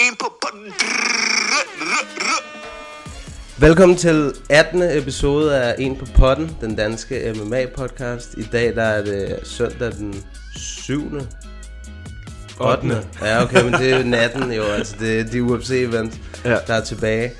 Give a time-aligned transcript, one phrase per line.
[0.00, 0.72] En på potten.
[3.58, 4.82] Velkommen til 18.
[4.82, 8.40] episode af En på potten, den danske MMA-podcast.
[8.40, 10.24] I dag der er det søndag den
[10.56, 11.12] 7.
[12.60, 13.02] 8.
[13.22, 16.56] Ja, okay, men det er natten jo, altså det er de UFC-event, Ja.
[16.66, 17.32] der er tilbage.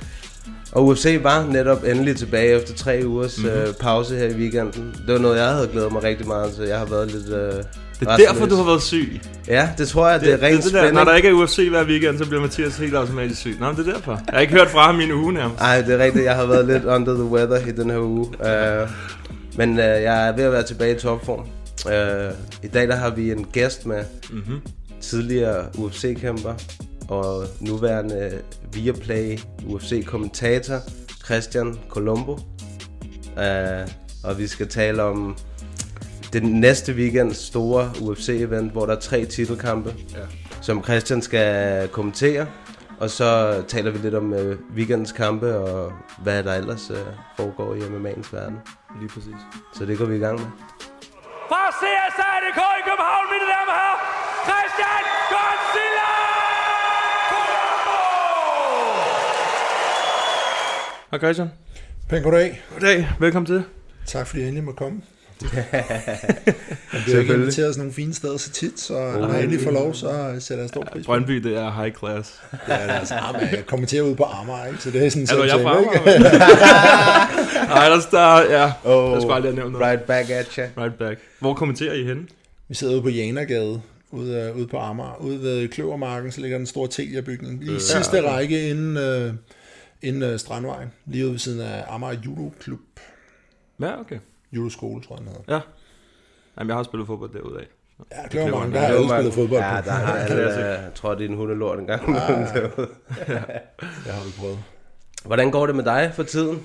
[0.73, 3.47] Og UFC var netop endelig tilbage efter tre ugers Mhm.
[3.47, 3.63] mm-hmm.
[3.63, 4.95] øh, pause her i weekenden.
[5.07, 6.65] Det var noget, jeg havde glædet mig rigtig meget til.
[6.65, 7.65] Jeg har været lidt øh,
[8.01, 9.21] Det er derfor, du har været syg.
[9.49, 10.95] Ja, det tror jeg, det, det er rent det, det der, spænding.
[10.95, 13.57] Når der ikke er UFC hver weekend, så bliver Mathias helt automatisk syg.
[13.61, 14.13] Nå, men det er derfor.
[14.13, 15.61] Jeg har ikke hørt fra ham i en uge nærmest.
[15.61, 16.25] Ej, det er rigtigt.
[16.25, 18.27] Jeg har været lidt under the weather i den her uge.
[18.27, 18.89] Uh,
[19.59, 21.41] men uh, jeg er ved at være tilbage i topform.
[21.87, 24.61] Uh, I dag der har vi en gæst med Mhm.
[25.01, 26.55] tidligere UFC-kæmper
[27.09, 28.31] og nuværende
[28.73, 30.77] Viaplay UFC-kommentator
[31.25, 32.33] Christian Colombo.
[33.37, 33.91] Uh,
[34.25, 35.37] og vi skal tale om
[36.33, 40.19] den næste weekends store UFC-event, hvor der er tre titelkampe, Ja.
[40.61, 42.47] som Christian skal kommentere.
[43.01, 46.97] Og så taler vi lidt om øh, weekendens kampe og hvad der ellers øh,
[47.37, 48.59] foregår i MMA'ens verden.
[49.01, 49.41] Lige præcis.
[49.75, 50.47] Så det går vi i gang med.
[51.49, 53.99] Fra CSI.dk i København, mine damer og herrer,
[54.49, 56.11] Christian Godzilla!
[61.11, 61.49] Hej Christian.
[62.09, 62.63] Pæn goddag.
[62.73, 63.09] Goddag.
[63.21, 63.65] Velkommen til.
[64.07, 65.03] Tak fordi jeg endelig må komme.
[65.43, 69.71] Jeg bliver ikke inviteret til nogle fine steder så tit, så når jeg endelig får
[69.71, 71.07] lov, så sætter jeg stor pris på det.
[71.07, 72.41] Brøndby, det er high class.
[72.51, 73.15] Det er det altså.
[73.41, 74.79] Jeg kommenterer ud på Amager, ikke?
[74.83, 75.99] så det er sådan Hallo, jeg er fra ikke?
[75.99, 76.19] Amager.
[77.75, 78.73] Nej, der der, ja.
[78.85, 79.87] Oh, Jeg skulle aldrig have nævnt noget.
[79.87, 80.65] right back at you.
[80.85, 81.21] Right back.
[81.39, 82.23] Hvor kommenterer I henne?
[82.69, 85.17] Vi sidder ude på Janergade, ude, øh, ude på Amager.
[85.21, 87.63] Ude ved Kløvermarken, så ligger den store Telia-bygning.
[87.65, 89.33] I sidste række inden, øh,
[90.03, 90.89] inden øh, Strandvejen.
[91.07, 92.79] Lige ude ved siden af Amager Judo Klub.
[93.81, 94.17] Ja, okay.
[94.53, 95.55] Judoskole, tror jeg, den hedder.
[95.55, 95.61] Ja.
[96.59, 97.67] Jamen, jeg har spillet fodbold derude af.
[98.13, 99.09] Ja, Kløvermarken, der Kløvermarken.
[99.09, 101.87] har alle spillet fodbold Ja, der har alle, jeg tror, det er en hundelort en
[101.87, 102.07] gang.
[104.05, 104.59] Det har vi prøvet.
[105.25, 106.63] Hvordan går det med dig for tiden?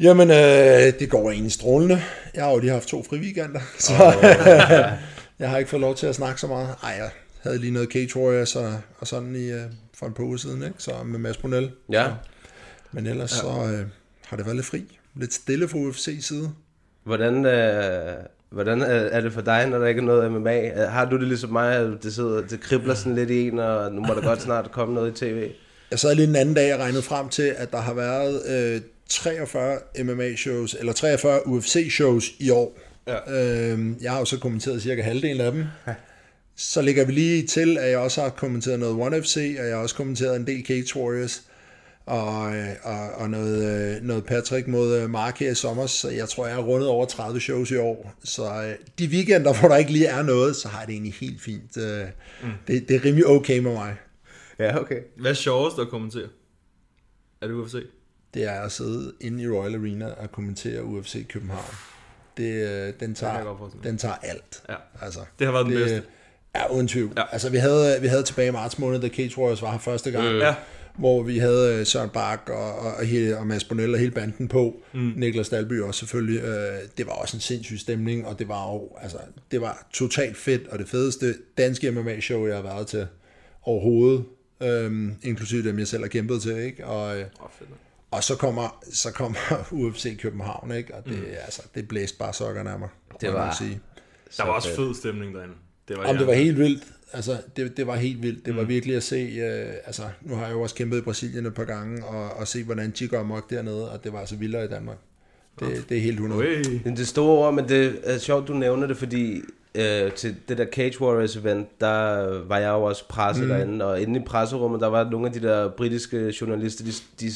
[0.00, 0.36] Jamen, øh,
[1.00, 2.02] det går egentlig strålende.
[2.34, 3.92] Jeg har jo lige haft to fri weekender, så
[5.38, 6.74] jeg har ikke fået lov til at snakke så meget.
[6.82, 7.10] Ej, jeg
[7.42, 9.62] havde lige noget Cage Warriors og, og sådan i, øh,
[9.94, 10.74] for en par uger siden, ikke?
[10.78, 11.70] Så med Mads Brunel.
[11.92, 12.04] Ja.
[12.04, 12.12] Så,
[12.92, 13.86] men ellers så øh,
[14.26, 14.98] har det været lidt fri.
[15.14, 16.50] Lidt stille fra UFC side.
[17.04, 18.14] Hvordan, øh,
[18.50, 20.68] hvordan er er det for dig, når der ikke er noget MMA?
[20.68, 23.58] Øh, Har du det ligesom mig, at det, sidder, det kribler sådan lidt i en,
[23.58, 25.50] og nu må der godt snart komme noget i tv?
[25.90, 28.80] Jeg sad lige den anden dag og regnede frem til, at der har været øh,
[29.08, 32.78] 43 MMA-shows, eller 43 UFC-shows i år.
[33.06, 33.16] Ja.
[33.72, 35.64] Øh, jeg har jo så kommenteret cirka halvdelen af dem.
[36.56, 39.74] Så lægger vi lige til, at jeg også har kommenteret noget One FC, og jeg
[39.74, 41.42] har også kommenteret en del Cage Warriors,
[42.06, 46.10] og, øh, og, og noget, øh, noget Patrick mod øh, Mark her i sommer, så
[46.10, 48.12] jeg tror, jeg har rundet over 30 shows i år.
[48.24, 51.42] Så de weekender, hvor der ikke lige er noget, så har jeg det egentlig helt
[51.42, 51.76] fint.
[51.76, 52.48] Mm.
[52.66, 53.96] det, det er rimelig okay med mig.
[54.58, 55.00] Ja, okay.
[55.16, 56.28] Hvad er sjovest at kommentere?
[57.42, 57.74] Er det UFC?
[58.34, 61.74] det er at sidde inde i Royal Arena og kommentere UFC i København.
[62.36, 63.84] Det, den, tager, mig.
[63.84, 64.62] den tager alt.
[64.68, 64.74] Ja.
[65.02, 66.02] Altså, Det har været den bedste.
[66.54, 67.12] Ja, uden tvivl.
[67.16, 67.22] Ja.
[67.32, 70.10] Altså, vi havde, vi havde tilbage i marts måned, da Cage Warriors var her første
[70.10, 70.38] gang, øh.
[70.38, 70.54] Ja.
[70.98, 72.94] Hvor vi havde øh, Søren Bak og, og,
[73.38, 74.82] og, Mads Bonell og hele banden på.
[74.92, 75.12] Mm.
[75.16, 76.40] Niklas Dalby også selvfølgelig.
[76.42, 79.18] Øh, det var også en sindssyg stemning, og det var jo, altså,
[79.50, 83.06] det var totalt fedt, og det fedeste danske MMA-show, jeg har været til
[83.62, 84.24] overhovedet.
[84.62, 86.86] Øhm, inklusive dem, jeg selv har kæmpet til, ikke?
[86.86, 87.16] Og,
[87.58, 87.70] fedt.
[88.10, 89.38] og så kommer, så kommer
[89.72, 90.94] UFC København, ikke?
[90.94, 91.24] Og det, mm.
[91.44, 92.88] altså, det blæste bare sokkerne af mig.
[93.20, 93.80] Det må man var- Sige.
[94.36, 95.54] Der var også fed stemning derinde.
[95.88, 96.84] Det var, Om det var helt vildt.
[97.14, 98.46] Altså, det, det var helt vildt.
[98.46, 98.68] Det var Mm.
[98.68, 101.64] virkelig at se, øh, altså, nu har jeg jo også kæmpet i Brasilien et par
[101.64, 104.68] gange, og, og se, hvordan de går amok dernede, og det var altså vildere i
[104.68, 104.96] Danmark.
[105.60, 106.40] Det, det er helt 100.
[106.40, 106.46] Ui.
[106.62, 109.40] Det er det store ord, men det er sjovt, du nævner det, fordi
[109.74, 113.48] øh, til det der Cage Warriors event, der var jeg jo også presset mm.
[113.50, 117.32] derinde, og inde i presserummet, der var nogle af de der britiske journalister, de, de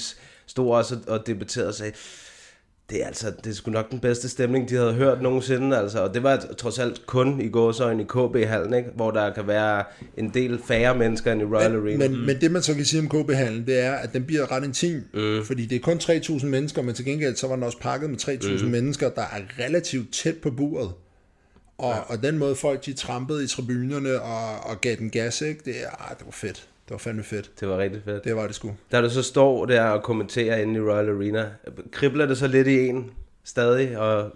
[0.46, 1.92] stod også og debatterede og sagde,
[2.90, 6.02] det er altså, det er sgu nok den bedste stemning, de havde hørt nogensinde, altså.
[6.02, 8.90] Og det var trods alt kun i gåsøjne i KB-hallen, ikke?
[8.94, 9.84] Hvor der kan være
[10.16, 12.08] en del færre mennesker end i Royal men, Arena.
[12.08, 14.64] Men, men det man så kan sige om KB-hallen, det er, at den bliver ret
[14.64, 15.44] intim, mm.
[15.44, 18.18] fordi det er kun 3.000 mennesker, men til gengæld så var den også pakket med
[18.18, 18.70] 3.000 mm.
[18.70, 20.90] mennesker, der er relativt tæt på buret.
[21.78, 22.00] Og, ja.
[22.00, 25.60] og den måde folk de trampede i tribunerne og, og gav den gas, ikke?
[25.64, 26.68] Det, er, ah, det var fedt.
[26.90, 27.50] Var fandme fedt.
[27.60, 28.24] Det var rigtig fedt.
[28.24, 28.74] Det var det sgu.
[28.92, 31.48] Da du så står der og kommenterer inde i Royal Arena,
[31.92, 33.10] kribler det så lidt i en
[33.44, 34.30] stadig, og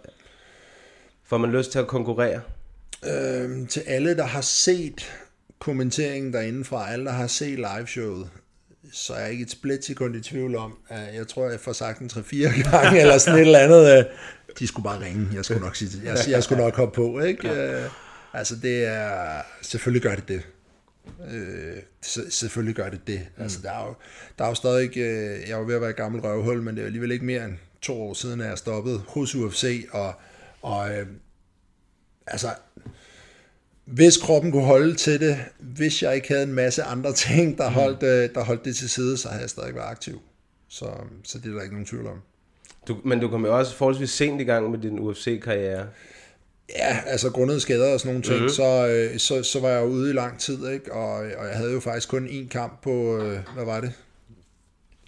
[1.24, 2.40] får man lyst til at konkurrere?
[3.06, 5.12] Øhm, til alle, der har set
[5.58, 8.28] kommenteringen derinde fra, alle, der har set liveshowet,
[8.92, 11.98] så er jeg ikke et splitsekund i tvivl om, at jeg tror, jeg får sagt
[11.98, 13.98] den 3-4 gange, eller sådan et eller andet.
[13.98, 14.04] øh,
[14.58, 15.28] De skulle bare ringe.
[15.34, 17.48] Jeg skulle nok, sige, jeg, jeg skulle nok hoppe på, ikke?
[17.50, 17.82] Øh,
[18.32, 19.42] Altså, det er...
[19.62, 20.42] Selvfølgelig gør det det.
[21.32, 23.26] Øh, se- selvfølgelig gør det det.
[23.38, 23.94] Altså, der er jo,
[24.38, 24.96] der er jo stadig...
[24.96, 27.44] Øh, jeg jo ved at være et gammel røvhul, men det er alligevel ikke mere
[27.44, 30.14] end to år siden, at jeg stoppede hos UFC, og,
[30.62, 31.06] og øh,
[32.26, 32.48] altså,
[33.84, 37.70] hvis kroppen kunne holde til det, hvis jeg ikke havde en masse andre ting, der
[37.70, 40.20] holdt, øh, der holdt det til side, så havde jeg stadig været aktiv.
[40.68, 40.90] Så,
[41.24, 42.20] så det er der ikke nogen tvivl om.
[42.88, 45.86] Du, men du kom jo også forholdsvis sent i gang med din UFC-karriere.
[46.76, 48.48] Ja, altså grundet skader og sådan nogle ting, mm-hmm.
[48.48, 50.92] så, øh, så, så var jeg ude i lang tid, ikke?
[50.92, 53.92] Og, og jeg havde jo faktisk kun én kamp på, øh, hvad var det?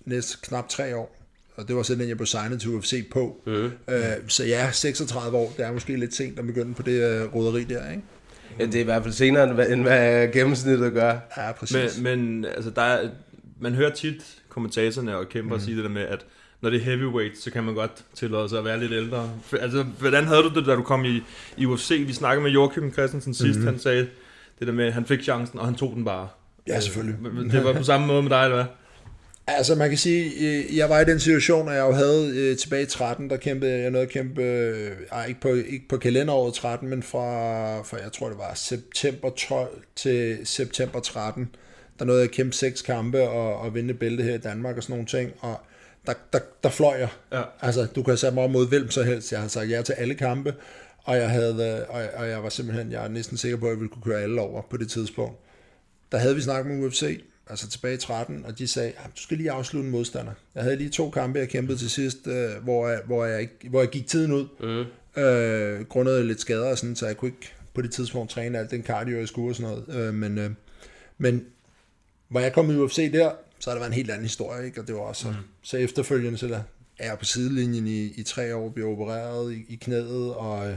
[0.04, 1.16] Næste knap tre år.
[1.56, 3.42] Og det var sådan, jeg blev signet til UFC på.
[3.46, 3.70] Mm-hmm.
[3.88, 7.34] Øh, så ja, 36 år, det er måske lidt sent at begynde på det øh,
[7.34, 8.02] roderi der, ikke?
[8.58, 11.18] Ja, det er i hvert fald senere, end hvad, end hvad gennemsnittet gør.
[11.36, 12.00] Ja, præcis.
[12.00, 13.08] Men, men altså, der er,
[13.60, 15.62] man hører tit kommentatorerne og kæmper mm.
[15.62, 16.26] sige det der med, at
[16.62, 19.30] når det er heavyweight, så kan man godt tillade sig at være lidt ældre.
[19.60, 21.22] Altså, hvordan havde du det, da du kom i,
[21.56, 22.04] i UFC?
[22.06, 23.66] Vi snakkede med Joachim Christensen sidst, mm.
[23.66, 24.08] han sagde
[24.58, 26.28] det der med, at han fik chancen, og han tog den bare.
[26.66, 27.52] Ja, selvfølgelig.
[27.52, 28.66] Det var på samme måde med dig, eller hvad?
[29.46, 32.56] Altså man kan sige, øh, jeg var i den situation, at jeg jo havde øh,
[32.56, 35.96] tilbage i 13, der kæmpede jeg noget at kæmpe, øh, ej, ikke, på, ikke på
[35.96, 41.48] kalenderåret 13, men fra, fra, jeg tror det var september 12 til september 13,
[41.98, 44.82] der nåede jeg at kæmpe seks kampe og, og vinde bælte her i Danmark og
[44.82, 45.60] sådan nogle ting, og
[46.06, 47.08] der, der, der fløj jeg.
[47.32, 47.42] Ja.
[47.60, 49.32] Altså, du kan sætte mig op mod hvem så helst.
[49.32, 50.54] Jeg har sagt ja til alle kampe,
[51.04, 53.70] og jeg, havde, øh, og, og jeg var simpelthen, jeg er næsten sikker på, at
[53.70, 55.38] jeg ville kunne køre alle over på det tidspunkt.
[56.12, 59.36] Der havde vi snakket med UFC, altså tilbage i 13, og de sagde, du skal
[59.36, 60.32] lige afslutte en modstander.
[60.54, 63.68] Jeg havde lige to kampe, jeg kæmpede til sidst, øh, hvor, jeg, hvor, jeg, ikke,
[63.70, 65.22] hvor jeg gik tiden ud, mm.
[65.22, 68.70] øh, grundet lidt skader og sådan, så jeg kunne ikke på det tidspunkt træne alt
[68.70, 70.06] den cardio, jeg skulle og sådan noget.
[70.06, 70.50] Øh, men, øh,
[71.18, 71.44] men
[72.28, 73.30] hvor jeg kom i UFC der,
[73.62, 74.80] så har det været en helt anden historie, ikke?
[74.80, 75.34] og det var også mm.
[75.62, 76.60] så efterfølgende, så der
[76.98, 80.76] er jeg på sidelinjen i, i tre år, bliver opereret i, i knæet, og øh,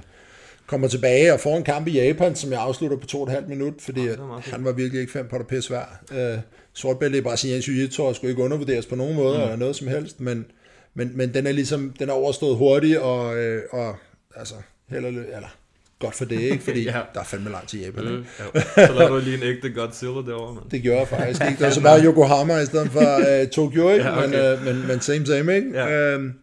[0.67, 3.33] kommer tilbage og får en kamp i Japan, som jeg afslutter på to og et
[3.33, 5.99] halvt minut, fordi det var han var virkelig ikke fem på det pisse værd.
[6.11, 6.39] Øh,
[6.73, 9.43] sortbælte i Brasiliansk Jiu-Jitsu skulle ikke undervurderes på nogen måde, mm.
[9.43, 10.45] eller noget som helst, men,
[10.93, 13.95] men, men den er ligesom, den er overstået hurtigt, og, øh, og
[14.35, 14.55] altså,
[14.89, 15.57] ly- eller
[15.99, 16.63] godt for det, ikke?
[16.63, 17.01] Fordi Ja.
[17.13, 18.25] der er fandme langt til Japan, ikke?
[18.55, 18.87] Ja.
[18.87, 20.69] Så lavede du lige en ægte Godzilla derovre, mand.
[20.71, 21.53] Det gjorde jeg faktisk ikke.
[21.59, 24.05] Det var så bare Yokohama i stedet for uh, Tokyo, ikke?
[24.05, 24.53] Ja, okay.
[24.53, 25.69] men, uh, men, men same same, ikke?
[25.73, 26.13] Ja.
[26.13, 26.33] Øhm,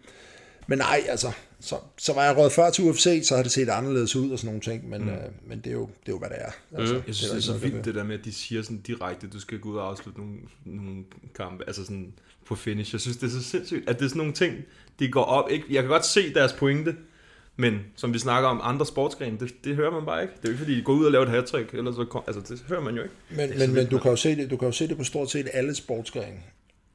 [0.66, 3.68] men nej, altså, så, så var jeg råd før til UFC, så har det set
[3.68, 5.08] anderledes ud og sådan nogle ting, men, mm.
[5.08, 6.78] uh, men det, er jo, det er jo, hvad det er.
[6.78, 8.32] Altså, Jeg synes, det er, der så ikke noget, vildt det der med, at de
[8.32, 11.04] siger sådan direkte, du skal gå ud og afslutte nogle, nogle
[11.36, 12.12] kampe, altså sådan
[12.46, 12.94] på finish.
[12.94, 14.54] Jeg synes, det er så sindssygt, at det er sådan nogle ting,
[14.98, 15.50] de går op.
[15.50, 15.64] Ikke?
[15.70, 16.94] Jeg kan godt se deres pointe,
[17.56, 20.34] men som vi snakker om andre sportsgrene, det, det hører man bare ikke.
[20.42, 22.40] Det er jo ikke, fordi de går ud og laver et hat eller så altså
[22.48, 23.14] det hører man jo ikke.
[23.30, 25.30] Men, men, men du, kan jo se det, du kan jo se det på stort
[25.30, 26.40] set alle sportsgrene.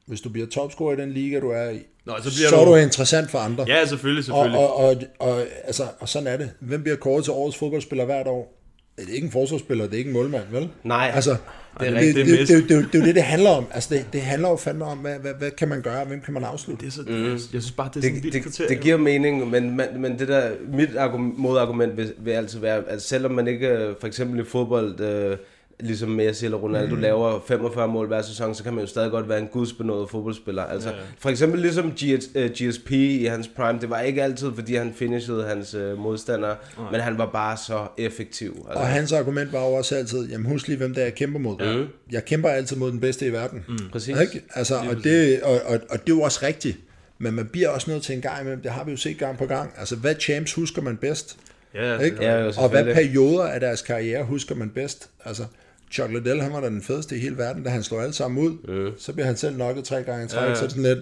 [0.06, 2.64] Hvis du bliver topscorer i den liga, du er i, Nå, så bliver så er
[2.64, 2.70] du...
[2.70, 3.64] du interessant for andre.
[3.68, 4.58] Ja, selvfølgelig, og, selvfølgelig.
[4.58, 6.50] og, og, og, altså, og sådan er det.
[6.60, 8.57] Hvem bliver kåret til årets fodboldspiller hvert år?
[9.00, 10.68] Det er ikke en forsvarsspiller, det er ikke en målmand, vel?
[10.84, 11.10] Nej.
[11.14, 13.50] Altså, Det er det, rigtigt, det, det det, det, det, er jo det, det handler
[13.50, 13.64] om.
[13.70, 16.34] Altså, det, det handler jo fandme om, hvad, hvad, hvad kan man gøre, hvem kan
[16.34, 16.84] man afslutte?
[16.84, 17.30] Det er så, mm.
[17.32, 19.86] Jeg synes bare, det er sådan det, et vildt det, det giver mening, men, men,
[19.96, 23.94] men det der, mit argument, modargument vil, vil altid være, at selvom man ikke, øh,
[24.00, 25.36] for eksempel i fodbold, øh,
[25.80, 27.00] ligesom Messi eller Ronaldo mm.
[27.00, 30.64] laver 45 mål hver sæson, så kan man jo stadig godt være en gudsbenået fodboldspiller.
[30.64, 31.02] Altså, Ja, ja.
[31.18, 34.92] For eksempel ligesom GS, øh, GSP i hans prime, det var ikke altid, fordi han
[34.94, 36.56] finishede hans øh, modstandere,
[36.92, 38.66] men han var bare så effektiv.
[38.68, 41.40] Altså, Og hans argument var jo også altid, jamen husk lige, hvem der jeg kæmper
[41.40, 41.76] mod.
[41.76, 41.86] Mm.
[42.12, 43.64] Jeg kæmper altid mod den bedste i verden.
[43.68, 43.78] Mm.
[43.92, 44.20] Præcis.
[44.20, 44.42] Ikke?
[44.54, 46.78] Altså, og, det, og, og, og det er jo også rigtigt.
[47.18, 49.38] Men man bliver også nødt til en gang imellem, det har vi jo set gang
[49.38, 49.72] på gang.
[49.78, 51.36] Altså, hvad champs husker man bedst?
[51.74, 52.24] Ja, Ikke?
[52.24, 55.08] Ja, og hvad perioder af deres karriere husker man bedst?
[55.24, 55.42] Altså,
[55.90, 58.44] Chuck Liddell, han var da den fedeste i hele verden, da han slår alle sammen
[58.46, 58.68] ud.
[58.68, 58.92] Øh.
[58.98, 60.54] Så bliver han selv nokket tre gange i træk, Ja, ja.
[60.54, 60.98] så sådan lidt,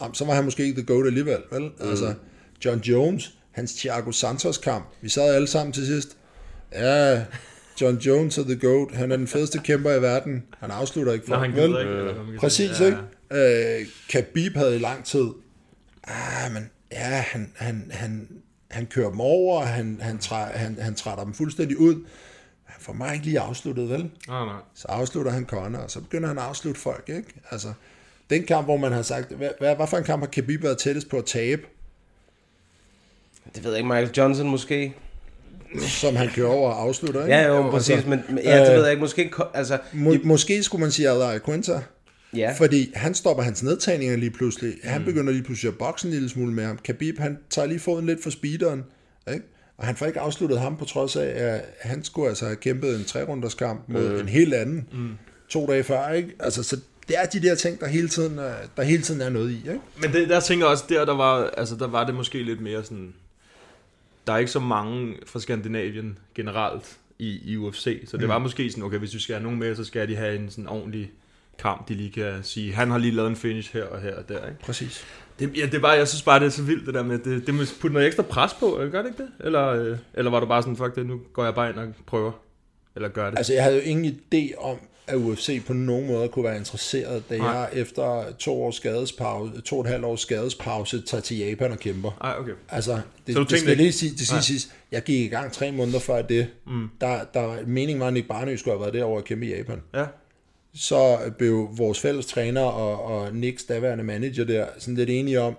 [0.00, 1.62] jamen, så var han måske ikke the GOAT alligevel, vel?
[1.62, 1.90] Øh.
[1.90, 2.14] Altså,
[2.64, 6.16] John Jones, hans Thiago Santos kamp, vi sad alle sammen til sidst,
[6.72, 7.24] ja,
[7.80, 11.30] John Jones er the GOAT, han er den fedeste kæmper i verden, han afslutter ikke
[11.30, 11.80] Nå, folk, han vel?
[11.80, 12.14] ikke.
[12.30, 12.86] kan Præcis, sige.
[13.32, 13.80] ikke?
[13.80, 15.24] Øh, Khabib havde i lang tid,
[16.04, 18.28] ah, men ja, han, han, han,
[18.70, 22.04] han kører dem over, han, han, træ, han, han trætter dem fuldstændig ud.
[22.84, 24.10] Får mig ikke lige afsluttet, vel?
[24.28, 24.60] Nej, nej.
[24.74, 27.34] Så afslutter han Conor, og så begynder han at afslutte folk, ikke?
[27.50, 27.72] Altså,
[28.30, 30.78] den kamp, hvor man har sagt, hvad, hvad, hvad for en kamp har Khabib været
[30.78, 31.62] tættest på at tabe?
[33.54, 34.94] Det ved jeg ikke, Michael Johnson måske?
[35.80, 37.22] som han kører over og afslutter.
[37.22, 37.36] Ikke?
[37.36, 40.14] Ja, jo, præcis, Altså, men, men ja, det øh, ved jeg ikke, måske, altså, Må,
[40.24, 41.82] måske skulle man sige Alaria Quinta,
[42.36, 44.74] ja, fordi han stopper hans nedtagninger lige pludselig.
[44.84, 46.78] Han begynder lige pludselig at bokse en lille smule med ham.
[46.84, 48.84] Khabib, han tager lige foden lidt for speederen,
[49.32, 49.44] ikke?
[49.76, 52.96] Og han får ikke afsluttet ham på trods af, at han skulle altså have kæmpet
[52.96, 54.20] en tre-runders kamp mod Øh.
[54.20, 55.10] en helt anden mm.
[55.48, 56.08] to dage før.
[56.10, 56.30] Ikke?
[56.40, 56.76] Altså, så
[57.08, 59.56] det er de der ting, der hele tiden, er- der hele tiden er noget i.
[59.56, 59.80] Ikke?
[60.00, 62.60] Men det, der tænker jeg også, der, der, var, altså, der var det måske lidt
[62.60, 63.14] mere sådan...
[64.26, 68.70] Der er ikke så mange fra Skandinavien generelt i, i UFC, så det var måske
[68.70, 71.10] sådan, okay, hvis du skal have nogen med, så skal de have en sådan ordentlig
[71.58, 74.28] kamp, de lige kan sige, han har lige lavet en finish her og her og
[74.28, 74.60] der, ikke?
[74.60, 75.04] Præcis.
[75.38, 77.18] Det, ja, det er bare, jeg synes bare, det er så vildt, det der med,
[77.18, 79.30] det, det må putte noget ekstra pres på, gør det ikke det?
[79.40, 81.88] Eller, øh, eller var du bare sådan, fuck det, nu går jeg bare ind og
[82.06, 82.32] prøver,
[82.96, 83.38] eller gør det?
[83.38, 87.22] Altså, jeg havde jo ingen idé om, at UFC på nogen måde kunne være interesseret,
[87.30, 87.48] da Nej.
[87.48, 91.78] jeg efter to års skadespause, to og et halvt års skadespause tager til Japan og
[91.78, 92.10] kæmper.
[92.20, 92.52] Ej, okay.
[92.68, 94.42] Altså, det, Så du det skal lige sige, det skal Nej.
[94.42, 96.46] siges, jeg gik i gang tre måneder før det.
[96.66, 96.88] Mm.
[97.00, 99.82] Der, der, meningen var, at Nick Barnø skulle have været derovre og kæmpe i Japan.
[99.94, 100.04] Ja,
[100.74, 105.56] Så blev vores fælles træner og, og Nicks daværende manager der sådan lidt enige om,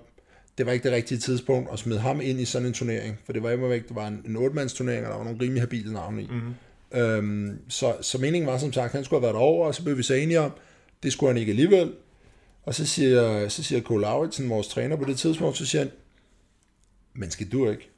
[0.57, 3.34] det var ikke det rigtige tidspunkt at smide ham ind i sådan en turnering, for
[3.34, 5.93] det var væk, det var en, en 8 turnering, og der var nogle rimelig habile
[5.93, 6.27] navne i.
[6.27, 7.00] Mm-hmm.
[7.00, 9.98] Øhm, så, så meningen var som sagt, han skulle have været over, og så blev
[9.98, 10.51] vi så enige om,
[11.03, 11.93] det skulle han ikke alligevel.
[12.63, 15.91] Og så siger, så siger Cole Lauritsen, vores træner på det tidspunkt, så siger han,
[17.13, 17.89] men skal du ikke?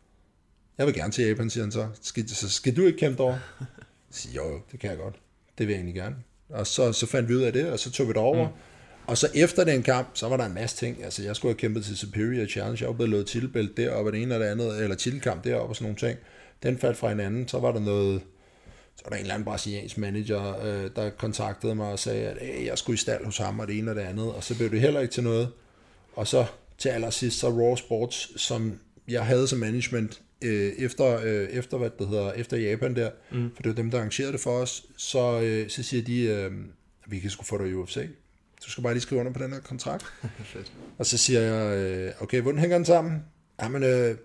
[0.77, 1.87] Jeg vil gerne til Japan, siger han så.
[2.01, 3.39] Skal, så skal du ikke kæmpe derovre?
[4.09, 5.15] Jeg siger, jo, det kan jeg godt.
[5.57, 6.15] Det vil jeg egentlig gerne.
[6.49, 8.47] Og så, så fandt vi ud af det, og så tog vi det over.
[8.47, 8.53] Mm.
[9.07, 11.03] Og så efter den kamp, så var der en masse ting.
[11.03, 12.77] Altså, jeg skulle have kæmpet til Superior Challenge.
[12.81, 15.71] Jeg var blevet lovet titelbælt deroppe, og det ene og det andet, eller titelkamp deroppe
[15.71, 16.19] og sådan nogle ting.
[16.63, 17.47] Den faldt fra hinanden.
[17.47, 18.21] Så var der noget,
[18.95, 22.37] så var der en eller anden brasiliansk manager, øh, der kontaktede mig og sagde, at
[22.41, 24.31] hey, jeg skulle i stald hos ham, og det ene og det andet.
[24.33, 25.49] Og så blev det heller ikke til noget.
[26.15, 26.45] Og så
[26.77, 31.89] til allersidst, så Raw Sports, som jeg havde som management øh, efter, øh, efter, hvad
[31.99, 33.51] det hedder, efter Japan der, mm.
[33.55, 36.51] for det var dem, der arrangerede det for os, så, øh, så siger de, øh,
[37.07, 38.07] vi kan sgu få dig i UFC.
[38.65, 40.05] Du skal bare lige skrive under på den her kontrakt.
[40.97, 43.23] og så siger jeg, øh, okay, hvordan hænger den sammen?
[43.61, 44.17] Jamen, øh,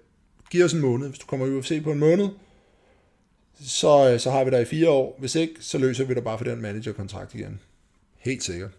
[0.50, 1.08] giv os en måned.
[1.08, 2.28] Hvis du kommer i UFC på en måned,
[3.60, 5.16] så, øh, så har vi dig i fire år.
[5.18, 7.60] Hvis ikke, så løser vi dig bare for den managerkontrakt igen.
[8.18, 8.70] Helt sikkert.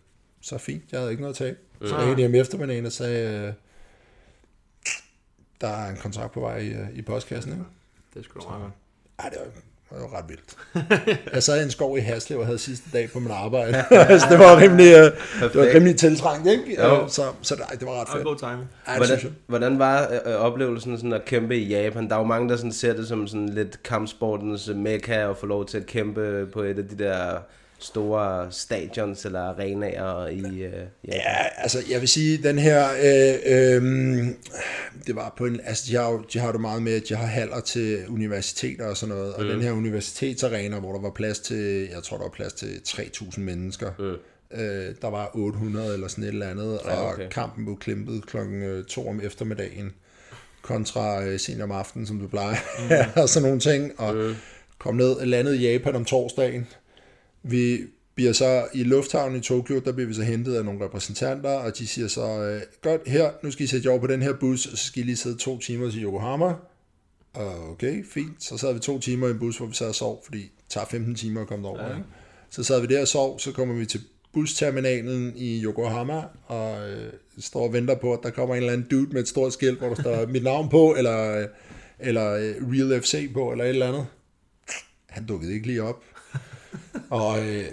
[0.41, 1.55] Så fint, jeg havde ikke noget at tage.
[1.85, 3.53] Så ringede de ham eftermiddagen og sagde, øh,
[5.63, 7.51] der er en kontrakt på vej i, øh, i postkassen.
[7.51, 7.63] Ikke?
[8.13, 8.73] det er sgu da meget godt.
[9.19, 9.45] Ej, det var,
[9.99, 10.55] det var ret vildt.
[11.33, 13.77] jeg sad i en skov i Haslev og havde sidste dag på mit arbejde.
[14.13, 16.83] altså, det var rimelig, øh, det var rimelig tiltrængt, ikke?
[16.83, 17.03] Jo.
[17.03, 18.23] Øh, Så, så nej, det var ret Og fedt.
[18.23, 18.69] god timing.
[18.87, 22.07] Ej, det Hvordan, hvordan var øh, oplevelsen sådan at kæmpe i Japan?
[22.09, 25.45] Der er jo mange, der sådan ser det som sådan lidt kampsportens mekka og få
[25.45, 27.37] lov til at kæmpe på et af de der
[27.83, 30.87] store stadions eller arenaer i øh, Japan.
[31.07, 34.27] Ja, altså jeg vil sige, den her, øh, øh,
[35.07, 37.15] det var på en, altså de har, jo, de har det meget med, at de
[37.15, 41.39] har haller til universiteter og sådan noget, og den her universitetsarena, hvor der var plads
[41.39, 43.91] til, jeg tror der var plads til 3.000 mennesker,
[44.53, 47.29] øh, der var 800 eller sådan et eller andet, og okay.
[47.29, 49.93] kampen blev klimpet klokken 2 om eftermiddagen,
[50.61, 52.55] kontra øh, sent om aftenen, som du plejer,
[53.21, 54.35] og sådan nogle ting, og
[54.79, 56.67] kom ned, landede i Japan om torsdagen,
[57.43, 57.79] vi
[58.15, 61.77] bliver så i lufthavnen i Tokyo, der bliver vi så hentet af nogle repræsentanter, og
[61.77, 64.33] de siger så, øh, godt, her, nu skal I sætte jer over på den her
[64.33, 66.53] bus, og så skal I lige sidde to timer til Yokohama.
[67.71, 68.43] Okay, fint.
[68.43, 70.51] Så sad vi to timer i en bus, hvor vi sad og sov, fordi det
[70.69, 71.83] tager 15 timer at komme derover.
[71.83, 71.89] Ja.
[71.89, 72.05] Ikke?
[72.49, 74.01] Så sad vi der og sov, så kommer vi til
[74.33, 78.87] busterminalen i Yokohama, og øh, står og venter på, at der kommer en eller anden
[78.91, 81.47] dude med et stort skilt, hvor der står mit navn på, eller, øh,
[81.99, 84.05] eller øh, Real FC på, eller et eller andet.
[85.09, 86.03] Han dukkede ikke lige op.
[87.09, 87.65] Og øh,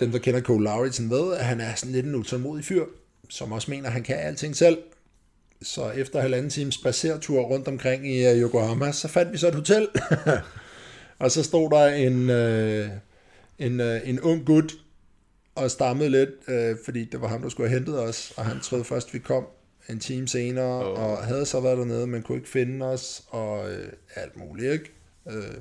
[0.00, 2.84] dem, der kender Cole Lauritsen, ved, at han er sådan lidt en utålmodig fyr,
[3.28, 4.78] som også mener, at han kan alting selv.
[5.62, 9.54] Så efter halvanden times spacertur rundt omkring i øh, Yokohama, så fandt vi så et
[9.54, 9.88] hotel.
[11.18, 12.88] og så stod der en, øh,
[13.58, 14.74] en, øh, en ung gut
[15.54, 18.60] og stammede lidt, øh, fordi det var ham, der skulle have hentet os, og han
[18.60, 19.46] troede først, vi kom
[19.88, 21.02] en time senere, oh.
[21.02, 24.92] og havde så været dernede, men kunne ikke finde os, og øh, alt muligt, ikke?
[25.30, 25.54] Øh,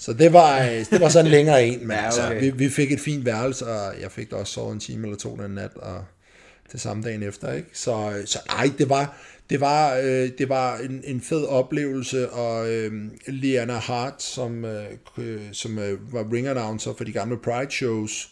[0.00, 2.34] så det var, øh, det var sådan længere en, men Ja, ja, okay.
[2.34, 5.06] altså, vi, vi fik et fint værelse, og jeg fik da også sovet en time
[5.06, 6.04] eller to den nat, og
[6.72, 7.68] det samme dagen efter, ikke?
[7.72, 9.16] Så, øh, så ej, det var,
[9.50, 12.92] det var, øh, det var en, en fed oplevelse, og øh,
[13.26, 14.84] Liana Hart, som, øh,
[15.18, 18.28] øh, som øh, var ring announcer for de gamle Pride shows,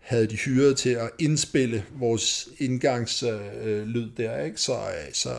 [0.00, 4.60] havde de hyret til at indspille vores indgangslyd øh, der, ikke?
[4.60, 5.30] Så, øh, så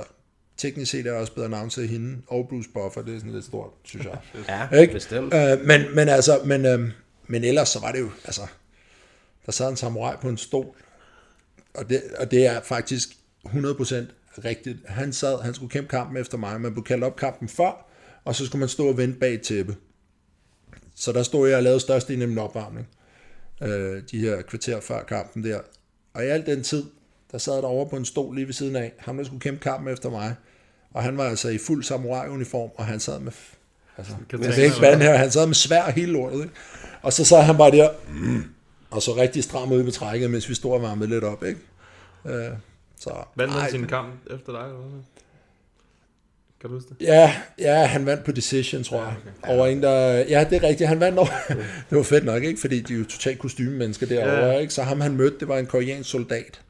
[0.62, 3.70] teknisk set er også blevet annonceret hende, og Bruce Buffer, det er sådan lidt stort,
[3.84, 4.18] synes jeg.
[4.72, 4.94] Ja, Ikke?
[4.94, 5.34] bestemt.
[5.34, 6.92] Øh, men, men altså, men, øh,
[7.28, 8.42] men ellers så var det jo, altså,
[9.46, 10.76] der sad en samurai på en stol,
[11.74, 13.10] og det, og det er faktisk
[13.46, 13.50] 100%
[14.46, 14.78] rigtigt.
[14.86, 17.92] Han sad, han skulle kæmpe kampen efter mig, man blev kaldt op kampen før,
[18.26, 19.76] og så skulle man stå og vente bag tæppe.
[20.96, 22.88] Så der stod jeg og lavede størstedelen af min opvarmning.
[23.64, 25.60] Øh, de her kvarter før kampen der.
[26.14, 26.84] Og i al den tid,
[27.32, 29.60] der sad der over på en stol lige ved siden af, ham der skulle kæmpe
[29.60, 30.36] kampen efter mig.
[30.94, 33.32] Og han var altså i fuld samurai-uniform, og han sad med...
[33.98, 36.54] Altså, jeg ikke bande her, han sad med svær hele lortet, ikke?
[37.02, 38.44] Og så sad han bare der, mm,
[38.92, 41.60] og så rigtig stram ud på trækket, mens vi stod og varmede lidt op, ikke?
[42.26, 42.50] Øh,
[43.00, 45.02] så, Vandt han sin kamp efter dig, eller hvad?
[46.62, 47.06] Kan du huske det?
[47.06, 49.14] Ja, ja, han vandt på decision, tror jeg.
[49.26, 49.58] Ja, okay.
[49.58, 50.18] Over en, der...
[50.18, 51.30] Ja, det er rigtigt, han vandt over...
[51.90, 52.62] det var fedt nok, ikke?
[52.62, 54.60] Fordi de er jo totalt kostymemennesker derovre, Ja.
[54.60, 54.74] ikke?
[54.74, 56.62] Så ham, han mødte, det var en koreansk soldat.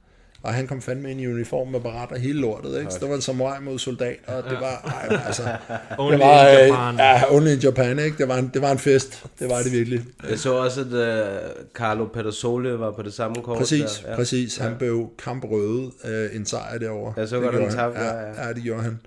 [0.43, 2.91] Og han kom fandme ind i uniform med barat og hele lortet, ikke?
[2.91, 5.05] Så det var en samurai mod soldat, og det var...
[5.09, 5.43] Ej, altså,
[5.97, 6.95] Only det var, in øh, Japan.
[6.97, 8.17] Ja, only in Japan, ikke?
[8.17, 9.23] Det var en, det var en fest.
[9.39, 10.01] Det var det virkelig.
[10.29, 13.57] Jeg så også, at uh, Carlo Pedersole var på det samme kort.
[13.57, 14.09] Præcis, der.
[14.09, 14.15] ja.
[14.15, 14.57] præcis.
[14.57, 17.13] Han blev kamprøde øh, en sejr derovre.
[17.17, 18.47] Jeg så Det godt, han tabte, Ja, ja, ja.
[18.47, 18.99] ja, det gjorde han.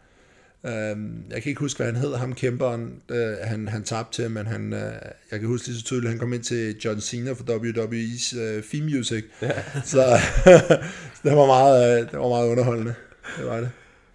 [0.66, 4.30] Øhm, jeg kan ikke huske, hvad han hed, ham kæmperen, øh, han, han tabte til,
[4.30, 4.92] men han, øh,
[5.30, 8.62] jeg kan huske lige så tydeligt, han kom ind til John Cena for WWE's øh,
[8.62, 9.24] theme music.
[9.42, 9.50] Ja.
[9.84, 9.84] Så,
[10.44, 10.78] så
[11.24, 12.94] det, var meget, øh, det var meget underholdende.
[13.38, 13.70] Det var det.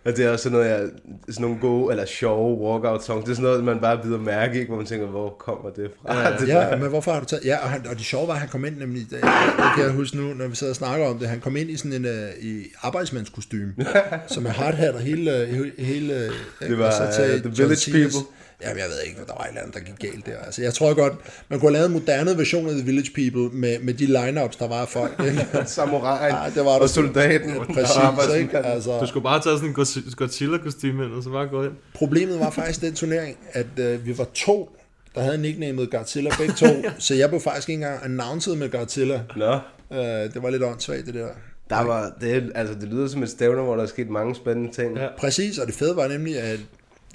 [0.10, 0.90] Og det er også sådan noget, jeg,
[1.30, 3.24] sådan nogle gode eller sjove walkout songs.
[3.24, 4.68] Det er sådan noget, man bare bider mærke, ikke?
[4.68, 6.22] hvor man tænker, hvor kommer det fra?
[6.22, 7.46] Ja, det Ja, men hvorfor har du taget...
[7.46, 9.02] Ja, og, han, og det sjove var, at han kom ind nemlig...
[9.02, 11.28] Det, det kan jeg huske nu, når vi sidder og snakker om det.
[11.28, 13.74] Han kom ind i sådan en uh, i arbejdsmandskostyme,
[14.34, 15.46] som er hardhat og hele...
[15.46, 16.14] hele, hele
[16.60, 18.39] Det var, øh, The John Village Cena's- People.
[18.64, 20.38] Jamen, jeg ved ikke, der var et eller andet, der gik galt der.
[20.46, 21.14] Altså, jeg tror godt,
[21.50, 24.56] man kunne have lavet en moderne version af The Village People med, med de lineups,
[24.56, 25.22] der var af folk.
[25.66, 26.80] Samuraien Ja, det var der.
[26.80, 27.58] og soldaten.
[27.58, 28.42] og Præcis, arbejdsmanden.
[28.44, 28.58] ikke?
[28.58, 31.74] Altså, Du skulle bare tage sådan en Godzilla- Godzilla-kostyme ind, og så bare gå ind.
[31.96, 34.70] Problemet var faktisk den turnering, at øh, vi var to,
[35.16, 36.68] der havde nicknamet Godzilla begge to,
[37.00, 39.22] så jeg blev faktisk ikke engang announced med Godzilla.
[39.36, 39.60] Nå,
[39.94, 40.00] Øh,
[40.34, 41.28] det var lidt åndssvagt, det der.
[41.70, 44.72] der var, det, altså, det lyder som et stævne, hvor der er sket mange spændende
[44.74, 44.98] ting.
[44.98, 45.08] Ja.
[45.18, 46.60] Præcis, og det fede var nemlig, at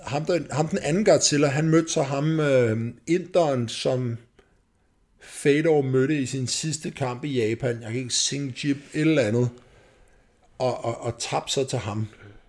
[0.07, 4.17] ham, der, ham den anden Godzilla, han mødte så ham øh, inderen, som
[5.21, 7.83] Fedor mødte i sin sidste kamp i Japan.
[7.83, 9.51] Jeg kan ikke sing Jip, et eller andet.
[10.59, 12.07] Og, og, og tabte så til ham.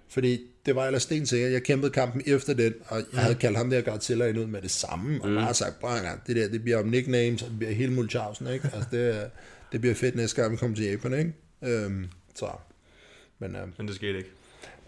[0.09, 1.51] Fordi det var ellers stensikkert.
[1.51, 4.61] Jeg kæmpede kampen efter den, og jeg havde kaldt ham der Godzilla ind ud med
[4.61, 5.21] det samme.
[5.23, 7.93] Og bare sagt, en gang, det der, det bliver om nicknames, og det bliver hele
[7.93, 8.69] Mulchausen, ikke?
[8.73, 9.29] Altså, det,
[9.71, 11.33] det bliver fedt næste gang, vi kommer til Japan, ikke?
[11.83, 12.49] Øhm, så,
[13.39, 14.29] men øhm, Men det skete ikke.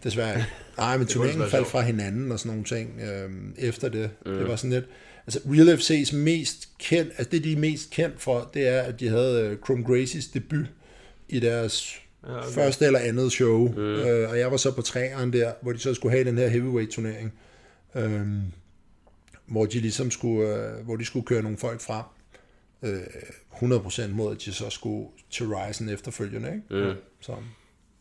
[0.04, 0.50] Desværre ikke.
[0.78, 4.10] Nej, men turneringen faldt fra hinanden og sådan nogle ting øhm, efter det.
[4.26, 4.34] Mm.
[4.34, 4.86] Det var sådan lidt...
[5.28, 7.12] Altså, Real FC's mest kendt...
[7.18, 10.28] Altså, det de er mest kendt for, det er, at de havde øh, Chrome Gracies
[10.28, 10.66] debut
[11.30, 12.50] i deres ja, okay.
[12.50, 13.68] første eller andet show.
[13.68, 13.78] Mm.
[13.78, 16.48] Øh, og jeg var så på træeren der, hvor de så skulle have den her
[16.48, 17.34] heavyweight-turnering.
[17.96, 18.42] Øhm,
[19.46, 20.56] hvor de ligesom skulle...
[20.56, 22.06] Øh, hvor de skulle køre nogle folk frem.
[22.84, 23.02] Øh,
[23.54, 26.88] 100% mod, at de så skulle til Ryzen efterfølgende, ikke?
[26.88, 26.96] Mm.
[27.20, 27.36] Så,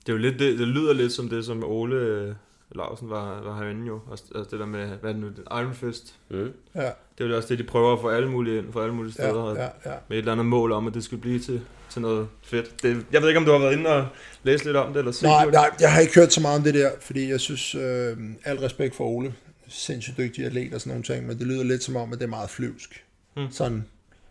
[0.06, 2.34] Det, er jo lidt, det, det lyder lidt som det, som Ole øh,
[2.74, 4.00] Larsen var, var herinde jo.
[4.10, 6.14] Altså det der med, hvad er det nu, Iron Fist.
[6.30, 6.36] ja,
[6.74, 9.12] Det er jo også det, de prøver at få alle mulige ind, for alle mulige
[9.12, 9.54] steder.
[9.54, 9.94] ja, ja, ja.
[10.08, 12.82] Med et eller andet mål om, at det skal blive til, til noget fedt.
[12.82, 14.06] Det, jeg ved ikke, om du har været inde og
[14.42, 15.52] læst lidt om det, eller set Nej, det.
[15.54, 18.60] nej, jeg har ikke hørt så meget om det der, fordi jeg synes, øh, alt
[18.62, 19.34] respekt for Ole,
[19.68, 22.24] sindssygt dygtig atlet og sådan nogle ting, men det lyder lidt som om, at det
[22.24, 23.04] er meget flyvsk.
[23.34, 23.46] Hmm.
[23.50, 23.84] Sådan,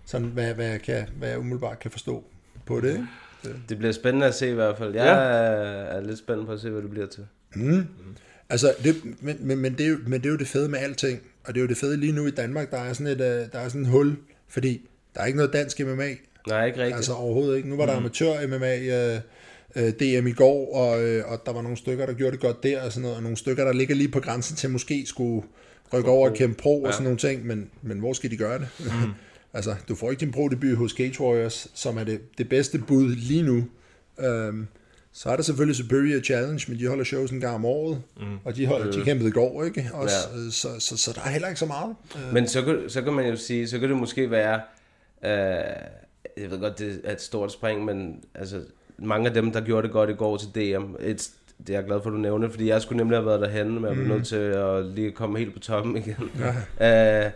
[0.05, 2.23] sådan hvad, hvad, jeg kan, hvad jeg umiddelbart kan forstå
[2.65, 2.91] på det.
[2.91, 3.07] Ikke?
[3.69, 4.93] Det bliver spændende at se i hvert fald.
[4.95, 5.97] Jeg Ja.
[5.97, 7.25] er, lidt spændt på at se, hvad det bliver til.
[8.49, 10.79] Altså, det, men, men, men, det er jo, men det er jo det fede med
[10.79, 13.21] alting, og det er jo det fede lige nu i Danmark, der er sådan et,
[13.21, 14.15] øh, der er sådan et hul,
[14.47, 16.09] fordi der er ikke noget dansk MMA,
[16.47, 16.95] Nej, ikke rigtigt.
[16.95, 17.69] altså overhovedet ikke.
[17.69, 19.19] Nu var der amatør MMA øh,
[19.75, 22.63] øh, DM i går, og, øh, og der var nogle stykker, der gjorde det godt
[22.63, 25.47] der, og sådan noget, og nogle stykker, der ligger lige på grænsen til måske skulle
[25.93, 28.59] rykke over og kæmpe pro og sådan nogle ting, men, men hvor skal de gøre
[28.59, 28.67] det?
[28.79, 28.85] Mm.
[29.55, 33.15] altså, du får ikke din pro-debut hos Cage Warriors, som er det, det bedste bud
[33.15, 33.65] lige nu.
[34.19, 34.67] Øhm,
[35.13, 38.23] så er der selvfølgelig Superior Challenge, men de holder shows en gang om året, mm.
[38.43, 39.89] og de, holder, de kæmpede i går, ikke?
[39.93, 40.39] Også, Ja.
[40.43, 40.49] ja.
[40.51, 41.95] så, så, så der er heller ikke så meget.
[42.15, 44.61] Øh, Men så kan, så kan man jo sige, så kan det måske være,
[45.25, 45.29] øh,
[46.37, 48.61] jeg ved godt, det er et stort spring, men altså,
[48.97, 51.29] mange af dem, der gjorde det godt i går til DM, et,
[51.67, 53.73] det er jeg glad for, at du nævner, fordi jeg skulle nemlig have været derhenne,
[53.73, 56.15] men jeg blev nødt til at lige komme helt på toppen igen.
[56.79, 57.25] Ja.
[57.25, 57.31] øh,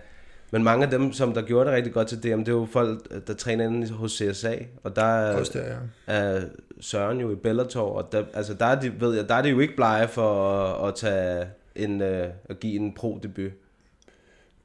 [0.52, 2.68] men mange af dem, som der gjorde det rigtig godt til DM, det er jo
[2.72, 5.78] folk, der træner inde hos CSA, og der er, Også der, ja.
[6.08, 6.42] er
[6.82, 9.52] Søren jo i Bellator, og der, altså der, er de, ved jeg, der er det
[9.52, 13.52] jo ikke blege for at, at, tage en, øh, at give en pro-debut.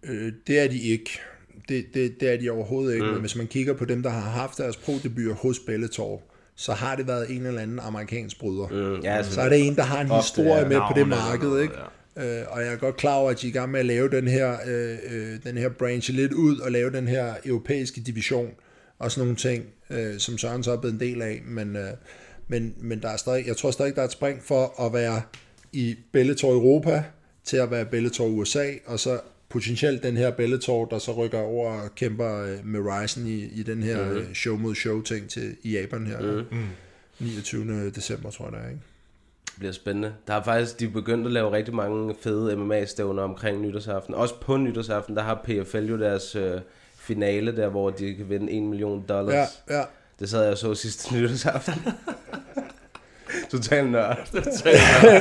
[0.02, 1.20] Øh, det er de ikke.
[1.68, 3.06] Det, det, det er de overhovedet ikke.
[3.06, 3.12] Mm.
[3.12, 6.22] Men hvis man kigger på dem, der har haft deres pro-debuter hos Bellator,
[6.56, 8.68] så har det været en eller anden amerikansk bryder.
[8.68, 10.68] Mm, ja, altså, Så er det en, der har en Ofte, historie ja.
[10.68, 11.74] med på det Navn marked, ikke?
[12.16, 14.08] Øh, og jeg er godt klar over, at de er i gang med at lave
[14.08, 18.50] den her, øh, øh, den her branch lidt ud, og lave den her europæiske division,
[18.98, 21.90] og sådan nogle ting, øh, som Søren så er blevet en del af, men, øh,
[22.48, 25.22] men, men der er stadig, jeg tror stadig, der er et spring for at være
[25.72, 27.04] i Bellator Europa,
[27.44, 31.82] til at være Bellator USA, og så potentielt den her Bellator, der så rykker over
[31.82, 34.34] og kæmper øh, med Ryzen i, i den her mm.
[34.34, 36.44] show mod show ting til, i Japan her.
[36.50, 36.66] Mm.
[37.20, 37.90] 29.
[37.90, 38.80] december, tror jeg det er, ikke?
[39.54, 40.12] Det bliver spændende.
[40.26, 44.14] Der er faktisk, de er begyndt at lave rigtig mange fede MMA-stævner omkring nytårsaften.
[44.14, 46.60] Også på nytårsaften, der har PFL jo deres øh,
[46.98, 49.48] finale der, hvor de kan vinde 1 million dollars.
[49.70, 49.82] Ja, ja.
[50.20, 51.74] Det sad jeg og så sidste nytårsaften.
[53.50, 54.18] Total nørd.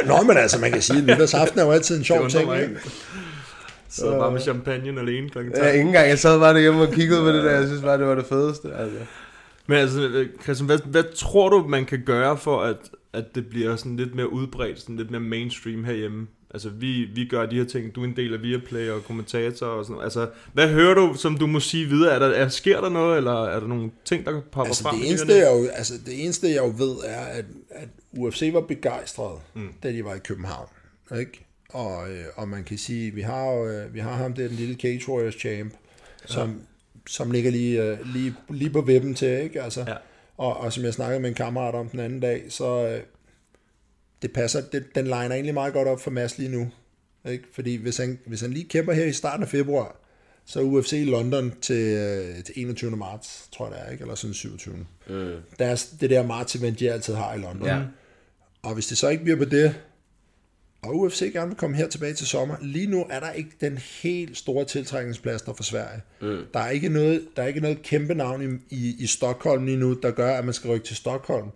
[0.05, 2.61] Nå, men altså, man kan sige, at nytårsaften er jo altid en sjov ting, mig
[2.61, 2.79] ikke?
[3.89, 6.09] Så bare med champagne alene klokken Ja, ikke engang.
[6.09, 7.51] Jeg sad bare derhjemme og kiggede på det der.
[7.51, 8.67] Jeg synes bare, det var det fedeste.
[8.75, 8.97] Altså.
[9.67, 12.77] Men altså, Christian, hvad, hvad tror du, man kan gøre for, at,
[13.13, 16.27] at det bliver sådan lidt mere udbredt, sådan lidt mere mainstream herhjemme?
[16.53, 19.65] Altså, vi, vi gør de her ting, du er en del af Viaplay og kommentator
[19.65, 20.03] og sådan noget.
[20.03, 22.13] Altså, hvad hører du, som du må sige videre?
[22.15, 24.99] Er der, er, sker der noget, eller er der nogle ting, der popper Altså, frem?
[24.99, 28.61] det, eneste, jeg jo, altså, det eneste, jeg jo ved, er, at, at UFC var
[28.61, 29.69] begejstret, mm.
[29.83, 30.67] da de var i København.
[31.19, 31.45] Ikke?
[31.69, 34.55] Og, øh, og man kan sige, vi har, jo, øh, vi har ham der, den
[34.57, 35.73] lille Cage Warriors champ,
[36.25, 36.61] som,
[37.07, 39.61] som ligger lige, øh, lige, lige på vippen til, ikke?
[39.61, 39.93] Altså, Ja.
[40.37, 43.01] Og, og som jeg snakkede med en kammerat om den anden dag, så øh,
[44.21, 46.71] det passer, det, den liner egentlig meget godt op for Mads lige nu.
[47.25, 47.43] Ikke?
[47.53, 49.95] Fordi hvis han, hvis han lige kæmper her i starten af februar,
[50.45, 52.91] så er UFC i London til, øh, til 21.
[52.91, 54.01] marts, tror jeg det er, ikke?
[54.01, 54.75] eller sådan 27.
[55.09, 55.31] Mm.
[55.59, 57.67] Deres, det der marts event, de altid har i London.
[57.67, 57.81] Ja.
[58.61, 59.75] Og hvis det så ikke bliver på det,
[60.83, 63.77] og UFC gerne vil komme her tilbage til sommer, lige nu er der ikke den
[63.77, 66.01] helt store tiltrækningsplads for Sverige.
[66.21, 66.37] Mm.
[66.53, 69.77] Der, er ikke noget, der er ikke noget kæmpe navn i, i, i Stockholm lige
[69.77, 71.47] nu, der gør, at man skal rykke til Stockholm.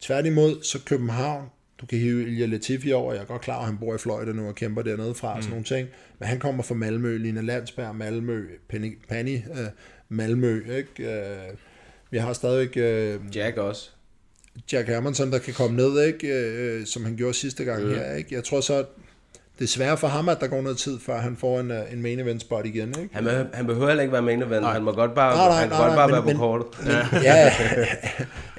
[0.00, 1.44] Tværtimod, så København,
[1.80, 4.32] du kan hive Ilja Latifi over, jeg er godt klar, at han bor i Florida
[4.32, 5.42] nu og kæmper dernede fra, mm.
[5.42, 9.66] sådan nogle ting, men han kommer fra Malmø, Lina Landsberg, Malmø, Penny, Penny øh,
[10.08, 11.20] Malmø, ikke?
[11.20, 11.54] Øh,
[12.10, 13.90] vi har stadigvæk øh, Jack også.
[14.72, 16.28] Jack Hermanson, der kan komme ned, ikke?
[16.28, 17.88] Øh, som han gjorde sidste gang mm.
[17.94, 18.14] her.
[18.14, 18.34] Ikke?
[18.34, 18.84] Jeg tror så,
[19.58, 21.92] det er svært for ham, at der går noget tid, før han får en, øh,
[21.92, 22.88] en main event spot igen.
[22.88, 23.08] Ikke?
[23.12, 24.66] Han, behøver, han behøver heller ikke være main event.
[24.66, 26.36] Han må godt bare, Nej, nej, han nej, godt nej, bare men- være på men-
[26.36, 26.66] kortet.
[27.22, 27.52] ja,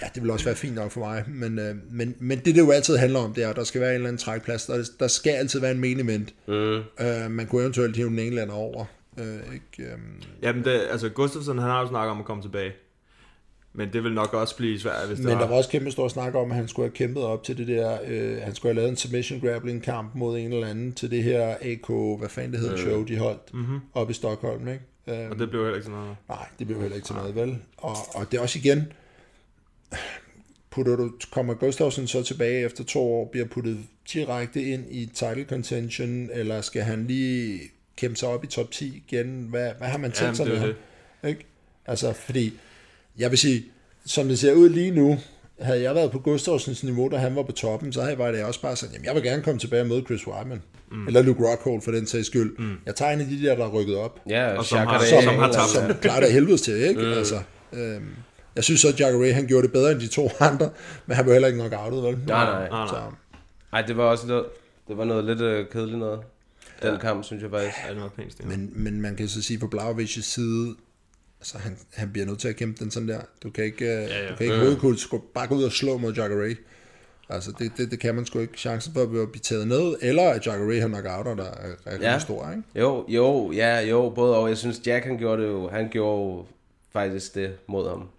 [0.02, 1.24] ja, det vil også være fint nok for mig.
[1.28, 3.82] Men, øh, men, men det, det jo altid handler om, det er, at der skal
[3.82, 4.66] være en eller anden trækplads.
[4.66, 6.34] Der, der skal altid være en main event.
[6.48, 6.54] Mm.
[6.54, 8.86] Øh, man kunne eventuelt hive eller anden over.
[9.20, 9.98] Øh, ikke, øh,
[10.42, 12.72] Jamen, det, altså Gustafsson, han har jo snakket om at komme tilbage.
[13.78, 15.42] Men det vil nok også blive svært, hvis det Men var...
[15.42, 17.68] der var også kæmpe stor snak om, at han skulle have kæmpet op til det
[17.68, 21.12] der, øh, han skulle have lavet en submission grappling kamp mod en eller anden til
[21.12, 23.80] det her AK, hvad fanden det hed, show, de holdt mm-hmm.
[23.94, 24.84] op i Stockholm, ikke?
[25.24, 26.16] Øh, Og det blev heller ikke sådan noget.
[26.30, 27.58] Nej, det blev heller ikke til noget, vel?
[27.78, 28.94] Og, og det er også igen,
[30.70, 33.78] putter du, kommer Gustafsson så tilbage efter to år, bliver puttet
[34.14, 37.60] direkte ind i title contention, eller skal han lige
[37.96, 39.48] kæmpe sig op i top 10 igen?
[39.50, 41.30] Hvad, hvad har man tænkt Jamen, sig med ham?
[41.30, 41.46] Ikke?
[41.86, 42.54] Altså, fordi,
[43.18, 43.66] jeg vil sige,
[44.06, 45.18] som det ser ud lige nu,
[45.60, 48.32] havde jeg været på Gustafssons niveau, da han var på toppen, så havde jeg, var
[48.32, 50.62] det også bare sådan, jamen jeg vil gerne komme tilbage og møde Chris Weidman.
[50.92, 51.08] Mm.
[51.08, 52.58] Eller Luke Rockhold for den sags skyld.
[52.60, 52.74] Mm.
[52.86, 55.06] Jeg tager en af de der, der er rykket op Ja, Og som har- Ray,
[55.06, 55.70] som som, har tabt.
[55.70, 57.02] som klarer det helvedes til, ikke?
[57.02, 57.12] Mm.
[57.12, 57.36] Altså,
[57.74, 58.06] øhm,
[58.56, 60.70] jeg synes så, at Jacare han gjorde det bedre end de to andre,
[61.06, 62.18] men han var heller ikke nok outet, vel?
[62.28, 62.70] Nej, nej.
[62.70, 63.04] Nej, Så, nej.
[63.74, 64.46] Ej, det var også noget,
[64.88, 66.20] det var noget lidt øh, kedeligt noget.
[66.82, 66.98] Den ja.
[67.00, 67.76] kamp, synes jeg faktisk.
[67.88, 70.76] Ja, det var pænt men, men man kan så sige, på Blauvich's side,
[71.40, 73.22] altså han, han bliver nødt til at kæmpe den sådan der.
[73.44, 74.30] Du kan ikke, ja, ja.
[74.32, 76.56] Du kan ikke hovedkult sgu bare gå ud og slå mod Jacare.
[77.30, 78.58] Altså, det, det, det kan man sgu ikke.
[78.58, 82.20] Chancen for at blive taget ned, eller at Jacare har knockouter, der er, er Ja.
[82.20, 82.64] stor, ikke?
[82.76, 84.50] Jo, jo, ja, jo, både og.
[84.50, 86.46] Jeg synes, Jack han gjorde det jo, han gjorde jo
[86.94, 88.10] faktisk det mod ham.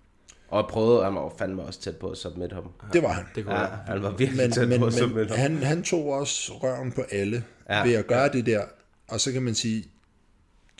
[0.49, 2.65] Og prøvede, han var jo fandme også tæt på at submit ham.
[2.93, 3.25] Det var han.
[3.35, 3.69] Det kunne Ja, ja.
[3.87, 5.39] han var virkelig men, tæt men, på at submit men ham.
[5.39, 7.77] han, han tog også røven på alle Ja.
[7.79, 7.85] ja.
[7.85, 8.29] ved at gøre ja.
[8.29, 8.63] det der.
[9.09, 9.85] Og så kan man sige,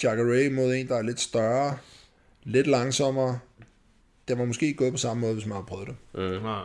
[0.03, 1.77] Jacare mod en, der er lidt større,
[2.45, 3.39] lidt langsommere,
[4.29, 5.97] det var måske ikke gået på samme måde, hvis man havde prøvet det.
[6.15, 6.63] Nej, nej.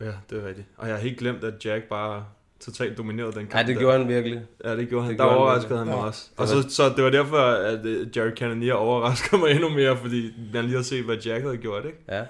[0.00, 0.66] Ja, det er rigtigt.
[0.76, 2.24] Og jeg har helt glemt, at Jack bare
[2.60, 3.54] totalt dominerede den kamp.
[3.54, 3.80] Ja, det der.
[3.80, 4.40] gjorde han virkelig.
[4.64, 5.12] Ja, det gjorde han.
[5.12, 6.02] Det der gjorde han overraskede han mig Ja.
[6.06, 6.28] også.
[6.36, 10.32] Og så, så det var derfor, at uh, Jerry Cannonier overrasker mig endnu mere, fordi
[10.52, 11.98] man lige har set, hvad Jack havde gjort, ikke?
[12.08, 12.24] Ja.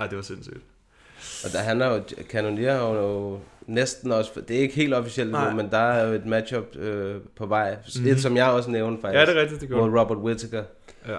[0.00, 0.60] Ej, det var sindssygt.
[1.44, 5.30] Og der, han er jo, Canonier har jo næsten også, det er ikke helt officielt
[5.30, 7.74] nu, men der er jo et matchup øh, på vej.
[7.96, 8.10] Mm-hmm.
[8.10, 9.18] Et, som jeg også nævnte faktisk.
[9.20, 10.64] Ja, det er rigtigt, det gjorde Mod Robert Whittaker.
[11.08, 11.16] Ja.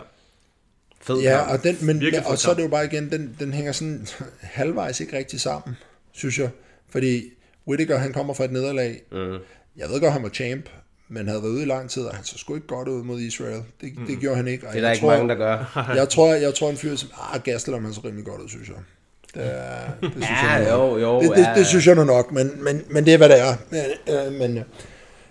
[1.02, 1.52] Fed Ja, kamp.
[1.52, 4.08] og, den, men, Virkelig og så er det jo bare igen, den, den hænger sådan
[4.41, 5.78] halvvejs ikke rigtig sammen,
[6.12, 6.50] synes jeg.
[6.89, 7.24] Fordi
[7.67, 9.02] Whittaker, han kommer fra et nederlag.
[9.12, 9.38] Mm.
[9.78, 10.69] Jeg ved godt, han var champ,
[11.10, 13.19] men havde været ude i lang tid, og han så sgu ikke godt ud mod
[13.19, 13.63] Israel.
[13.82, 14.67] Det, det gjorde han ikke.
[14.67, 15.84] Og Det er der jeg ikke tror, mange, der gør.
[15.96, 18.67] jeg tror, jeg tror en fyr som, ah, Gastelum, han så rimelig godt ud, synes
[18.67, 18.76] jeg.
[19.34, 19.43] Det,
[20.02, 21.22] det synes jeg Ja, nu- jo, jo.
[21.22, 21.54] det, det, ja.
[21.56, 23.56] det synes jeg nu nok, men, men, men det er, hvad det er.
[23.69, 23.82] Men,
[24.15, 24.63] øh, men, øh,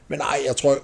[0.09, 0.79] men nej, jeg tror,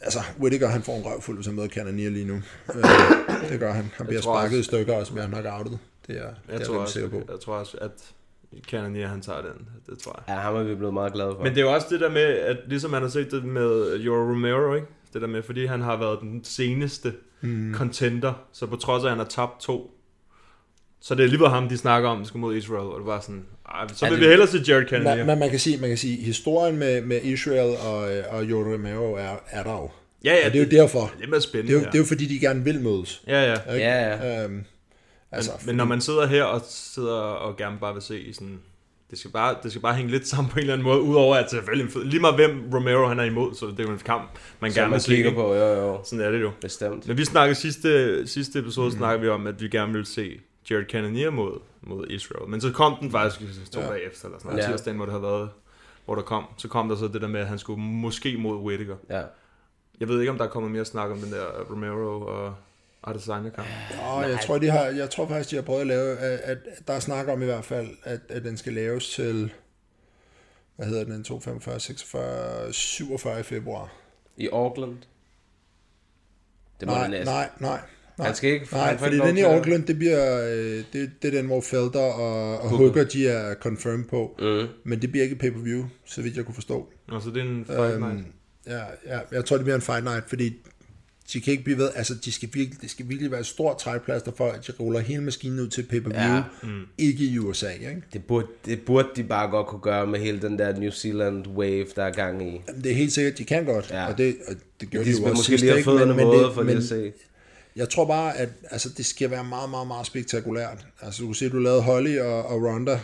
[0.00, 2.34] altså, Whittaker, han får en røvfuld, hvis han møder Cannoneer lige nu.
[2.74, 2.82] Øh,
[3.50, 3.90] det gør han.
[3.96, 5.78] Han bliver sparket også- i stykker, og så bliver han nok outet.
[6.06, 7.22] Det er, det er Jeg, jeg tror også, sikker på.
[7.32, 7.90] jeg tror også, at
[8.70, 9.68] Cannonier, han tager den.
[9.86, 10.34] Det tror jeg.
[10.34, 11.42] Ja, ham er vi blevet meget glade for.
[11.42, 13.96] Men det er jo også det der med, at ligesom man har set det med
[13.96, 14.86] Joro Romero, ikke?
[15.12, 17.74] Det der med, fordi han har været den seneste mm.
[17.74, 19.90] contender, så på trods af, at han har tabt to,
[21.00, 23.20] så det er alligevel ham, de snakker om, der skal mod Israel, og det var
[23.20, 25.16] sådan, Ej, så vil det- vi hellere se Jared Kennedy.
[25.18, 27.96] Men, men man kan sige, man kan sige, historien med, med Israel og,
[28.38, 29.90] og Yoda Romero er, er der jo.
[30.24, 31.00] ja, ja, Og det er jo derfor.
[31.18, 31.72] Det er mere Det spændende.
[31.72, 33.22] er jo, det er jo fordi, de gerne vil mødes.
[33.26, 33.72] ja, ja.
[33.74, 33.86] Ikke?
[33.86, 34.44] Ja, ja.
[34.44, 34.64] Øhm,
[35.32, 38.58] altså, Men når man sidder her og sidder og gerne bare vil se i sådan...
[39.10, 41.36] Det skal, bare, det skal bare hænge lidt sammen på en eller anden måde, udover
[41.36, 43.90] at selvfølgelig en fed, lige meget hvem Romero han er imod, så det er jo
[43.90, 44.30] en kamp,
[44.60, 45.08] man Som gerne man vil se.
[45.10, 45.40] kigger ikke?
[45.40, 46.00] på, jo, jo.
[46.04, 46.50] Sådan er det jo.
[46.60, 47.08] Bestemt.
[47.08, 48.96] Men vi snakkede sidste, sidste episode, mm.
[48.96, 52.48] snakkede vi om, at vi gerne ville se Jared Cannonier mod, mod Israel.
[52.48, 53.86] Men så kom den faktisk to ja.
[53.86, 54.62] dage efter, eller sådan noget.
[54.62, 54.70] Ja.
[54.70, 54.72] Ja.
[54.72, 55.50] Tirsdagen, hvor det havde været,
[56.04, 56.44] hvor der kom.
[56.56, 58.96] Så kom der så det der med, at han skulle måske mod Whittaker.
[59.10, 59.22] Ja.
[60.00, 62.54] Jeg ved ikke, om der er kommet mere snak om den der Romero og
[63.04, 63.68] Adesanya kamp.
[64.02, 66.58] Og jeg tror, de har, jeg tror faktisk, de har prøvet at lave, at, at
[66.86, 69.52] der er snak om i hvert fald, at, at den skal laves til,
[70.76, 73.92] hvad hedder den, 245, 46, 47 i februar.
[74.36, 74.96] I Auckland.
[76.80, 77.34] Det må Nej, det næsten.
[77.34, 77.80] nej, nej.
[78.18, 81.10] Nej, Han skal ikke- nej han får fordi den i Auckland, det bliver, øh, det,
[81.22, 84.36] det er den, hvor Felder og, og Hooker, de er confirmed på.
[84.40, 84.66] Mm.
[84.84, 86.88] Men det bliver ikke pay-per-view, så vidt jeg kunne forstå.
[87.08, 88.26] Og så det er en fight Øhm, night.
[88.66, 90.52] ja, ja, jeg tror, det bliver en fight night, fordi
[91.32, 93.78] de kan ikke blive ved, altså de skal virkelig, det skal virkelig være et stort
[93.78, 96.34] trækplaster for, at de ruller hele maskinen ud til pay-per-view, Ja.
[96.36, 96.42] ja.
[96.62, 96.80] mm.
[96.98, 98.02] ikke i USA, ikke?
[98.12, 101.46] Det burde, det burde de bare godt kunne gøre med hele den der New Zealand
[101.46, 102.60] wave, der er gang i.
[102.68, 104.06] Jamen, det er helt sikkert, de kan godt, Ja.
[104.06, 105.90] og, det, og det gjorde De de, jo også måske sidst, lige have ikke?
[105.90, 107.12] fødderne men, våde det, for lige men at se.
[107.78, 110.86] Jeg tror bare, at altså, det skal være meget, meget, meget spektakulært.
[111.02, 113.00] Altså, du kunne se, at du lavede Holly og, og Ronda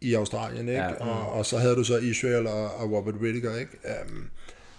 [0.00, 0.80] i Australien, ikke?
[0.80, 0.88] Ja.
[0.88, 0.94] Ja.
[0.94, 3.72] Og, og, så havde du så Israel og, og Robert Whittaker, ikke?
[4.06, 4.30] Um,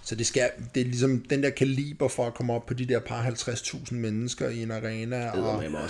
[0.08, 2.86] så det, skal, det er ligesom den der kaliber for at komme op på de
[2.86, 5.18] der par 50.000 mennesker i en arena.
[5.18, 5.84] Det Og, er også mange, mand.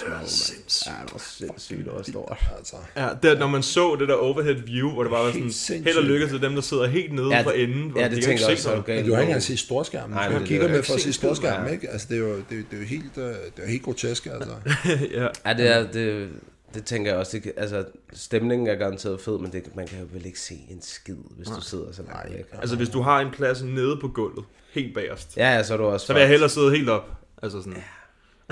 [0.86, 2.38] Ja, det var sindssygt og stort.
[2.58, 5.52] altså, Ja, det, når man så det der overhead view, hvor det bare var sådan,
[5.52, 5.84] sindssygt.
[5.84, 8.10] held og lykke til dem, der sidder helt nede Ja, for enden, hvor ja, de
[8.10, 8.70] det ikke tænker jeg også.
[8.72, 8.98] er galt.
[9.00, 10.14] men du har ikke engang set storskærmen.
[10.16, 11.90] Nej, du er kigger med for at se storskærmen, ikke?
[11.90, 13.24] Altså, det er jo, det, er- det er jo helt, det
[13.58, 14.52] er jo helt grotesk, altså.
[15.20, 15.28] ja.
[15.46, 16.30] Ja, det er, det,
[16.76, 17.40] det tænker jeg også.
[17.40, 20.82] Det, altså, stemningen er garanteret fed, men det, man kan jo vel ikke se en
[20.82, 22.46] skid, hvis du sidder så langt væk.
[22.52, 25.78] Altså, hvis du har en plads nede på gulvet, helt bagerst, Ja, ja, så er
[25.78, 27.12] du også så vil jeg hellere sidde helt op.
[27.44, 27.74] Altså sådan.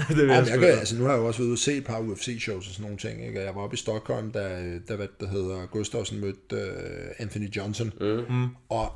[0.07, 1.59] det vil Ja, jeg, jeg, kan, altså, nu har jeg jo også været ude og
[1.59, 3.25] se et par UFC-shows og sådan nogle ting.
[3.25, 3.39] Ikke?
[3.39, 7.55] Og Jeg var oppe i Stockholm, da, da hvad det hedder, Gustafsson mødte uh, Anthony
[7.55, 7.91] Johnson.
[8.29, 8.47] Mm.
[8.69, 8.91] Og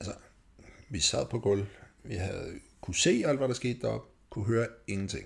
[0.00, 0.14] altså,
[0.88, 1.64] vi sad på gulv.
[2.04, 4.08] Vi havde kunne se alt, hvad der skete deroppe.
[4.30, 5.24] Kunne høre ingenting.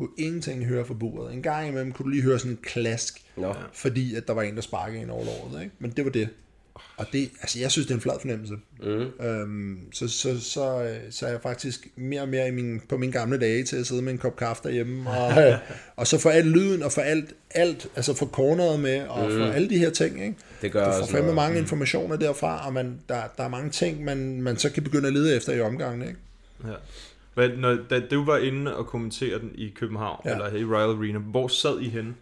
[0.00, 1.34] Kunne ingenting høre fra buret.
[1.34, 3.22] En gang imellem kunne du lige høre sådan en klask.
[3.36, 3.54] Nå.
[3.72, 5.62] Fordi at der var en, der sparkede ind over låret.
[5.62, 5.74] Ikke?
[5.78, 6.28] Men det var det.
[6.96, 8.54] Og det, altså jeg synes, det er en flad fornemmelse.
[8.82, 9.26] Mm.
[9.26, 13.12] Øhm, så, så, så, så er jeg faktisk mere og mere i min, på mine
[13.12, 15.10] gamle dage til at sidde med en kop kaffe derhjemme.
[15.10, 15.58] Og,
[15.96, 19.36] og så for alt lyden, og for alt, alt altså for corneret med, og mm.
[19.36, 20.22] for alle de her ting.
[20.22, 20.36] Ikke?
[20.62, 24.04] Det gør du får fandme mange informationer derfra, og man, der, der er mange ting,
[24.04, 26.08] man, man så kan begynde at lede efter i omgangen.
[26.08, 26.20] Ikke?
[26.64, 26.74] Ja.
[27.40, 30.30] Hvad, når, da du var inde og kommentere den i København, ja.
[30.32, 32.14] Eller i Royal Arena, hvor sad I henne?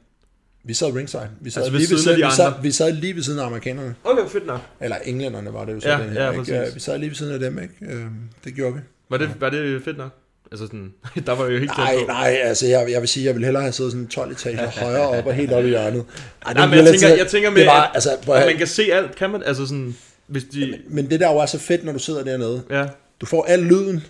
[0.64, 1.28] Vi sad ringside.
[1.40, 2.62] Vi sad, Altså ved lige ved siden af siden, de vi, sad, andre?
[2.62, 3.94] vi sad lige ved siden af amerikanerne.
[4.04, 4.61] Okay, fedt nok.
[4.81, 6.24] Eller englænderne var det jo så Ja, den her.
[6.24, 6.74] ja, ikke?
[6.74, 7.74] Vi sad lige ved siden af dem, ikke?
[7.94, 8.11] Øhm,
[8.44, 8.81] Det gjorde vi.
[9.11, 10.11] Var det, var det fedt nok?
[10.52, 10.92] Altså sådan,
[11.26, 13.62] der var jo helt tæt Nej, nej, altså jeg, jeg vil sige, jeg vil hellere
[13.62, 16.04] have siddet sådan 12 etager højere op og helt oppe i hjørnet.
[16.46, 18.66] Ej, Nej, men jeg tænker, jeg tænker med, det var, at, altså, at man kan
[18.66, 19.42] se alt, kan man?
[19.42, 20.78] Altså sådan, hvis de...
[20.88, 22.62] Men det der jo er så fedt, når du sidder dernede.
[22.70, 22.87] Ja,
[23.20, 24.04] Du får al lyden,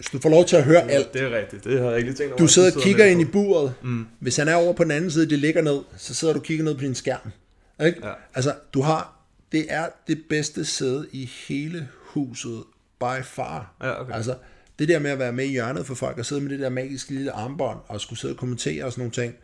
[0.00, 1.14] så du får lov til at høre alt.
[1.14, 1.64] det er rigtigt.
[1.64, 2.38] Det har jeg ikke lige tænkt over.
[2.38, 3.74] Du sidder og kigger ind i buret.
[3.82, 4.06] Mm.
[4.18, 6.44] Hvis han er over på den anden side, det ligger ned, så sidder du og
[6.44, 7.30] kigger ned på din skærm.
[7.86, 8.06] Ikke?
[8.06, 8.12] Ja.
[8.34, 9.16] Altså, du har,
[9.52, 12.64] det er det bedste sæde i hele huset,
[13.00, 13.74] by far.
[13.82, 14.14] Ja, okay.
[14.14, 14.34] Altså,
[14.78, 16.68] det der med at være med i hjørnet for folk, og sidde med det der
[16.68, 19.34] magiske lille armbånd, og skulle sidde og kommentere og sådan nogle ting,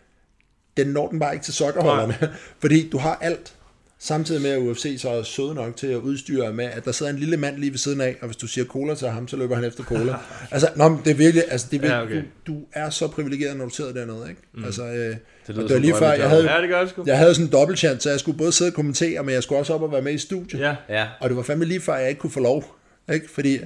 [0.76, 2.14] den når den bare ikke til sokkerholderne.
[2.60, 3.54] Fordi du har alt.
[4.02, 7.12] Samtidig med, at UFC så er søde nok til at udstyre med, at der sidder
[7.12, 9.36] en lille mand lige ved siden af, og hvis du siger cola til ham, så
[9.36, 10.14] løber han efter cola.
[10.50, 12.28] altså, nå, men det er virkelig, altså, det er Ja, virkelig, okay.
[12.46, 14.42] du, du er så privilegeret, når du sidder dernede, ikke?
[14.54, 14.64] Mm.
[14.64, 15.16] Altså, øh, det,
[15.48, 17.04] lyder og det var lige før, jeg havde, Ja, det gør det sgu.
[17.06, 19.42] jeg havde sådan en dobbelt chance, så jeg skulle både sidde og kommentere, men jeg
[19.42, 20.60] skulle også op og være med i studiet.
[20.60, 20.74] Ja.
[20.88, 21.06] Ja.
[21.20, 22.76] Og det var fandme lige før, jeg ikke kunne få lov.
[23.12, 23.30] Ikke?
[23.30, 23.58] Fordi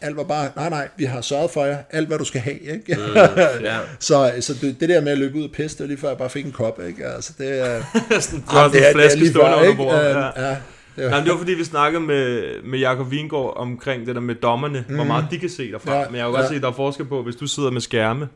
[0.00, 2.58] alt var bare, nej nej, vi har sørget for jer, alt hvad du skal have.
[2.60, 2.94] Ikke?
[2.94, 3.14] Mm,
[3.64, 3.78] ja.
[3.98, 6.08] så så det, det der med at løbe ud og pisse, det var lige før,
[6.08, 6.80] jeg bare fik en kop.
[6.86, 7.06] Ikke?
[7.06, 7.82] Altså, det, er,
[8.20, 10.08] sådan, du har sådan en flaske stående under bordet.
[10.10, 10.48] Øh, Ja.
[10.48, 10.56] ja,
[10.96, 14.14] det var, Nej, men det var fordi, vi snakkede med, med Jakob Vingård omkring det
[14.14, 14.94] der med dommerne, mm.
[14.94, 15.94] hvor meget de kan se derfra.
[15.94, 16.48] Ja, men jeg kan godt ja.
[16.48, 18.28] se, at der er forskel på, hvis du sidder med skærme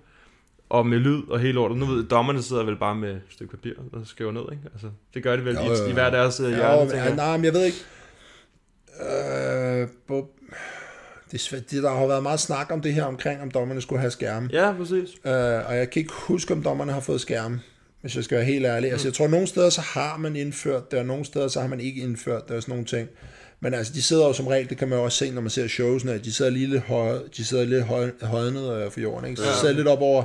[0.70, 1.78] og med lyd og hele lortet.
[1.78, 4.62] Nu ved jeg, dommerne sidder vel bare med et stykke papir og skriver ned, ikke?
[4.72, 5.88] Altså, det gør de vel Jo, i, jo, jo.
[5.88, 7.16] i hver deres uh, ja, hjørne, men, tænker ja, jeg.
[7.16, 7.78] nej, men jeg ved ikke.
[9.00, 10.28] Øh, på,
[11.32, 14.10] det, det, der har været meget snak om det her omkring, om dommerne skulle have
[14.10, 14.48] skærme.
[14.52, 15.08] Ja, præcis.
[15.24, 15.32] Øh,
[15.68, 17.60] og jeg kan ikke huske, om dommerne har fået skærme,
[18.00, 18.92] hvis jeg skal være helt ærlig.
[18.92, 21.60] Altså, jeg tror, at nogle steder så har man indført det, og nogle steder så
[21.60, 23.08] har man ikke indført det, og sådan nogle ting.
[23.60, 25.50] Men altså, de sidder jo som regel, det kan man jo også se, når man
[25.50, 29.00] ser showsene, at de sidder lige lidt, høje, de sidder lidt høj, højnet øh, for
[29.00, 29.42] jorden, ikke?
[29.42, 30.24] Så de sidder lidt op over,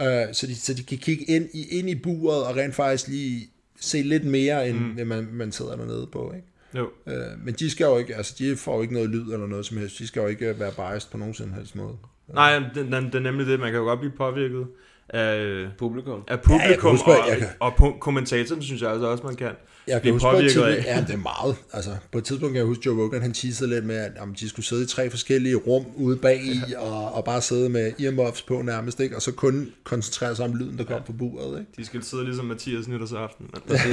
[0.00, 3.08] øh, så, de, så de kan kigge ind i, ind i buret og rent faktisk
[3.08, 3.48] lige
[3.80, 5.06] se lidt mere, end mm.
[5.06, 6.46] man, man sidder dernede på, ikke?
[6.74, 6.90] Jo.
[7.06, 9.66] Øh, men de skal jo ikke, altså de får jo ikke noget lyd eller noget
[9.66, 9.98] som helst.
[9.98, 11.96] De skal jo ikke være biased på nogen som helst måde.
[12.28, 13.60] Nej, det, det, det er nemlig det.
[13.60, 14.66] Man kan jo godt blive påvirket
[15.08, 16.20] af, Publikum.
[16.28, 19.06] af publikum, Ja, jeg kan huske, og, jeg kan- og, og kommentatoren synes jeg altså
[19.06, 19.48] også, man kan
[19.86, 20.96] Jeg kan huske på et påvirket tidspunkt, af.
[20.96, 21.56] ja, det er meget.
[21.72, 24.34] Altså, på et tidspunkt kan jeg huske, Joe Rogan, han teasede lidt med, at om
[24.34, 27.92] de skulle sidde i tre forskellige rum ude bag i, og, og bare sidde med
[28.00, 29.16] earmuffs på nærmest, ikke?
[29.16, 31.58] og så kun koncentrere sig om lyden, der kom fra buret.
[31.60, 31.72] Ikke?
[31.76, 33.46] De skal sidde ligesom Mathias nytårsaften.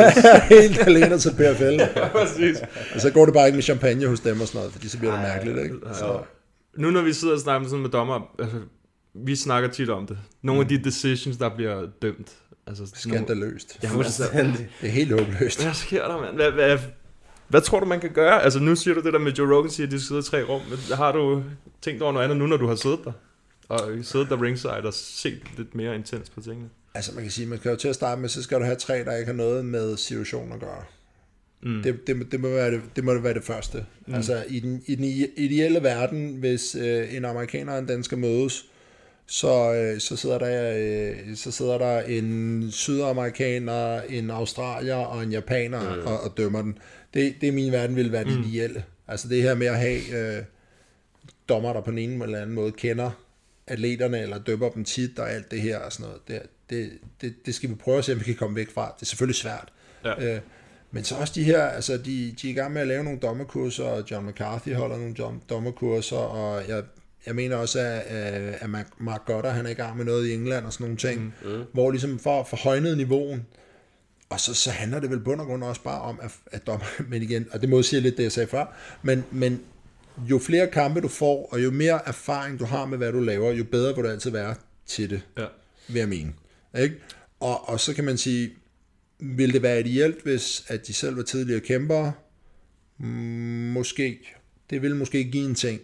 [0.59, 1.81] Helt alene til PFL.
[2.19, 2.57] Præcis.
[2.95, 4.97] Og så går det bare ikke med champagne hos dem og sådan noget, fordi så
[4.99, 5.57] bliver det mærkeligt.
[5.59, 5.75] Ikke?
[5.93, 6.19] Så,
[6.77, 8.57] Nu når vi sidder og snakker sådan med dommer, altså,
[9.13, 10.17] vi snakker tit om det.
[10.41, 12.31] Nogle af de decisions, der bliver dømt.
[12.67, 13.79] Altså, nogle, skandaløst.
[13.83, 14.69] jamen, altså, Fuldstændig.
[14.81, 15.63] Det er helt håbløst.
[15.63, 16.35] hvad sker der, mand?
[16.35, 16.77] Hvad, hvad,
[17.47, 18.43] hvad tror du, man kan gøre?
[18.43, 20.43] Altså, nu siger du det der med Joe Rogan, siger, at de sidder i tre
[20.43, 20.61] rum.
[20.93, 21.43] Har du
[21.81, 23.11] tænkt over noget andet nu, når du har siddet der?
[23.69, 26.69] Og siddet der ringside og set lidt mere intens på tingene?
[26.93, 28.75] Altså man kan sige, man kan jo til at starte med, så skal du have
[28.75, 30.83] tre, der ikke har noget med situationen at gøre.
[31.63, 31.83] Mm.
[31.83, 33.85] Det, det, det, må være det, det må være det første.
[34.07, 34.13] Mm.
[34.13, 35.03] Altså i den, i den
[35.37, 38.65] ideelle verden, hvis øh, en amerikaner og en dansker mødes,
[39.25, 45.31] så, øh, så, sidder der, øh, så sidder der en sydamerikaner, en australier og en
[45.31, 46.07] japaner mm.
[46.07, 46.77] og, og dømmer den.
[47.13, 48.43] Det, det i min verden vil være det mm.
[48.43, 48.83] ideelle.
[49.07, 50.43] Altså det her med at have øh,
[51.49, 53.11] dommer, der på ene eller anden måde kender
[53.67, 56.21] atleterne, eller dømmer dem tit, og alt det her og sådan noget.
[56.27, 58.93] Det, det, det, det skal vi prøve at se, om vi kan komme væk fra.
[58.95, 59.73] Det er selvfølgelig svært.
[60.05, 60.35] Ja.
[60.35, 60.41] Øh,
[60.91, 63.19] men så også de her, altså de, de er i gang med at lave nogle
[63.19, 66.83] dommerkurser, og John McCarthy holder nogle dom, dommerkurser, og jeg,
[67.25, 70.33] jeg mener også, at, at at Mark- Gotter, han er i gang med noget i
[70.33, 71.63] England og sådan nogle ting, mm.
[71.73, 73.45] hvor ligesom for, for højnet niveauen,
[74.29, 76.85] og så, så handler det vel bund og grund også bare om, at, at dommer,
[77.09, 79.61] men igen, og det modsiger lidt det, jeg sagde før, men, men
[80.29, 83.51] jo flere kampe du får, og jo mere erfaring du har med, hvad du laver,
[83.51, 84.55] jo bedre vil du altid være
[84.85, 85.45] til det, Ja.
[85.87, 86.33] vil jeg mene.
[86.79, 86.95] Ikke?
[87.39, 88.53] Og, og så kan man sige,
[89.19, 92.13] vil det være ideelt, hvis at de selv var tidligere kæmpere?
[92.97, 93.05] Mm,
[93.73, 94.19] Måske.
[94.69, 95.81] Det vil måske give en ting,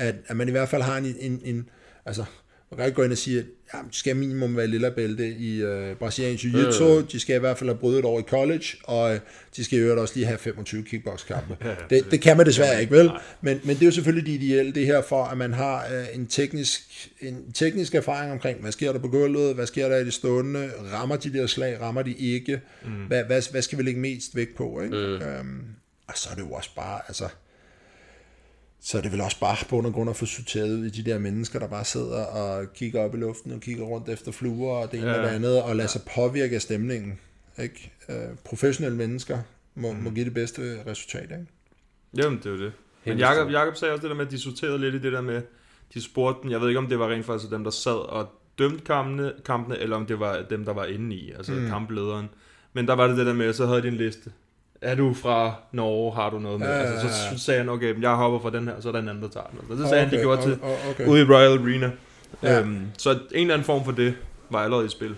[0.00, 1.68] at, at man i hvert fald har en, en, en
[2.06, 2.24] altså,
[2.70, 5.28] man kan ikke gå ind og sige, at ja, de skal minimum være lille bælte
[5.28, 8.64] i øh, brasiliansk jiu-jitsu, de skal i hvert fald have brydet et år i college,
[8.84, 9.20] og øh,
[9.56, 11.56] de skal i øvrigt også lige have 25 kickboxkampe.
[11.90, 13.10] det, det kan man desværre ikke, vel?
[13.40, 16.06] Men, men det er jo selvfølgelig det ideelle, det her for, at man har øh,
[16.14, 20.04] en, teknisk, en teknisk erfaring omkring, hvad sker der på gulvet, hvad sker der i
[20.04, 22.90] det stående, rammer de der slag, rammer de ikke, mm.
[22.90, 24.96] hvad, hvad, hvad skal vi lægge mest vægt på, ikke?
[24.96, 25.02] Mm.
[25.02, 25.64] Øhm,
[26.06, 27.28] og så er det jo også bare, altså,
[28.82, 30.90] så er det vel også bare på grund af grund at få sorteret ud i
[30.90, 34.32] de der mennesker, der bare sidder og kigger op i luften og kigger rundt efter
[34.32, 35.16] fluer og det ene ja.
[35.16, 37.18] og det andet, og lader sig påvirke af stemningen.
[37.58, 37.92] Ikke?
[38.08, 39.38] Øh, professionelle mennesker
[39.74, 39.98] må, mm.
[39.98, 41.22] må give det bedste resultat.
[41.22, 41.46] Ikke?
[42.16, 42.72] Jamen, det er jo det.
[43.04, 43.50] Men Jacob.
[43.50, 45.42] Jacob sagde også det der med, at de sorterede lidt i det der med,
[45.94, 48.28] de spurgte dem, jeg ved ikke om det var rent faktisk dem, der sad og
[48.58, 51.68] dømte kampene, kampene eller om det var dem, der var inde i, altså mm.
[51.68, 52.28] kamplederen.
[52.72, 54.32] Men der var det det der med, så havde de en liste.
[54.82, 56.68] Er du fra Norge, har du noget med?
[56.68, 57.36] Ja, ja, Altså, ja.
[57.36, 59.28] så sagde han, okay, jeg hopper fra den her, så er der en anden, der
[59.30, 59.58] tager den.
[59.68, 61.06] Så det sagde han, de Okay, gjorde til, okay, okay.
[61.06, 61.90] ude i Royal Arena.
[62.42, 62.60] Ja.
[62.60, 64.14] Øhm, så en eller anden form for det
[64.50, 65.14] var allerede i spil.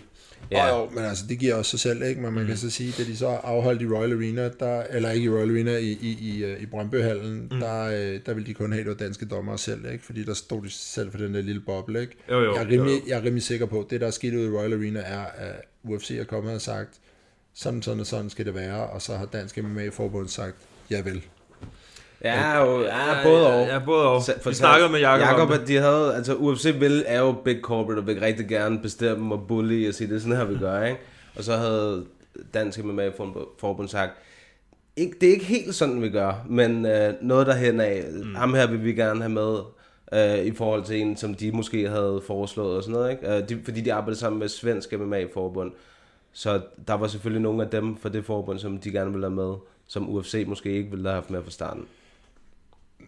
[0.51, 0.70] Ja.
[0.70, 2.20] Og jo, men altså, det giver også sig selv, ikke?
[2.20, 2.48] Men man mm.
[2.48, 5.51] kan så sige, da de så afholdt i Royal Arena, der, eller ikke i Royal
[5.51, 7.61] Arena, i, i, i, øh, i Brøndbyhallen, mm.
[7.61, 10.05] der, øh, der ville de kun have, at det danske dommere selv, ikke?
[10.05, 12.16] Fordi der stod de selv for den der lille boble, ikke?
[12.31, 13.03] Jo, jo, jeg, er rimelig, jo, jo.
[13.09, 15.25] jeg er rimelig sikker på, at det, der er sket ude i Royal Arena, er,
[15.37, 16.90] at UFC er kommet og sagt,
[17.55, 20.57] sådan, sådan og sådan skal det være, og så har Dansk MMA-forbund sagt,
[20.91, 21.23] ja vel.
[22.25, 23.67] Ja, jo, ja, både og.
[23.67, 24.23] Ja, både og.
[24.47, 27.99] Vi snakkede med Jacob, Jacob at de havde, altså UFC vil, er jo big corporate,
[27.99, 30.83] og vil rigtig gerne bestemme og bully og sige, det er sådan her, vi gør,
[30.87, 31.01] ikke?
[31.37, 32.05] Og så havde
[32.55, 33.09] Dansk MMA
[33.59, 34.12] Forbund sagt,
[34.97, 38.35] ikke, det er ikke helt sådan, vi gør, men øh, noget derhen af, mm.
[38.35, 39.59] ham her vil vi gerne have med,
[40.12, 43.37] øh, i forhold til en, som de måske havde foreslået og sådan noget, ikke?
[43.37, 45.73] Øh, de, fordi de arbejder sammen med Svensk MMA-forbund.
[46.33, 49.35] Så der var selvfølgelig nogle af dem fra det forbund, som de gerne ville have
[49.37, 49.55] med,
[49.88, 51.85] som UFC måske ikke ville have haft med fra starten.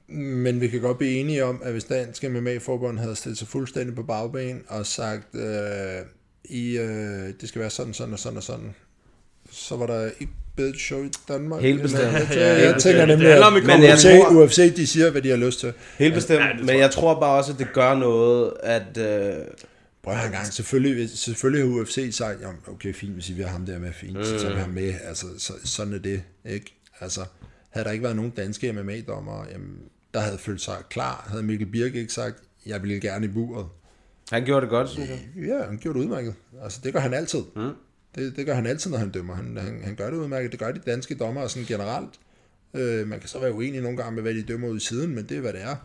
[0.08, 3.94] Men vi kan godt blive enige om, at hvis Dansk MMA-forbund havde stillet sig fuldstændig
[3.94, 6.06] på bagben og sagt, øh,
[6.44, 8.74] i, øh, det skal være sådan, sådan og sådan og sådan,
[9.50, 11.62] så var der ikke bedre show i Danmark.
[11.62, 12.02] Helt bestemt.
[12.02, 14.76] at- Jeg, Ja, jeg tænker nemlig, Det handler om at et Men jeg tror- UFC,
[14.76, 15.72] de siger, hvad de har lyst til.
[15.98, 16.78] Helt bestemt, Ja, men jeg.
[16.78, 18.98] jeg tror bare også, at det gør noget, at...
[18.98, 19.34] Øh,
[20.04, 23.52] Prøv en gang, selvfølgelig, selvfølgelig har UFC sagt, jamen, okay, fint, hvis I vil have
[23.52, 24.94] ham der med, fint, så tager vi ham med.
[25.04, 26.80] Altså, så, sådan er det, ikke?
[27.00, 27.24] Altså,
[27.70, 29.78] havde der ikke været nogen danske MMA-dommere, jamen,
[30.14, 33.66] der havde følt sig klar, havde Mikkel Birk ikke sagt, jeg ville gerne i buret.
[34.30, 35.18] han gjorde det godt, synes jeg.
[35.46, 36.34] Ja, han gjorde det udmærket.
[36.62, 37.42] Altså, det gør han altid.
[37.56, 37.70] Mm.
[38.14, 39.34] Det, det gør han altid, når han dømmer.
[39.34, 40.52] Han, han, han gør det udmærket.
[40.52, 42.10] Det gør de danske dommere sådan generelt.
[42.74, 45.14] Øh, man kan så være uenig nogle gange med, hvad de dømmer ud i siden,
[45.14, 45.76] men det er, hvad det er.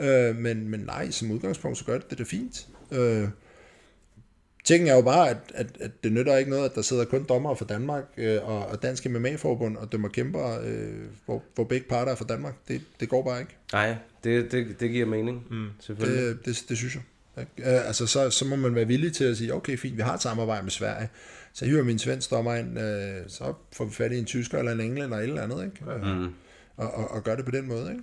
[0.00, 0.06] Mm.
[0.06, 2.66] Øh, men, men nej, som udgangspunkt, så gør det det er fint.
[2.92, 3.28] Øh,
[4.66, 7.24] Tingen er jo bare, at, at, at det nytter ikke noget, at der sidder kun
[7.28, 10.88] dommere fra Danmark øh, og, og Dansk MMA-forbund og dømmer kæmper, øh,
[11.24, 12.54] hvor, hvor begge parter er fra Danmark.
[12.68, 13.56] Det, det går bare ikke.
[13.72, 13.94] Nej,
[14.24, 15.66] det, det, det giver mening, mm.
[15.80, 16.24] selvfølgelig.
[16.26, 17.02] Det, det, det synes jeg.
[17.40, 17.70] Ikke?
[17.76, 20.14] Øh, altså, så, så må man være villig til at sige, okay, fint, vi har
[20.14, 21.08] et samarbejde med Sverige.
[21.52, 24.58] Så hyrer vi en svensk dommer ind, øh, så får vi fat i en tysker
[24.58, 26.06] eller en englænder eller et eller andet, ikke?
[26.08, 26.28] Øh, Mm.
[26.76, 28.02] og, og, og gør det på den måde, ikke?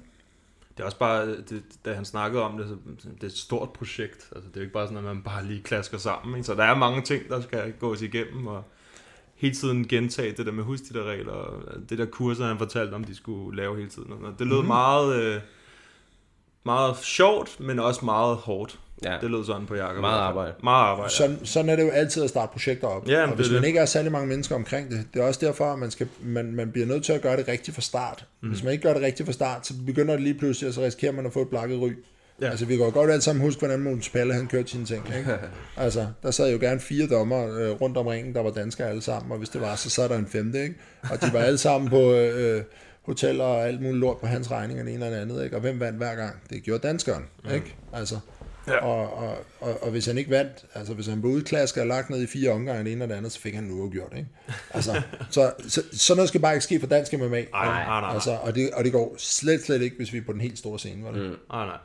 [0.77, 2.75] Det er også bare, det, da han snakkede om det, så
[3.11, 4.29] det er et stort projekt.
[4.35, 6.35] Altså, det er jo ikke bare sådan, at man bare lige klasker sammen.
[6.35, 6.45] Ikke?
[6.45, 8.63] Så der er mange ting, der skal gås igennem, og
[9.35, 12.57] hele tiden gentage det der med husk de der regler, og det der kurser, han
[12.57, 14.11] fortalte om, de skulle lave hele tiden.
[14.11, 14.67] Og det lød mm.
[14.67, 15.41] meget, øh,
[16.63, 18.79] meget sjovt, men også meget hårdt.
[19.05, 19.17] Ja.
[19.21, 20.01] Det lød sådan på Jakob.
[20.01, 20.53] Meget arbejde.
[20.63, 21.03] Meget arbejde.
[21.03, 21.09] Ja.
[21.09, 23.07] Sådan, sådan er det jo altid at starte projekter op.
[23.07, 23.67] Ja, og men hvis det man det.
[23.67, 26.55] ikke er særlig mange mennesker omkring det, det er også derfor, at man, skal, man,
[26.55, 28.25] man bliver nødt til at gøre det rigtigt fra start.
[28.41, 28.49] Mm.
[28.49, 30.81] Hvis man ikke gør det rigtigt fra start, så begynder det lige pludselig, og så
[30.81, 31.91] risikerer man at få et blakket ry.
[32.41, 32.49] Ja.
[32.49, 35.07] Altså, vi kan jo godt alle sammen huske, hvordan Måns Palle, han kørte sine ting.
[35.17, 35.37] Ikke?
[35.77, 39.01] altså, der sad jo gerne fire dommer øh, rundt om ringen, der var danskere alle
[39.01, 40.75] sammen, og hvis det var, så sad der en femte, ikke?
[41.11, 42.63] Og de var alle sammen på øh,
[43.01, 45.55] hoteller og alt muligt lort på hans regning, og det ene eller andet, ikke?
[45.55, 46.35] Og hvem vandt hver gang?
[46.49, 47.23] Det gjorde danskeren,
[47.53, 47.75] ikke?
[47.93, 48.15] Altså,
[48.67, 48.77] Ja.
[48.85, 52.09] og, og, og, og, hvis han ikke vandt, altså hvis han blev udklasket og lagt
[52.09, 54.27] ned i fire omgange, det ene og det andet, så fik han en uafgjort, ikke?
[54.73, 57.27] Altså, så, så, sådan noget skal bare ikke ske for dansk MMA.
[57.27, 58.01] Nej, nej, nej.
[58.01, 58.13] nej.
[58.13, 60.57] Altså, og, det, og det går slet, slet ikke, hvis vi er på den helt
[60.57, 61.13] store scene, vel?
[61.23, 61.35] Mm.
[61.51, 61.77] nej, nej.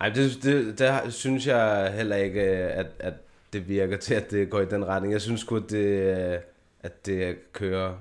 [0.00, 3.14] Ej, det, det, det har- synes jeg heller ikke, at, at
[3.52, 5.12] det virker til, at det går i den retning.
[5.12, 6.38] Jeg synes sgu, at det,
[6.82, 7.94] at det kører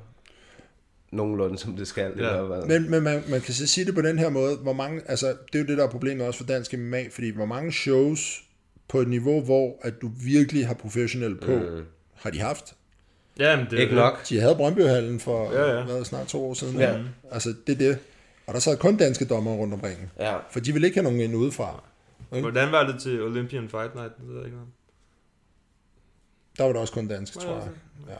[1.12, 2.14] nogenlunde, som det skal.
[2.18, 2.36] Ja.
[2.36, 2.44] Ja.
[2.44, 5.02] Men, Men, men man, man kan så sige det på den her måde, hvor mange,
[5.06, 7.72] altså det er jo det, der er problemet også for dansk MMA, fordi hvor mange
[7.72, 8.44] shows
[8.88, 11.84] på et niveau, hvor at du virkelig har professionelle på, mm.
[12.16, 12.76] har de haft?
[13.40, 14.04] Ja, men det er ikke det.
[14.04, 14.30] nok.
[14.30, 15.84] De havde Brøndbyhallen for Ja, ja.
[15.84, 16.80] Hvad, snart to år siden.
[16.80, 17.00] Ja.
[17.32, 18.00] Altså det er det.
[18.48, 20.12] Og der sad kun danske dommer rundt om ringen.
[20.20, 20.38] Ja.
[20.52, 21.84] For de ville ikke have nogen ind udefra.
[22.30, 24.18] Hvordan var det til Olympian Fight Night?
[24.18, 24.68] Det ved jeg ikke om.
[26.58, 27.70] Der var der også kun danske, tror jeg.
[28.10, 28.16] Ja.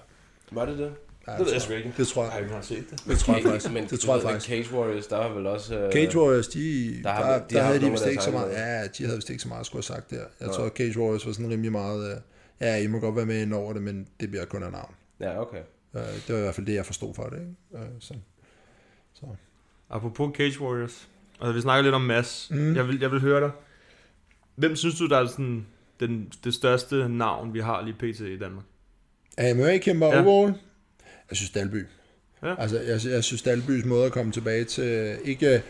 [0.52, 0.94] Var det det?
[1.28, 1.94] Ja, Det ved jeg sgu ikke.
[1.98, 2.44] Det tror Jeg har jeg.
[2.46, 3.04] ikke engang set det.
[3.08, 3.72] Det tror jeg faktisk.
[3.78, 4.48] Men Det tror jeg faktisk.
[4.48, 5.80] Cage Warriors, der var vel også...
[5.80, 8.32] øh, Cage Warriors, de, der, har- der, de der har havde de vist ikke så
[8.32, 10.24] meget, ja, de havde vist ikke så meget at skulle have sagt der.
[10.40, 12.18] Jeg tror, Cage Warriors var sådan rimelig meget, øh,
[12.62, 14.94] ja, I må godt være med ind over det, men det bliver kun af navn.
[15.20, 15.58] Ja, okay.
[15.96, 17.40] Øh, Det var i hvert fald det, jeg forstod for det.
[17.40, 17.86] Ikke?
[17.86, 18.14] Øh, Så.
[19.90, 21.10] Apropos Cage Warriors.
[21.42, 22.48] Altså, vi snakker lidt om Mads.
[22.52, 22.76] Mm.
[22.76, 23.52] Jeg, vil, jeg vil høre dig.
[24.56, 25.66] Hvem synes du, der er sådan
[26.00, 28.20] den, det største navn, vi har lige pt.
[28.20, 28.66] i Danmark?
[29.56, 30.16] MMA-kæmper Ja.
[30.18, 30.24] ja.
[30.26, 30.54] overall?
[31.32, 31.86] Jeg synes Dalby.
[32.44, 32.62] Ja.
[32.62, 35.64] Altså, jeg, jeg synes Dalbys måde at komme tilbage til, ikke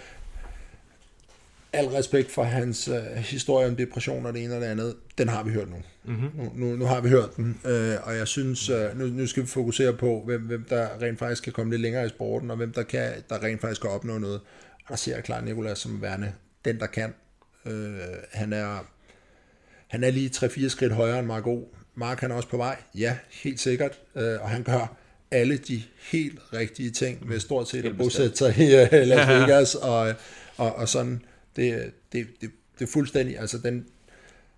[1.74, 5.30] al respekt for hans uh, historie om depression og det ene og det andet, den
[5.30, 5.78] har vi hørt nu.
[6.04, 6.30] Mm-hmm.
[6.36, 9.44] Nu, nu, nu har vi hørt den, øh, og jeg synes, øh, nu, nu skal
[9.44, 12.58] vi fokusere på, hvem, hvem der rent faktisk kan komme lidt længere i sporten, og
[12.58, 14.42] hvem der, kan, der rent faktisk kan opnå noget.
[14.84, 16.34] Og der ser jeg klart Nikolas som værende
[16.66, 17.14] den, der kan.
[17.66, 18.00] Øh,
[18.32, 18.86] han er
[19.88, 21.64] han er lige 3-4 skridt højere end Mark O.
[21.96, 24.98] Mark han er også på vej, ja, helt sikkert, øh, og han gør
[25.32, 29.76] alle de helt rigtige ting ved stort set at bosætte sig i øh, Las Vegas,
[29.76, 30.14] og,
[30.58, 31.22] og, og sådan,
[31.56, 33.86] det, det, det, det er fuldstændig, altså den,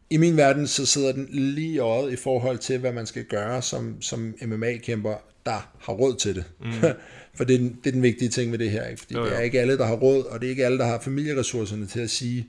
[0.10, 3.24] i min verden, så sidder den lige i øjet i forhold til, hvad man skal
[3.24, 5.16] gøre som, som MMA-kæmper,
[5.46, 6.44] der har råd til det.
[6.60, 6.72] Mm.
[7.36, 8.88] For det er, den, det er den vigtige ting med det her.
[8.88, 9.00] Ikke?
[9.02, 10.78] Fordi Jo, jo, det er ikke alle, der har råd, og det er ikke alle,
[10.78, 12.48] der har familieressourcerne til at sige,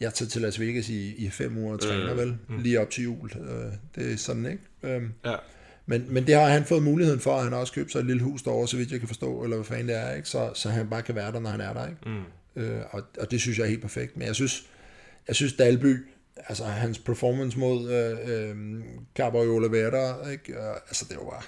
[0.00, 2.18] jeg tager til Las Vegas i, i fem uger og træner Mm.
[2.20, 3.30] vel, lige op til jul.
[3.40, 3.72] Øh,
[4.04, 4.94] Det er sådan, ikke?
[4.94, 5.34] Øhm, Ja.
[5.86, 8.06] Men, men det har han fået muligheden for, og han har også købt sig et
[8.06, 10.28] lille hus derovre, så vidt jeg kan forstå, eller hvad fanden det er, ikke?
[10.28, 11.86] Så, så han bare kan være der, når han er der.
[11.86, 12.00] Ikke?
[12.06, 12.62] Mm.
[12.62, 14.16] Øh, og, og det synes jeg er helt perfekt.
[14.16, 14.66] Men jeg synes,
[15.28, 16.06] jeg synes Dalby,
[16.48, 18.56] altså hans performance mod øh, øh,
[19.14, 20.52] Cabo Oliveira, ikke?
[20.52, 21.42] Øh, altså det var bare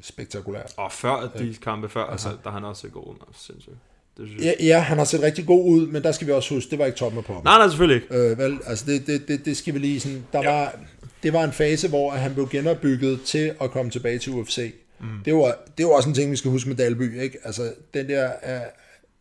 [0.00, 0.74] spektakulært.
[0.76, 3.16] Og før de kampe før, altså, der har han også set god ud.
[3.28, 3.76] Altså, sindssygt.
[4.16, 4.56] Det synes jeg.
[4.60, 6.78] Ja, ja, han har set rigtig god ud, men der skal vi også huske, det
[6.78, 7.44] var ikke toppen af poppen.
[7.44, 8.14] Nej, nej, selvfølgelig ikke.
[8.16, 10.50] Øh, vel, altså det, det, det, det skal vi lige sådan, der ja.
[10.50, 10.74] var,
[11.22, 14.74] det var en fase, hvor han blev genopbygget til at komme tilbage til UFC.
[15.00, 15.06] Mm.
[15.24, 17.38] Det, var, det var også en ting, vi skal huske med Dalby, ikke?
[17.44, 18.66] Altså den der, uh,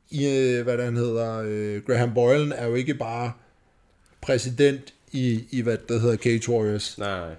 [0.10, 3.32] i, øh, hvad den hedder, uh, Graham Boylan er jo ikke bare
[4.22, 6.97] præsident i, i hvad der hedder Cage Warriors.
[6.97, 7.36] Nej, nej.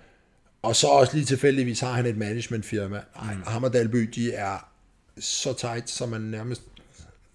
[0.62, 3.00] Og så også lige tilfældigvis har han et managementfirma.
[3.16, 3.42] Ej, mm.
[3.46, 4.68] ham og Dalby, de er
[5.18, 6.62] så tight, så man nærmest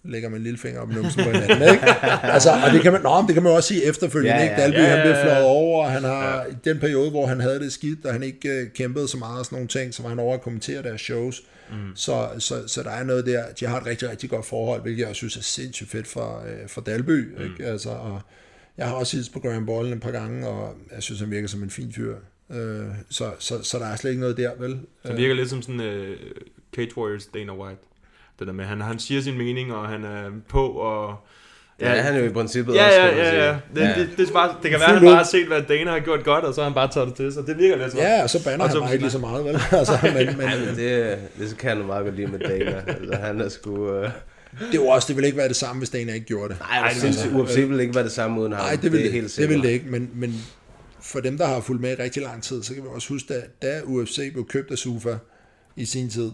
[0.08, 1.86] lægger med en lille finger op i numsen på hinanden, ikke?
[2.34, 4.54] Altså, og det kan man, nå, det kan man også sige efterfølgende, Ja, ikke?
[4.54, 4.62] ja.
[4.62, 5.24] Dalby, Ja, ja, han blev ja.
[5.24, 8.22] flået over, og han har, i den periode, hvor han havde det skidt, og han
[8.22, 10.82] ikke uh, kæmpede så meget og sådan nogle ting, så var han over at kommentere
[10.82, 11.42] deres shows.
[11.70, 11.76] Mm.
[11.94, 15.06] Så, så, så der er noget der, de har et rigtig, rigtig godt forhold, hvilket
[15.06, 17.42] jeg synes er sindssygt fedt for, uh, for Dalby, mm.
[17.44, 17.66] ikke?
[17.70, 18.20] Altså, og
[18.78, 21.48] jeg har også hilst på Graham Bollen et par gange, og jeg synes, han virker
[21.48, 22.14] som en fin fyr.
[22.48, 22.56] Uh,
[23.10, 24.78] så, så, så der er slet ikke noget der, vel?
[25.06, 26.16] Det virker lidt som sådan uh,
[26.76, 27.80] Cage Warriors Dana White.
[28.38, 31.14] Det der med, han, han siger sin mening, og han er på, og...
[31.80, 33.56] Ja, han er jo i princippet Ja, også, ja, ja, ja.
[33.74, 33.94] Det, ja.
[34.00, 36.00] Det, det, er bare, det kan være, at han bare har set, hvad Dana har
[36.00, 37.46] gjort godt, og så har han bare taget det til sig.
[37.46, 38.06] Det virker lidt sådan.
[38.06, 39.54] Ja, og så banner Og han så- bare ikke lige så meget, vel?
[39.78, 42.82] Altså, men, men, Ja, men det, det kan nu meget godt lide med Dana.
[42.86, 43.92] altså, han er sgu...
[43.94, 44.02] Øh...
[44.02, 44.10] det,
[44.60, 46.60] er jo også, det ville ikke være det samme, hvis Dana ikke gjorde det.
[46.60, 47.32] Nej, det sindssygt.
[47.34, 48.64] UFC vil ikke være det samme uden ham.
[48.64, 49.54] Nej, det vil er det, helt det, sikkert.
[49.54, 50.34] vil det ikke, men, men
[51.02, 53.34] for dem, der har fulgt med i rigtig lang tid, så kan vi også huske,
[53.34, 55.14] da, da UFC blev købt af Sufa
[55.76, 56.30] i sin tid,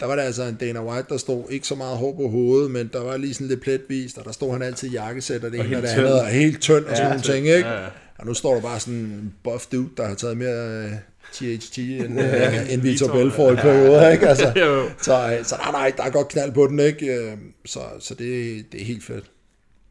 [0.00, 2.70] der var der altså en Dana White, der stod ikke så meget hår på hovedet,
[2.70, 5.52] men der var lige sådan lidt pletvist, og der stod han altid i jakkesæt, og
[5.52, 6.00] det ene og det tynd.
[6.06, 7.68] andet, og helt tynd og sådan nogle ting, ikke?
[7.68, 7.88] Ja, ja.
[8.18, 10.90] Og nu står der bare sådan en buff dude, der har taget mere
[11.32, 14.28] THT end, uh, end Vitor Belfort i perioder, ikke?
[14.28, 14.88] Altså, Jo.
[15.02, 17.06] så, øh, så nej, nej, der er godt knald på den, ikke?
[17.16, 17.32] Øh,
[17.64, 19.30] Så, så det, det er helt fedt.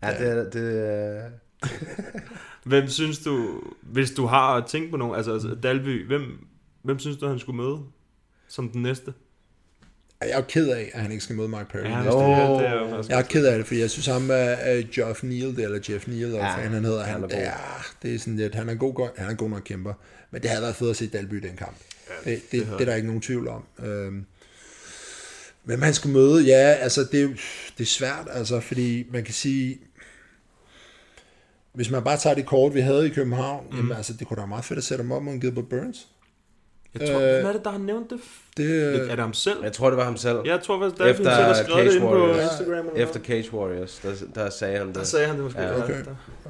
[0.03, 1.29] Ja, det, er- det, er-
[2.69, 3.49] Hvem synes du,
[3.81, 6.21] hvis du har tænkt på nogen, altså, altså Dalby, hvem,
[6.83, 7.77] hvem synes du, han skulle møde
[8.47, 9.13] som den næste?
[10.23, 11.83] Jeg er jo ked af, at han ikke skal møde Mark Perry.
[11.83, 12.59] Ja, næste år.
[12.59, 15.59] det, er Jeg er ked af det, fordi jeg synes ham er uh, Jeff Neal,
[15.59, 17.03] eller Jeff Neal, eller Ja, hvad fanden han hedder.
[17.03, 17.51] han Han, er ja,
[18.03, 19.93] det er sådan lidt, han er en god, go- han er en god nok kæmper.
[20.31, 21.75] Men det havde været fedt at se Dalby i den kamp.
[22.25, 23.63] Ja, det, det, det, det, er der ikke nogen tvivl om.
[23.85, 24.25] Øhm,
[25.63, 27.27] hvem han skulle møde, ja, altså det, er
[27.77, 29.77] det er svært, altså, fordi man kan sige,
[31.73, 33.77] hvis man bare tager det kort, vi havde i København, mm.
[33.77, 36.07] jamen, altså, det kunne da være meget fedt at sætte ham op mod Gilbert Burns.
[36.99, 38.19] Jeg tror, Øh, hvem er det, der har nævnt det?
[38.57, 39.57] Det, Er det ham selv?
[39.63, 40.37] jeg tror, det var ham selv.
[40.45, 42.59] Jeg tror faktisk, Dalby Efter selv har skrevet det Cage ind på Warriors.
[42.59, 42.87] Instagram.
[42.87, 44.95] Eller Efter Cage Warriors, der, der sagde han det.
[44.95, 45.61] Der sagde han det måske.
[45.61, 45.93] Ja, okay.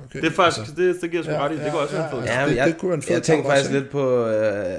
[0.05, 0.21] okay.
[0.21, 1.55] Det er faktisk, det, det giver jeg sgu Ja, ret i.
[1.55, 2.27] Det ja, kunne også være ja, en fed.
[2.33, 2.41] ja.
[2.41, 4.73] Ja, det- jeg, det kunne være en fed jeg tænkte faktisk lidt på øh,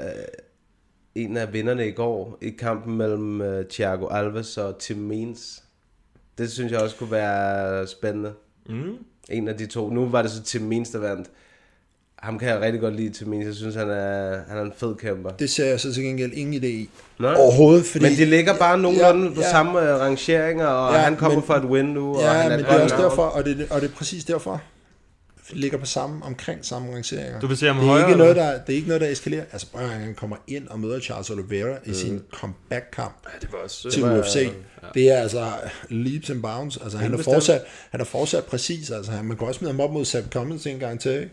[1.15, 5.63] en af vinderne i går i kampen mellem øh, Thiago Alves og Tim Means.
[6.37, 8.33] Det synes jeg også kunne være spændende.
[8.69, 8.97] Mm.
[9.29, 9.89] En af de to.
[9.89, 11.27] Nu var det så Tim Means, der vandt.
[12.25, 13.45] Ham kan jeg rigtig godt lide, Tim Means.
[13.45, 15.29] Jeg synes, han er, han er en fed kæmper.
[15.31, 16.89] det ser jeg så til gengæld ingen idé i.
[17.19, 17.33] Nå?
[17.33, 18.05] Overhovedet, fordi...
[18.05, 19.49] Men de ligger bare nogenlunde Ja, på ja.
[19.51, 22.15] samme øh, rangeringer, og Ja, han kommer men- for et win nu.
[22.15, 24.61] og Ja, han men det er også derfor, og det, og det er præcis derfor.
[25.53, 27.39] Vi ligger på samme, omkring samme rangeringer.
[27.39, 29.07] Du vil se ham det er, højere, ikke noget, der, det er ikke noget, der
[29.07, 29.43] eskalerer.
[29.51, 33.57] Altså, prøv han kommer ind og møder Charles Oliveira i sin comeback-kamp Ja, det var
[33.63, 33.89] også...
[33.89, 34.49] til UFC.
[34.93, 35.45] Det er altså
[35.89, 36.77] leaps and bounds.
[36.83, 37.61] Altså, han er, fortsat,
[37.91, 38.91] han er fortsat præcis.
[38.91, 41.29] Altså, han- man kan også smide ham op mod Seth Cummins en gang til, ikke?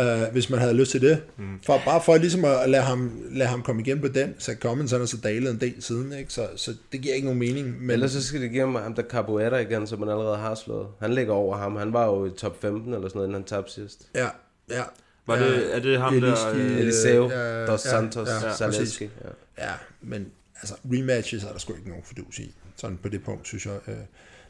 [0.00, 1.22] Uh, hvis man havde lyst til det.
[1.36, 1.60] Mm.
[1.66, 4.34] For, bare for ligesom at lade ham, lade ham komme igen på den.
[4.38, 6.32] Seth Cummins, han er så dalet en del siden, ikke?
[6.32, 7.80] Så, så det giver ikke nogen mening.
[7.82, 10.54] Men, Ellers så skal det give ham, ham der Capoeira igen, som man allerede har
[10.54, 10.86] slået.
[11.00, 11.76] Han ligger over ham.
[11.76, 14.08] Han var jo i top 15 eller sådan noget, inden han tabte sidst.
[14.14, 14.28] Ja,
[14.70, 14.82] ja.
[15.26, 16.32] Var det, er det ham der...
[16.32, 18.54] Eliski, øh, Eliseo ja, dos Santos ja, ja.
[18.54, 19.04] Zaleski.
[19.04, 19.66] Ja.
[19.66, 19.72] Ja,
[20.02, 20.26] men
[20.62, 22.54] altså rematches er der sgu ikke nogen fordus i.
[22.76, 23.78] Sådan på det punkt, synes jeg.
[23.88, 23.94] Øh,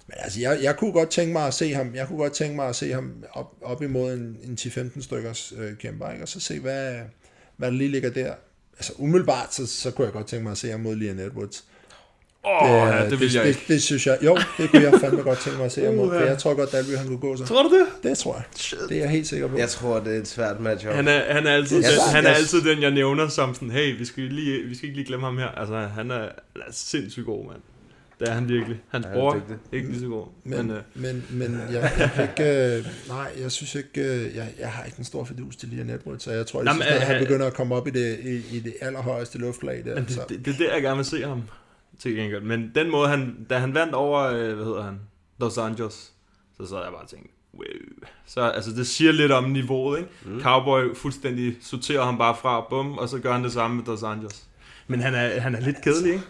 [0.07, 2.57] Men altså, jeg, jeg kunne godt tænke mig at se ham, jeg kunne godt tænke
[2.57, 6.25] mig at se ham op, op imod en, en 10-15 stykkers øh, kæmper, ikke?
[6.25, 6.95] og så se, hvad,
[7.57, 8.35] hvad der lige ligger der.
[8.77, 11.65] Altså umiddelbart, så, så kunne jeg godt tænke mig at se ham mod Leon Edwards.
[12.47, 13.65] Åh, oh, ja, det vil det, jeg det, ikke.
[13.69, 16.09] det, synes jeg, jo, det kunne jeg fandme godt tænke mig at se ham mod,
[16.09, 17.45] for jeg tror godt, Dalby han kunne gå så.
[17.45, 17.87] Tror du det?
[18.11, 18.45] Det tror jeg.
[18.89, 19.59] Det er jeg helt sikker på.
[19.59, 20.87] Jeg tror, det er et svært match.
[20.87, 23.29] Han er, han er, altid, Det er den, han er jeg- altid den, jeg nævner
[23.29, 25.47] som sådan, hey, vi skal, lige, vi skal ikke lige glemme ham her.
[25.49, 27.61] Altså, han er, han er sindssygt god, mand.
[28.21, 28.83] Det er han virkelig.
[28.89, 29.43] Hans Han er bror
[29.73, 30.27] ikke lige så god.
[30.45, 34.55] Men, Men, øh, men, men jeg, jeg ikke, øh, nej, jeg synes ikke, øh, jeg,
[34.59, 36.87] jeg har ikke en stor fordus til Leon Edwards, så jeg tror, Nå, at men,
[36.87, 39.95] han, han øh, begynder at komme op i det, i, i det allerhøjeste luftlag der.
[39.95, 40.21] men så.
[40.29, 41.43] det, det, det, er der, jeg gerne vil se ham
[41.99, 42.43] til gengæld.
[42.43, 45.01] Men den måde, han, da han vandt over, øh, hvad hedder han,
[45.41, 46.13] Los Angeles,
[46.57, 47.65] så sad jeg bare og tænkte, wow.
[48.27, 50.11] Så altså, det siger lidt om niveauet, ikke?
[50.25, 50.41] Mm.
[50.41, 54.03] Cowboy fuldstændig sorterer ham bare fra, bum, og så gør han det samme med Los
[54.03, 54.45] Angeles.
[54.87, 56.25] Men han er, han er lidt kedelig, ikke?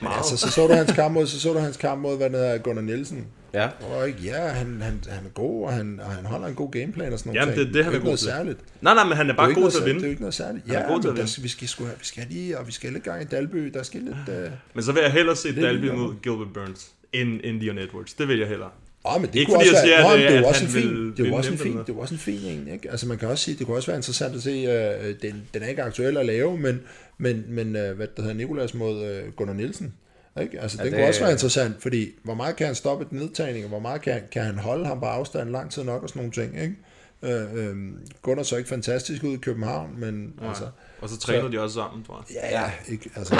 [0.00, 2.30] Men altså, så så du hans kamp mod, så så du hans kamp mod, hvad
[2.30, 3.26] hedder Gunnar Nielsen.
[3.54, 3.68] Ja.
[3.90, 6.70] Og ikke, ja, han, han, han er god, og han, og han holder en god
[6.70, 7.46] gameplan og sådan noget.
[7.46, 8.28] Jamen, det- det har vi ikke god noget til.
[8.28, 8.58] særligt.
[8.80, 9.98] Nej, nej, men han er er bare god til at vinde.
[10.00, 10.66] Det er jo ikke noget særligt.
[10.66, 11.42] Han er Ja, god til men at der, vinde.
[11.42, 13.70] vi, skal, sgu vi skal lige, og vi skal lidt gang i Dalby.
[13.74, 14.38] Der skal lidt...
[14.44, 14.50] Øh...
[14.74, 18.14] Men så vil jeg hellere se er Dalby mod Gilbert Burns, end, end Leon Edwards.
[18.14, 18.70] Det vil jeg hellere.
[19.04, 20.48] Oh, men det Ikke kunne fordi også jeg være, siger, at, det er jo at
[20.48, 22.18] også han en fin, det er vinde også en fin, det er jo også en
[22.20, 22.90] fin en, ikke?
[22.90, 25.62] Altså man kan også sige, det kunne også være interessant at se, øh, den, den
[25.62, 26.80] er ikke aktuel at lave, men,
[27.18, 29.94] men, men øh, hvad der hedder Nikolas mod øh, Gunnar Nielsen,
[30.40, 30.60] ikke?
[30.60, 33.12] Altså Ja, det, det- kunne også være interessant, fordi hvor meget kan han stoppe et
[33.12, 36.08] nedtagning, og hvor meget kan, kan han holde ham på afstand lang tid nok og
[36.08, 36.74] sådan nogle ting, ikke?
[37.22, 37.76] Øh, øh,
[38.22, 40.48] Gunnar så ikke fantastisk ud i København, men Nej.
[40.48, 40.64] altså,
[41.00, 42.36] Og så træner de også sammen, tror jeg.
[42.52, 43.36] ja, ja, ikke, altså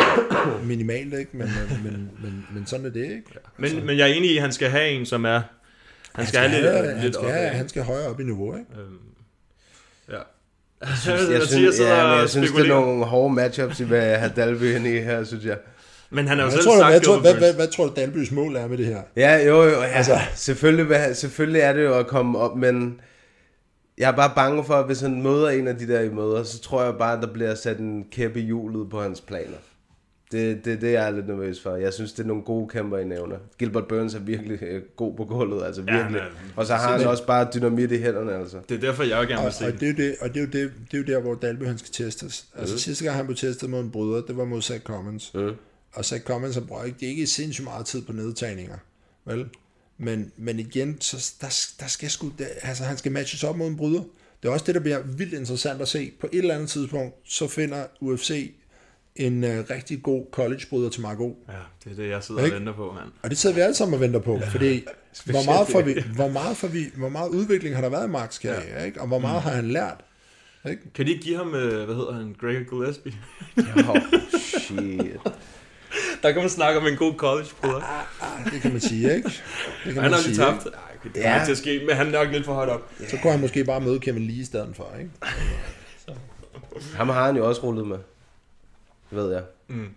[0.64, 1.37] minimalt, ikke?
[1.37, 3.22] Men, men, men, men, men sådan er det, ikke?
[3.57, 5.43] Men, men jeg er enig i, at han skal have en, som er...
[6.14, 8.57] Han skal, have lidt, han, lidt skal, op, have, han skal højere op i niveau,
[8.57, 8.70] ikke?
[8.81, 8.99] Øhm,
[10.11, 10.18] ja.
[10.81, 10.89] Jeg
[11.47, 14.87] synes, ja, men jeg synes det er nogle hårde matchups, I vil have Dalby ind
[14.87, 15.59] i her, synes jeg.
[16.11, 17.87] Men han har jo Hvad selv tror, du, sagt, hvad, tror, hvad, hvad, hvad tror
[17.87, 19.01] du, Dalbys mål er med det her?
[19.16, 19.87] Ja, jo, jo, ja.
[19.87, 23.01] Altså, selvfølgelig, selvfølgelig er det jo at komme op, men
[23.99, 26.43] jeg er bare bange for, at hvis han møder en af de der i møder,
[26.43, 29.57] så tror jeg bare, at der bliver sat en kæppe i hjulet på hans planer.
[30.33, 31.77] Det, det, det er jeg lidt nervøs for.
[31.77, 33.37] Jeg synes, det er nogle gode kæmper, I nævner.
[33.59, 36.18] Gilbert Burns er virkelig øh, god på gulvet, altså Ja, virkelig.
[36.20, 36.24] er-
[36.57, 38.59] og så har han også bare dynamit i hænderne, altså.
[38.68, 39.81] Det er derfor, jeg gerne Og, vil se og, det.
[39.81, 41.62] det er jo det, og det er jo, det, det er jo der, hvor Dalby
[41.66, 42.47] han skal testes.
[42.59, 42.79] Altså Mm.
[42.79, 45.35] sidste gang han blev testet mod en bryder, det var mod Zach Cummins.
[45.35, 45.51] Mm.
[45.93, 48.77] Og Zach Cummins har brugt ikke, ikke sindssygt meget tid på nedtagninger.
[49.24, 49.47] Vel?
[49.99, 53.66] Men, men igen, så der, der skal sgu, der, altså han skal matches op mod
[53.68, 54.03] en bryder.
[54.43, 56.12] Det er også det, der bliver vildt interessant at se.
[56.20, 58.55] På et eller andet tidspunkt, så finder UFC
[59.17, 61.37] en uh, rigtig god college-bryder til Marco.
[61.49, 61.53] Ja,
[61.85, 62.57] det er det, jeg sidder og Ikke?
[62.57, 63.09] venter på, mand.
[63.23, 64.85] Og det sidder vi alle sammen og venter på, fordi
[65.25, 68.11] hvor meget, får vi, hvor, meget får vi, hvor meget udvikling har der været i
[68.11, 68.85] Max ja.
[68.85, 69.01] ikke?
[69.01, 70.05] og hvor meget har han lært?
[70.71, 70.83] Ikke?
[70.95, 73.12] Kan de ikke give ham, øh, hvad hedder han, Gregor Gillespie?
[73.89, 73.97] Oh,
[74.41, 75.17] shit.
[76.23, 78.09] Der kan man snakke om en god college brother.
[78.53, 79.29] Det kan man sige, ikke?
[79.85, 80.64] Det kan Han har lige tabt.
[80.64, 81.45] Nej, det kommer Ja.
[81.45, 82.91] til at ske, men han er nok lidt for højt op.
[83.09, 85.11] Så kunne han måske bare møde Kevin Lee i stedet for, ikke?
[86.95, 87.99] Ham har han jo også rullet med,
[89.11, 89.88] ved jeg, Mm.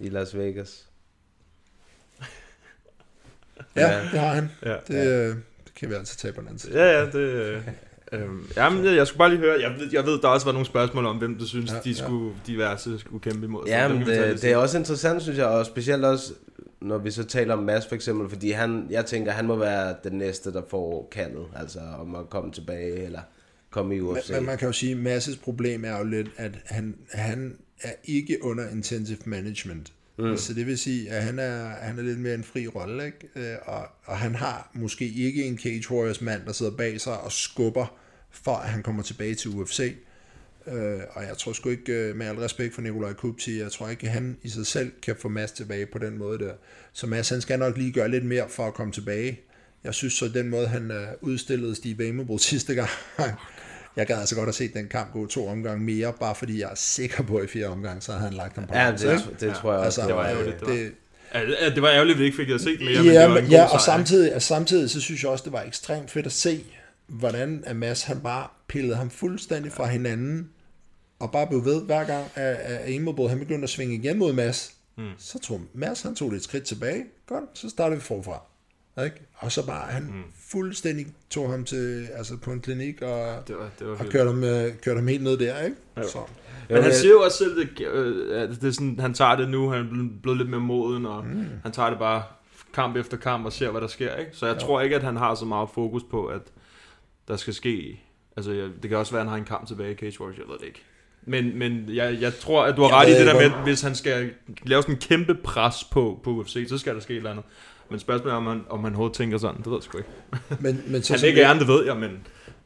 [0.00, 0.86] i Las Vegas.
[3.76, 4.00] Ja, Ja.
[4.00, 4.50] det har han.
[4.64, 4.76] Ja.
[4.88, 6.78] Det, øh, det kan vi altså tage på den anden side.
[6.84, 7.14] Ja, ja, det...
[7.18, 7.62] Øh,
[8.12, 10.52] øhm, jamen, jeg, jeg skulle bare lige høre, jeg ved, jeg ved, der også var
[10.52, 11.94] nogle spørgsmål om, hvem du synes, Ja, ja, de ja.
[12.04, 13.66] skulle, diverse skulle kæmpe imod.
[13.66, 16.32] Så Ja, men det, det er også interessant, synes jeg, og specielt også,
[16.80, 19.96] når vi så taler om Mads for eksempel, fordi han, jeg tænker, han må være
[20.04, 23.20] den næste, der får kaldet, altså om at komme tilbage, eller
[23.70, 24.28] komme i UFC.
[24.30, 27.56] Men, men man kan jo sige, at Masses problem er jo lidt, at han, han
[27.82, 29.92] er ikke under intensive management.
[30.18, 30.36] Mm.
[30.36, 33.28] Så det vil sige, at han er, han er lidt mere en fri rolle, ikke?
[33.50, 37.20] Øh, Og, og han har måske ikke en Cage Warriors mand, der sidder bag sig
[37.20, 37.86] og skubber,
[38.30, 39.94] for at han kommer tilbage til UFC.
[40.66, 43.88] Øh, og jeg tror sgu ikke, øh, med al respekt for Nikolaj Kupti, jeg tror
[43.88, 46.52] ikke, at han i sig selv kan få Mads tilbage på den måde der.
[46.92, 49.40] Så Mads, han skal nok lige gøre lidt mere for at komme tilbage.
[49.84, 52.90] Jeg synes så, den måde, han øh, udstillede Steve Amerbull sidste gang,
[53.96, 56.70] jeg gad altså godt have set den kamp gå to omgange mere, bare fordi jeg
[56.70, 59.02] er sikker på, at i fire omgange, så havde han lagt ham på ja, det,
[59.02, 59.46] ikke?
[59.46, 60.00] det tror jeg også.
[60.00, 60.74] Altså, det var ærgerligt, det var.
[60.74, 60.92] det,
[61.34, 63.26] Ja, det var ærgerligt, at vi ikke fik at se mere, men ja, det var
[63.26, 63.96] en men, god ja, og sejr.
[63.96, 66.64] samtidig, og samtidig så synes jeg også, det var ekstremt fedt at se,
[67.06, 70.48] hvordan at Mads han bare pillede ham fuldstændig fra hinanden,
[71.18, 74.32] og bare blev ved hver gang, at, at Immobo, han begyndte at svinge igen mod
[74.32, 75.10] Mads, mm.
[75.18, 78.42] så tog Mads, han tog det et skridt tilbage, godt, så startede vi forfra.
[79.04, 79.16] Ikke?
[79.36, 80.22] Og så bare, han mm.
[80.50, 84.30] fuldstændig tog ham til, altså på en klinik, og, Det var, det var og kørte,
[84.30, 85.76] ham, øh, kørte ham helt ned der, ikke?
[86.08, 86.18] Så.
[86.68, 89.48] Men han jeg- siger jo også selv, det, øh, det er sådan, han tager det
[89.48, 91.44] nu, han er blevet- lidt mere moden, og mm.
[91.62, 92.22] han tager det bare
[92.74, 94.16] kamp efter kamp og ser, hvad der sker.
[94.16, 94.30] Ikke?
[94.36, 96.40] Så jeg tror ikke, at han har så meget fokus på, at
[97.28, 98.00] der skal ske...
[98.36, 98.50] Altså,
[98.82, 100.58] det kan også være, at han har en kamp tilbage i Cage Warriors, jeg ved
[100.58, 100.82] det ikke.
[101.26, 103.80] Men, men jeg, jeg tror, at du har ret i det der med, at hvis
[103.82, 104.30] han skal
[104.62, 107.44] lave sådan en kæmpe pres på, på UFC, så skal der ske et eller andet.
[107.90, 110.10] Men spørgsmålet er, om han, om han overhovedet tænker sådan, det ved jeg sgu ikke.
[110.60, 112.10] Men, men så, Han vi- gerne, det ved jeg, men...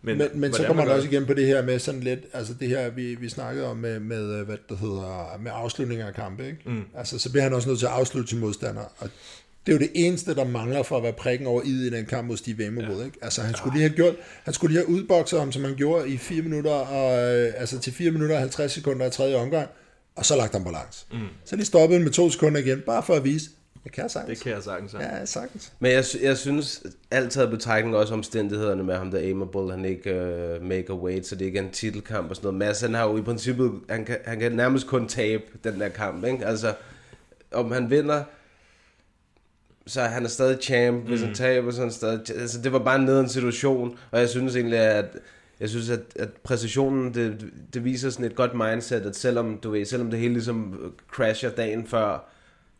[0.02, 2.54] Men, Men, men så kommer man også igen på det her med sådan lidt, altså
[2.60, 6.46] det her, vi, vi snakkede om med, med, hvad det hedder, med afslutninger af kampe,
[6.46, 6.58] ikke?
[6.66, 6.82] Mm.
[6.94, 9.08] Altså så bliver han også nødt til at afslutte sin modstander, og
[9.66, 12.06] det er jo det eneste, der mangler for at være prikken over i i den
[12.06, 13.18] kamp mod Steve Amerwood, ikke?
[13.22, 14.14] Altså han skulle lige have gjort,
[14.44, 17.78] han skulle lige have udbokset ham, som han gjorde i 4 minutter, og, øh, altså
[17.78, 19.68] til 4 minutter og 50 sekunder i tredje omgang,
[20.16, 21.06] og så lagt ham på langs.
[21.12, 21.18] Mm.
[21.44, 23.50] Så lige stoppet med to sekunder igen, bare for at vise,
[23.84, 24.38] jeg kan sagtens.
[24.38, 24.94] Det kan jeg sagtens.
[24.94, 25.16] Ja.
[25.16, 25.72] Ja, sagtens.
[25.78, 29.84] Men jeg, jeg synes alt taget i betragtning også omstændighederne med ham, der Aimable, han
[29.84, 30.10] ikke
[30.60, 32.58] uh, make a weight, så det ikke er en titelkamp og sådan noget.
[32.58, 35.88] Mads, han har jo i princippet, han kan, han kan nærmest kun tabe den der
[35.88, 36.46] kamp, ikke?
[36.46, 36.74] Altså,
[37.52, 38.22] om han vinder,
[39.86, 42.20] så er han er stadig champ, hvis han taber, så han stadig...
[42.36, 45.18] Altså, det var bare en nederen situation, og jeg synes egentlig, at
[45.60, 49.70] jeg synes, at, at præcisionen, det, det viser sådan et godt mindset, at selvom, du
[49.70, 52.28] ved, selvom det hele ligesom crasher dagen før,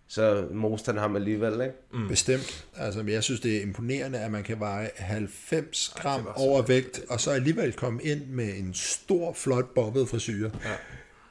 [0.09, 1.74] så moster han ham alligevel, ikke?
[1.92, 2.09] Mm.
[2.09, 2.64] Bestemt.
[2.76, 7.20] Altså, men jeg synes, det er imponerende, at man kan veje 90 gram overvægt, og
[7.20, 10.50] så alligevel komme ind med en stor, flot bobbet frisyr.
[10.64, 10.70] Ja.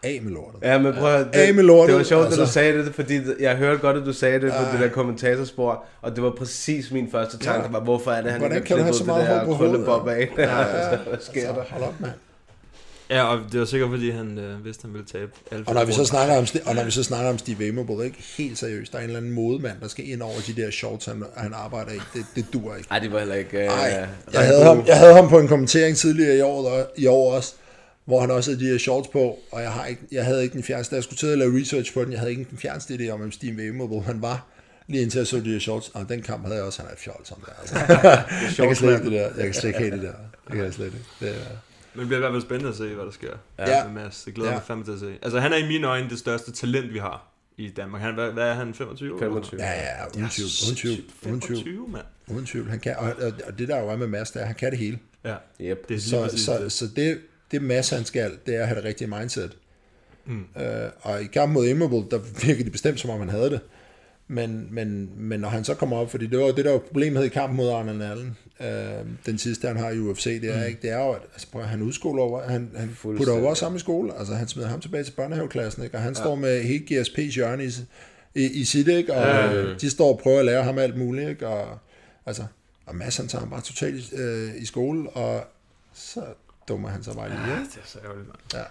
[0.03, 0.59] Af med lortet.
[0.63, 2.37] Ja, men prøv at, Af det, med lortet, det var sjovt, altså.
[2.37, 2.59] da altså.
[2.59, 5.85] du sagde det, fordi jeg hørte godt, at du sagde det på det der kommentatorspor,
[6.01, 7.71] og det var præcis min første tanke, Ja.
[7.71, 9.57] var, hvorfor er det, han Hvordan ikke kan du har have så klippet meget det
[9.57, 10.17] hår der på hovedet?
[10.17, 10.29] af?
[10.37, 10.59] Ja,
[10.91, 10.97] ja.
[10.97, 11.63] Hvad sker Så der?
[11.69, 12.11] hold op, mand.
[13.09, 15.85] Ja, og det var sikkert, fordi han øh, vidste, han ville tabe alle Og når
[15.85, 18.91] vi så snakker om, og når vi så snakker om Steve Amerbull, ikke helt seriøst,
[18.91, 21.53] der er en eller anden modemand, der skal ind over de der shorts, han, han
[21.53, 21.99] arbejder i.
[22.13, 22.87] Det, det dur ikke.
[22.91, 23.57] Ej, det var heller ikke...
[23.57, 27.05] Uh, Nej, jeg havde, ham, jeg havde ham på en kommentering tidligere i år, i
[27.05, 27.53] år også,
[28.05, 30.53] hvor han også havde de her shorts på, og jeg, har ikke, jeg havde ikke
[30.53, 32.57] den fjerneste, da jeg skulle til at lave research på den, jeg havde ikke den
[32.57, 34.47] fjerneste idé om, hvem Steve Amerbull han var,
[34.87, 36.93] lige indtil jeg så de her shorts, og den kamp havde jeg også, han er
[36.93, 37.51] et fjol som der.
[37.61, 37.75] Altså.
[38.61, 40.13] jeg kan slet ikke det der, jeg kan slet ikke det der,
[40.47, 40.97] det kan jeg slet ikke.
[41.19, 41.33] Det er,
[41.97, 43.83] Men det bliver i hvert fald spændende at se, hvad der sker Ja.
[43.87, 44.23] med Mads.
[44.25, 44.55] Det glæder Ja.
[44.55, 45.13] mig fandme til at se.
[45.21, 47.27] Altså, han er i mine øjne det største talent, vi har
[47.57, 48.01] i Danmark.
[48.01, 49.19] Han, hvad, hvad er han, 25?
[49.19, 49.61] 25.
[49.63, 50.93] ja, ja, uden tvivl, uden tvivl,
[51.25, 52.05] uden tvivl, 25, mand.
[52.27, 52.69] uden tvivl.
[52.69, 53.13] Han kan, og,
[53.47, 54.99] og, det der jo er med Mads, det er, at han kan det hele.
[55.25, 55.87] Ja, Yep.
[55.89, 56.71] det er Så, præcis så, det.
[56.71, 57.19] så det,
[57.51, 59.57] det Mads han skal, det er at have det rigtige mindset.
[60.25, 60.45] Mm.
[60.59, 63.59] Øh, og i kampen mod Immobil, der virkede det bestemt, som om han havde det.
[64.29, 67.25] Men, men, men når han så kommer op, fordi det var det, der var problemet
[67.25, 70.67] i kampen mod Arne Allen, øh, den sidste, han har i UFC, det er, mm.
[70.67, 73.77] ikke, det er jo, at altså, prøv, han udskoler over, han, han putter over sammen
[73.77, 75.97] i skole, altså han smider ham tilbage til børnehaveklassen, ikke?
[75.97, 76.19] og han ja.
[76.19, 77.69] står med helt GSP's hjørne i,
[78.35, 79.13] i, i sit, ikke?
[79.13, 79.73] og ja, ja, ja.
[79.73, 81.47] de står og prøver at lære ham alt muligt, ikke?
[81.47, 81.79] og
[82.25, 82.43] altså,
[82.85, 85.43] og Mads han tager ham bare totalt øh, i skole, og
[85.93, 86.21] så
[86.67, 87.39] dummer han sig bare lige.
[87.39, 88.39] Ja, det er så ærgerligt, mand.
[88.53, 88.63] Ja.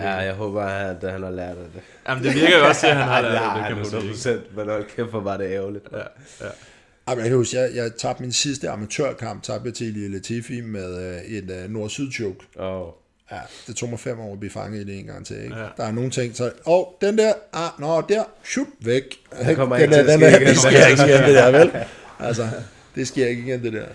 [0.00, 1.82] Ja, jeg håber, at han har lært af det.
[2.08, 4.34] Jamen, det virker jo også til, at han har lært det det, kan man sige.
[4.34, 5.88] 100%, men hold kæft, hvor var det ærgerligt.
[5.92, 5.98] Ja,
[6.40, 6.50] ja.
[7.08, 10.60] Jamen, jeg kan huske, jeg, jeg tabte min sidste amatørkamp, tabte jeg til Elie Latifi
[10.60, 12.38] med øh, et øh, nord-syd-choke.
[12.56, 12.88] Oh.
[13.32, 15.44] Ja, det tog mig fem år at blive fanget i det en gang til.
[15.44, 15.56] Ikke?
[15.56, 15.66] Ja.
[15.76, 16.44] Der er nogle ting, så...
[16.44, 17.32] Åh, oh, den der...
[17.52, 18.24] Ah, nå, der...
[18.44, 19.02] Shoot, væk.
[19.46, 20.48] Det kommer den ikke der, til at den ske igen.
[20.48, 21.72] Det sker ikke igen, det der, vel?
[22.18, 22.48] Altså,
[22.94, 23.86] det sker ikke igen, det der.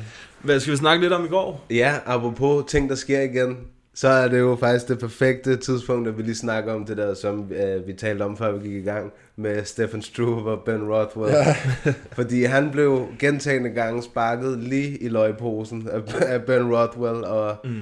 [0.41, 1.65] Hvad skal vi snakke lidt om i går?
[1.69, 3.57] Ja, apropos ting, der sker igen,
[4.01, 7.13] så er det jo faktisk det perfekte tidspunkt, at vi lige snakker om det der,
[7.13, 10.93] som øh, vi talte om, før vi gik i gang med Stephen Struve og Ben
[10.93, 11.33] Rothwell.
[11.33, 11.55] Ja.
[12.17, 17.81] Fordi han blev gentagende gange sparket lige i løgposen af, af Ben Rothwell, og, mm.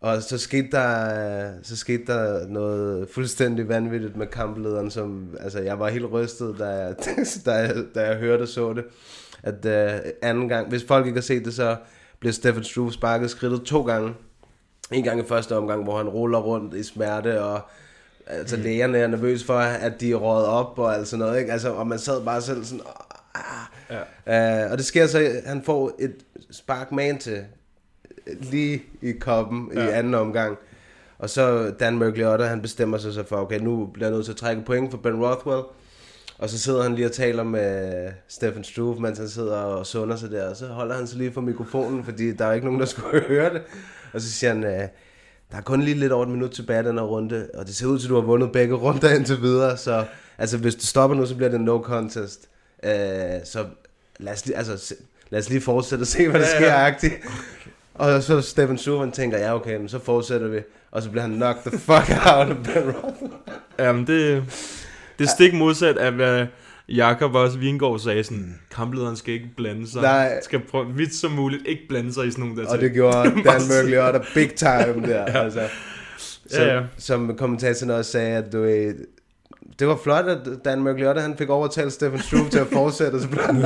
[0.00, 5.78] og så, skete der, så skete der noget fuldstændig vanvittigt med kamplederen, som, altså jeg
[5.78, 6.94] var helt rystet, da jeg,
[7.46, 8.84] da jeg, da jeg hørte og så det,
[9.42, 11.76] at øh, anden gang, hvis folk ikke har set det, så
[12.20, 14.14] blev Stephen Struve sparket skridtet to gange,
[14.90, 17.60] en gang i første omgang, hvor han ruller rundt i smerte, og
[18.26, 18.62] altså mm.
[18.62, 21.52] lægerne er nervøse for, at de er røget op, og altså noget, ikke?
[21.52, 22.84] Altså, og man sad bare selv sådan,
[23.34, 24.00] ah.
[24.26, 24.64] ja.
[24.66, 26.14] uh, og det sker så, han får et
[26.50, 27.44] spark man til,
[28.26, 29.88] lige i koppen ja.
[29.88, 30.58] i anden omgang,
[31.18, 34.32] og så Dan Mergliotta, han bestemmer sig så for, okay, nu bliver jeg nødt til
[34.32, 35.62] at trække point for Ben Rothwell,
[36.38, 40.16] og så sidder han lige og taler med Stephen Struve, mens han sidder og sunder
[40.16, 42.80] sig der, og så holder han sig lige for mikrofonen, fordi der er ikke nogen,
[42.80, 43.62] der skulle høre det.
[44.12, 44.88] Og så siger han, øh,
[45.50, 47.86] der er kun lige lidt over et minut tilbage den her runde, og det ser
[47.86, 50.04] ud til, at du har vundet begge runder indtil videre, så
[50.38, 52.48] altså, hvis du stopper nu, så bliver det no contest.
[52.84, 52.90] Øh,
[53.44, 53.64] så
[54.18, 54.94] lad os, lige, altså,
[55.30, 57.14] lad os lige fortsætte og se, hvad der sker, agtigt.
[57.94, 60.60] Og så Stephen Struve, han tænker, ja okay, men så fortsætter vi.
[60.90, 63.32] Og så bliver han knocked the fuck out af Ben Rothwell.
[63.78, 64.44] Jamen, det,
[65.18, 66.46] det er stik modsat af, hvad
[66.88, 70.02] Jakob også Vingård sagde, sådan, kamplederen skal ikke blande sig.
[70.02, 70.40] Nej.
[70.42, 73.22] Skal prøve vidt som muligt ikke blande sig i sådan nogle der Og det gjorde
[73.46, 75.20] Dan Mergliotta big time der.
[75.20, 75.44] ja.
[75.44, 75.68] altså.
[76.18, 76.82] Som, Ja, ja.
[76.98, 78.64] som kommentatoren også sagde, at du
[79.78, 83.20] det var flot, at Dan Mergliotta han fik overtalt Stephen Struve til at fortsætte, og
[83.20, 83.56] så blev han.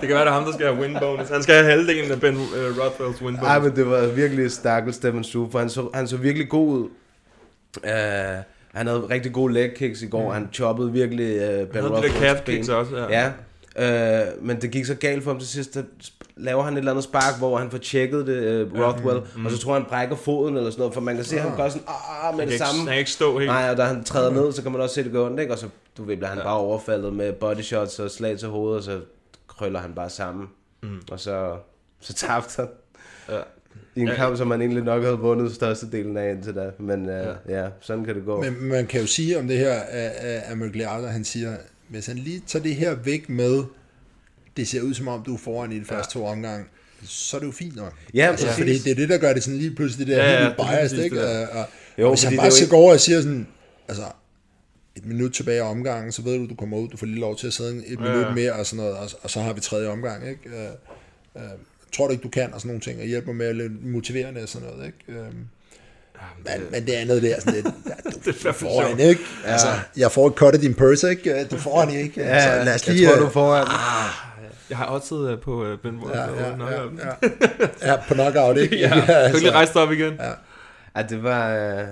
[0.00, 1.28] Det kan være, det er ham, der skal have win bonus.
[1.28, 3.48] Han skal have halvdelen af Ben uh, Rothwells win bonus.
[3.48, 6.68] Ej, men det var virkelig stakkels Stephen Struve, for han så, han så virkelig god
[6.68, 6.88] ud.
[7.76, 7.90] Uh,
[8.72, 10.34] han havde rigtig gode leg kicks i går, mm.
[10.34, 13.32] han choppede virkelig uh, Ben Han havde de Rothwells der calf kicks også, ja.
[13.76, 15.82] Ja, øh, men det gik så galt for ham til sidst, der
[16.36, 19.52] laver han et eller andet spark, hvor han får tjekket det, øh, Rothwell, mm, og
[19.52, 21.68] så tror han brækker foden eller sådan noget, for man kan se, at han gør
[21.68, 22.78] sådan, ah, med Han det kan, ikke, samme.
[22.78, 23.50] han kan ikke stå helt.
[23.50, 25.52] Nej, og da han træder ned, så kan man også se, det gør ondt, ikke?
[25.52, 26.44] Og så, du ved, bliver han ja.
[26.44, 29.00] bare overfaldet med body shots og slag til hovedet, og så
[29.48, 30.48] krøller han bare sammen.
[30.82, 31.00] Mm.
[31.10, 31.56] Og så,
[32.00, 32.68] så tabte han.
[33.28, 33.40] Ja.
[33.96, 34.14] I en Ja.
[34.14, 36.70] kamp, som man egentlig nok havde vundet størstedelen af indtil da.
[36.78, 37.62] Men uh, ja.
[37.62, 38.40] ja, sådan kan det gå.
[38.42, 40.10] Men man kan jo sige om det her, at,
[40.50, 41.56] at Mergliata, han siger,
[41.88, 43.62] hvis han lige tager det her væk med,
[44.56, 46.64] det ser ud som om, du er foran i de første to omgange,
[47.04, 47.92] så er det jo fint nok.
[48.14, 48.58] Ja, altså, præcis.
[48.60, 50.44] fordi det er det, der gør det sådan lige pludselig, det der Ja, ja, ja,
[50.46, 51.16] helt det er biased, ikke?
[51.16, 51.24] det.
[51.48, 51.64] Og, og,
[51.98, 53.46] Jo, og hvis han det bare så ikke- går over og siger sådan,
[53.88, 54.02] altså,
[54.96, 57.36] et minut tilbage af omgangen, så ved du, du kommer ud, du får lige lov
[57.36, 58.34] til at sidde et Ja, minut ja.
[58.34, 60.40] mere, og sådan noget, og, og så har vi tredje omgang, ikke?
[60.48, 60.64] Øh,
[61.36, 61.42] øh,
[61.92, 64.42] tror du ikke, du kan, og sådan nogle ting, og hjælper med at lidt motiverende
[64.42, 65.20] og sådan noget, ikke?
[65.20, 65.26] Øh,
[66.44, 69.20] men, men det andet der, sådan lidt, ja, du, Det er du får en, ikke?
[69.44, 69.50] Ja.
[69.50, 71.44] Altså, jeg får et cut af din purse, ikke?
[71.44, 72.20] Du får en, ikke?
[72.20, 73.02] ja, altså, lad os lige...
[73.02, 73.66] jeg tror, øh, du får han.
[74.70, 76.60] Jeg har også tid på uh, Ben Ja, Rothwell.
[76.60, 77.12] ja, ja,
[77.82, 77.92] ja.
[77.92, 78.78] ja, på knockout, ikke?
[78.78, 80.14] Ja, ja, kan du lige rejse dig op igen?
[80.14, 80.32] Ja.
[80.96, 81.54] Ja, det var...
[81.54, 81.86] Øh,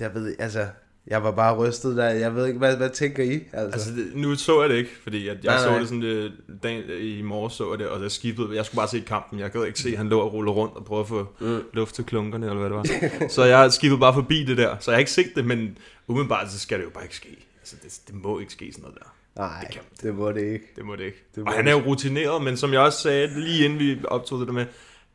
[0.00, 0.66] jeg ved, altså,
[1.06, 2.04] jeg var bare rystet der.
[2.08, 3.32] Jeg ved ikke, hvad, hvad tænker I?
[3.34, 5.78] Altså, Altså, det, nu så jeg det ikke, fordi at jeg Nej, så nej.
[5.78, 6.32] det sådan, det,
[6.62, 9.50] dagen, i morges så jeg det, og jeg skiftede, jeg skulle bare se kampen, jeg
[9.50, 11.60] gad ikke se, at han lå og rullede rundt og prøvede at få mm.
[11.72, 12.76] luft til klunkerne, eller hvad det
[13.20, 13.28] var.
[13.28, 16.50] så jeg skiftede bare forbi det der, så jeg har ikke set det, men umiddelbart
[16.52, 17.46] så skal det jo bare ikke ske.
[17.60, 19.14] Altså, det, det må ikke ske sådan noget der.
[19.36, 20.64] nej, det det, kan- det må det ikke.
[20.76, 21.18] Det må det ikke.
[21.28, 23.64] Det Det må og han det er jo rutineret, men som jeg også sagde lige
[23.64, 24.66] inden vi optog det der med,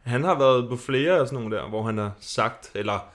[0.01, 3.05] han har været på flere af sådan nogle der, hvor han har sagt, eller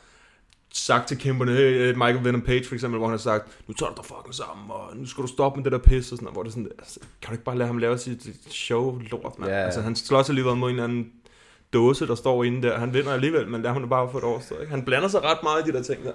[0.77, 3.91] sagt til kæmperne, hey, Michael Venom Page for eksempel, hvor han har sagt, nu tager
[3.91, 6.25] du dig fucking sammen, og nu skal du stoppe med det der pis, og sådan
[6.25, 9.01] noget, hvor det er sådan, altså, kan du ikke bare lade ham lave sit show
[9.11, 9.49] lort, man?
[9.49, 9.65] Ja, ja.
[9.65, 11.13] Altså, han slås alligevel mod en eller anden
[11.73, 12.79] dåse, der står inde der.
[12.79, 14.61] Han vinder alligevel, men lad ham bare få et overstået.
[14.61, 14.71] Ikke?
[14.71, 16.13] Han blander sig ret meget i de der ting der.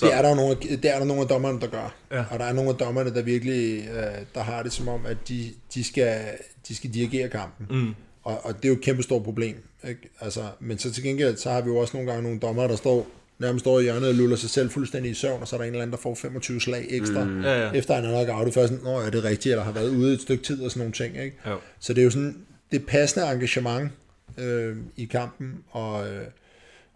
[0.00, 1.94] Det er der nogle, det er der nogle af dommerne, der gør.
[2.10, 2.24] Ja.
[2.30, 5.28] Og der er nogle af dommerne, der virkelig øh, der har det som om, at
[5.28, 6.20] de, de, skal,
[6.68, 7.66] de skal dirigere kampen.
[7.70, 7.94] Mm.
[8.22, 9.56] Og, og det er jo et kæmpe stort problem.
[9.88, 10.00] Ikke?
[10.20, 12.76] Altså, men så til gengæld, så har vi jo også nogle gange nogle dommere, der
[12.76, 13.06] står
[13.38, 15.64] nærmest står i hjørnet og luller sig selv fuldstændig i søvn, og så er der
[15.64, 17.42] en eller anden, der får 25 slag ekstra, mm.
[17.42, 17.72] Ja, ja.
[17.72, 18.54] efter han er nok out.
[18.54, 20.80] Først sådan, Nå, er det rigtigt, eller har været ude et stykke tid og sådan
[20.80, 21.24] nogle ting.
[21.24, 21.36] Ikke?
[21.46, 21.58] Jo.
[21.78, 22.36] Så det er jo sådan,
[22.72, 23.92] det passende engagement
[24.38, 26.24] øh, i kampen, og, øh,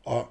[0.05, 0.29] og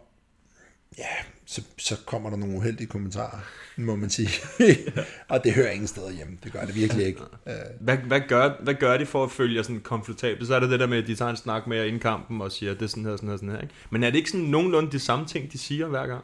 [0.98, 1.04] ja,
[1.52, 3.40] så, så kommer der nogle uheldige kommentarer,
[3.78, 4.30] må man sige.
[5.30, 6.38] og det hører ingen steder hjemme.
[6.44, 7.20] Det gør det virkelig ikke.
[7.48, 10.48] Øh, Hvad, hvad, gør, hvad gør de for at følge jer sådan komfortabelt?
[10.48, 12.42] Så er det det der med, at de tager en snak med jer inden kampen
[12.42, 13.62] og siger, det er sådan her, sådan her, sådan her.
[13.62, 13.74] Ikke?
[13.90, 16.24] Men er det ikke sådan nogenlunde de samme ting, de siger hver gang?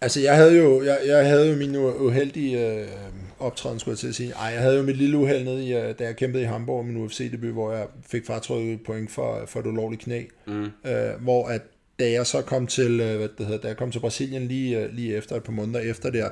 [0.00, 2.88] Altså, jeg havde jo, jeg, jeg havde jo min uheldige øh,
[3.38, 4.32] optræden, skulle jeg til at sige.
[4.32, 6.86] Ej, jeg havde jo mit lille uheld nede, i, øh, da jeg kæmpede i Hamburg,
[6.86, 10.22] min UFC-debut, hvor jeg fik fratrykket point for, for et ulovligt knæ.
[10.46, 10.64] Mm.
[10.64, 10.70] Øh,
[11.20, 11.62] hvor at,
[11.98, 14.80] da jeg så kom til, øh, hvad det hedder, da jeg kom til Brasilien lige,
[14.80, 16.28] øh, lige efter, et par måneder efter der,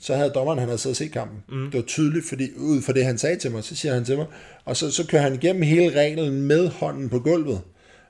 [0.00, 1.42] så havde dommeren, han havde siddet og set kampen.
[1.48, 1.70] Mm.
[1.70, 4.16] Det var tydeligt, fordi ud fra det, han sagde til mig, så siger han til
[4.16, 4.26] mig,
[4.64, 7.60] og så, så kører han igennem hele reglen med hånden på gulvet.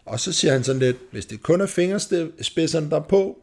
[0.04, 3.38] Og så siger han sådan lidt, hvis det kun er fingerspidserne, der er på,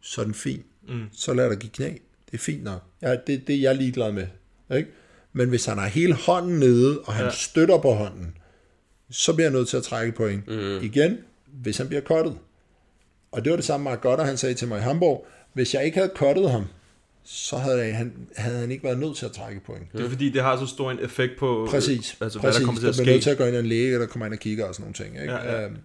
[0.00, 0.62] så er den fin.
[0.88, 1.04] Mm.
[1.12, 1.88] Så lad dig give knæ.
[2.26, 2.82] Det er fint nok.
[3.02, 4.26] Ja, det, det er jeg ligeglad med.
[4.76, 4.88] Ikke?
[5.32, 7.30] Men hvis han har hele hånden nede, og han ja.
[7.30, 8.36] støtter på hånden,
[9.10, 10.48] så bliver jeg nødt til at trække point.
[10.48, 10.82] Mm.
[10.82, 12.36] Igen, hvis han bliver kottet.
[13.32, 15.26] Og det var det samme, Mark Gotter, han sagde til mig i Hamburg.
[15.52, 16.64] Hvis jeg ikke havde kottet ham,
[17.24, 19.92] så havde han, havde han ikke været nødt til at trække point.
[19.92, 21.96] Det er fordi, det har så stor en effekt på, Præcis.
[21.96, 22.40] altså, præcis.
[22.40, 23.30] hvad der kommer til at der bliver nødt til ske.
[23.30, 25.22] at gå ind i en læge, der kommer ind og kigger og sådan nogle ting.
[25.22, 25.32] Ikke?
[25.32, 25.64] Ja, ja.
[25.64, 25.76] Øhm,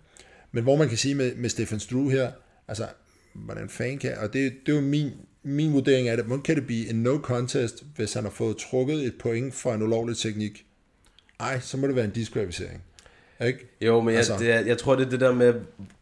[0.52, 2.32] men hvor man kan sige med, med Stefan Struve her,
[2.68, 2.88] altså,
[3.34, 5.12] hvordan fanden kan, og det, det er jo min,
[5.44, 8.58] min vurdering af det, hvordan kan det blive en no contest, hvis han har fået
[8.58, 10.66] trukket et point for en ulovlig teknik?
[11.40, 12.84] Ej, så må det være en diskvalificering.
[13.48, 13.78] Ikke?
[13.82, 15.54] Jo, men jeg, Altså- altså, det er, jeg tror, det er det der med,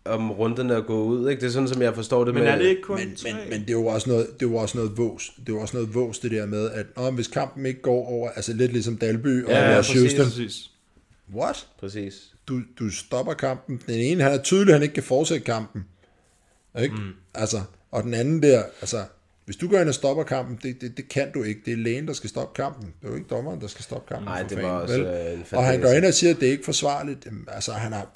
[0.05, 1.29] om runden er gået ud.
[1.29, 1.41] Ikke?
[1.41, 2.51] Det er sådan, som jeg forstår det Men med...
[2.51, 4.55] er det ikke kun Men, men, men det er jo også noget, det er jo
[4.55, 5.31] også noget vås.
[5.37, 8.05] Det er jo også noget vås, det der med, at åh, hvis kampen ikke går
[8.07, 10.25] over, altså lidt ligesom Dalby og Ja, ja, Houston.
[10.25, 10.69] Præcis.
[11.35, 11.67] What?
[11.79, 12.31] Præcis.
[12.47, 13.81] du, du stopper kampen.
[13.87, 15.85] Den ene, han er tydelig, at han ikke kan fortsætte kampen.
[16.81, 16.95] Ikke?
[16.95, 17.01] Mm.
[17.33, 17.61] Altså,
[17.91, 18.97] og den anden der, altså,
[19.45, 21.61] hvis du går ind og stopper kampen, det, det, det kan du ikke.
[21.65, 22.85] Det er lægen, der skal stoppe kampen.
[23.01, 24.25] Det er jo ikke dommeren, der skal stoppe kampen.
[24.25, 25.35] Nej, det var fanden, også, vel?
[25.39, 27.25] øh, Og han går ind og siger, at det er ikke forsvarligt.
[27.25, 28.07] Jamen, Altså, han har,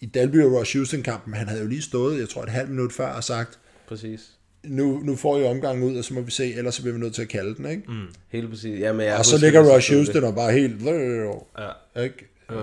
[0.00, 2.92] i Dalby og Ross Houston-kampen, han havde jo lige stået, jeg tror, et halvt minut
[2.92, 3.58] før og sagt,
[3.88, 4.20] Præcis.
[4.64, 7.00] nu, nu får I omgangen ud, og så må vi se, ellers så bliver vi
[7.00, 7.82] nødt til at kalde den, ikke?
[7.88, 8.06] Mm.
[8.28, 8.80] Helt præcis.
[8.80, 9.88] Ja, men jeg Og så ligger det.
[9.90, 12.28] Houston og bare helt, Ja, ikke?
[12.50, 12.60] jo,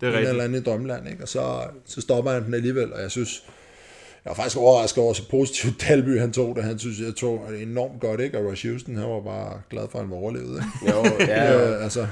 [0.00, 0.42] det er en eller rigtigt.
[0.42, 1.22] anden i drømmeland, ikke?
[1.22, 3.44] og så, så stopper han den alligevel, og jeg synes,
[4.24, 6.64] jeg var faktisk overrasket over, så positivt Dalby han tog det.
[6.64, 8.38] Han synes, jeg tog det enormt godt, ikke?
[8.38, 10.96] Og Rush Houston, han var bare glad for, at han var overlevet, ikke?
[10.96, 12.06] Jo, ja, Øh, altså,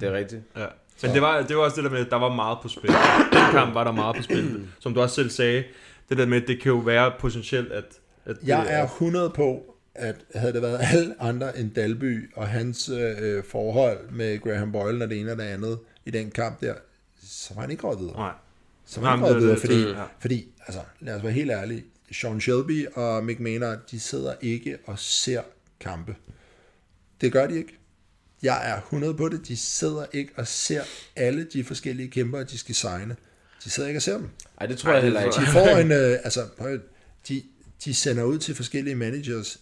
[0.00, 0.42] det er rigtigt.
[0.56, 0.66] Ja.
[1.02, 2.90] Men det var, det var også det der med, at der var meget på spil.
[3.32, 4.60] Den kamp var der meget på spil.
[4.80, 5.64] Som du også selv sagde,
[6.08, 7.84] det der med, at det kan jo være potentielt, at...
[8.26, 9.62] at det jeg er 100 på,
[9.94, 15.04] at havde det været alle andre end Dalby og hans øh, forhold med Graham Boyle
[15.04, 16.74] og det ene og det andet i den kamp der,
[17.24, 18.16] så var han ikke råd videre.
[18.16, 18.30] Nej.
[18.86, 20.02] Så var han ikke råd det- videre, det- fordi, ja.
[20.20, 24.78] fordi, altså, lad os være helt ærlige, Sean Shelby og Mick Maynard, de sidder ikke
[24.86, 25.42] og ser
[25.80, 26.16] kampe.
[27.20, 27.78] Det gør de ikke.
[28.42, 29.48] Jeg er 100 på det.
[29.48, 30.82] De sidder ikke og ser
[31.16, 33.16] alle de forskellige kæmper, de skal signe.
[33.64, 34.28] De sidder ikke og ser dem.
[34.60, 35.40] Ej, det tror jeg heller ikke.
[35.40, 36.78] De får en, øh, altså, prøv
[37.28, 37.42] de,
[37.84, 39.60] de sender ud til forskellige managers.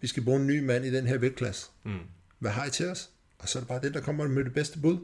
[0.00, 1.66] Vi skal bruge en ny mand i den her vægtklasse.
[1.84, 1.98] Mm.
[2.38, 3.10] Hvad har I til os?
[3.38, 4.98] Og så er det bare den, der kommer med det bedste bud.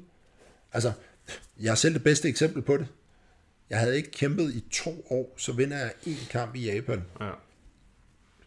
[0.73, 0.93] Altså,
[1.61, 2.87] jeg er selv det bedste eksempel på det.
[3.71, 7.03] Jeg havde ikke kæmpet i to år, så vinder jeg en kamp i Japan.
[7.21, 7.31] Ja.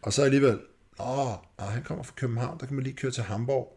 [0.02, 0.58] Og så alligevel,
[1.00, 1.36] åh, åh,
[1.68, 3.70] han kommer fra København, der kan man lige køre til Hamburg.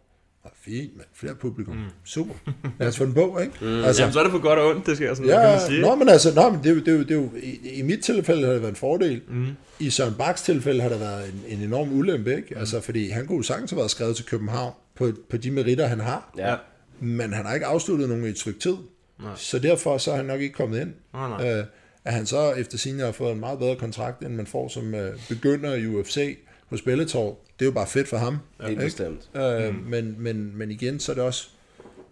[0.44, 1.08] Og fint, mand.
[1.14, 1.76] Flere publikum.
[1.76, 1.84] Mm.
[2.04, 2.34] Super.
[2.80, 3.54] Lad os få den på, ikke?
[3.62, 3.84] Mm.
[3.84, 5.48] Altså, Jamen, så er det for godt og ondt, det skal jeg sådan, kan man
[5.48, 5.82] Ja, sige.
[5.82, 7.70] nå, men altså, nå, men det, er jo- det, er jo- det er jo, i,
[7.74, 9.22] i mit tilfælde har det været en fordel.
[9.28, 9.48] Mm.
[9.80, 12.48] I Søren Baks tilfælde har det været en, en enorm ulempe, ikke?
[12.54, 12.60] Mm.
[12.60, 15.88] Altså, fordi han kunne jo sagtens have været skrevet til København på, på de meritter,
[15.88, 16.34] han har.
[16.38, 16.56] Ja.
[17.00, 18.76] Men han har ikke afsluttet nogen i et stykke tid.
[19.20, 19.36] Nej.
[19.36, 20.94] Så derfor så er han nok ikke kommet ind.
[21.14, 21.60] Nej, nej.
[21.60, 21.66] Øh,
[22.06, 24.96] at han så efter sin har fået en meget bedre kontrakt, end man får som
[24.96, 26.38] øh, begynder i UFC
[26.70, 27.40] hos Bellator.
[27.60, 28.38] Det er jo bare fedt for ham.
[28.62, 28.84] Helt ikke?
[28.84, 29.30] bestemt.
[29.36, 29.80] Øh, mm.
[29.80, 31.50] men, men, men igen, så er det også,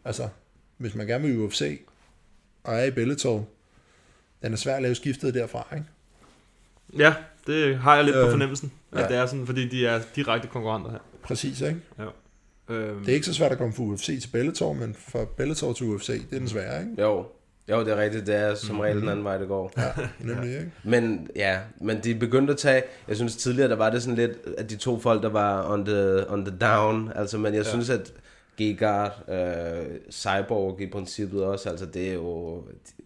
[0.06, 0.30] altså,
[0.78, 1.82] hvis man gerne vil i UFC,
[2.64, 3.48] og er i Bellator,
[4.42, 5.86] den er svær at lave skiftet derfra, ikke?
[6.98, 7.14] Ja,
[7.48, 8.72] det har jeg lidt på Øh, fornemmelsen.
[8.92, 9.08] At ja.
[9.08, 11.00] det er sådan, fordi de er direkte konkurrenter her.
[11.24, 11.80] Præcis, ikke?
[12.00, 12.06] Ja.
[12.70, 15.74] Øhm, Det er ikke så svært at komme fra UFC til Bellator, men fra Bellator
[15.74, 17.02] til UFC, det er den svære, ikke?
[17.02, 17.26] Jo.
[17.70, 18.28] Jo, det er rigtigt.
[18.28, 19.74] Det er som regel den anden vej, det går.
[19.78, 20.72] Ja, nemlig, ikke?
[20.84, 24.32] Men ja, men de begyndte at tage, jeg synes tidligere, der var det sådan lidt,
[24.58, 27.70] at de to folk, der var on the, on the down, altså, men jeg ja.
[27.70, 28.14] synes, at
[28.58, 32.62] Gegard, øh, Cyborg i princippet også, altså det er jo, de,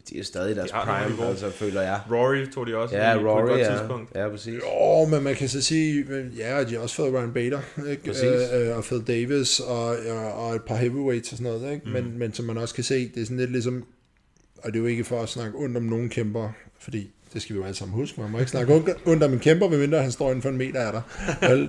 [0.09, 1.25] de er stadig i deres De prime, niveau.
[1.29, 2.01] altså føler jeg.
[2.11, 3.77] Rory tog de også Ja, lige på et Rory, godt ja.
[3.77, 4.15] tidspunkt.
[4.15, 4.53] Ja, præcis.
[4.53, 6.05] Jo, men man kan så sige,
[6.37, 8.03] ja, de har også fået Ryan Bader, ikke?
[8.05, 8.51] Præcis.
[8.53, 11.85] Øh, og Phil Davis, og, og, og et par heavyweights og sådan noget, ikke?
[11.85, 11.91] Mm.
[11.91, 13.85] Men, men som man også kan se, det er sådan lidt ligesom
[14.63, 17.53] og det er jo ikke for at snakke ondt om nogen kæmper, fordi det skal
[17.55, 18.21] vi jo alle sammen huske.
[18.21, 18.73] Man må ikke snakke
[19.05, 21.01] ondt- om en kæmper, medmindre han står inden for en meter af dig.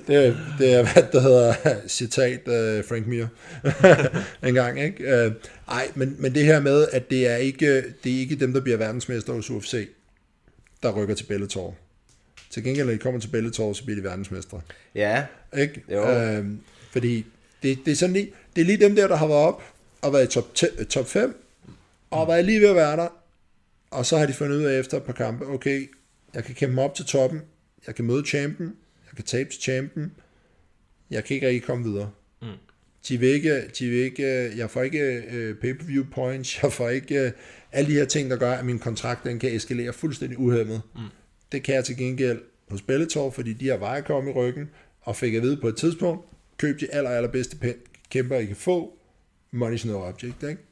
[0.07, 1.55] Det, er- det er, hvad der hedder,
[1.89, 3.27] citat uh, Frank Mir
[4.49, 5.27] en gang, ikke?
[5.27, 5.33] Uh,
[5.69, 8.61] ej, men, men det her med, at det er, ikke, det er ikke dem, der
[8.61, 9.89] bliver verdensmester hos UFC,
[10.83, 11.75] der rykker til Bellator.
[12.51, 14.61] Til gengæld, når de kommer til Bellator, så bliver de verdensmestre.
[14.95, 15.25] Ja,
[15.59, 15.83] Ikke?
[15.93, 16.11] Jo.
[16.11, 16.61] Øhm,
[16.93, 17.27] fordi
[17.63, 19.63] det, det, er sådan lige, det er lige dem der, der har været op
[20.03, 21.45] og været i top, te- top 5,
[22.11, 23.09] og været lige ved at være der,
[23.91, 25.91] og så har de fundet ud af efter et par kampe, okay,
[26.35, 27.41] jeg kan kæmpe mig op til toppen,
[27.87, 28.69] jeg kan møde champion,
[29.07, 30.13] jeg kan tabe til champion,
[31.11, 32.11] jeg kan ikke rigtig komme videre.
[32.43, 32.49] Mm.
[33.09, 37.27] De vil ikke, de vil ikke, jeg får ikke uh, pay-per-view points, jeg får ikke
[37.27, 37.31] uh,
[37.73, 40.83] alle de her ting, der gør, at min kontrakt den kan eskalere fuldstændig uhemmet.
[40.95, 41.01] Mm.
[41.53, 44.71] Det kan jeg til gengæld hos Bellator, fordi de har Viacom i ryggen,
[45.01, 46.27] og fik at vide på et tidspunkt,
[46.57, 47.75] køb de aller, allerbedste
[48.11, 48.99] kæmper, I kan få,
[49.55, 50.63] money's no object, ikke?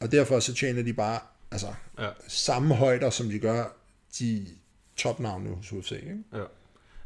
[0.00, 1.20] Og derfor så tjener de bare
[1.50, 1.66] altså,
[1.98, 2.08] Ja.
[2.28, 3.64] samme højder, som de gør
[4.18, 4.46] de
[4.96, 6.16] topnavne hos UFC, ikke?
[6.34, 6.42] Ja.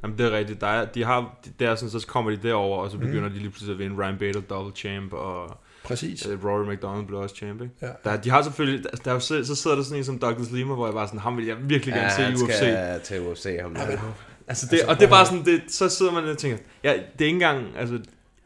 [0.03, 0.61] Jamen, det er rigtigt.
[0.61, 3.35] Der er, de har, det er sådan, så kommer de derover og så begynder mm.
[3.35, 3.97] de lige pludselig at vinde.
[4.03, 6.27] Ryan Bader, double champ, og Præcis.
[6.27, 7.75] øh, Rory McDonald blev også champ, ikke?
[7.83, 7.91] Ja.
[8.05, 10.51] Der, de har selvfølgelig, der, er jo, så, så sidder der sådan en som Douglas
[10.51, 12.57] Lima, hvor jeg bare sådan, ham vil jeg virkelig ja gerne se i UFC.
[12.57, 14.15] skal til UFC ham der.
[14.49, 17.01] Altså det, og det er bare sådan, det, så sidder man og tænker, ja, det
[17.21, 18.01] er ikke engang, altså,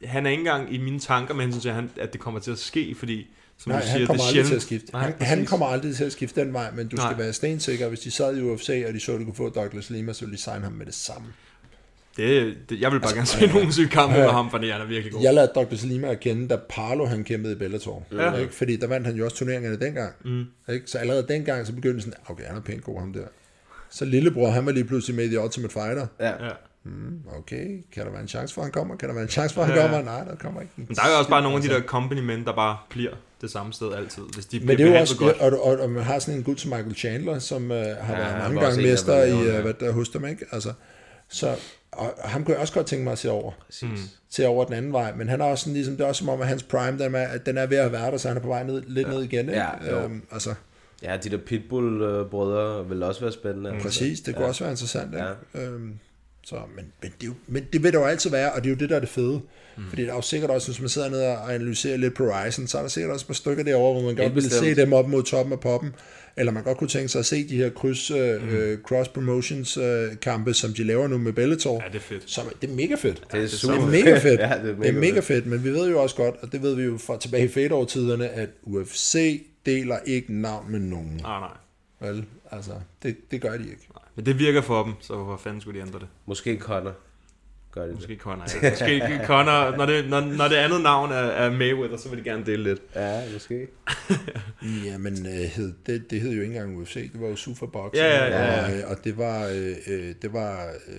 [0.05, 2.41] han er ikke engang i mine tanker med hensyn til, at, han, at det kommer
[2.41, 3.27] til at ske, fordi,
[3.59, 4.93] som Nej, du han siger, kommer det aldrig til at skifte.
[4.93, 7.13] Nej, han, han kommer aldrig til at skifte den vej, men du Nej.
[7.13, 7.89] skal være stensikker.
[7.89, 10.21] Hvis de sad i UFC, og de så, at de kunne få Douglas Lima, så
[10.25, 11.27] ville de signe ham med det samme.
[12.17, 14.85] Det, det, jeg vil bare gerne se nogle syge kampe med ham, fordi han er
[14.87, 15.23] virkelig god.
[15.23, 18.07] Jeg lader Douglas Lima at kende, da Parlo han kæmpede i Bellator.
[18.13, 18.35] Ja.
[18.37, 18.55] Ikke?
[18.55, 20.13] Fordi der vandt han jo også turneringerne dengang.
[20.25, 20.45] Mm.
[20.69, 20.87] Ikke?
[20.87, 23.25] Så allerede dengang, så begyndte sådan, okay, han er pænt god ham der.
[23.91, 26.07] Så lillebror, han var lige pludselig med i The Ultimate Fighter.
[26.21, 26.45] Ja.
[26.47, 26.51] Ja.
[27.39, 28.97] Okay, kan der være en chance for, at han kommer?
[28.97, 29.83] Kan der være en chance for, at han Ja.
[29.83, 30.03] kommer?
[30.03, 30.73] Nej, der kommer ikke.
[30.77, 33.11] Men der er jo også bare nogle af de der company men der bare bliver
[33.41, 35.37] det samme sted altid, hvis de Men bliver det er jo også, godt.
[35.37, 38.17] og, og, og, man har sådan en gut som Michael Chandler, som uh, har han
[38.17, 39.57] været mange gange mester i, lavet, ja.
[39.57, 40.47] uh, hvad der hos dem, ikke?
[40.53, 40.73] Altså,
[41.29, 41.57] så,
[41.93, 43.53] og, ham kunne jeg også godt tænke mig at se over.
[43.67, 43.89] Præcis.
[43.89, 43.97] Mm.
[44.31, 46.29] Se over den anden vej, men han er også sådan, ligesom, det er også som
[46.29, 48.37] om, at hans prime, den er, at den er ved at være der, så han
[48.37, 49.61] er på vej ned, lidt ned igen, ikke?
[49.61, 50.55] Ja, øhm, altså,
[51.03, 53.71] Ja, de der Pitbull-brødre vil også være spændende.
[53.71, 53.89] altså.
[53.89, 55.27] præcis, det kunne også være interessant, ikke?
[55.55, 55.67] Ja.
[55.67, 55.99] Øhm,
[56.43, 58.71] så, men, men, det er jo, men det vil der jo altid være, og det
[58.71, 59.41] er jo det, der er det fede.
[59.79, 59.85] Mm.
[59.89, 62.67] Fordi der er jo sikkert også, hvis man sidder ned og analyserer lidt på Ryzen,
[62.67, 64.93] så er der sikkert også et par stykker derovre, hvor man godt ville se dem
[64.93, 65.95] op mod toppen af poppen.
[66.37, 68.83] Eller man godt kunne tænke sig at se de her kryds, øh, mm.
[68.83, 71.83] cross promotions øh, kampe, som de laver nu med Bellator.
[71.83, 72.31] Ja, det er fedt.
[72.31, 73.23] Som, det er mega fedt.
[73.33, 74.41] Det er Det super er mega fedt.
[74.51, 76.53] ja, det er mega, det er mega fedt, men vi ved jo også godt, og
[76.53, 81.21] det ved vi jo fra tilbage i fedtårtiderne, at UFC deler ikke navn med nogen.
[81.23, 82.11] Nej, nej.
[82.11, 82.25] Vel?
[82.51, 82.73] Altså,
[83.03, 83.89] det, det gør de ikke.
[83.95, 84.03] nej.
[84.17, 86.09] Men det virker for dem, så hvor fanden skulle de ændre det?
[86.27, 86.95] Måske Conor
[87.73, 87.95] gør de det.
[87.95, 88.45] Måske Conor.
[88.63, 88.71] Ja.
[88.71, 92.25] Måske Conor, når det, når, når det andet navn er, er Mayweather, så vil de
[92.25, 92.83] gerne dele lidt.
[92.95, 93.67] Ja, måske.
[94.87, 97.95] Ja, men øh, hed, det, det hed jo ikke engang UFC, det var jo Superbox.
[97.95, 100.95] Ja, ja, ja, Og, øh, og det var, øh, øh, det var, øh,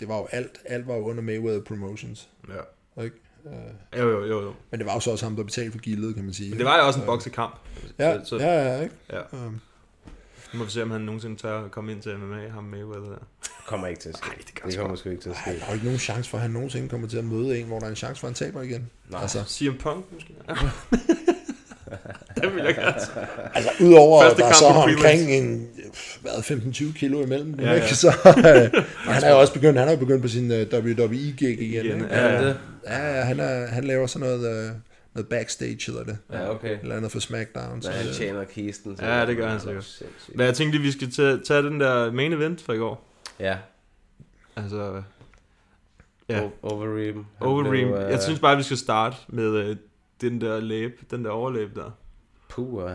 [0.00, 2.28] det var jo alt, alt var jo under Mayweather Promotions.
[2.48, 3.02] Ja.
[3.04, 3.16] Ikke?
[3.46, 4.52] Øh, Jo, jo, jo, jo.
[4.70, 6.50] men det var jo så også ham, der betalte for gildet, kan man sige.
[6.50, 7.54] Men det var jo også en boksekamp.
[7.98, 8.94] Ja, så, ja, ja, ikke?
[9.12, 9.20] ja.
[9.46, 9.60] Um,
[10.52, 13.08] Nu må vi se, om han nogensinde tør at komme ind til MMA, ham Mayweather
[13.08, 13.18] der.
[13.66, 14.26] Kommer ikke til at ske.
[14.26, 15.60] Nej, det det kommer sgu ikke til at ej, ske.
[15.60, 17.66] der er jo ikke nogen chance for, at han nogensinde kommer til at møde en,
[17.66, 18.90] hvor der er en chance for, at han taber igen.
[19.10, 19.20] Nej.
[19.20, 20.34] Altså, CM Punk måske?
[22.42, 22.94] det vil jeg gerne
[23.54, 25.68] altså udover, at der så er omkring en,
[26.20, 27.94] hvad, 15-20 kilo imellem dem, Ja, ja, ikke?
[27.94, 28.84] Så øh,
[29.14, 31.84] han er jo også begyndt, han er jo begyndt på sin uh, WWE-gig igen.
[31.86, 32.06] Igen, ikke?
[32.10, 32.54] ja, ja.
[32.86, 34.76] Ja, ja, han, er, han laver sådan noget, uh,
[35.18, 36.18] noget backstage, hedder det.
[36.32, 36.78] Ja, okay.
[36.82, 37.82] Eller andet for SmackDown.
[37.82, 38.96] Så, han øh, tjener kisten.
[38.96, 40.02] så- Ja, det gør han sikkert.
[40.34, 43.04] Men jeg tænkte lige, vi skal tage, tage den der main event fra i går.
[43.40, 43.58] Ja,
[44.56, 45.02] Altså,
[46.28, 47.24] ja, O- Overeem.
[47.40, 47.70] Overeem.
[47.70, 49.76] blev, øh, Jeg synes bare, vi skal starte med øh,
[50.20, 51.90] den der læb, den der overlæb der.
[52.48, 52.90] Puh.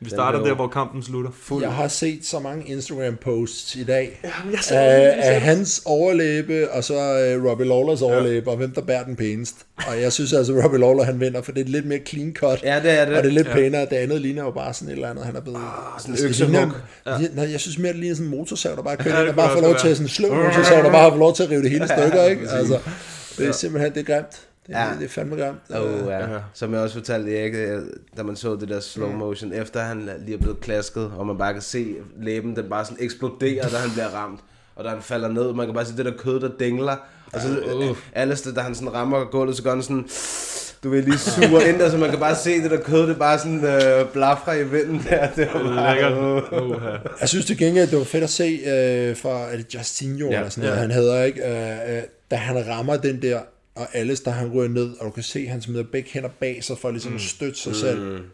[0.00, 1.30] Vi starter der, hvor kampen slutter.
[1.42, 1.62] Fuld.
[1.62, 6.84] jeg har set så mange Instagram-posts i dag Jamen, jeg af, af hans overlæbe, og
[6.84, 9.54] så uh, Robbie Lawlers overlæbe, og hvem der bærer den pænest.
[9.88, 12.62] Og jeg synes altså, Robbie Lawler han vinder, for det er lidt mere clean cut.
[12.62, 13.16] Ja, det er det.
[13.16, 13.80] Og det er lidt pænere.
[13.90, 15.58] Det andet ligner jo bare sådan et eller andet, han er blevet...
[15.98, 16.60] sådan det ligner-
[17.06, 17.28] Ja.
[17.34, 19.30] Nej, jeg synes mere, det ligner sådan en motorsav, der bare kører Ja, ind det
[19.30, 21.42] og bare får lov til at sådan en slå motorsav, der bare får lov til
[21.42, 22.50] at rive det hele stykker, ikke?
[22.50, 22.78] Altså,
[23.38, 24.45] det er simpelthen, det er grimt.
[24.66, 24.86] Det, Ja.
[24.98, 25.58] det er fandme grimt.
[25.70, 26.18] Oh, ja.
[26.32, 26.38] Ja.
[26.54, 27.80] Som jeg også fortalte Erik, øh,
[28.16, 29.14] da man så det der slow Mm.
[29.18, 32.84] motion, efter han lige er blevet klasket, og man bare kan se læben, den bare
[32.84, 34.40] sådan eksploderer, da han bliver ramt.
[34.76, 36.96] Og da han falder ned, man kan bare se det der kød, der dingler.
[37.32, 37.48] Og så
[37.90, 37.96] uh.
[38.14, 40.08] alle steder, da han sådan rammer gulvet, så gør han sådan,
[40.84, 43.18] du vil lige suge ind der, så man kan bare se det der kød, det
[43.18, 45.28] bare sådan øh, blafrer i vinden der.
[45.36, 46.12] Det var bare, Lækkert.
[46.52, 46.70] uh.
[46.70, 46.82] Uh,
[47.20, 50.36] Jeg synes til gengæld, det var fedt at se øh, fra er det Justinho ja,
[50.36, 50.80] eller sådan noget, ja.
[50.80, 51.40] han hedder, ikke?
[51.48, 53.40] Øh, øh, da han rammer den der,
[53.76, 56.64] og alles, der han ryger ned, og du kan se, han smider begge hænder bag
[56.64, 58.24] sig, for ligesom at støtte sig selv.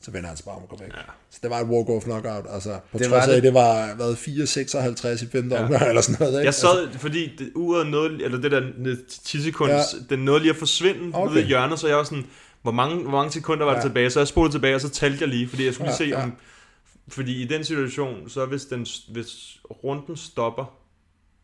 [0.00, 0.88] så vender han sig bare om og går væk.
[0.88, 1.02] Ja.
[1.30, 3.42] Så det var et walk-off knockout, altså på Det trods af, det.
[3.42, 5.62] det var været 4-56 i femte ja.
[5.64, 6.32] omgang, eller sådan noget.
[6.40, 6.44] Ikke?
[6.46, 9.82] Jeg sad, fordi det, uret nåede, eller det der 10 sekunder, Ja.
[10.10, 11.32] den nåede lige at forsvinde okay.
[11.34, 12.26] Ud i hjørnet, så jeg var sådan,
[12.62, 13.88] hvor mange, hvor mange sekunder var det Ja.
[13.88, 14.10] tilbage?
[14.10, 16.18] Så jeg spolede tilbage, og så talte jeg lige, fordi jeg skulle lige Ja, se,
[16.18, 16.22] ja.
[16.24, 16.32] om...
[17.08, 20.64] Fordi i den situation, så hvis, den, hvis runden stopper,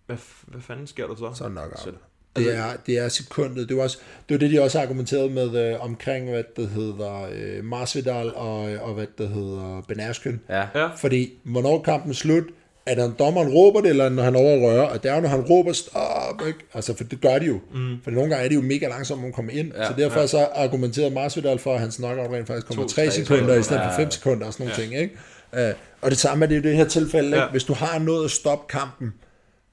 [0.06, 0.16] hvad,
[0.46, 1.32] hvad fanden sker der så?
[1.34, 1.80] Så er knockout.
[1.80, 1.92] Så-
[2.36, 3.68] Det er, det er sekundet.
[3.68, 7.28] Det var, også, det var det, de også argumenterede med øh, omkring, hvad det hedder,
[7.32, 10.40] øh, Masvidal og, og hvad det hedder, Ben Askren.
[10.48, 10.64] Ja.
[10.74, 10.86] Ja.
[10.96, 12.44] Fordi, hvornår kampen slut?
[12.86, 14.82] Er det, når dommeren råber det, eller når han overrører?
[14.82, 16.58] Og det er jo, når han råber stop, ikke?
[16.74, 17.60] Altså, for det gør de jo.
[17.74, 17.96] Mm.
[18.04, 19.72] For nogle gange er de jo mega langsomme, når man kommer ind.
[19.74, 20.26] Ja, Ja, så derfor ja.
[20.26, 23.62] så argumenterede Masvidal for, at hans knockout rent faktisk kommer To, 3 tre sekunder, i
[23.62, 25.14] stedet for 5 sekunder og sådan nogle ting, ikke?
[25.52, 27.38] Uh, og det samme er det i det her tilfælde, ikke?
[27.38, 27.48] Ja.
[27.50, 29.14] Hvis du har nået at stoppe kampen,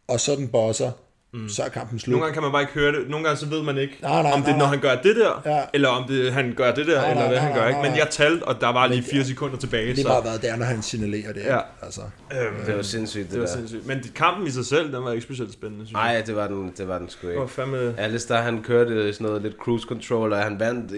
[0.07, 0.91] og så den bosser,
[1.33, 1.49] mm.
[1.49, 2.11] så er kampen slut.
[2.11, 3.09] Nogle gange kan man bare ikke høre det.
[3.09, 5.15] Nogle gange så ved man ikke, Nej, nej, om det er, når han gør det
[5.15, 5.61] der, Ja.
[5.73, 7.61] eller om det, han gør det der, Nej, eller nej, hvad nej, han gør.
[7.61, 7.81] nej, ikke.
[7.89, 9.87] Men jeg talte, og der var lige fire sekunder tilbage.
[9.87, 11.41] Det er så, bare været der, når han signalerer det.
[11.43, 11.53] Ja.
[11.55, 11.61] Ja.
[11.81, 12.01] Altså.
[12.01, 13.53] øhm, Det var sindssygt, det, det var der.
[13.53, 13.87] sindssygt.
[13.87, 16.13] Men kampen i sig selv, den var ikke specielt spændende, synes jeg.
[16.13, 17.47] Nej, det var den, det var den sgu ikke.
[17.47, 17.93] fandme...
[17.97, 20.93] Alistair, han kørte sådan noget lidt cruise control, og han vandt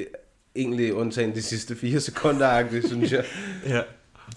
[0.55, 3.23] egentlig undtagen de sidste fire sekunder, synes jeg.
[3.67, 3.79] Ja.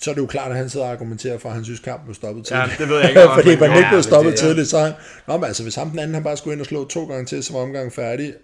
[0.01, 2.05] Så er det jo klart, at han sidder og argumenterer for, at han synes, kampen
[2.07, 2.79] blev stoppet ja, tidligt.
[2.79, 3.21] det ved jeg ikke.
[3.43, 4.93] Fordi man ikke blev stoppet det- tidligt, så han...
[5.29, 7.27] Nå, men altså, hvis ham den anden, han bare skulle ind og slå to gange
[7.27, 8.35] til, så var omgangen færdig,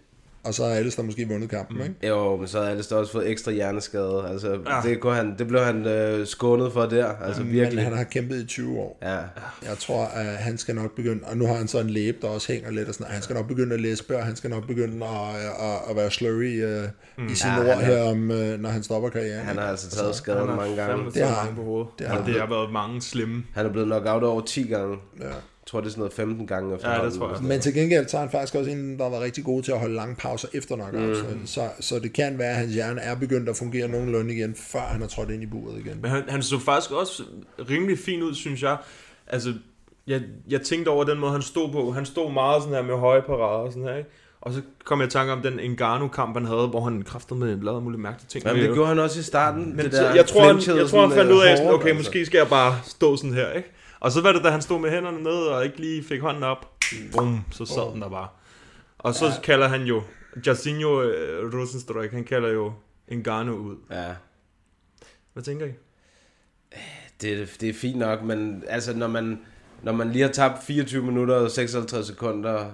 [0.44, 1.82] og så har Alistair måske vundet kampen, Mm.
[1.82, 2.06] ikke?
[2.08, 4.24] Jo, men så havde Alistair også fået ekstra hjerneskade.
[4.30, 4.80] Altså, Ja.
[4.88, 7.06] det, kunne han, det blev han øh, skånet for der.
[7.06, 7.84] Altså, Men virkelig.
[7.84, 8.98] han har kæmpet i 20 år.
[9.02, 9.16] Ja.
[9.68, 12.28] Jeg tror, at han skal nok begynde, og nu har han så en læbe, der
[12.28, 14.66] også hænger lidt, og sådan, han skal nok begynde at læse og han skal nok
[14.66, 18.36] begynde at, at, at være slurry uh, i sine Ja, ord er- her, om, uh,
[18.60, 19.46] når han stopper karrieren.
[19.46, 21.10] Han har altså taget skaden Han mange har gange.
[21.14, 21.78] Det har mange han.
[21.80, 22.32] Det Det har har, han.
[22.32, 23.42] det har været mange slemme.
[23.54, 24.96] Han er blevet knockout over 10 gange.
[25.20, 25.26] Ja.
[25.62, 26.90] Jeg tror, det er sådan noget 15 gange efter.
[26.90, 27.42] Ja, det tror jeg.
[27.42, 29.78] Men til gengæld så er han faktisk også en, der var rigtig god til at
[29.78, 31.22] holde lange pauser efter knockouts.
[31.22, 31.46] Mm.
[31.46, 34.80] Så, så det kan være, at hans hjerne er begyndt at fungere nogenlunde igen, før
[34.80, 35.98] han har trådt ind i buret igen.
[36.02, 37.22] Men han, han så faktisk også
[37.70, 38.76] rimelig fin ud, synes jeg.
[39.26, 39.54] Altså,
[40.06, 41.92] jeg, jeg tænkte over den måde, han stod på.
[41.92, 44.10] Han stod meget sådan her med høje parader og sådan her, ikke?
[44.40, 47.56] Og så kom jeg i tanke om den Ngannou-kamp, han havde, hvor han kræftede med
[47.60, 48.44] lavede mulige mærkelige ting.
[48.44, 49.76] Jamen, det gjorde han også i starten.
[49.76, 51.72] Men det så, der jeg, tror, han, jeg tror, han fandt ud af, at sådan,
[51.72, 51.98] okay, altså.
[51.98, 53.70] måske skal jeg bare stå sådan her, ikke?
[54.02, 56.42] Og så var det, da han stod med hænderne ned og ikke lige fik hånden
[56.42, 56.70] op.
[57.12, 58.28] Bum, så sad den der bare.
[58.98, 60.02] Og så kalder han jo,
[60.46, 62.72] Jairzinho uh, Rosenstruik, han kalder jo
[63.12, 63.76] Ngannou ud.
[63.90, 64.14] Ja,
[65.32, 65.70] Hvad tænker I?
[67.22, 69.40] det, det er fint nok, men altså, når man,
[69.82, 72.70] når man lige har tabt 24 minutter og 56 sekunder,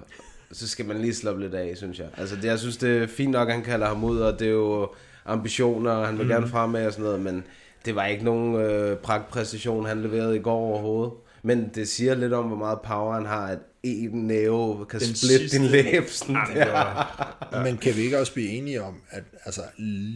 [0.51, 2.07] så skal man lige slappe lidt af, synes jeg.
[2.17, 4.47] Altså, det, jeg synes, det er fint nok, at han kalder ham ud, og det
[4.47, 4.93] er jo
[5.25, 6.31] ambitioner, og han vil mm.
[6.31, 7.43] gerne fremad og sådan noget, men
[7.85, 11.13] det var ikke nogen øh, pragtpræstation, han leverede i går overhovedet.
[11.43, 15.15] Men det siger lidt om, hvor meget power han har, at en næve kan Den
[15.15, 16.07] splitte sidste- din læb.
[16.09, 17.63] Sådan var, Ja.
[17.63, 19.61] Men kan vi ikke også blive enige om, at altså,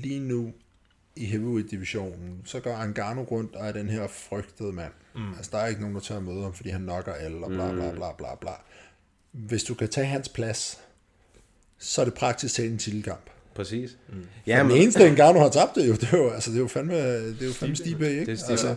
[0.02, 0.52] lige nu
[1.16, 4.92] i heavyweight-divisionen, så går Ngannou rundt og er den her frygtede mand.
[5.16, 5.34] Mm.
[5.38, 7.52] Altså, der er ikke nogen, der tør at møde ham, fordi han knocker alle og
[7.52, 8.52] bla bla bla bla bla.
[9.32, 10.80] Hvis du kan tage hans plads,
[11.80, 13.30] så er det praktisk talt en titelkamp.
[13.56, 13.98] Præcis.
[14.10, 14.16] Mm.
[14.48, 16.58] Ja, Ja, den men, eneste Ngannou har tabt det jo, det er jo, altså, det
[16.58, 16.94] er jo fandme,
[17.28, 18.26] det er jo fandme Stipe, ikke?
[18.26, 18.52] Det er Stipe.
[18.52, 18.76] Altså,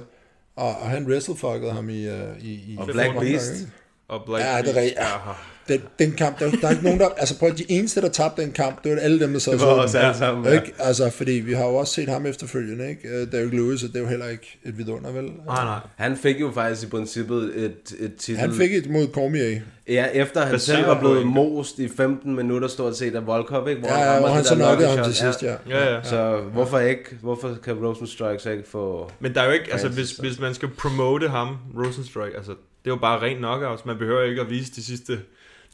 [0.57, 2.09] og, og han wrestlefuckede ham i...
[2.09, 3.53] Uh, i, i Og Black Beast.
[3.61, 3.73] ikke?
[4.09, 4.99] og Black Ja, det er rigtigt.
[4.99, 5.33] Ja.
[5.69, 5.75] Ja.
[5.75, 7.09] Den, den kamp, der, der er ikke nogen, der...
[7.17, 9.53] Altså prøv at de eneste, der tabte den kamp, det var alle dem, der sad
[9.53, 10.45] det og var så også alle sammen.
[10.45, 10.51] Ja.
[10.53, 10.73] Ikke?
[10.79, 13.09] Altså, fordi vi har jo også set ham efterfølgende, ikke?
[13.09, 15.25] Øh, Derek Lewis, og det er jo heller ikke et vidunder, vel?
[15.25, 15.79] Nej, nej.
[15.97, 18.41] Han fik jo faktisk i princippet et, et titel.
[18.41, 19.61] Han fik et mod Cormier.
[19.89, 23.69] Ja, efter han Baseret selv var blevet most i 15 minutter stort set af Volkov,
[23.69, 23.81] ikke?
[23.81, 25.55] Hvor Ja, ja, hvor han det så nokkede ham til sidst, ja.
[25.69, 26.03] Ja, ja.
[26.03, 27.17] Så hvorfor ikke?
[27.23, 29.11] Hvorfor kan Rosenstrike så ikke få...
[29.21, 32.91] Men der er jo ikke, altså hvis, hvis man skal promote ham, Rosenstrike, altså det
[32.91, 33.85] er jo bare rent knockouts.
[33.85, 35.19] Man behøver ikke at vise de sidste,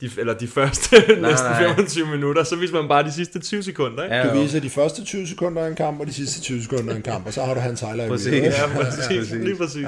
[0.03, 1.63] de, eller de første næsten nej.
[1.75, 4.17] 25 minutter, så viser man bare de sidste 20 sekunder, ikke?
[4.17, 4.43] Ja, Du jo.
[4.43, 7.03] viser de første 20 sekunder af en kamp, og de sidste 20 sekunder af en
[7.03, 8.11] kamp, og så har du hans highlight.
[8.11, 8.27] Præcis.
[8.33, 8.57] video, ikke?
[8.57, 9.31] Ja, præcis, præcis.
[9.33, 9.87] lige præcis.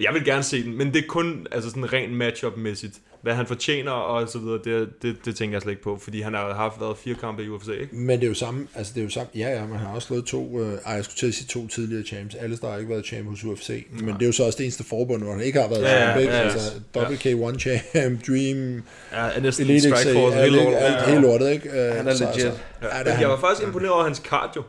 [0.00, 3.00] Jeg vil gerne se den, men det er kun altså sådan rent matchup-mæssigt.
[3.22, 6.20] Hvad han fortjener og så videre, det, det, det tænker jeg slet ikke på, fordi
[6.20, 7.96] han har haft været fire kampe i UFC, ikke?
[7.96, 10.06] Men det er jo samme, altså det er jo samme, ja ja, man har også
[10.06, 12.78] slået to, øh, ej, jeg skulle til at sige to tidligere champs, alle der har
[12.78, 15.32] ikke været champ hos UFC, men det er jo så også det eneste forbund, hvor
[15.32, 16.32] han ikke har været Ja, champ, ikke?
[16.32, 16.44] ja, ja.
[16.44, 16.60] altså
[16.96, 18.82] WK1 champ, Dream,
[19.12, 20.70] Ja, næsten Elite XA, Strikeforce, alt, hele ikke?
[20.72, 20.86] lortet.
[20.86, 21.68] alt, hele lortet, ikke?
[21.70, 22.44] Øh, Han er så, legit.
[22.44, 24.62] Altså, ja, er Men jeg var faktisk imponeret over hans cardio,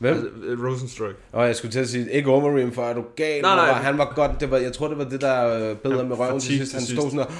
[0.00, 0.14] Hvem?
[0.14, 1.14] altså, øh, Rosenstrike.
[1.32, 3.42] Og jeg skulle til at sige, ikke Overeem, for er du gal?
[3.42, 3.64] Nej, nej.
[3.66, 6.18] Hvor Han var godt, det var, jeg tror det var det der øh, bedre med
[6.18, 6.72] røven til sidst.
[6.72, 7.24] Han stod sådan der...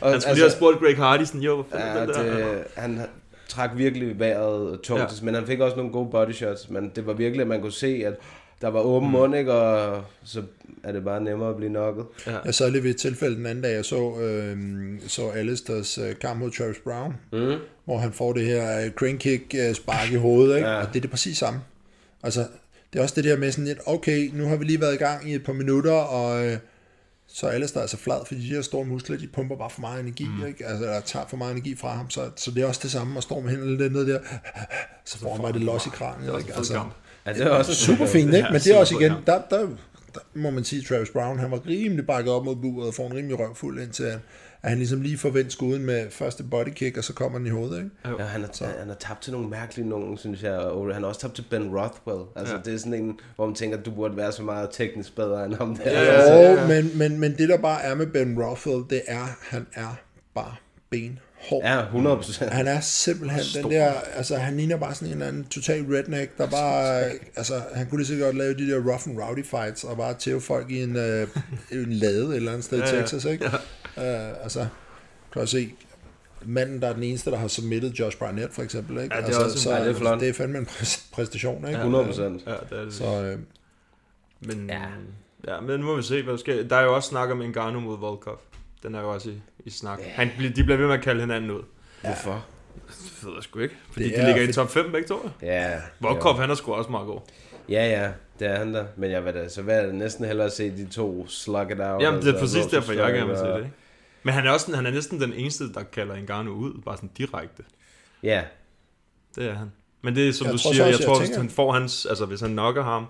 [0.00, 2.22] og, Han skulle lige have spurgt Greg Hardy sådan, jo, fanden Ja, det der?
[2.52, 3.00] det, han
[3.48, 5.06] trak virkelig vejret tungt, Ja.
[5.20, 5.24] ja.
[5.24, 7.72] men han fik også nogle gode body shots, men det var virkelig, at man kunne
[7.72, 8.14] se, at
[8.60, 9.12] der var åben Mm.
[9.12, 9.52] mund, ikke?
[9.52, 10.42] og så
[10.84, 12.04] er det bare nemmere at blive nokket.
[12.44, 14.58] Jeg sad lige ved et tilfælde den anden dag, jeg så, øh,
[15.06, 17.54] så Alistairs øh, kamp mod Travis Brown, Mm.
[17.84, 20.68] hvor han får det her øh, crane kick øh, spark i hovedet, ikke?
[20.68, 20.80] Ja.
[20.80, 21.60] og det er det præcis samme.
[22.22, 22.46] Altså,
[22.92, 24.98] det er også det der med sådan lidt, okay, nu har vi lige været i
[24.98, 26.56] gang i et par minutter, og øh,
[27.26, 30.00] så er Alistair altså flad, fordi de her store muskler, de pumper bare for meget
[30.00, 30.46] energi, mm.
[30.46, 30.66] ikke?
[30.66, 33.18] Altså, der tager for meget energi fra ham, så, så det er også det samme,
[33.18, 34.18] og står med hænderne lidt ned der,
[35.04, 36.52] så får han bare det los i kraniet, ikke?
[36.56, 36.72] Altså,
[37.28, 38.38] Ja, det er også super fint, ikke?
[38.46, 39.58] Ja, Men det er også igen, der, der,
[40.14, 43.06] der må man sige, Travis Brown, han var rimelig bakket op mod buret og får
[43.06, 44.20] en rimelig røvfuld indtil han,
[44.62, 47.76] at han ligesom lige forventer skuden med første bodykick, og så kommer den i hovedet,
[47.76, 47.90] ikke?
[48.18, 50.58] Ja, han har, han har tabt til nogle mærkelige nogen, synes jeg.
[50.58, 52.24] Og han har også tabt til Ben Rothwell.
[52.36, 52.58] Altså, Ja.
[52.58, 52.70] ja.
[52.70, 55.44] det er sådan en, hvor man tænker, at du burde være så meget teknisk bedre
[55.46, 55.90] end ham der.
[55.90, 59.02] Ja, Altså, ja, Jo, men, men, men det der bare er med Ben Rothwell, det
[59.06, 59.96] er, han er
[60.34, 60.54] bare
[61.50, 61.64] benhård.
[61.64, 62.50] Ja, 100 procent.
[62.52, 66.38] Han er simpelthen den der, altså han ligner bare sådan en eller anden total redneck,
[66.38, 67.02] der bare,
[67.36, 70.14] altså han kunne lige så godt lave de der rough and rowdy fights, og bare
[70.14, 71.28] tæve folk i en, øh,
[71.72, 73.00] en lade et eller andet sted i Ja, ja.
[73.00, 73.44] Texas, ikke?
[73.96, 74.30] Ja.
[74.32, 74.66] Uh, altså,
[75.32, 75.72] kan jeg se,
[76.44, 79.14] manden, der er den eneste, der har submittet Josh Barnett, for eksempel, ikke?
[79.16, 80.20] Ja, det er altså, også- så, ja, det er flot.
[80.20, 81.78] Det er fandme en præ- præstation, ikke?
[81.78, 82.42] 100 procent.
[82.46, 82.94] Ja, det er det.
[82.94, 83.38] Så, øh,
[84.40, 84.78] Men, Ja.
[85.46, 85.54] ja.
[85.54, 86.62] ja, men nu må vi se, hvad der sker.
[86.68, 88.40] Der er jo også snak om Ngannou mod Volkov.
[88.82, 90.00] Den er jo også i, i snak.
[90.02, 91.62] Han, bl- de bliver ved med at kalde hinanden ud.
[92.00, 92.44] Hvorfor?
[92.88, 93.74] Det ved jeg sgu ikke.
[93.92, 94.56] Fordi Det de er ligger i fedt.
[94.56, 95.30] top 5 begge to.
[95.42, 95.80] Ja.
[96.00, 97.20] Volkov, han er sgu også meget god.
[97.68, 98.84] Ja, ja, det er han der.
[98.96, 102.02] Men jeg vil da, så vil jeg næsten hellere se de to slug it out.
[102.02, 103.56] Jamen, det er altså, præcis derfor, jeg gerne vil se det.
[103.58, 103.70] Ikke?
[104.22, 107.10] Men han er, også, han er næsten den eneste, der kalder Ngannou ud, bare sådan
[107.18, 107.62] direkte.
[108.22, 108.42] Ja,
[109.36, 109.72] Det er han.
[110.02, 111.72] Men det er, som Jeg du siger, jeg også, jeg tror, hvis tænker- han får
[111.72, 113.06] hans, altså hvis han knocker ham,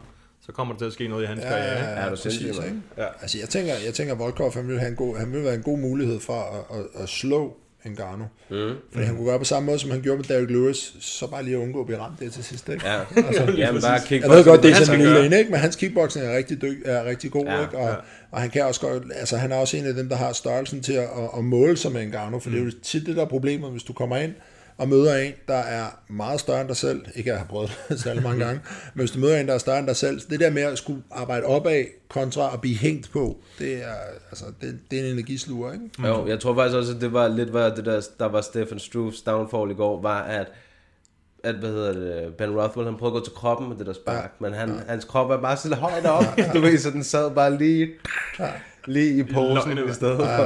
[0.49, 1.79] så kommer der til at ske noget i hans Ja, karriere.
[1.79, 2.75] ja, ja, Er du præcis, ikke?
[2.99, 3.05] Ja.
[3.23, 5.55] Altså, jeg tænker, jeg tænker, at Volkov, han vil, have en god, han vil være
[5.55, 7.57] en god mulighed for at, at, at slå
[7.87, 8.27] Ngannou.
[8.51, 8.75] Mm.
[8.93, 11.45] Fordi han kunne gøre på samme måde, som han gjorde med Derek Lewis, så bare
[11.45, 12.87] lige at undgå at blive ramt der til sidst, ikke?
[12.87, 13.01] ja.
[13.57, 15.51] Jamen, bare kick Jeg ved godt, det er Han sådan en lille en, ikke?
[15.51, 17.79] Men hans kickboxing er rigtig, dyg, er rigtig god, Ja, ikke?
[17.79, 17.95] Og, ja.
[18.31, 20.83] og, han kan også godt, altså han er også en af dem, der har størrelsen
[20.83, 22.55] til at, at, at måle sig med Ngannou, for mm.
[22.57, 24.33] det er jo tit det, der er problemet, hvis du kommer ind
[24.79, 27.81] og møder en, der er meget større end dig selv, ikke at jeg har prøvet
[27.89, 28.61] det særlig mange gange,
[28.95, 30.79] men hvis du møder en, der er større end dig selv, det der med at
[30.79, 33.95] skulle arbejde opad, kontra at blive hængt på, det er,
[34.31, 36.09] altså, det, det er en energisluger, ikke?
[36.09, 38.79] Jo, jeg tror faktisk også, at det var lidt, hvad det der, der var Stefan
[38.79, 40.47] Struves downfall i går, var at,
[41.45, 43.93] at hvad hedder det, Ben Rothwell, han prøvede at gå til kroppen med det der
[43.93, 44.81] spark, ja, men han, ja.
[44.89, 46.25] hans krop er bare så højt op,
[46.55, 47.91] du ved, så den sad bare lige,
[48.87, 50.25] lige i posen løgne, i stedet for.
[50.25, 50.43] Ja,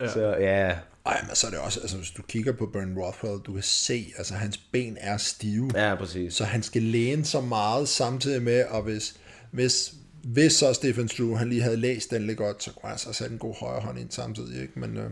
[0.00, 0.08] ja.
[0.08, 0.74] Så ja,
[1.06, 3.62] Ej, men så er det også, altså hvis du kigger på Bern Rothwell, du kan
[3.62, 5.70] se, altså hans ben er stive.
[5.74, 6.34] ja, præcis.
[6.34, 9.16] Så han skal læne så meget samtidig med, og hvis,
[9.50, 12.92] hvis, hvis så Stefan Struve, han lige havde læst den lidt godt, så kunne han
[12.92, 14.80] altså sætte en god højre hånd ind samtidig, ikke?
[14.80, 15.10] Men øh,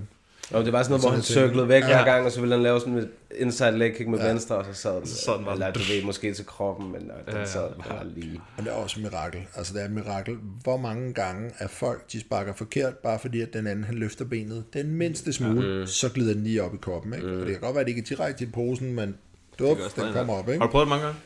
[0.52, 2.04] Og det var sådan noget, hvor han cirklede væk hver Ja.
[2.04, 4.28] gang, og så ville han lave sådan et inside leg kick med ja.
[4.28, 7.32] venstre, og så sad den, Sådan var eller du ved, måske til kroppen, men øh,
[7.32, 7.94] den Ja, sad ja.
[7.94, 8.40] bare lige.
[8.56, 9.40] og det er også et mirakel.
[9.56, 10.36] Altså det er et mirakel.
[10.62, 14.24] Hvor mange gange er folk, de sparker forkert, bare fordi at den anden, han løfter
[14.24, 15.86] benet den mindste smule, mm.
[15.86, 17.26] så glider den lige op i kroppen, ikke?
[17.26, 17.32] Mm.
[17.40, 19.16] Og det kan godt være, at det ikke er direkte i posen, men
[19.58, 20.28] gør den kommer noget.
[20.42, 20.60] op, ikke?
[20.60, 21.18] Har du prøvet det mange gange?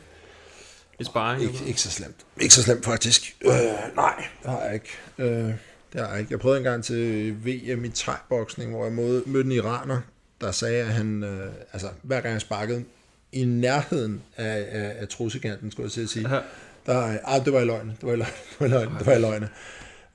[0.99, 1.43] I sparring?
[1.43, 2.15] Ikke, ikke så slemt.
[2.41, 3.35] Ikke så slemt, faktisk.
[3.45, 3.51] Øh,
[3.95, 4.89] nej, det har jeg ikke.
[5.17, 5.53] Øh,
[5.93, 6.31] det har jeg ikke.
[6.31, 10.01] Jeg prøvede engang til VM i thai-boksning, hvor jeg mødte, en iraner,
[10.41, 12.83] der sagde, at han, øh, altså hver gang jeg sparkede
[13.31, 16.39] i nærheden af, af, af trussekanten, skulle jeg til at sige, Ja.
[16.85, 19.05] der, ah, det var i løgn, det var i løgn, det var i løgn, det
[19.05, 19.45] var i løgn.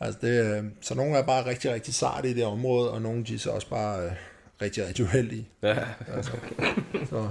[0.00, 3.24] Altså det, øh, så nogle er bare rigtig, rigtig sarte i det område, og nogle
[3.24, 4.10] de er så også bare øh,
[4.62, 5.48] rigtig, rigtig uheldige.
[5.62, 5.74] Ja.
[7.10, 7.28] Så,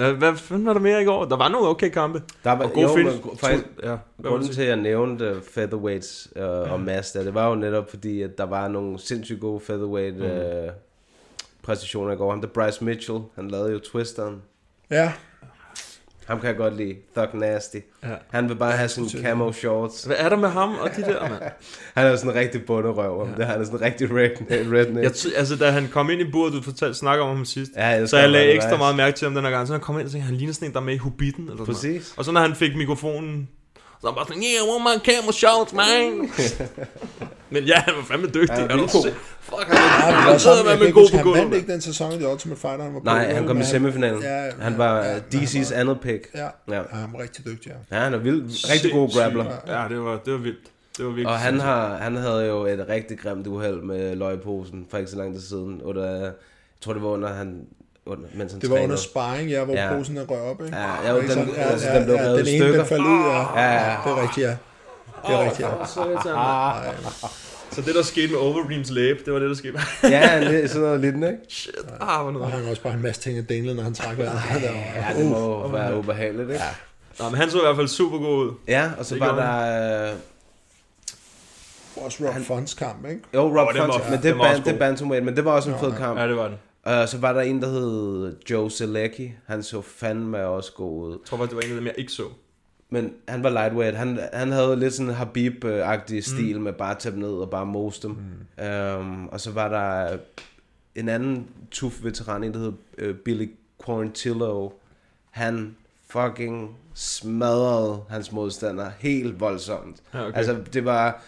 [0.00, 1.24] Hvad, hvad fanden var der mere i går?
[1.24, 2.22] Der var nogle okay kampe.
[2.44, 3.26] Der var, Og gode jo, finish.
[3.26, 7.54] men faktisk, Ja, Grunden til, at jeg nævnte featherweights øh, og Mazda, det var jo
[7.54, 10.22] netop fordi, at der var nogle sindssygt gode featherweight Mm.
[10.22, 10.70] øh,
[11.62, 12.30] præstationer i går.
[12.30, 14.42] Ham der Bryce Mitchell, han lavede jo twisteren.
[14.90, 15.12] ja,
[16.30, 16.94] Ham kan jeg godt lide.
[17.16, 17.76] Thug Nasty.
[18.02, 18.08] Ja.
[18.30, 20.04] Han vil bare have sådan camo shorts.
[20.04, 21.42] Hvad er der med ham og de der, mand?
[21.96, 23.28] Han er sådan en rigtig bunderøv.
[23.28, 23.36] Ja.
[23.36, 24.72] Det han er sådan en rigtig redneck.
[24.72, 25.02] redneck.
[25.04, 27.72] Jeg, ty- altså, da han kom ind i buret, du fortalte, snakker om ham sidst,
[27.76, 29.66] Ja, jeg så jeg lagde ekstra meget mærke til ham den her gang.
[29.66, 31.42] Så han kom ind og tænkte, han ligner sådan en, der er med i Hobbiten.
[31.44, 31.96] Eller sådan noget.
[31.96, 32.14] Præcis.
[32.16, 33.48] Og så når han fik mikrofonen,
[34.00, 36.30] så var han bare sådan, yeah, I want my camera shots, man.
[37.52, 38.48] Men ja, han var fandme dygtig.
[38.58, 38.88] Ja, Ja, god.
[38.88, 39.76] se- Fuck, han
[40.14, 41.40] Ja, det var sådan, jeg med kan ikke god på han gulvet.
[41.42, 43.04] vandt ikke den sæson i The Ultimate Fighter, han var på.
[43.04, 44.22] Nej, han kom i semifinalen.
[44.22, 46.28] Ja, Han ja, var ja, øh, DC's han andet pick.
[46.34, 46.48] Ja, Ja.
[46.76, 46.82] ja.
[46.92, 47.96] han var rigtig dygtig, ja.
[47.96, 48.70] Ja, han er vild.
[48.72, 49.44] Rigtig god grappler.
[49.66, 50.64] Ja, det var, det var vildt.
[50.96, 54.86] Det var virkelig Og han, har, han havde jo et rigtig grimt uheld med løgposen
[54.90, 55.82] for ikke så lang tid siden.
[55.82, 56.32] Under, jeg
[56.80, 57.60] tror, det var under han...
[58.06, 58.84] Under, mens han Det var trænede.
[58.92, 59.86] under sparring, ja, hvor Ja.
[59.92, 59.98] ja.
[59.98, 60.76] posen er røget op, ikke?
[60.76, 61.48] Ja, ja, jo, den- sådan?
[61.56, 62.78] altså, den blev revet i den ene, stykker.
[62.78, 63.60] den faldt ud, ja.
[63.60, 63.96] Ja, ja.
[64.04, 64.56] Det er rigtigt, ja.
[65.26, 67.28] Det er rigtigt, ja.
[67.72, 69.78] Så det, der skete med Overeems læbe, det var det, der skete.
[70.02, 71.28] Ja, sådan noget lidt, ikke?
[71.48, 72.52] Shit, ah, hvor Og noget.
[72.52, 74.62] han har også bare en masse ting at dingle, når han trækker vejret.
[74.96, 76.62] Ja, det må være ubehageligt, ikke?
[77.18, 78.52] Ja, Nå, men han så i hvert fald super god ud.
[78.68, 80.10] ja og så Det var der...
[80.10, 80.16] Øh,
[81.96, 83.20] Også Rob Fons kamp, ikke?
[83.34, 85.50] jo, Rob Åh, den Font, var- men det, var ban, det bantamweight, men det var
[85.52, 86.18] også en fed kamp.
[86.20, 86.56] Ja, det var den.
[86.82, 89.32] Og så var der en, der hed Joe Selecki.
[89.46, 91.10] Han så fandme også god ud.
[91.12, 92.24] Jeg tror faktisk, det var en af dem, jeg ikke så.
[92.90, 93.96] Men han var lightweight.
[93.96, 96.62] Han, han havde lidt sådan en Habib-agtig stil mm.
[96.62, 98.10] med bare at tage dem ned og bare mose dem.
[98.10, 98.64] Mm.
[99.00, 100.18] Um, og så var der
[100.94, 102.72] en anden tuff veteran, en der hed
[103.08, 103.50] uh, Billy
[103.86, 104.70] Quarantillo.
[105.30, 105.76] Han
[106.08, 110.02] fucking smadrede hans modstander helt voldsomt.
[110.14, 110.36] Ja, okay.
[110.36, 111.22] Altså, det var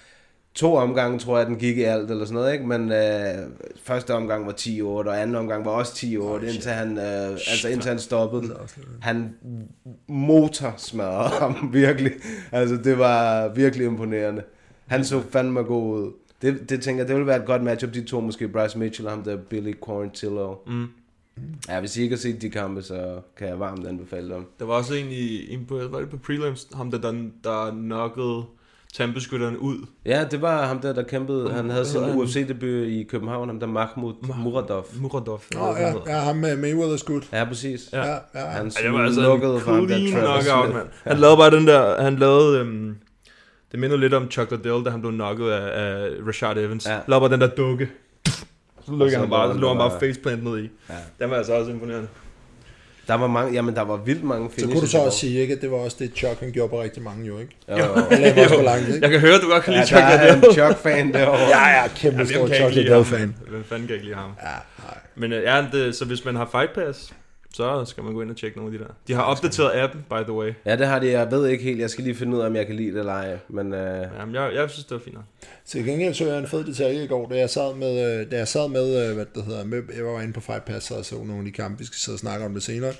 [0.54, 2.66] to omgange, tror jeg, den gik i alt, eller sådan noget, ikke?
[2.66, 3.50] Men øh,
[3.82, 7.68] første omgang var 10-8, og anden omgang var også 10-8, oh, indtil, han, øh, altså,
[7.68, 8.56] indtil han stoppede.
[9.00, 9.34] Han
[10.08, 12.12] motor smadrede ham, virkelig.
[12.52, 14.42] Altså, det var virkelig imponerende.
[14.86, 16.12] Han så fandme god ud.
[16.42, 19.06] Det, det tænker jeg, det ville være et godt matchup, de to, måske Bryce Mitchell
[19.06, 20.54] og ham der Billy Quarantillo.
[20.66, 20.86] Mm.
[21.68, 24.46] Ja, hvis I ikke har set de kampe, så kan jeg varmt anbefale dem.
[24.58, 27.12] Der var også en, i, en på, var det på prelims, ham der, der,
[27.44, 28.44] der knockede
[28.96, 29.76] tandbeskytteren ud.
[30.06, 31.50] Ja, det var ham der, der kæmpede.
[31.52, 32.00] Han havde sin?
[32.00, 34.86] UFC-debut i København, ham der Mahmoud Muradov.
[35.00, 35.42] Muradov.
[35.54, 37.20] Nå, ja, ja, ham med Mayweather's skud.
[37.32, 37.88] Ja, præcis.
[37.92, 37.98] Ja.
[38.06, 38.40] Ja, ja.
[38.46, 40.10] Han Ja, det var altså lukkede for ham der Travis
[40.46, 40.86] knockout, mand.
[41.04, 42.96] Han lavede bare den der, han lavede, øhm,
[43.72, 46.86] det minder lidt om Chuck Liddell, da han blev knocket af, af Rashad Evans.
[46.86, 46.98] Ja.
[47.08, 47.88] Lavede bare den der dukke.
[48.86, 50.70] Så lukkede han bare, så lå han bare- faceplant ned i.
[50.88, 50.94] Ja.
[51.20, 52.08] Den var altså også imponerende.
[53.08, 54.72] Der var mange, jamen der var vildt mange Så finishes.
[54.72, 56.82] kunne du så også sige, ikke, at det var også det, Chuck han gjorde på
[56.82, 57.56] rigtig mange jo, ikke?
[57.68, 57.84] Jo, jo.
[58.10, 58.98] Lagde også for langt, ikke?
[59.02, 60.54] Jeg kan høre, at du godt kan Ja, lide der Chuck er en.
[60.54, 61.40] Chuck-fan derovre.
[61.40, 63.04] Ja, ja, kæmpe Hvem stor Chuck ikke lide Liddell ham?
[63.04, 63.34] fan.
[63.48, 64.30] Hvem fanden kan ikke lide ham?
[64.42, 64.48] Ja,
[64.84, 64.98] nej.
[65.14, 67.12] Men øh, ja, det, så hvis man har Fight Pass,
[67.54, 68.90] så skal man gå ind og tjekke nogle af de der.
[69.08, 70.52] De har opdateret appen, by the way.
[70.66, 71.10] Ja, det har de.
[71.10, 71.80] Jeg ved ikke helt.
[71.80, 73.38] Jeg skal lige finde ud af, om jeg kan lide det eller ej.
[73.48, 75.14] Men øh, Jamen, jeg, jeg synes, det var fint.
[75.14, 75.24] nok.
[75.66, 78.36] Til gengæld så jeg en fed detalje i går, da jeg sad med, øh, da
[78.36, 81.04] jeg sad med, øh, hvad det hedder, med, jeg var inde på Fight Pass og
[81.04, 82.92] så nogle af de kampe, vi skal sidde og snakke om det senere.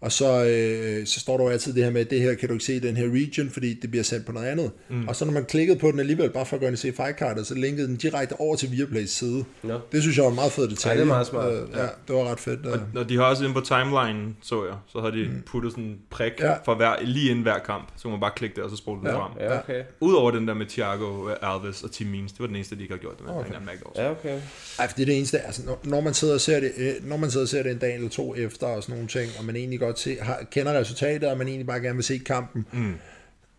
[0.00, 2.48] Og så, øh, så står der jo altid det her med, at det her kan
[2.48, 4.70] du ikke se i den her region, fordi det bliver sendt på noget andet.
[4.88, 5.08] Mm.
[5.08, 7.46] Og så når man klikkede på den alligevel, bare for at gøre det se fightcardet,
[7.46, 9.44] så linkede den direkte over til Viaplays side.
[9.62, 9.80] Nå.
[9.92, 10.94] Det synes jeg var en meget fed detalje.
[10.94, 11.52] Ja, det er meget smart.
[11.52, 12.60] Øh, ja, det var ret fedt.
[12.66, 12.94] Øh.
[12.94, 15.96] Når de har også inde på timeline, så jeg, så har de puttet sådan en
[16.10, 16.46] prik Ja.
[16.50, 16.56] ja.
[16.64, 17.88] for hver, lige inden hver kamp.
[17.96, 19.14] Så man bare klikke der, og så spole den Ja.
[19.16, 19.32] frem.
[19.40, 19.82] ja, okay.
[20.00, 22.94] Udover den der med Thiago Alves og Tim Means, det var den eneste, de ikke
[22.94, 23.34] har gjort det med.
[23.34, 23.50] Okay.
[23.50, 24.02] Okay.
[24.02, 24.40] Ja, okay.
[24.78, 26.92] Ej, for det er det eneste, altså, når, når, man sidder og ser det, øh,
[27.02, 29.30] når man sidder og ser det en dag eller to efter og sådan nogle ting,
[29.38, 32.18] og man egentlig godt se, har, kender resultatet, og man egentlig bare gerne vil se
[32.18, 32.66] kampen.
[32.72, 32.94] Mm.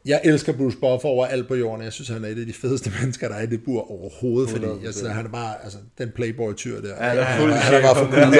[0.06, 1.84] Jeg elsker Bruce Buffer over alt på jorden.
[1.84, 4.50] Jeg synes, han er et af de fedeste mennesker, der er i det bur overhovedet,
[4.50, 6.90] fordi jeg synes, han er bare altså, den playboy-tyr der.
[6.90, 8.34] Ja, er han er bare for cool,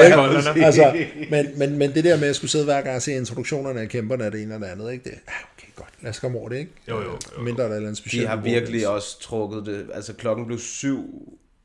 [0.54, 0.64] ikke?
[0.66, 0.96] altså,
[1.30, 3.88] men, men, men det der med at skulle sidde hver gang og se introduktionerne af
[3.88, 5.04] kæmperne af det ene eller det andet, ikke?
[5.04, 5.88] Det, ah, okay, godt.
[6.02, 6.72] Lad os komme over det, ikke?
[6.88, 7.42] Jo, jo, jo.
[7.42, 8.24] Mindre der er eller andet specielt.
[8.24, 8.88] De har virkelig ikke?
[8.88, 9.86] også trukket det.
[9.94, 11.04] Altså klokken blev syv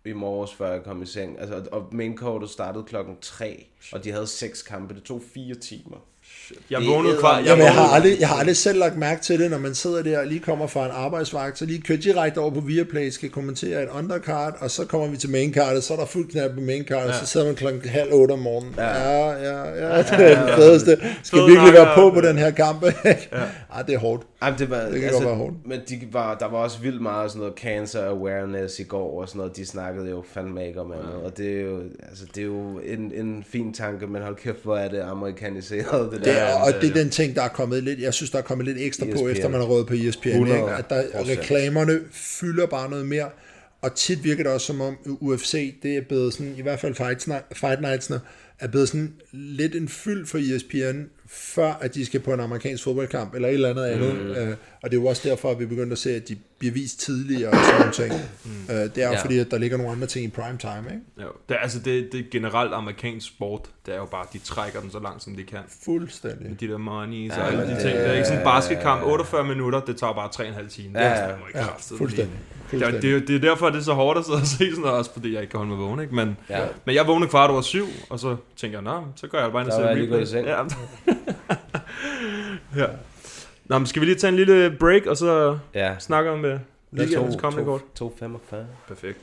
[0.06, 1.40] i morges, før jeg kom i seng.
[1.40, 4.95] Altså, og main courtet startede klokken 3, og de havde seks kampe.
[4.95, 5.98] Det tog fire timer.
[6.70, 7.38] Jeg Det vågnede kvar.
[7.38, 9.76] Jeg, Jamen, jeg har, aldrig, jeg har aldrig selv lagt mærke til det, når man
[9.76, 13.10] sidder der og lige kommer fra en arbejdsvagt, så lige kører direkte over på Viaplay,
[13.10, 16.53] skal kommentere et undercard, og så kommer vi til maincardet, så er der fuld knald
[16.53, 17.20] på maincardet, ja.
[17.20, 18.74] så sidder man klokken halv otte om morgenen.
[18.78, 20.98] Ja, ja, ja, ja det er det fedeste.
[21.24, 22.84] Skal virkelig være på på den her kamp.
[22.84, 23.15] ja.
[23.74, 24.24] Ej, det er hårdt.
[24.44, 25.56] Jamen, det, var, altså, Det kan godt være hårdt.
[25.65, 29.28] Men de var, der var også vildt meget sådan noget cancer awareness i går og
[29.28, 29.57] sådan noget.
[29.57, 31.14] De snakkede jo fandme ikke om andet.
[31.26, 31.80] Og det er jo,
[32.10, 36.11] altså, det er jo en, en fin tanke, men hold kæft, hvor er det amerikaniseret.
[36.11, 36.32] Det, Det der.
[36.38, 38.68] Er, og det er den ting, der er kommet lidt, jeg synes, der er kommet
[38.68, 39.27] lidt ekstra på, ESPN.
[39.27, 40.39] efter man har rådet på E ESPN, 100%.
[40.41, 40.53] ikke?
[40.72, 43.30] at der, reklamerne fylder bare noget mere,
[43.81, 46.95] og tit virker det også som om UFC, det er blevet sådan, i hvert fald
[46.95, 48.19] Fight, Night- Fight Nights'ene,
[48.60, 51.01] er blevet sådan lidt en fyld for E ESPN,
[51.34, 54.14] før at de skal på en amerikansk fodboldkamp, eller et eller andet andet.
[54.15, 54.30] Mm.
[54.31, 56.73] Øh, og det er jo også derfor, at vi begynder at se, at de bliver
[56.73, 58.14] vist tidligere og sådan nogle ting.
[58.69, 59.22] Øh, det er jo Ja.
[59.22, 61.01] fordi, at der ligger nogle andre ting i prime time, ikke?
[61.22, 63.61] jo, det, er- altså det, det er generelt amerikansk sport.
[63.85, 65.60] Det er jo bare, de trækker den så langt, som de kan.
[65.85, 66.60] Fuldstændig.
[66.60, 67.95] De der money, Ja, alle men de det- ting.
[67.97, 71.01] Det er ikke sådan en basketkamp, 48 minutter, det tager bare 3,5 timer.
[71.01, 71.65] Ja, det er ja, Ja,
[71.97, 72.35] fuldstændig.
[72.72, 74.57] Det, er- det, er det er derfor, det er så hårdt at sidde og se
[74.57, 76.15] sådan noget, også fordi jeg ikke kan holde mig vågen, ikke?
[76.15, 76.65] Men, Ja.
[76.85, 79.61] men jeg vågnede kvart over syv, og så tænker jeg, nå, så går jeg bare
[79.64, 80.45] ind og ser replay.
[80.47, 80.64] Ja.
[82.82, 82.86] ja.
[83.66, 85.95] Nå, men skal vi lige tage en lille break, og så Ja.
[86.00, 86.52] snakke om uh,
[86.94, 87.82] weekendens kommende kort?
[88.02, 88.56] 2,45.
[88.88, 89.18] Perfekt.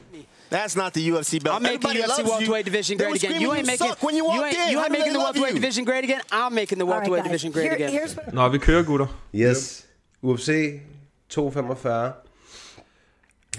[0.54, 1.54] That's not the UFC belt.
[1.54, 2.72] I'm making Everybody UFC welterweight you.
[2.72, 3.42] division great again.
[3.42, 4.72] You ain't making when you you ain't, in.
[4.74, 6.20] you ain't making the welterweight division great again.
[6.32, 7.90] I'm making the welterweight division great again.
[8.32, 9.06] Nå, vi kører, gutter.
[9.34, 9.86] Yes.
[10.22, 10.80] UFC
[11.28, 12.12] 245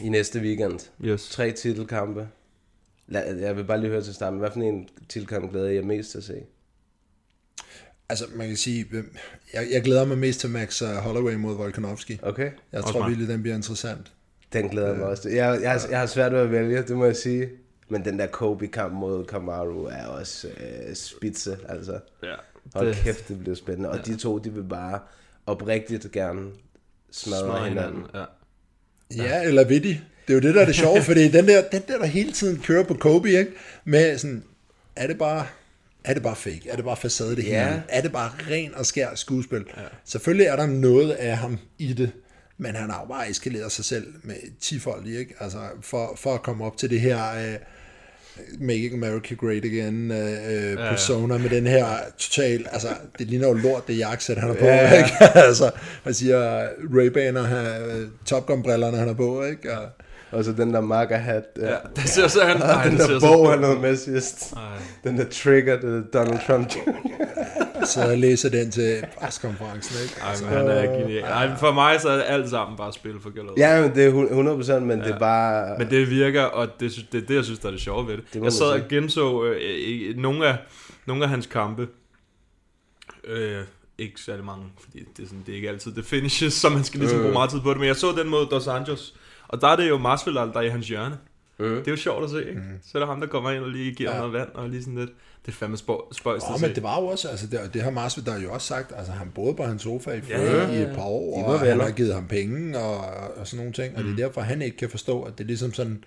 [0.01, 0.80] i næste weekend.
[1.05, 1.30] Yes.
[1.30, 2.27] Tre titelkampe.
[3.11, 4.39] Jeg vil bare lige høre til starten.
[4.39, 6.34] Hvad for en titelkamp glæder jeg mest til at se?
[8.11, 8.85] Altså, man kan sige,
[9.53, 12.19] jeg, jeg glæder mig mest til Max uh, Holloway mod Volkanovski.
[12.23, 12.51] Okay?
[12.71, 14.11] Jeg Også tror virkelig, den bliver interessant.
[14.53, 15.31] Den glæder jeg mig også til.
[15.31, 17.49] Jeg, jeg, har- jeg har svært ved at vælge, det må jeg sige.
[17.89, 21.99] Men den der Kobe-kamp mod Kamaru er også øh, spidse, altså.
[22.23, 22.33] Ja.
[22.75, 23.89] Hold Det- kæft, det bliver spændende.
[23.89, 24.99] Og de to, de vil bare
[25.45, 26.41] oprigtigt gerne
[27.11, 27.93] smadre, Smadre hinanden.
[27.95, 28.27] hinanden.
[29.17, 29.23] Ja.
[29.23, 29.88] Ja, eller ved de?
[30.27, 32.31] Det er jo det, der er det sjove, fordi den der, den der, der hele
[32.31, 33.51] tiden kører på Kobe, ikke?
[33.85, 34.43] Med sådan,
[34.95, 35.47] er det bare,
[36.05, 36.61] er det bare fake?
[36.69, 37.65] Er det bare facade det Ja.
[37.67, 37.83] hele?
[37.89, 39.63] Er det bare ren og skær skuespil?
[39.77, 39.81] Ja.
[40.05, 42.11] Selvfølgelig er der noget af ham i det,
[42.57, 45.33] men han har jo bare eskaleret sig selv med tifoldigt, ikke?
[45.39, 50.17] Altså, for, for at komme op til det her uh, Making America Great Again uh,
[50.17, 51.85] uh, persona med den her
[52.17, 52.87] total, altså,
[53.19, 54.97] det ligner jo lort, det jakkesæt, han har på, Ja.
[55.03, 55.37] ikke?
[55.47, 55.71] altså,
[56.05, 59.77] man siger Ray-Ban og uh, Top Gun-brillerne, han har på, ikke?
[59.77, 59.89] Og,
[60.31, 61.43] Og så den der marker hat.
[61.59, 62.61] Ja, det ser så han...
[62.77, 64.53] Og den der bog, han havde med sidst.
[64.53, 64.61] Ej.
[65.03, 66.91] Den der trigger, det er Donald Trump Jr.
[67.85, 70.15] så jeg læser den til preskonferencen, ikke?
[70.21, 71.23] Ej, men han er genial.
[71.23, 73.57] Ej, for mig så er det alt sammen bare spil for galleriet.
[73.57, 75.05] Ja, men det er 100%, men ja.
[75.05, 75.77] det er bare...
[75.77, 78.17] Men det virker, og det, det er det, jeg synes, der er det sjove ved
[78.17, 78.23] det.
[78.33, 80.57] Det jeg sad og genså øh, øh, nogle, af,
[81.05, 81.87] nogle af hans kampe.
[83.27, 83.61] Øh,
[83.97, 86.83] ikke særlig mange, fordi det er, sådan, det er ikke altid det finishes, så man
[86.83, 87.23] skal ligesom Øh.
[87.23, 87.77] bruge meget tid på det.
[87.77, 89.13] Men jeg så den mod Dos Anjos,
[89.51, 91.17] og der er det jo Masvidal, der er i hans hjørne.
[91.59, 91.77] Øh.
[91.77, 92.59] Det er jo sjovt at se, ikke?
[92.61, 92.79] Mhm.
[92.83, 94.17] Så er der ham, der kommer ind og lige giver Ja.
[94.17, 95.09] noget vand, og lige sådan lidt.
[95.45, 96.75] Det er fandme spøj- spøjst at men se.
[96.75, 99.53] det var jo også, altså det, det har Masvidal jo også sagt, altså han boede
[99.55, 102.13] på hans sofa i, Ja, ja, ja, i et par år, og han har givet
[102.13, 102.97] ham penge og,
[103.37, 105.47] og sådan nogle ting, og det er derfor, han ikke kan forstå, at det er
[105.47, 106.03] ligesom sådan,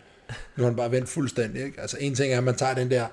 [0.57, 1.81] nu har han bare vendt fuldstændig, ikke?
[1.81, 3.07] Altså en ting er, at man tager den der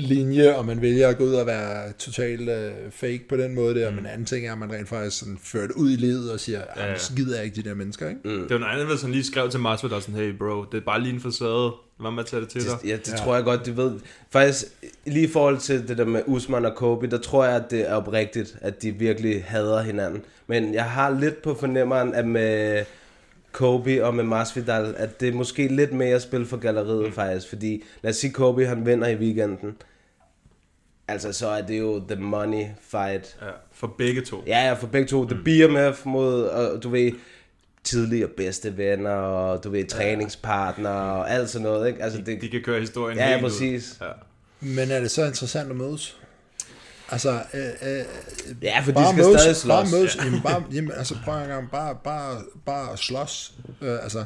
[0.00, 3.80] linje, og man vælger at gå ud og være totalt øh, fake på den måde
[3.80, 5.96] der, men en anden ting er, at man rent faktisk sådan fører det ud i
[5.96, 6.98] livet og siger, ja, ja.
[6.98, 8.20] så gider jeg ikke de der mennesker, ikke?
[8.24, 10.84] Det var noget andet, hvis han lige skrev til Masvidal sådan, hey bro, det er
[10.84, 11.72] bare lige en facade.
[12.00, 12.78] Hvad med at tage det til dig?
[12.84, 13.16] Ja, det ja.
[13.16, 13.92] tror jeg godt, de ved.
[14.30, 14.64] Faktisk,
[15.06, 17.90] lige i forhold til det der med Usman og Kobe, der tror jeg, at det
[17.90, 20.22] er oprigtigt, at de virkelig hader hinanden.
[20.46, 22.84] Men jeg har lidt på fornemmeren, at med
[23.58, 27.12] Kobe og med Masvidal, at det er måske lidt mere spil for galleriet mm.
[27.12, 27.48] faktisk.
[27.48, 29.76] Fordi lad os sige, Kobe han vinder i weekenden.
[31.08, 33.36] Altså, så er det jo the money fight.
[33.42, 34.42] Ja, for begge to.
[34.46, 35.28] Ja, ja, for begge to.
[35.28, 37.12] The BMF mod, og du ved,
[37.84, 42.02] tidligere bedste venner, og du ved, træningspartner, og alt sådan noget, ikke?
[42.02, 43.50] Altså, det, De kan køre historien Ja, ja, helt ud.
[43.50, 43.98] præcis.
[44.00, 44.06] Ja.
[44.60, 46.16] Men er det så interessant at mødes?
[47.10, 48.04] Altså, øh, øh,
[48.62, 49.90] Ja, for de skal mødes, stadig slås.
[49.90, 50.24] Bare mødes, ja.
[50.24, 53.54] jamen, bare, jamen, altså prøv en gang, bare, bare, bare slås.
[53.82, 54.24] Øh, altså,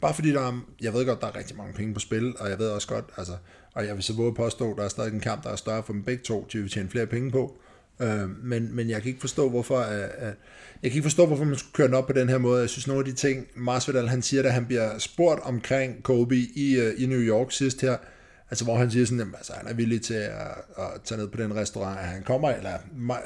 [0.00, 2.50] bare fordi der er, jeg ved godt, der er rigtig mange penge på spil, og
[2.50, 3.32] jeg ved også godt, altså,
[3.74, 5.92] og jeg vil så våge påstå, der er stadig en kamp, der er større for
[5.92, 7.56] dem begge to, de vil tjene flere penge på.
[8.00, 10.32] Øh, men, men jeg kan ikke forstå, hvorfor, øh, øh,
[10.82, 12.60] jeg kan ikke forstå, hvorfor man skulle køre den op på den her måde.
[12.60, 16.36] Jeg synes, nogle af de ting, Masvidal, han siger, da han bliver spurgt omkring Kobe
[16.36, 17.96] i, øh, i New York sidst her,
[18.50, 20.30] Altså, hvor han siger sådan, at altså, han er villig til at,
[20.78, 21.98] at tage ned på den restaurant.
[21.98, 22.72] Han kommer, eller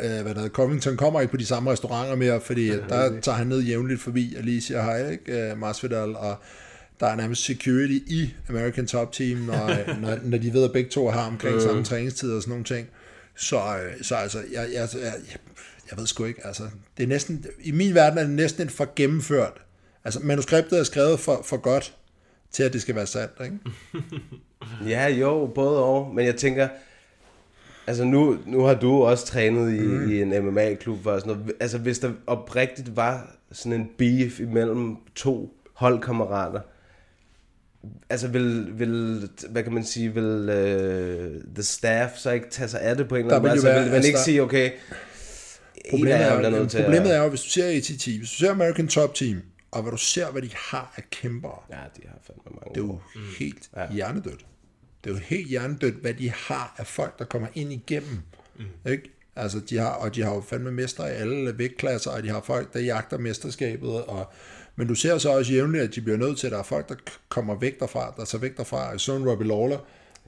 [0.03, 3.37] øh, hvad der Covington kommer ikke på de samme restauranter mere, fordi ja, der tager
[3.37, 5.53] han ned jævnligt forbi og lige siger hej, ikke?
[5.53, 6.37] Uh, Masvidal, og
[7.01, 9.71] der er nærmest security i American Top Team, når,
[10.03, 12.89] når, når de ved, at begge to har omkring samme træningstid og sådan nogle ting.
[13.37, 15.13] Så, øh, så altså, jeg, jeg, jeg,
[15.91, 16.63] jeg, ved sgu ikke, altså,
[16.97, 19.63] det er næsten, i min verden er det næsten for gennemført.
[20.05, 21.95] Altså, manuskriptet er skrevet for, for godt,
[22.55, 23.59] til at det skal være sandt, ikke?
[24.89, 26.15] Ja, jo, både og.
[26.15, 26.69] Men jeg tænker,
[27.87, 30.11] altså nu, nu har du også trænet i, mm.
[30.13, 31.53] i en MMA-klub og sådan noget.
[31.61, 36.61] Altså hvis der oprigtigt var sådan en beef imellem to holdkammerater,
[38.11, 42.81] altså vil, vil hvad kan man sige, vil uh, the staff så ikke tage sig
[42.81, 43.53] af det på en eller anden måde?
[43.53, 44.71] Altså vil man altså, ikke der- sige, okay,
[45.91, 47.17] Problemet, er, bliver jo, nødt til problemet at...
[47.17, 49.43] er jo, hvis du ser ATT, hvis du ser American Top Team,
[49.75, 52.81] og hvad du ser, hvad de har af kæmpere, Ja, de har fandme mange det
[52.81, 53.03] er jo år.
[53.39, 53.93] helt ja.
[53.93, 54.47] hjernedødt.
[55.05, 58.19] Det er jo helt hjernedødt, hvad de har af folk, der kommer ind igennem.
[58.59, 58.91] Mm.
[58.91, 59.11] Ikke?
[59.37, 62.41] Altså, de har, og de har jo fandme mestre i alle vægtklasser, og de har
[62.41, 64.33] folk, der jagter mesterskabet, og,
[64.77, 66.89] men du ser så også jævnligt, at de bliver nødt til, at der er folk,
[66.89, 66.95] der
[67.29, 68.99] kommer væk derfra, der tager væk derfra.
[68.99, 69.79] Så en Robbie Lawler,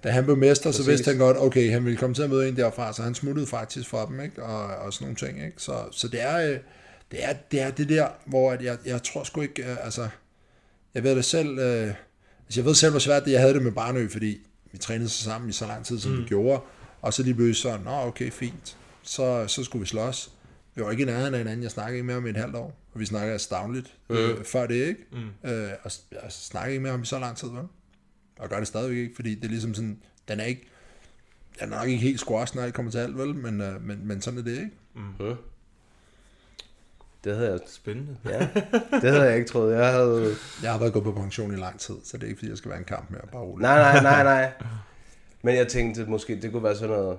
[0.04, 0.88] da han blev mester, så Præcis.
[0.88, 3.46] vidste han godt, okay, han ville komme til at møde en derfra, så han smuttede
[3.46, 4.42] faktisk fra dem, ikke?
[4.42, 5.46] Og, og sådan nogle ting.
[5.46, 5.52] Ikke?
[5.56, 6.58] Så, så det, er, øh,
[7.10, 10.08] det, er, det er det der, hvor at jeg, jeg tror sgu ikke, øh, altså,
[10.94, 11.94] jeg ved det selv, øh,
[12.44, 14.40] altså jeg ved selv, hvor svært det jeg havde det med Barnø, fordi
[14.72, 16.18] vi trænede så sammen i så lang tid, som mm.
[16.18, 16.60] vi gjorde,
[17.02, 20.32] og så lige pludselig så, nå okay, fint, så, så skulle vi slås.
[20.74, 22.56] Vi var ikke i nærheden af hinanden, jeg snakkede ikke mere om i et halvt
[22.56, 25.06] år, og vi snakkede stavnligt øh, før det, ikke?
[25.12, 25.50] Mm.
[25.50, 27.62] Øh, og jeg snakkede ikke mere om i så lang tid, vel?
[28.38, 30.68] Og gør det stadigvæk ikke, fordi det er ligesom sådan, den er ikke,
[31.60, 33.34] den er nok ikke helt squash, når det kommer til alt, vel?
[33.34, 34.70] Men, øh, men, men sådan er det, ikke?
[34.94, 35.36] Mm.
[37.26, 38.16] Det havde jeg, Spændende.
[38.24, 38.48] ja,
[39.00, 39.76] det havde jeg ikke troet.
[39.76, 40.34] Jeg havde...
[40.62, 42.58] Jeg har været gået på pension i lang tid, så det er ikke, fordi jeg
[42.58, 43.62] skal være en kamp mere, bare roligt.
[43.62, 44.52] Nej, nej, nej, nej.
[45.42, 47.18] Men jeg tænkte, at måske det kunne være sådan noget...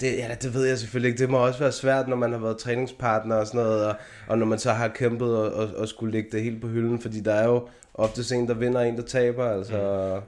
[0.00, 1.18] Det, ja, det ved jeg selvfølgelig ikke.
[1.18, 3.94] Det må også være svært, når man har været træningspartner og sådan noget, og,
[4.28, 7.00] og når man så har kæmpet og, og, og skulle lægge det helt på hylden,
[7.00, 10.20] fordi der er jo ofte en, der vinder, og en, der taber, altså...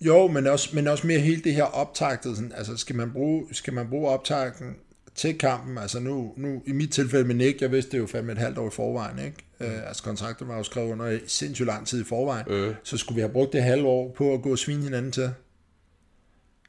[0.00, 2.36] Jo, men også, men også mere hele det her optagtet.
[2.36, 4.76] Sådan, altså, skal man bruge, skal man bruge optagten
[5.14, 5.78] til kampen?
[5.78, 8.58] Altså nu, nu, i mit tilfælde med Nick, jeg vidste det jo fandme et halvt
[8.58, 9.36] år i forvejen, ikke?
[9.60, 9.66] Mm.
[9.66, 12.44] Øh, altså kontrakten var jo skrevet under sindssygt lang tid i forvejen.
[12.48, 12.74] Øh.
[12.82, 15.30] Så skulle vi have brugt det halve år på at gå og svine hinanden til.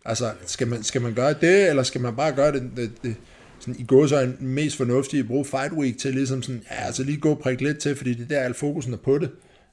[0.05, 3.15] Altså, skal man, skal man gøre det, eller skal man bare gøre det, det, det
[3.59, 6.85] sådan, i går så er mest fornuftige at bruge Fight Week til ligesom sådan, ja,
[6.85, 9.29] altså lige gå og prikke lidt til, fordi det der al fokusen er på det,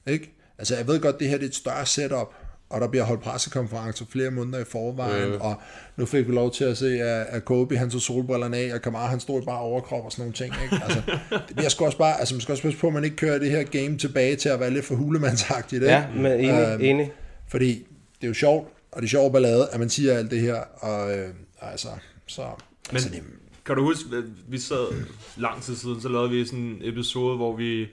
[0.07, 0.35] ikke?
[0.57, 2.33] Altså, jeg ved godt, det her det er et større setup,
[2.69, 5.41] og der bliver holdt pressekonferencer flere måneder i forvejen, mm.
[5.41, 5.61] og
[5.97, 8.81] nu fik vi lov til at se, at, at Kobe, han tog solbrillerne af, og
[8.81, 10.83] Kamara, han stod i bare overkrop og sådan nogle ting, ikke?
[10.83, 11.01] Altså,
[11.47, 13.39] det bliver sgu også bare, altså man skal også passe på, at man ikke kører
[13.39, 15.93] det her game tilbage til at være lidt for hulemandsagtigt, ikke?
[15.93, 17.11] Ja, men enig, øhm, enig.
[17.47, 17.87] Fordi
[18.21, 20.55] det er jo sjovt, og det er sjovt ballade, at man siger alt det her,
[20.79, 21.29] og øh,
[21.61, 21.87] altså,
[22.27, 22.41] så...
[22.41, 23.23] Men altså, det,
[23.65, 25.05] kan du huske, at vi sad
[25.37, 27.87] lang tid siden, så lavede vi sådan en episode, hvor vi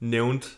[0.00, 0.48] nævnte,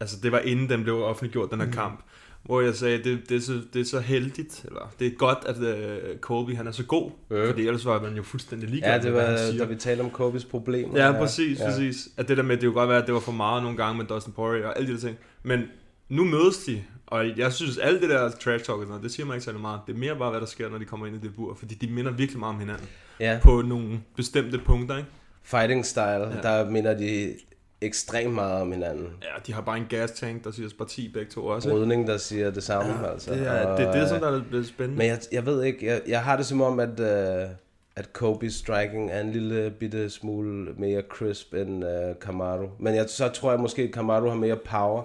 [0.00, 1.72] altså det var inden den blev offentliggjort, den her mm.
[1.72, 2.00] kamp,
[2.46, 5.38] hvor jeg sagde, det, det, er så, det er så heldigt, eller det er godt,
[5.46, 7.46] at uh, Kobe han er så god, øh.
[7.46, 8.92] fordi ellers var man jo fuldstændig ligeglad.
[8.92, 11.06] Ja, det var, da vi talte om Kobes problemer.
[11.06, 11.64] Ja, præcis, ja.
[11.64, 12.08] præcis.
[12.16, 13.98] At det der med, det kunne godt være, at det var for meget nogle gange
[13.98, 15.16] med Dustin Poirier og alle de der ting.
[15.42, 15.62] Men
[16.08, 19.44] nu mødes de, og jeg synes, alt det der trash talk, det siger man ikke
[19.44, 19.80] særlig meget.
[19.86, 21.74] Det er mere bare, hvad der sker, når de kommer ind i det bur, fordi
[21.74, 22.86] de minder virkelig meget om hinanden.
[23.20, 23.38] Ja.
[23.42, 25.08] På nogle bestemte punkter, ikke?
[25.42, 26.40] Fighting style, ja.
[26.42, 27.34] der minder de
[27.80, 29.08] ekstremt meget om hinanden.
[29.22, 31.70] Ja, de har bare en gas tank, der siger parti begge to også.
[31.70, 33.32] Brydning, der siger det samme, ja, altså.
[33.32, 34.98] Det er, og, det, er det, som der er lidt spændende.
[34.98, 37.50] Men jeg, jeg ved ikke, jeg, jeg har det som om, at, uh,
[37.96, 41.90] at Kobe's striking er en lille bitte smule mere crisp end uh,
[42.20, 42.66] Kamaru.
[42.80, 45.02] Men jeg, så tror jeg måske, at Kamaru har mere power.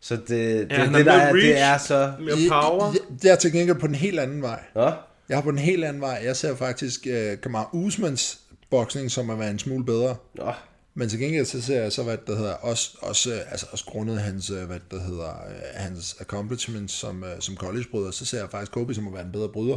[0.00, 2.12] Så det, det, Ja, det, har der er, det er reach, så...
[2.20, 2.92] mere power.
[2.92, 4.60] Jeg, jeg er til gengæld på den helt anden vej.
[4.74, 4.90] Nå?
[5.28, 6.22] Jeg har på den helt anden vej.
[6.24, 10.16] Jeg ser faktisk uh, Kamar Usmans boksning som være en smule bedre.
[10.34, 10.52] Nå.
[11.00, 13.84] Men til gengæld så ser jeg så, hvad det hedder, også, også, øh, altså også
[13.84, 18.50] grundet hans, øh, hvad det hedder, øh, hans accomplishments som, som collegebryder, så ser jeg
[18.50, 19.76] faktisk Kobe som at være en bedre bryder.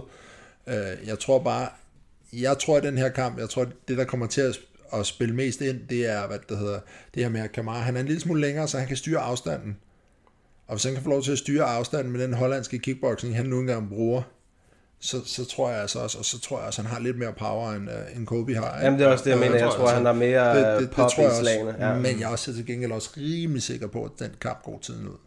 [1.06, 1.70] Jeg tror bare,
[2.34, 4.60] jeg tror i den her kamp, jeg tror det der kommer til at,
[4.94, 6.80] at spille mest ind, det er, hvad det hedder,
[7.14, 9.20] det her med at Kamara, han er en lille smule længere, så han kan styre
[9.20, 9.78] afstanden.
[10.68, 13.46] Og hvis han kan få lov til at styre afstanden med den hollandske kickboxing, han
[13.46, 14.22] nu engang bruger,
[15.04, 17.34] så, så tror jeg altså også, og så tror jeg også, han har lidt mere
[17.34, 18.76] power, end, uh, end Kobe har.
[18.76, 18.86] Ikke?
[18.86, 19.56] Jamen, det er også det, jeg mener.
[19.56, 21.70] Jeg tror, han har mere det, det, det pop tror jeg i slagene.
[21.70, 21.96] også, Ja.
[21.96, 25.08] Men jeg er også til gengæld også rimelig sikker på, at den kamp går tiden
[25.08, 25.18] ud.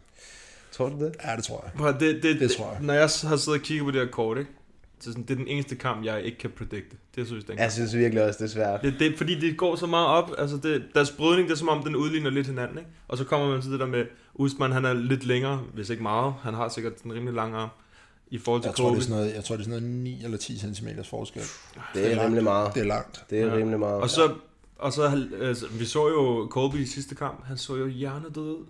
[0.71, 1.15] Tror du det?
[1.25, 1.71] Ja, det tror jeg.
[1.77, 2.81] Prøv, at det, det, Det tror jeg.
[2.81, 4.51] Når jeg har siddet og kigget på det her kort, ikke?
[4.99, 6.97] Så sådan, det er den eneste kamp, jeg ikke kan predikte.
[7.15, 8.81] Det synes jeg, den Jeg synes virkelig også, det er svært.
[8.81, 11.69] Det, det, fordi det går så meget op, altså det, deres brydning, det er som
[11.69, 12.89] om, den udligner lidt hinanden, ikke?
[13.07, 14.05] Og så kommer man til det der med,
[14.35, 16.33] Usman, han er lidt længere, hvis ikke meget.
[16.41, 17.69] Han har sikkert en rimelig lang arm
[18.31, 20.03] i forhold til Jeg tror, det er sådan noget, jeg tror, det er sådan noget
[20.03, 21.41] 9 eller 10 cm forskel.
[21.93, 22.23] Det er langt.
[22.23, 22.73] rimelig meget.
[22.73, 23.23] Det er langt.
[23.29, 24.01] Det er rimelig meget.
[24.01, 24.31] Og så,
[24.79, 28.65] og så altså, vi så jo Kobe i sidste kamp, han så jo hjernedød ud.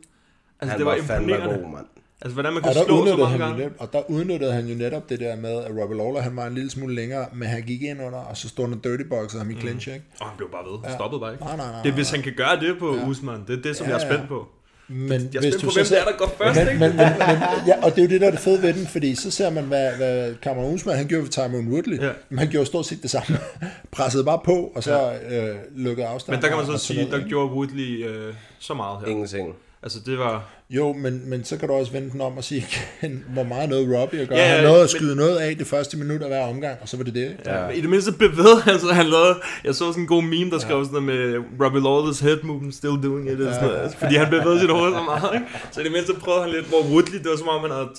[0.60, 1.64] Altså, Han det var, var fandme imponerende.
[1.64, 1.86] god, mand.
[2.22, 3.64] Altså, hvordan man kan Og slå så mange han gange.
[3.64, 6.36] jo net, og der udnyttede han jo netop det der med, at Robbie Lawler, han
[6.36, 8.84] var en lille smule længere, men han gik ind under, og så stod han og
[8.84, 10.06] dirty boxede ham i clinch, ikke?
[10.20, 10.80] Og han blev bare ved.
[10.80, 10.96] Han Ja.
[10.96, 11.44] stoppede bare ikke.
[11.44, 12.16] Nej, nej, nej, det er, hvis nej.
[12.18, 13.08] han kan gøre det på Ja.
[13.08, 13.44] Usman.
[13.48, 14.14] Det er det, som Ja, jeg er ja.
[14.14, 14.48] spændt på.
[14.90, 16.80] Men Jeg hvis du på, så hvem ser- det er, der går først, men, ikke?
[16.80, 17.38] men, men, men,
[17.68, 19.50] ja, og det er jo det, der er det fede ved den, fordi så ser
[19.50, 22.02] man, hvad, hvad Cameron Usman, han gjorde ved Tymon Woodley.
[22.02, 22.10] Ja.
[22.30, 23.38] Men han gjorde stort set det samme.
[23.92, 26.38] Pressede bare på, og så øh, lukkede afstanden.
[26.38, 29.08] Men der kan man så sige, der gjorde Woodley øh, så meget her.
[29.08, 29.56] Ingenting.
[29.84, 30.50] Altså, det var...
[30.70, 32.66] Jo, men, men så kan du også vende den om og sige,
[33.02, 34.38] igen, hvor meget noget Robbie at gøre.
[34.38, 36.42] Ja, Ja, ja, han nåede at men- skyde noget af det første minut af hver
[36.48, 37.22] omgang, og så var det det.
[37.22, 37.38] ikke?
[37.46, 37.68] Ja.
[37.70, 40.60] I det mindste bevægede han sig, han lavede, jeg så sådan en god meme, der
[40.60, 43.54] skrev sådan noget med Robbie Lawler's head movement, still doing it, ja.
[43.54, 45.46] sådan noget, fordi han bevægede sit hoved så meget, ikke?
[45.72, 47.90] Så i det mindste prøvede han lidt, hvor Woodley, det var som om, han havde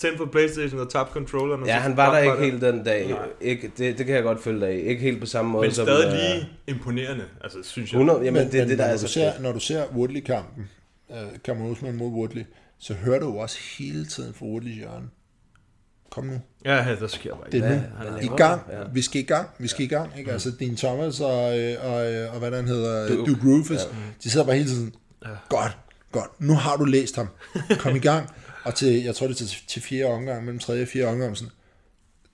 [0.00, 1.60] tændt på Playstation og tabt controlleren.
[1.62, 3.08] og Ja, han var der ikke helt den dag.
[3.08, 3.18] Nej.
[3.40, 4.82] Ikke, det, det kan jeg godt følge dig af.
[4.86, 5.86] Ikke helt på samme måde Men som...
[5.86, 8.00] stadig øh, lige imponerende, altså synes jeg.
[8.00, 9.82] 100, jamen, men, det er men det, der når, er du ser, når du ser
[9.96, 10.64] Woodley-kampen,
[11.12, 12.44] uh, Cameron Usman mod Woodley,
[12.78, 15.06] så hører du jo også hele tiden fra Woodleys hjørne.
[16.10, 16.40] Kom nu.
[16.64, 17.66] Ja, ja, der sker bare Det ikke.
[17.66, 18.10] er nu.
[18.10, 18.62] Han I gang.
[18.92, 19.48] Vi skal i gang.
[19.58, 20.18] Vi skal i gang.
[20.18, 20.32] Ikke?
[20.32, 23.80] Altså, Dean Thomas og, øh, og, øh, og hvad den hedder, Duke, Duke Rufus,
[24.24, 24.94] de sidder bare hele tiden.
[25.48, 25.76] Godt,
[26.12, 26.40] godt.
[26.40, 27.28] Nu har du læst ham.
[27.78, 28.28] Kom i gang.
[28.64, 31.36] Og til, jeg tror det er til, til fjerde omgang, mellem tredje og fjerde omgang,
[31.36, 31.50] sådan,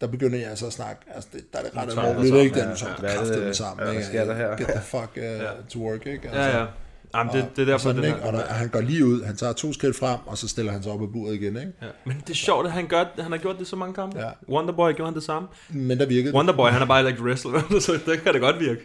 [0.00, 2.60] der begynder jeg altså at snakke, altså det, der er det ret alvorligt, det ikke?
[2.60, 4.06] Den så Ja, hvad er det, kraftet den sammen, hvad ikke?
[4.06, 4.56] sker der her?
[4.56, 6.28] Get the fuck uh, to work, ikke?
[6.28, 6.66] Altså, Ja, ja.
[7.14, 8.22] Jamen, det, det er derfor, sådan, den ikke?
[8.22, 10.82] Og der, han går lige ud, han tager to skridt frem, og så stiller han
[10.82, 11.72] sig op af buret igen, ikke?
[11.82, 11.86] Ja.
[12.04, 14.20] Men det er sjovt, at han, gør, han har gjort det så mange kampe.
[14.20, 14.30] Ja.
[14.48, 15.48] Wonderboy gjorde han det samme.
[15.68, 18.80] Men der virkede Wonderboy, han er bare ikke wrestler, så det kan det godt virke.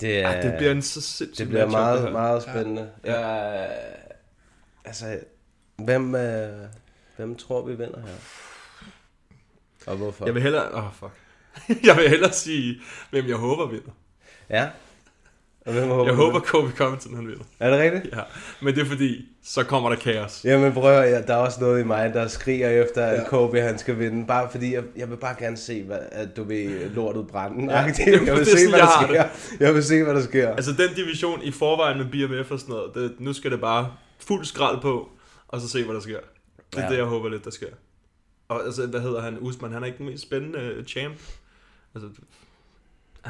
[0.00, 2.12] Det, er, Ej, det bliver en så sindssygt det bliver meget, det her.
[2.12, 2.88] meget spændende.
[3.04, 3.26] Ja.
[3.28, 3.68] Jeg,
[4.84, 5.18] altså,
[5.76, 6.48] hvem, øh,
[7.16, 8.16] hvem tror vi vinder her?
[9.86, 10.24] Og hvorfor?
[10.24, 10.74] Jeg vil hellere...
[10.74, 11.12] Åh, oh, fuck.
[11.86, 12.80] jeg vil hellere sige,
[13.10, 13.90] hvem jeg håber vinder.
[14.50, 14.68] Ja?
[15.72, 16.40] Hvem håber Jeg håber?
[16.40, 17.44] Kobe Covington han vinder.
[17.60, 18.16] Er det rigtigt?
[18.16, 18.20] Ja.
[18.60, 20.40] Men det er fordi, så kommer der kaos.
[20.44, 23.28] Jamen prøv at ja, der er også noget i mig, der skriger efter, at Ja.
[23.28, 24.26] Kobe han skal vinde.
[24.26, 27.78] Bare fordi, jeg, jeg vil bare gerne se, hvad, at du vil lortet brænde.
[27.78, 29.24] Ja, det- jeg det vil er se, hvad jeg der sker.
[29.66, 30.50] Jeg vil se, hvad der sker.
[30.50, 33.92] Altså den division i forvejen med BMF og sådan noget, det, nu skal det bare
[34.18, 35.08] fuld skrald på,
[35.48, 36.18] og så se, hvad der sker.
[36.72, 36.90] Det er Ja.
[36.90, 37.66] det, jeg håber lidt, der sker.
[38.48, 39.36] Og altså, hvad hedder han?
[39.40, 41.14] Usman, han er ikke den mest spændende øh, champ.
[41.94, 42.08] Altså,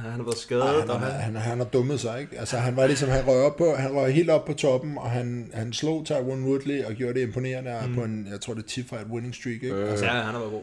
[0.00, 0.62] han har været skadet.
[0.64, 2.38] Ej, han, og har, han, han, han har dummet sig, ikke?
[2.38, 5.10] Altså, han var ligesom, han røg, op på, han røg helt op på toppen, og
[5.10, 7.94] han, han slog Tyron Woodley og gjorde det imponerende mm.
[7.94, 9.74] på en, jeg tror det er 10 fight winning streak, ikke?
[9.74, 9.90] øh.
[9.90, 10.62] Altså, ja, han har været god.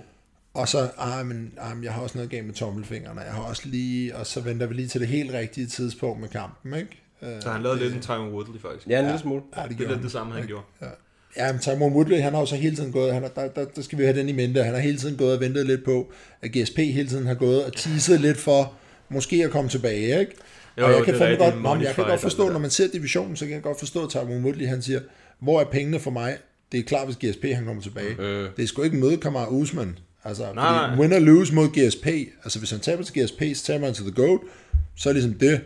[0.53, 3.41] og så, ah, men, ah, men jeg har også noget galt med tommelfingrene, jeg har
[3.43, 7.01] også lige, og så venter vi lige til det helt rigtige tidspunkt med kampen, ikke?
[7.21, 8.87] Øh, Så han lavede lidt en Tyron Woodley, faktisk.
[8.87, 9.41] Ja, en lille smule.
[9.57, 10.47] Ja, det, Det er lidt det samme, han ikke?
[10.47, 10.65] gjorde.
[10.81, 10.87] Ja.
[11.37, 13.65] Ja, men Timon Woodley, han har jo så hele tiden gået, han har, der, der,
[13.65, 15.85] der, skal vi have den i mente, han har hele tiden gået og ventet lidt
[15.85, 16.11] på,
[16.41, 18.73] at GSP hele tiden har gået og teaset lidt for,
[19.13, 20.31] måske at komme tilbage, ikke?
[20.77, 22.47] Jo, og jo, jeg kan, det er fandme godt, nå, jeg kan godt forstå, alt
[22.47, 24.99] det når man ser divisionen, så kan jeg godt forstå, at Timon Woodley, han siger,
[25.39, 26.37] hvor er pengene for mig?
[26.71, 28.15] Det er klart, hvis GSP han kommer tilbage.
[28.19, 28.49] Øh.
[28.57, 29.97] Det er sgu ikke møde Kamar Usman.
[30.23, 30.99] Altså, nej, nej.
[30.99, 32.07] win or lose mod GSP.
[32.43, 34.39] Altså, hvis han taber til GSP, så taber han til The GOAT.
[34.95, 35.61] Så er det ligesom det.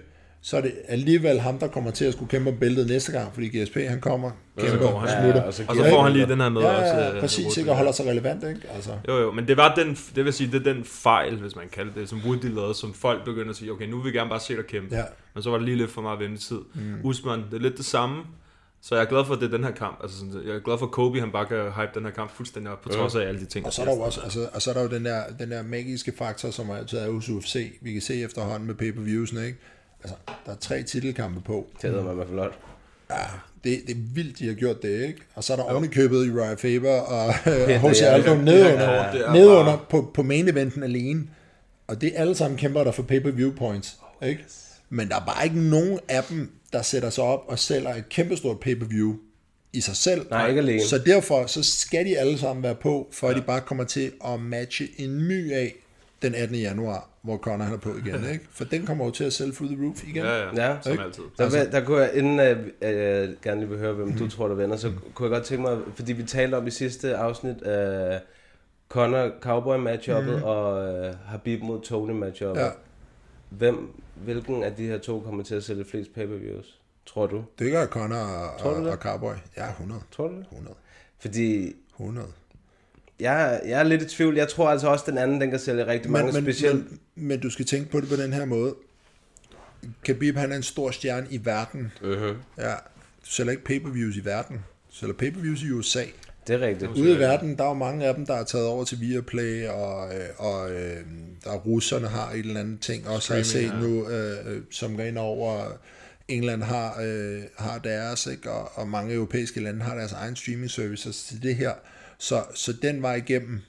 [0.48, 3.34] Så er det alligevel ham, der kommer til at skulle kæmpe om bæltet næste gang,
[3.34, 4.95] fordi GSP, han kommer, kæmper, han.
[4.95, 5.41] og smutter.
[5.41, 6.94] Ja, og så Og så får han lige den her med Ja, også.
[7.03, 7.61] ja, øh, præcis, Woodley.
[7.61, 7.72] ikke?
[7.72, 8.61] Og holder sig relevant, ikke?
[8.76, 11.56] Altså, Jo, jo, men det var den, det vil sige, det er den fejl, hvis
[11.56, 14.18] man kalder det, som Woodley lavede, som folk begynder at sige, okay, nu vil vi
[14.18, 14.95] gerne bare se dig kæmpe.
[14.95, 15.03] Ja.
[15.34, 16.60] Men så var det lige lidt for meget ventetid.
[16.76, 16.82] Mm.
[17.03, 18.24] Usman, det er lidt det samme.
[18.82, 19.99] Så jeg er glad for, at det er den her kamp.
[20.03, 22.32] Altså, sådan, jeg er glad for, at Kobe han bare kan hype den her kamp
[22.36, 23.65] fuldstændig op, på trods af alle de ting.
[23.65, 25.52] og så er der jo også, altså, og så er der jo den der, den
[25.52, 27.78] der magiske faktor, som altid er hos UFC.
[27.82, 29.57] Vi kan se efterhånden med pay-per-viewsene, ikke?
[30.03, 30.15] Altså,
[30.45, 31.68] der er tre titelkampe på.
[31.82, 32.52] Det hedder man i hvert fald.
[33.10, 33.26] Ja,
[33.64, 35.19] det, det er vildt, de har gjort det, ikke?
[35.36, 38.02] Og så er der ovenikøbet i Uriah Faber og, H.C.
[38.02, 41.28] ja, Aldo ja, nedunder, ja, er nedunder på, på main eventen alene.
[41.88, 44.44] Og det er alle sammen kæmper der for pay-per-view points, ikke?
[44.90, 48.10] Men der er bare ikke nogen af dem, der sætter sig op og sælger et
[48.10, 49.15] kæmpestort pay-per-view
[49.74, 50.26] i sig selv.
[50.30, 50.84] Nej, ikke alene.
[50.84, 54.11] Så derfor så skal de alle sammen være på, for at de bare kommer til
[54.26, 55.76] at matche en my af
[56.22, 56.56] den 18.
[56.56, 58.45] januar, hvor Conor han er på igen, ikke?
[58.52, 60.24] For den kommer jo til at sælge through the roof igen.
[60.24, 60.78] Ja, ja, Ja.
[60.82, 61.04] som Ikke?
[61.04, 61.24] altid.
[61.38, 64.48] Der, altså, der kunne jeg, inden jeg, jeg gerne lige vil høre, hvem du tror,
[64.48, 67.56] der vinder, så kunne jeg godt tænke mig, fordi vi talte om i sidste afsnit,
[67.62, 68.16] uh,
[68.90, 70.44] Conor Cowboy matchuppet mm.
[70.44, 72.62] og uh, Habib mod Tony matchuppet.
[72.62, 72.70] Ja.
[73.49, 76.80] Hvem, hvilken af de her to kommer til at sælge flest pay-per-views?
[77.06, 77.44] Tror du?
[77.60, 78.91] Det gør Conor og, Tror du og, det?
[78.91, 79.34] og Cowboy.
[79.58, 80.02] Ja, 100.
[80.12, 80.45] Tror du det?
[80.52, 80.76] 100.
[81.20, 82.28] Fordi 100.
[83.19, 84.35] jeg, jeg er lidt i tvivl.
[84.35, 86.91] Jeg tror altså også, at den anden den kan sælge rigtig mange, Men, men, specielt.
[86.91, 88.76] men, men du skal tænke på det på den her måde.
[90.03, 91.91] Khabib han er en stor stjerne i verden.
[92.02, 92.35] Uh-huh.
[92.57, 92.72] Ja,
[93.22, 94.56] du sælger ikke pay-per-views i verden.
[94.57, 96.03] Du sælger pay-per-views i USA.
[96.48, 96.91] Det er rigtigt.
[96.91, 99.68] Ude i verden, der er jo mange af dem, der er taget over til Viaplay,
[99.68, 100.98] og, øh, og øh,
[101.44, 104.61] der er russerne har et eller andet ting, også har jeg set nu, øh, øh,
[104.72, 105.77] som går ind over,
[106.27, 108.52] England har, øh, har deres, ikke?
[108.52, 111.72] Og, og mange europæiske lande har deres egen streaming services til det her.
[112.19, 113.61] Så, så den var igennem.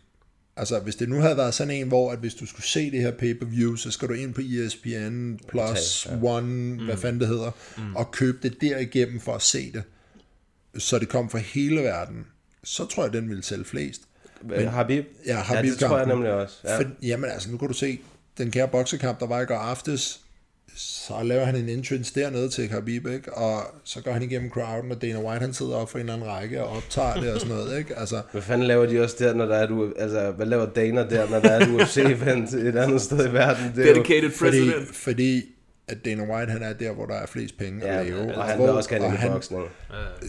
[0.56, 3.00] Altså, hvis det nu havde været sådan en, hvor at hvis du skulle se det
[3.00, 7.50] her pay-per-view, så skal du ind på ESPN Plus One, hvad fanden det hedder,
[7.94, 9.82] og købe det derigennem for at se det.
[10.78, 12.26] Så det kom fra hele verden.
[12.64, 14.02] Så tror jeg, den ville sælge flest.
[14.42, 15.04] Men, Habib?
[15.26, 16.56] Ja, ja, Habib det tror jeg nemlig også.
[16.64, 16.78] Ja.
[16.78, 18.00] For, jamen altså, nu kan du se,
[18.38, 20.20] den kære boksekamp, der var i går aftes,
[20.76, 23.34] så laver han en entrance dernede til Habib, ikke?
[23.34, 26.14] Og så går han igennem crowden, og Dana White, han sidder op for en eller
[26.14, 27.98] anden række og optager det og sådan noget, ikke?
[27.98, 31.08] Altså, Hvad fanden laver de også der, når der er du, altså, hvad laver Dana
[31.08, 33.72] der, når der er et UFC-event et andet sted i verden?
[33.76, 34.96] Det er jo, Dedicated fordi, president.
[34.96, 35.42] fordi
[35.88, 38.34] at Dana White, han er der, hvor der er flest penge ja, at lave.
[38.36, 39.64] og han hvor, vil også gerne og i han- boksning.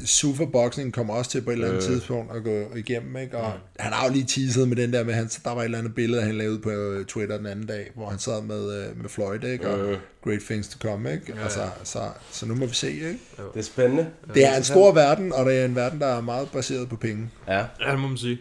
[0.06, 1.88] Superboxing kommer også til på et eller andet øh.
[1.90, 3.38] tidspunkt at gå igennem, ikke?
[3.38, 5.78] Og han har jo lige teaset med den der med, han, der var et eller
[5.78, 9.02] andet billede, han lavede på øh, Twitter den anden dag, hvor han sad med, øh,
[9.02, 9.70] med Floyd, ikke?
[9.70, 11.34] Og great things to come, ikke?
[11.44, 12.00] Altså, så,
[12.32, 13.20] så nu må vi se, ikke?
[13.54, 14.08] Det er spændende.
[14.34, 16.96] Det er en stor verden, og det er en verden, der er meget baseret på
[16.96, 17.30] penge.
[17.48, 17.58] Ja.
[17.86, 18.38] Ja, det må man sige.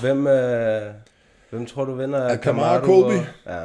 [0.00, 0.82] Hvem, øh,
[1.50, 2.18] hvem tror du vinder?
[2.18, 3.14] Er Kamaru Colby?
[3.16, 3.64] og- Ja.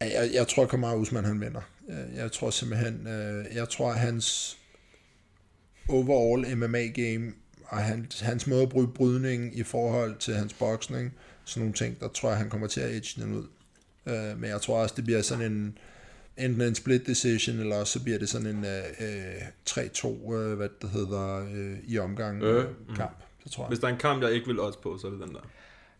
[0.00, 1.60] Ja, Jeg, jeg tror, Kamar Usman han vinder.
[1.88, 4.58] Jeg, jeg tror simpelthen, øh, jeg tror, at hans
[5.88, 7.32] overall MMA-game
[7.66, 11.14] og hans, hans måde at bryde brydning i forhold til hans boksning,
[11.44, 13.46] sådan nogle ting, der tror jeg, han kommer til at edge den ud.
[14.06, 15.78] Øh, men jeg tror også, det bliver sådan en,
[16.36, 20.56] enten en split decision, eller også så bliver det sådan en øh, øh, 3-2, øh,
[20.56, 22.64] hvad det hedder, øh, i omgang øh,
[22.96, 23.16] kamp.
[23.44, 23.68] Det tror jeg.
[23.68, 25.40] Hvis der er en kamp, jeg ikke vil odds på, så er det den der.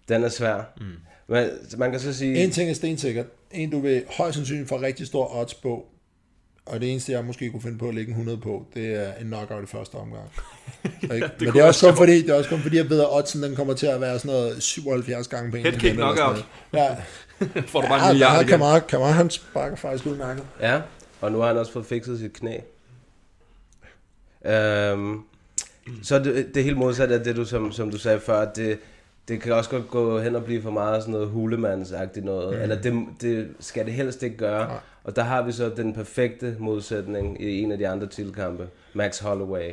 [0.08, 0.62] Den er svær.
[0.80, 0.86] Mm.
[1.30, 2.44] Men man kan så sige...
[2.44, 3.26] En ting er stensikkert.
[3.50, 5.86] En, du vil højst sandsynligt få rigtig stor odds på,
[6.66, 9.12] og det eneste, jeg måske kunne finde på at lægge en 100 på, det er
[9.20, 10.24] en knockout i første omgang.
[11.02, 11.30] Ikke?
[11.38, 13.42] Men det, er også kun fordi, det er også kun fordi, jeg ved, at oddsen
[13.42, 15.70] den kommer til at være sådan noget 77 gange penge.
[15.70, 16.46] Headkick knockout.
[16.72, 16.96] Ja,
[17.66, 18.48] Får du bare en ja milliard der igen.
[18.48, 20.44] Kamar, Kamar, han sparker faktisk udmærket.
[20.60, 20.80] Ja,
[21.20, 22.56] og nu har han også fået fikset sit knæ.
[24.44, 25.20] Øhm,
[26.02, 28.78] så det, det er helt modsat af det, du, som, som du sagde før, det,
[29.28, 32.56] det kan også godt gå hen og blive for meget sådan noget hulemandsagtigt noget.
[32.56, 32.62] Mm.
[32.62, 34.68] Eller det, det skal det helst ikke gøre.
[34.68, 34.76] Nej.
[35.04, 38.68] Og der har vi så den perfekte modsætning i en af de andre titelkampe.
[38.94, 39.72] Max Holloway.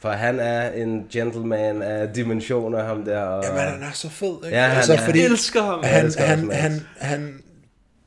[0.00, 3.20] For han er en gentleman af dimensioner, ham der.
[3.22, 3.44] Og...
[3.44, 4.56] Jamen, han er så fed, ikke?
[4.56, 5.82] Ja, han, altså, fordi Jeg elsker ham.
[5.82, 7.42] Jeg han, elsker han, han, han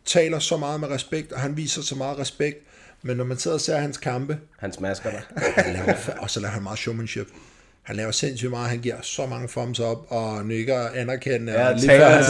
[0.05, 2.57] taler så meget med respekt, og han viser så meget respekt,
[3.01, 6.39] men når man sidder og ser hans kampe, Hans masker han laver, fa- og så
[6.39, 7.27] laver han meget showmanship.
[7.87, 11.75] Han laver sindssygt meget, han giver så mange thumbs up, og nikker anerkendende, Ja, og
[11.75, 12.23] lige taler før han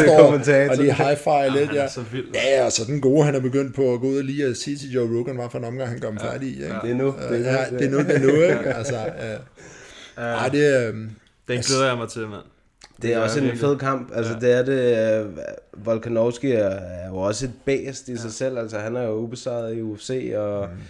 [0.43, 1.84] til står, og lige high-five lidt, han ja.
[1.84, 2.25] er så vild.
[2.34, 4.57] Ja, og så den gode, han er begyndt på at gå ud og lige at
[4.57, 6.75] sige til Joe Rogan, hvad for en omgang han gør ham færdig i, ikke?
[6.84, 7.07] Det er nu.
[7.07, 7.57] Øh, Det er nu.
[7.57, 8.73] ja, det er nu, det er nu, ikke?
[8.79, 8.95] Altså,
[10.17, 10.88] øh, ej, det er...
[10.89, 11.09] øhm,
[11.47, 12.41] Den glæder jeg mig til, mand.
[13.01, 13.61] Det er også en virkelig.
[13.61, 14.11] fed kamp.
[14.15, 14.39] Altså, ja.
[14.39, 15.25] det er det...
[15.25, 18.17] øh, Volkanovski er, er jo også et bæst i ja.
[18.17, 18.57] sig selv.
[18.57, 20.81] Altså, han er jo ubesejret i UFC, og mm.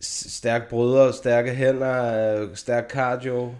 [0.00, 3.54] Stærk bryder, stærke hænder, øh, stærk cardio.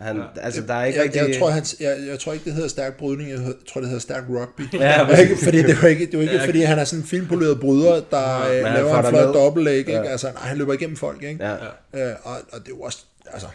[0.00, 0.22] Han, ja.
[0.40, 1.28] Altså, der er ikke jeg, rigtig...
[1.28, 3.38] jeg, tror, han, jeg, jeg tror ikke, det hedder stærk brydning, jeg
[3.68, 4.62] tror, det hedder stærk rugby.
[4.72, 6.78] Ja, Det er ikke, fordi det er jo ikke, det er jo ikke fordi han
[6.78, 9.78] er sådan en filmpoleret bryder, der ja, han laver en flot dobbeltlæg.
[9.78, 9.92] Ikke?
[9.92, 10.02] Ja.
[10.02, 11.22] Altså, nej, han løber igennem folk.
[11.22, 11.44] Ikke?
[11.44, 11.54] Ja.
[11.94, 12.98] Øh, og, og det er jo også,
[13.32, 13.48] altså,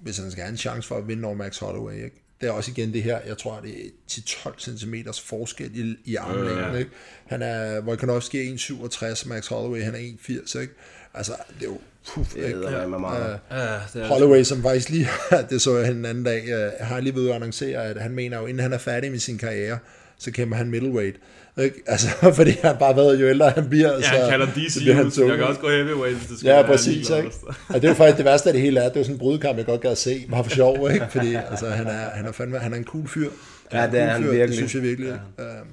[0.00, 2.22] hvis han skal have en chance for at vinde over Max Holloway, ikke?
[2.42, 4.94] det er også igen det her, jeg tror, det er 10-12 cm
[5.24, 6.78] forskel i, i armlængden.
[6.78, 6.90] Ikke?
[7.26, 10.60] Han er, Volkanovski er 1,67, Max Holloway han er 1,80.
[10.60, 10.74] Ikke?
[11.14, 11.78] Altså, det er jo
[12.14, 12.66] puff, Det ikke?
[12.66, 13.38] er med meget.
[13.50, 13.56] Ja,
[13.94, 15.08] det er Holloway, som faktisk lige,
[15.50, 18.38] det så jeg en anden dag, øh, har lige ved at annoncere, at han mener
[18.38, 19.78] jo, inden han er færdig med sin karriere,
[20.18, 21.16] så kæmper han middleweight.
[21.58, 21.82] Ikke?
[21.86, 22.08] Altså,
[22.38, 24.94] fordi han bare ved, jo ældre han bliver, Ja, så, han kalder så DC bliver
[24.94, 27.10] han så jeg kan også gå heavyweight, hvis det skal Ja, være præcis.
[27.10, 27.30] Ikke?
[27.68, 29.14] Og det er jo faktisk det værste af det hele er, at det er sådan
[29.14, 31.06] en brudkamp, jeg godt gad at se, bare for sjov, ikke?
[31.10, 33.28] Fordi altså, han, er, han, er fandme, han er en cool fyr.
[33.72, 34.48] Ja, en det er cool han fyr, virkelig.
[34.48, 35.08] Det synes jeg virkelig.
[35.38, 35.44] Ja.
[35.44, 35.66] Øhm,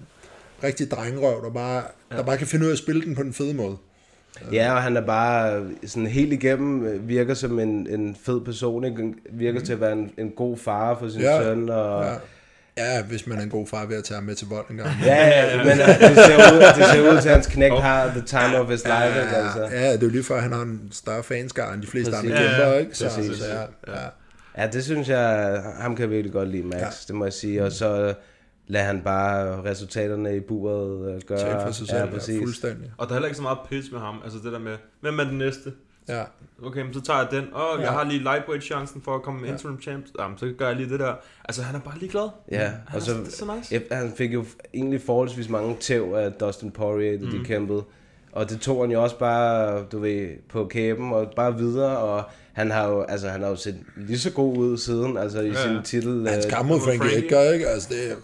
[0.64, 3.34] rigtig drengerøv, der bare, der bare kan finde ud af at spille den på den
[3.34, 3.78] fede måde.
[4.54, 8.84] Ja, og han er bare sådan helt igennem øh, virker som en, en fed person,
[8.86, 9.14] ikke?
[9.32, 9.66] virker mm.
[9.66, 11.70] til at være en, en god far for sin Ja, søn.
[11.70, 12.14] Og, Ja.
[12.78, 14.78] Ja, hvis man er en god far ved at tage ham med til vold en
[14.78, 14.90] gang.
[15.06, 18.08] Ja, ja, men øh, det ser ud, det ser ud til, at hans knægt har
[18.08, 19.22] the time of his life.
[19.24, 19.68] ikke, altså.
[19.72, 22.32] Ja, det er jo lige før, han har en større fanskare end de fleste Præcis.
[22.32, 22.96] andre Ja, kæmper, ja, ikke?
[22.98, 23.38] Så, præcis.
[23.38, 24.08] så ja, ja.
[24.58, 26.88] Ja, det synes jeg, ham kan jeg virkelig godt lide, Max, ja.
[27.08, 27.64] det må jeg sige.
[27.64, 28.14] Og så
[28.70, 31.40] lader han bare resultaterne i buret øh, gøre.
[31.40, 32.40] Tale for sig selv, ja, ja, præcis.
[32.40, 32.92] fuldstændig.
[32.98, 34.22] Og der er heller ikke så meget pis med ham.
[34.24, 35.74] Altså det der med, hvem er den næste?
[36.10, 36.24] Ja.
[36.66, 37.44] Okay, men så tager jeg den.
[37.56, 37.84] Åh, oh, Ja.
[37.86, 40.12] jeg har lige lightweight-chancen for at komme med interim champs.
[40.20, 41.14] Jamen, så gør jeg lige det der.
[41.46, 42.30] Altså, han er bare lige glad.
[42.52, 43.82] Ja, Han og er så, så, det er så nice.
[43.92, 47.84] ja, han fik jo egentlig forholdsvis mange tæv af Dustin Poirier, da de kæmpede.
[48.32, 52.24] Og det tog han jo også bare, du ved, på kæben og bare videre, og
[52.54, 55.48] han har jo, altså, han har jo set lige så god ud siden, altså i
[55.48, 55.68] ja.
[55.68, 56.28] sin titel.
[56.30, 57.26] Hans øh, kamp mod Frankie Frankie.
[57.26, 57.68] Edgar, ikke?
[57.68, 58.16] Altså, det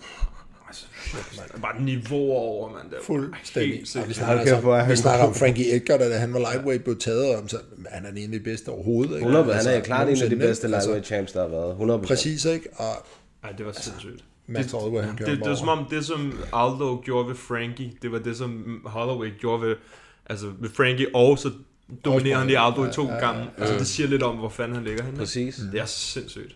[1.54, 2.90] er Bare niveau over, mand.
[2.90, 3.74] Det fuldstændig.
[3.74, 6.40] Helt Og vi snakker, er altså, han vi snakker om Frankie Edgar, da han var
[6.40, 7.58] lightweight blev taget om, så
[7.90, 9.16] han er ene af de bedste overhovedet.
[9.16, 9.28] Ikke?
[9.28, 10.78] 100, han er Altså, klart en af de bedste ikke?
[10.78, 11.72] lightweight champs, der har været.
[11.72, 12.70] 100 Præcis, ikke?
[12.76, 13.06] Og
[13.44, 14.24] Ej, det var sindssygt.
[14.48, 17.92] Max Holloway, han Det, det ham er som om, det som Aldo gjorde ved Frankie,
[18.02, 19.76] det var det som Holloway gjorde ved,
[20.26, 21.52] altså ved Frankie, og så
[22.06, 23.46] dominerer han lige Aldo i to gange.
[23.58, 25.18] Altså det siger lidt om, hvor fanden han ligger henne.
[25.18, 25.62] Præcis.
[25.72, 26.56] Det er sindssygt.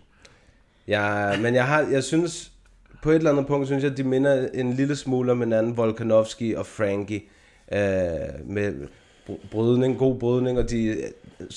[0.87, 2.51] Ja, men jeg, har, jeg synes,
[3.01, 5.77] på et eller andet punkt, synes jeg, at de minder en lille smule om hinanden,
[5.77, 7.21] Volkanovski og Frankie,
[7.71, 7.79] øh,
[8.45, 8.87] med
[9.29, 11.03] br- brydning, god brydning, og de øh,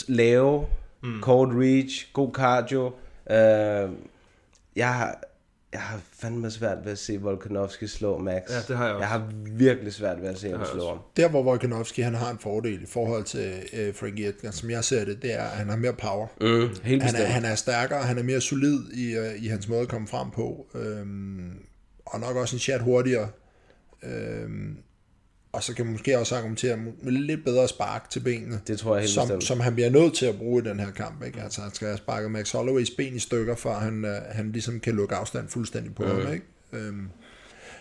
[0.09, 0.66] lave,
[1.02, 1.20] mm.
[1.20, 2.86] kort reach, god cardio.
[3.31, 3.90] Øh,
[4.77, 5.23] jeg har,
[5.73, 8.43] jeg har fandme svært ved at se Volkanovski slå Max.
[8.51, 9.01] Ja, det har jeg også.
[9.03, 10.99] Jeg har virkelig svært ved at se ham slå ham.
[11.16, 14.85] Der, hvor Volkanovski han har en fordel i forhold til øh, Frankie Edgar, som jeg
[14.85, 16.27] ser det, det er, at han har mere power.
[16.40, 16.47] Mm,
[16.82, 17.28] helt Han er, bestemt.
[17.28, 20.31] han er stærkere, han er mere solid i, øh, i hans måde at komme frem
[20.31, 21.51] på, øhm,
[22.07, 23.28] og nok også en chat hurtigere.
[24.03, 24.77] Øhm,
[25.52, 28.94] og så kan man måske også argumentere med lidt bedre spark til benene, Det tror
[28.94, 29.44] jeg helt som, bestemt.
[29.44, 31.22] som han bliver nødt til at bruge i den her kamp.
[31.24, 31.40] Ikke?
[31.42, 34.80] Altså, han skal have sparket Max Holloways ben i stykker, for han, øh, han ligesom
[34.80, 36.08] kan lukke afstand fuldstændig på mm.
[36.10, 36.32] ham.
[36.32, 36.44] Ikke?
[36.72, 37.08] Øhm,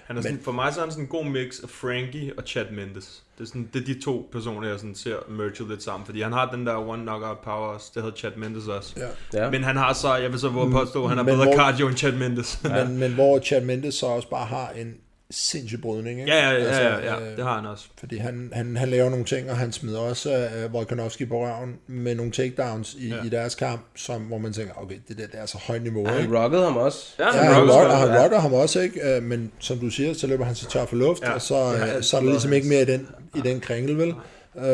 [0.05, 2.43] Han er sådan, for mig så er han sådan en god mix af Frankie og
[2.47, 3.23] Chad Mendes.
[3.37, 6.05] Det er, sådan, det er de to personer, jeg sådan ser merge lidt sammen.
[6.05, 7.91] Fordi han har den der one knockout power også.
[7.95, 8.93] Det hedder Chad Mendes også.
[9.33, 9.43] ja.
[9.43, 9.49] Ja.
[9.51, 11.55] Men han har så, jeg vil så våge at påstå, han har Men bedre hvor-
[11.55, 12.59] cardio end Chad Mendes.
[12.63, 12.85] ja.
[12.87, 14.93] men, men hvor Chad Mendes så også bare har en
[15.31, 16.19] sindssyg brydning.
[16.19, 16.31] Ikke?
[16.31, 17.87] ja, ja, ja, Altså, ja, ja, øh, det har han også.
[17.99, 21.75] Fordi han, han, han laver nogle ting, og han smider også uh, Volkanovski på røven
[21.87, 23.15] med nogle takedowns i, ja.
[23.15, 23.23] Ja.
[23.23, 26.07] i deres kamp, som, hvor man tænker, okay, det der det er så højt niveau.
[26.07, 26.37] Han ikke?
[26.43, 27.15] rockede ham også.
[27.19, 27.73] Ja, Ja, han han, sgu.
[27.79, 28.23] han ja.
[28.23, 29.17] rocker ham også, ikke?
[29.17, 31.27] Uh, men som du siger, så løber han så tør for luft, ja.
[31.29, 31.33] Ja.
[31.35, 33.59] og så, Ja, altid så er der ligesom hans- ikke mere i den, i den
[33.59, 34.13] kringel, vel?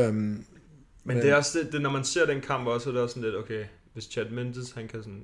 [0.09, 0.45] Um,
[1.03, 3.01] Men det er også det, det, når man ser den kamp også, så er det
[3.03, 3.63] også sådan lidt, okay,
[3.93, 5.21] hvis Chad Mendes, han kan sådan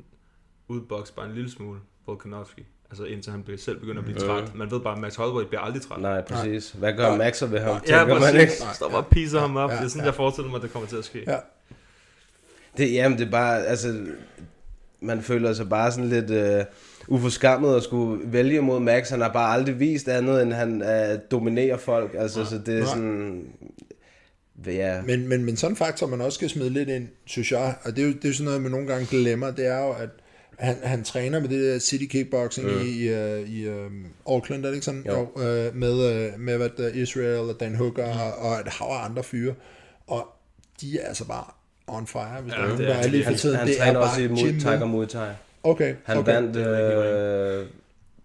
[0.67, 2.61] udbokse bare en lille smule Volkanovski,
[2.93, 4.55] altså indtil han selv begynder at blive træt.
[4.55, 6.01] Man ved bare, at Max Holloway bliver aldrig træt.
[6.01, 6.71] Nej, præcis.
[6.71, 7.17] Hvad gør.
[7.17, 7.81] Max ved ham?
[7.87, 8.45] Ja, tænker man ikke?
[8.45, 8.75] præcis.
[8.75, 9.69] Står bare og piser ham op.
[9.71, 10.05] Ja, Det er sådan, ja.
[10.05, 11.23] jeg forestiller mig, at det kommer til at ske.
[11.27, 11.37] ja.
[12.77, 14.05] Det, jamen, det er bare, altså,
[15.01, 16.63] man føler sig bare sådan lidt øh,
[17.07, 19.09] uforskammet at skulle vælge mod Max.
[19.09, 22.15] Han har bare aldrig vist andet, end han øh, dominerer folk.
[22.17, 22.87] Altså, så det er Nej.
[22.87, 23.45] sådan...
[24.65, 27.75] Ja, Men, men, men sådan en faktor, man også skal smide lidt ind, synes jeg,
[27.83, 29.79] og det er jo, det er jo sådan noget, man nogle gange glemmer, det er
[29.79, 30.09] jo, at
[30.59, 32.81] han, han træner med det der city kickboxing mm.
[32.81, 35.03] i, i, øh, i um, Auckland, er det ikke sådan?
[35.07, 35.27] Jo.
[35.37, 35.43] Jo.
[35.43, 38.19] øh, med, øh, med hvad der, Israel og Dan Hooker mm.
[38.19, 39.53] og, og et hav af andre fyre.
[40.07, 40.27] Og
[40.81, 41.43] de er altså bare
[41.87, 43.55] on fire, hvis ja, der er nogen, det der er lige for han, tiden.
[43.57, 45.29] han det er træner bare også i Muay, med- Tiger Muay Thai.
[45.63, 46.33] Okay, Han okay.
[46.33, 47.65] vandt øh,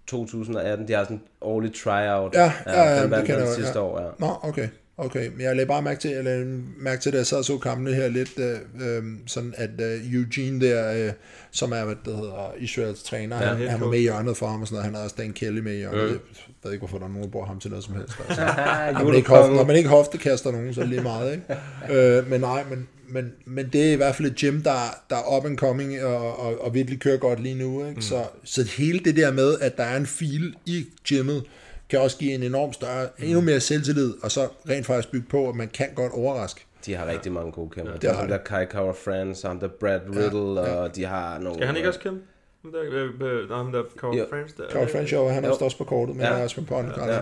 [0.07, 2.35] 2018, de har sådan en årlig tryout.
[2.35, 3.81] Ja, ja, ja, den det vandt han jeg, sidste ja.
[3.85, 4.09] år, ja.
[4.19, 4.69] Nå, okay.
[4.97, 7.45] Okay, men jeg lagde bare mærke til, jeg lagde mærke til, da jeg sad og
[7.45, 11.13] så kampene her lidt, øh, øh, sådan at øh, Eugene der, øh,
[11.51, 14.47] som er, hvad det hedder, Israels træner, ja, han, han var med i hjørnet for
[14.47, 16.09] ham og sådan noget, han havde også Dan Kelly med i hjørnet, mm.
[16.11, 16.19] jeg
[16.63, 18.15] ved ikke, hvorfor der er nogen, der bruger ham til noget som helst.
[18.29, 18.45] Altså.
[18.93, 21.45] når, man ikke hofte, når man ikke hoftekaster nogen, så er det lige meget, ikke?
[22.19, 25.17] øh, men nej, men, men, men det er i hvert fald et gym, der, der
[25.17, 27.81] er up and coming og, og, og virkelig kører godt lige nu.
[27.81, 27.95] Ikke?
[27.95, 28.01] Mm.
[28.01, 31.45] Så, så hele det der med, at der er en fil i gymmet,
[31.89, 35.49] kan også give en enorm større, endnu mere selvtillid, og så rent faktisk bygge på,
[35.49, 36.67] at man kan godt overraske.
[36.89, 37.91] De har rigtig mange gode kæmper.
[37.91, 40.71] Ja, det der er har ham der Kai Kara France, ham der Brad Riddle, ja,
[40.71, 40.75] ja.
[40.83, 41.55] og de har nogle...
[41.55, 42.21] Skal han ikke også kæmpe?
[42.63, 44.25] Ham Der, øh, øh, ham der Carl Jo.
[44.31, 44.63] France der.
[44.73, 46.31] Carl French, jo, han er også på kortet, men Ja.
[46.31, 46.99] han er også på podcast.
[47.07, 47.19] Ja.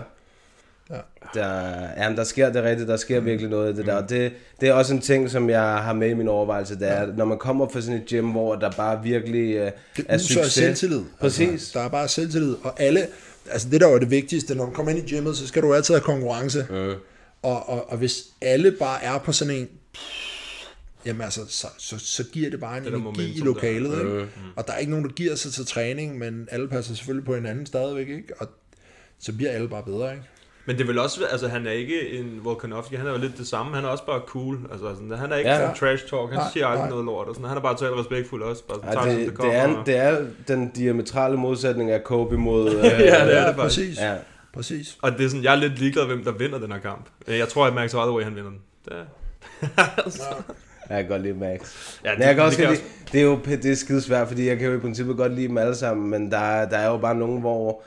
[0.90, 0.97] Ja.
[1.34, 3.98] Der, ja, men der sker det rigtigt, der sker virkelig noget af det der.
[3.98, 4.05] Mm.
[4.05, 6.88] Og det, det er også en ting, som jeg har med i min overvejelse, det
[6.90, 10.02] er, når man kommer fra sådan et gym, hvor der bare virkelig uh, Det er
[10.09, 10.52] er succes.
[10.52, 11.02] selvtillid.
[11.20, 11.48] Præcis.
[11.48, 13.01] Altså, der er bare selvtillid, og alle,
[13.51, 15.74] altså det der er det vigtigste, når du kommer ind i gymmet, så skal du
[15.74, 16.66] altid have konkurrence.
[16.70, 16.93] Mm.
[17.51, 19.68] Og, og, og hvis alle bare er på sådan en,
[21.06, 23.90] jamen altså, så, så, så giver det bare en Det energi i momentum lokalet.
[23.90, 24.01] der.
[24.20, 24.28] Ikke?
[24.56, 27.35] Og der er ikke nogen, der giver sig til træning, men alle passer selvfølgelig på
[27.35, 28.28] hinanden stadigvæk, ikke?
[28.39, 28.47] Og
[29.18, 30.24] så bliver alle bare bedre, ikke?
[30.68, 33.39] Men det vil også være, altså han er ikke en Volkanovski, han er jo lidt
[33.39, 34.59] det samme, han er også bare cool.
[34.73, 35.60] Altså sådan, han er ikke Ja.
[35.68, 35.73] ja.
[35.74, 36.90] trash talk, han Nej, siger aldrig nej.
[36.90, 37.48] noget lort og sådan.
[37.48, 38.62] Han er bare totalt respektfuld også.
[38.64, 42.39] Bare Ja, tager det, det, det, det, er, det er den diametrale modsætning af Kobe
[42.39, 42.70] mod...
[42.74, 43.56] Øh, ja, det er det Ja, faktisk.
[43.59, 43.98] præcis.
[43.98, 44.14] Ja.
[44.56, 44.96] Præcis.
[45.02, 47.06] Og det er sådan, jeg er lidt ligeglad, hvem der vinder den her kamp.
[47.28, 48.58] Jeg tror, at Max Holloway, han vinder den.
[48.84, 49.04] Det er...
[50.90, 51.74] Jeg kan godt lide Max.
[52.04, 52.80] Ja, Men jeg kan også kan lide,
[53.12, 55.48] det er jo det er skide svært, fordi jeg kan jo i princippet godt lide
[55.48, 57.82] dem alle sammen, men der, er- der er jo bare nogen, hvor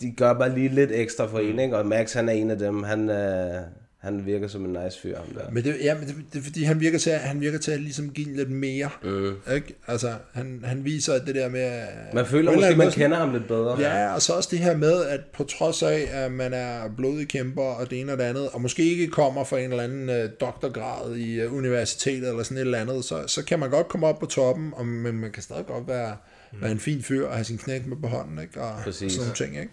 [0.00, 1.76] de gør bare lige lidt ekstra for en, ikke?
[1.78, 2.82] Og Max, han er en af dem.
[2.82, 3.54] Han, øh,
[3.98, 5.50] han virker som en nice fyr, ham der.
[5.50, 7.70] Men det, ja, men det, det er fordi, han virker til, at, han virker til
[7.70, 8.90] at ligesom give lidt mere.
[9.02, 9.34] Mm.
[9.54, 9.74] Ikke?
[9.86, 11.60] Altså, han, han viser at det der med...
[11.60, 13.80] at- Man føler måske, man sådan- kender ham lidt bedre.
[13.80, 17.28] Ja, og så også det her med, at på trods af, at man er blodig
[17.28, 20.10] kæmper og det ene og det andet, og måske ikke kommer fra en eller anden
[20.10, 23.88] øh, doktorgrad i øh, universitetet eller sådan et eller andet, så, så kan man godt
[23.88, 26.16] komme op på toppen, og, men man kan stadig godt være,
[26.52, 26.62] mm.
[26.62, 28.60] være en fin fyr og have sin knæk med på hånden, ikke?
[28.60, 29.12] Og Præcis.
[29.12, 29.72] sådan nogle ting, ikke?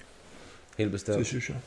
[0.77, 1.26] Helt Det bestemt.
[1.27, 1.57] synes jeg.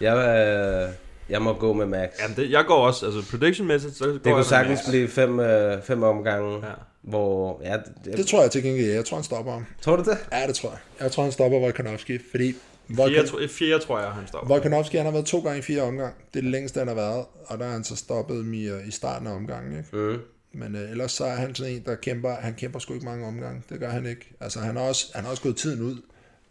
[0.00, 0.94] Jeg, øh,
[1.28, 2.08] jeg må gå med Max.
[2.22, 4.88] Jamen, det, jeg går også, altså prediction-mæssigt, så går Det kunne sagtens Max.
[4.90, 6.72] blive fem, øh, fem omgange, Ja.
[7.02, 7.60] hvor...
[7.64, 9.66] Ja, det, Det tror jeg til gengæld, jeg tror, han stopper ham.
[9.82, 10.18] tror du det?
[10.32, 10.78] Ja, det tror jeg.
[11.00, 12.54] Jeg tror, han stopper Volkanovski, fordi
[12.88, 14.44] Volkan, tro- fire, tror jeg, han står.
[14.48, 16.14] Volkanovski, han har været to gange i fire omgang.
[16.32, 18.88] Det er det længste, han har været, og der har han så stoppet i, øh,
[18.88, 19.96] i starten af omgangen, ikke?
[19.96, 20.18] Mm.
[20.56, 23.26] Men øh, ellers så er han sådan en, der kæmper, han kæmper sgu ikke mange
[23.26, 23.62] omgange.
[23.70, 24.32] Det gør han ikke.
[24.40, 25.96] Altså han har også, han har også gået tiden ud.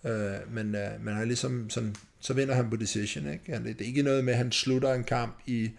[0.06, 3.54] Øh, men, øh, men han ligesom sådan, så vinder han på decision, ikke?
[3.54, 5.72] Han, det er ikke noget med, at han slutter en kamp i,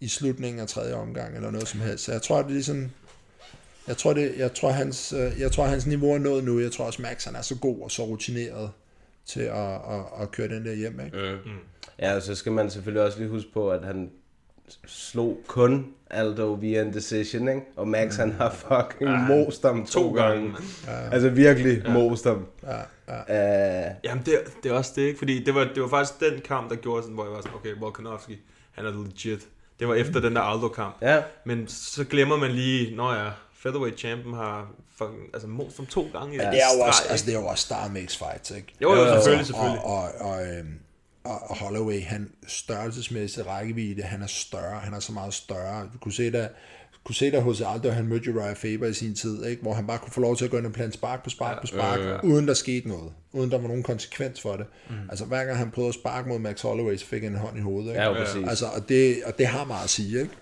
[0.00, 2.04] i slutningen af tredje omgang, eller noget som helst.
[2.04, 2.90] Så jeg tror, det er ligesom,
[3.88, 6.60] jeg tror, det, jeg tror, hans, øh, jeg tror, hans niveau er nået nu.
[6.60, 8.70] Jeg tror også, Max han er så god og så rutineret
[9.26, 11.38] til at, at, at køre den der hjem, ikke?
[11.44, 11.50] Mm.
[11.98, 14.10] Ja, og så skal man selvfølgelig også lige huske på, at han
[14.86, 17.60] slog kun Aldo via en decision, ikke?
[17.76, 20.56] Og Max, han har fucking ja, most ham to, to gange, gange.
[20.86, 21.92] Ja, Altså virkelig ja.
[21.92, 22.46] most ham.
[22.62, 22.76] ja,
[23.28, 23.88] ja.
[23.88, 25.18] Uh, Jamen, det, det er også det, ikke?
[25.18, 27.56] Fordi det var, det var faktisk den kamp, der gjorde sådan, hvor jeg var sådan,
[27.56, 28.38] okay, Volkanovski,
[28.72, 29.40] han er legit.
[29.80, 30.94] Det var efter den der Aldo-kamp.
[31.02, 34.68] ja, Men så glemmer man lige, når jeg featherweight champion har
[34.98, 37.40] fucking, altså most om to gange i Men det er jo også, altså, det er
[37.40, 38.74] jo også Star Makes Fights, ikke?
[38.82, 39.80] Jo, jo, Altså, selvfølgelig, selvfølgelig.
[39.84, 40.78] Og, og, og, øhm,
[41.26, 45.82] og, Holloway, han størrelsesmæssigt rækkevidde, han er større, han er så meget større.
[45.92, 46.48] Du kunne se der,
[47.04, 49.62] kunne se der hos Aldo, han mødte Uriah Faber i sin tid, ikke?
[49.62, 51.60] hvor han bare kunne få lov til at gå ind og plante spark på spark
[51.60, 52.20] på spark, ja, ja.
[52.22, 54.66] uden der skete noget, uden der var nogen konsekvens for det.
[54.90, 54.94] Mm.
[55.10, 57.58] Altså hver gang han prøvede at sparke mod Max Holloway, så fik han en hånd
[57.58, 57.88] i hovedet.
[57.88, 58.02] Ikke?
[58.02, 58.48] ja, præcis.
[58.48, 60.32] Altså, og det, og det har meget at sige, ikke?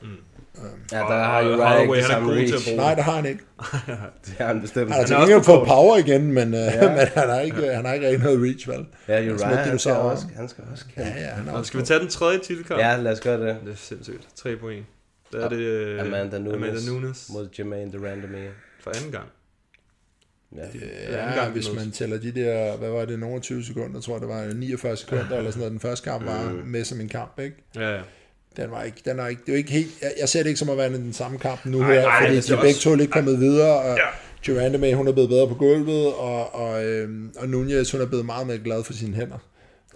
[0.93, 2.65] Ja, der har jo Holloway, ikke han er samme god til at reach.
[2.69, 3.45] bruge Nej, det har han ikke.
[4.27, 4.91] Det har han bestemt.
[4.91, 6.89] Han har til er også gengæld på power igen, men, ja.
[6.89, 8.87] men han, har ikke, han har ikke rigtig noget reach, vel?
[9.09, 11.11] Ja, er Uriah, som et han skal også, han skal også kæmpe.
[11.11, 12.81] Ja, ja, han er skal vi tage den tredje titelkamp?
[12.81, 13.57] Ja, lad os gøre det.
[13.65, 14.29] Det er sindssygt.
[14.37, 14.87] 3 point.
[15.33, 18.51] Der er det øh, Amanda Nunes, Amanda Nunes mod Jermaine Durandamere.
[18.81, 19.27] for anden gang.
[20.57, 20.61] Ja.
[20.63, 24.01] anden Ja, gang, vi hvis man tæller de der, hvad var det, nogle 20 sekunder,
[24.01, 26.57] tror jeg, det var 49 sekunder, eller sådan noget, den første kamp var Mm.
[26.69, 27.57] med som en kamp, ikke?
[27.77, 28.01] Ja, ja.
[28.57, 30.49] Den var ikke, den er ikke, det er jo ikke helt, jeg, jeg ser det
[30.49, 32.95] ikke som at være den samme kamp nu her, nej, fordi de er begge to
[32.95, 34.03] lidt kommet videre, og Ja.
[34.47, 38.27] Durandame, hun er blevet bedre på gulvet, og, og, øhm, og Nunez, hun er blevet
[38.27, 39.39] meget mere glad for sine hænder.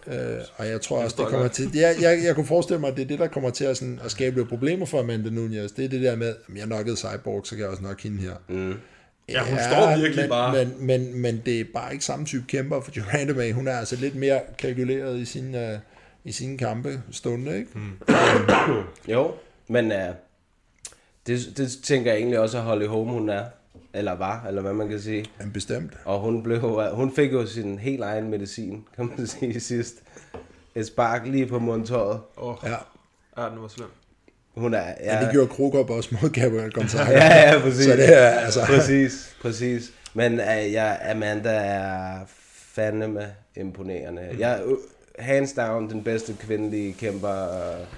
[0.06, 0.14] Øh,
[0.56, 1.70] og jeg tror også, det kommer til...
[1.74, 4.01] Jeg, jeg, jeg kunne forestille mig, at det er det, der kommer til at, sådan,
[4.05, 5.70] at skabe lidt problemer for Amanda Nunez.
[5.70, 8.18] Det er det der med, at jeg nokkede Cyborg, så kan jeg også nok hende
[8.22, 8.32] her.
[8.48, 8.74] Mm.
[9.28, 12.44] Ja, hun står virkelig men, bare- Men, men, men det er bare ikke samme type
[12.48, 15.78] kæmper, for Joanna May, hun er altså lidt mere kalkuleret i sine, uh,
[16.24, 17.70] i sine kampe stående, ikke?
[17.74, 17.93] Mm.
[19.12, 19.32] Jo,
[19.69, 19.99] men uh,
[21.27, 23.45] det, det tænker jeg egentlig også, at Holly Holm hun er.
[23.95, 25.24] Eller var, eller hvad man kan sige.
[25.39, 25.93] Men bestemt.
[26.05, 26.61] Og hun, blev,
[26.95, 29.95] hun fik jo sin helt egen medicin, kan man sige, sidst.
[30.74, 32.20] Et spark lige på mundtøjet.
[32.36, 32.74] Åh, Ja.
[33.43, 33.89] ja, den var slem.
[34.57, 34.82] Hun er...
[35.01, 35.15] Ja.
[35.15, 37.11] Men det gjorde Krokop også mod Gabriel Gonzaga.
[37.11, 37.85] Ja, ja, præcis.
[37.85, 38.61] Så det er altså...
[38.66, 39.93] Præcis, præcis.
[40.15, 42.20] Men uh, ja, Amanda er
[42.74, 43.27] fandeme
[43.57, 44.28] imponerende.
[44.32, 44.39] Mm.
[44.39, 44.62] Jeg
[45.19, 47.47] hands down den bedste kvindelige kæmper.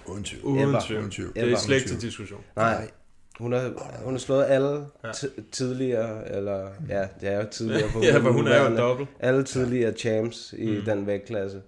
[0.06, 0.44] Uh, Uden tvivl.
[0.44, 1.32] Uden tvivl.
[1.34, 2.40] Det er slet ikke til diskussion.
[2.56, 2.90] nej,
[3.38, 3.72] hun har,
[4.04, 8.30] hun har slået alle t- tidligere, eller ja, det er jo tidligere på Ja, for
[8.30, 9.08] hun er jo dobbelt.
[9.20, 10.84] Alle tidligere champs i Mm.
[10.84, 11.62] den vægtklasse.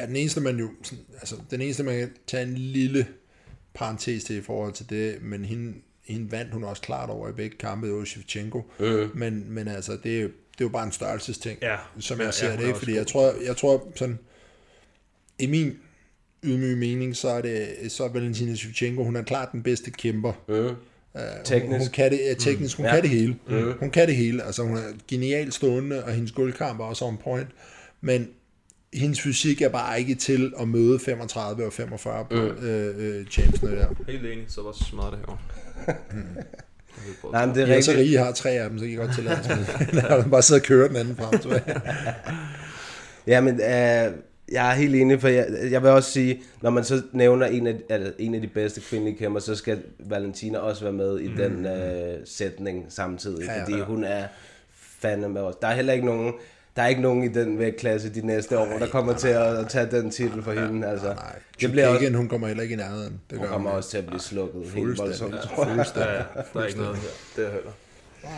[0.00, 3.06] Ja, den eneste, man jo, sådan, altså, den eneste, man kan tage en lille
[3.74, 5.74] parentes til i forhold til det, men hende,
[6.04, 8.62] hende vandt hun også klart over i begge kampe, det var Shevchenko.
[8.80, 9.10] Mm.
[9.14, 11.76] Men, men altså, det er, jo, det er jo bare en størrelsesting, Ja.
[11.98, 12.78] som Ja, jeg ser ja, det, ikke?
[12.78, 14.18] Fordi jeg tror, jeg tror sådan,
[15.38, 15.72] i min
[16.42, 20.32] ydmyge mening, så er det så er Valentina Shevchenko, hun er klart den bedste kæmper.
[20.48, 20.54] Mm.
[20.54, 21.70] Uh, Teknisk.
[21.70, 22.92] Hun, hun kan det, ja, teknisk, hun Ja.
[22.94, 23.36] kan det hele.
[23.48, 23.72] Mm.
[23.80, 24.42] Hun kan det hele.
[24.42, 27.48] Altså, hun er genialt stående, og hendes guldkamp er også on point.
[28.00, 28.28] Men
[28.94, 32.66] hendes fysik er bare ikke til at møde 35 og 45 på Mm.
[32.66, 33.86] øh, øh, champsene der.
[34.08, 35.36] Helt enig, så var smart det her.
[37.32, 38.08] Nej, men det er Ja, så rigtigt.
[38.08, 39.38] rige har tre af dem, så kan I godt tillade
[40.08, 41.60] at bare sidde og køre den anden frem.
[43.26, 44.12] Ja, men øh,
[44.54, 47.66] jeg er helt enig, for jeg, jeg vil også sige, når man så nævner en
[47.66, 51.28] af, altså, en af de bedste kvindelige kæmper, så skal Valentina også være med i
[51.28, 51.36] mm.
[51.36, 53.84] den øh, sætning samtidig, Ja, ja, fordi ja.
[53.84, 54.24] hun er
[55.00, 55.58] fandme også.
[55.62, 56.32] Der er heller ikke nogen,
[56.76, 59.68] der er ikke nogen i den vægtklasse de næste år, der kommer til at, at
[59.68, 60.86] tage den titel for hende.
[60.86, 63.20] Altså, Nej, det bliver også, hun kommer heller ikke i nærheden.
[63.30, 65.20] Det hun gør kommer hun også til at blive slukket helt Fuldstændig.
[65.20, 65.86] voldsomt, tror jeg.
[65.96, 66.22] Ja, ja,
[66.54, 67.08] der er ikke noget her.
[67.36, 67.70] Det er heller.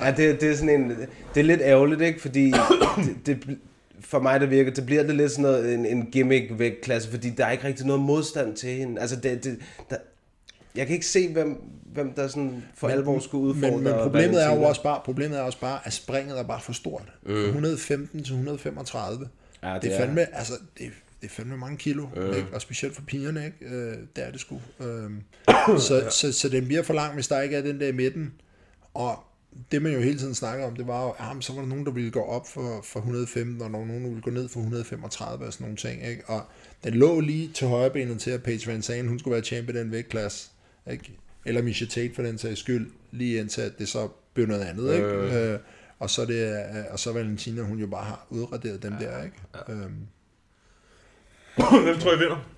[0.03, 0.91] Ja, det, det er sådan en,
[1.35, 2.21] det er lidt ærgerligt, ikke?
[2.21, 2.53] Fordi
[3.27, 3.59] det, det,
[4.09, 7.31] for mig, der virker, det bliver det lidt sådan noget, en, en gimmick vægtklasse, fordi
[7.31, 9.01] der er ikke rigtig noget modstand til hende.
[9.01, 9.59] Altså, det, det,
[9.91, 9.97] der,
[10.75, 11.57] jeg kan ikke se, hvem,
[11.93, 15.01] hvem der sådan for Men- alvor skulle udfordre Men, men problemet er jo også bare,
[15.05, 17.13] problemet er også bare, at springet er bare for stort.
[17.27, 17.45] Mm.
[17.45, 19.29] 115 til 135.
[19.63, 20.91] Ja, det det, er er- fandme, altså, det,
[21.23, 22.27] det er fandme mange kilo, mm.
[22.27, 22.47] ikke?
[22.53, 23.75] og specielt for pigerne, ikke?
[23.75, 24.61] Øh, det er det sgu.
[24.81, 25.21] Øhm,
[25.79, 28.33] så, så, så den bliver for lang, hvis der ikke er den der i midten.
[28.95, 29.19] Og
[29.73, 31.87] det man jo hele tiden snakker om, det var jo, jamen, så var der nogen,
[31.87, 34.49] der ville gå op for, for 115, og der var nogen, der ville gå ned
[34.49, 36.09] for 135 og sådan nogle ting.
[36.09, 36.23] Ikke?
[36.27, 36.43] Og
[36.85, 39.77] den lå lige til højre benet til, at Paige Van Zandt, hun skulle være champion
[39.77, 40.51] i den vægtklasse.
[40.91, 41.13] Ikke?
[41.45, 44.95] Eller Misha Tate for den sags skyld, lige indtil at det så blev noget andet.
[44.95, 45.07] Ikke?
[45.07, 45.53] Øh.
[45.53, 45.59] Øh,
[45.99, 49.37] og så det, øh, og så Valentina, hun jo bare har udraderet dem der, ikke?
[49.69, 49.73] Ja.
[49.73, 50.07] Øhm,
[51.85, 52.56] Hvem tror I vinder?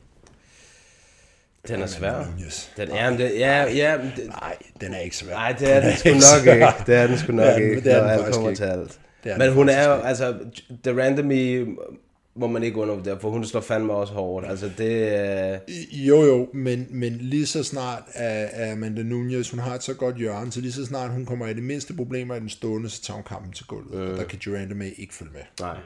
[1.68, 2.24] Den er svær.
[2.38, 2.66] Nunez.
[2.76, 5.32] Den er, det, ja, ja, det, Nej, den er ikke svær.
[5.34, 6.52] nej, det er den sgu ikke nok svær.
[6.54, 6.66] ikke.
[6.86, 8.34] Det er den sgu nok Det er den- ikke, det er når den alt faktisk
[8.34, 8.58] kommer ikke.
[8.60, 8.98] til alt.
[9.24, 10.34] Men den hun er jo, altså,
[10.84, 11.66] The Randomy
[12.36, 14.46] må man ikke undervurdere, for hun slår fandme også hårdt.
[14.46, 15.58] Altså, det er...
[15.92, 19.94] Jo, jo, men, men lige så snart er, er Amanda Nunez, hun har et så
[19.94, 22.90] godt hjørne, så lige så snart hun kommer i det mindste problemer i den stående,
[22.90, 24.10] så tager hun kampen til gulvet, øh.
[24.12, 25.40] og der kan Duranda med ikke følge med.
[25.60, 25.76] Nej.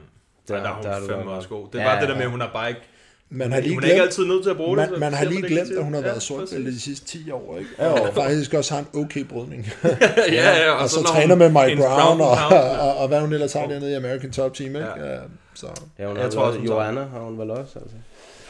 [0.48, 1.66] Der, der, der er har hun du fandme også god.
[1.72, 2.18] Det er Ja, bare det der ja.
[2.18, 2.80] med, at hun har bare ikke...
[3.34, 4.90] Man har lige hun er glemt, ikke altid nødt til at bruge det.
[4.90, 6.74] man, så man har lige det glemt, at hun har været Ja, sortbælte præcis.
[6.74, 7.70] de sidste 10 år, ikke?
[7.82, 7.88] Jo.
[7.90, 9.66] Og faktisk også har en okay brydning.
[10.32, 12.58] Ja, ja, og, så, når træner med Mike Brown, og, ja.
[12.58, 14.88] og, og, hvad hun ellers har dernede i American Top Team, ikke?
[14.96, 15.12] Ja.
[15.12, 15.18] Ja.
[15.54, 15.66] Så,
[15.98, 17.96] Ja, hun Jeg har tror tror også, Joanna har hun vel også, altså.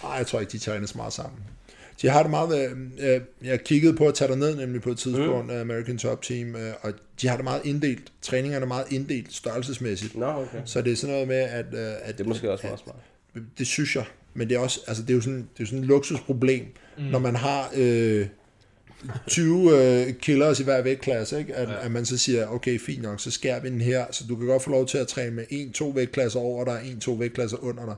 [0.04, 1.40] ej, jeg tror ikke, de træner så meget sammen.
[2.02, 4.98] De har det meget, øh, øh, jeg kiggede på at tage ned nemlig på et
[4.98, 5.60] tidspunkt, mm.
[5.60, 6.92] American Top Team, øh, og
[7.22, 8.12] de har det meget inddelt.
[8.22, 10.16] Træningerne er meget inddelt størrelsesmæssigt.
[10.16, 10.58] Nå, okay.
[10.64, 11.66] Så det er sådan noget med, at...
[11.72, 12.96] Øh, at Det er måske også meget smart.
[13.58, 14.04] Det synes jeg.
[14.34, 16.64] Men det er også, altså det er jo sådan, det er jo sådan et luksusproblem,
[16.98, 17.04] mm.
[17.04, 18.26] når man har øh,
[19.26, 19.70] 20
[20.06, 21.54] øh, killers i hver vægtklasse, ikke?
[21.54, 21.84] At, ja.
[21.84, 24.46] at, man så siger, okay, fint nok, så skærer vi den her, så du kan
[24.46, 27.56] godt få lov til at træne med en, to vægtklasser over dig, en, to vægtklasser
[27.64, 27.94] under dig.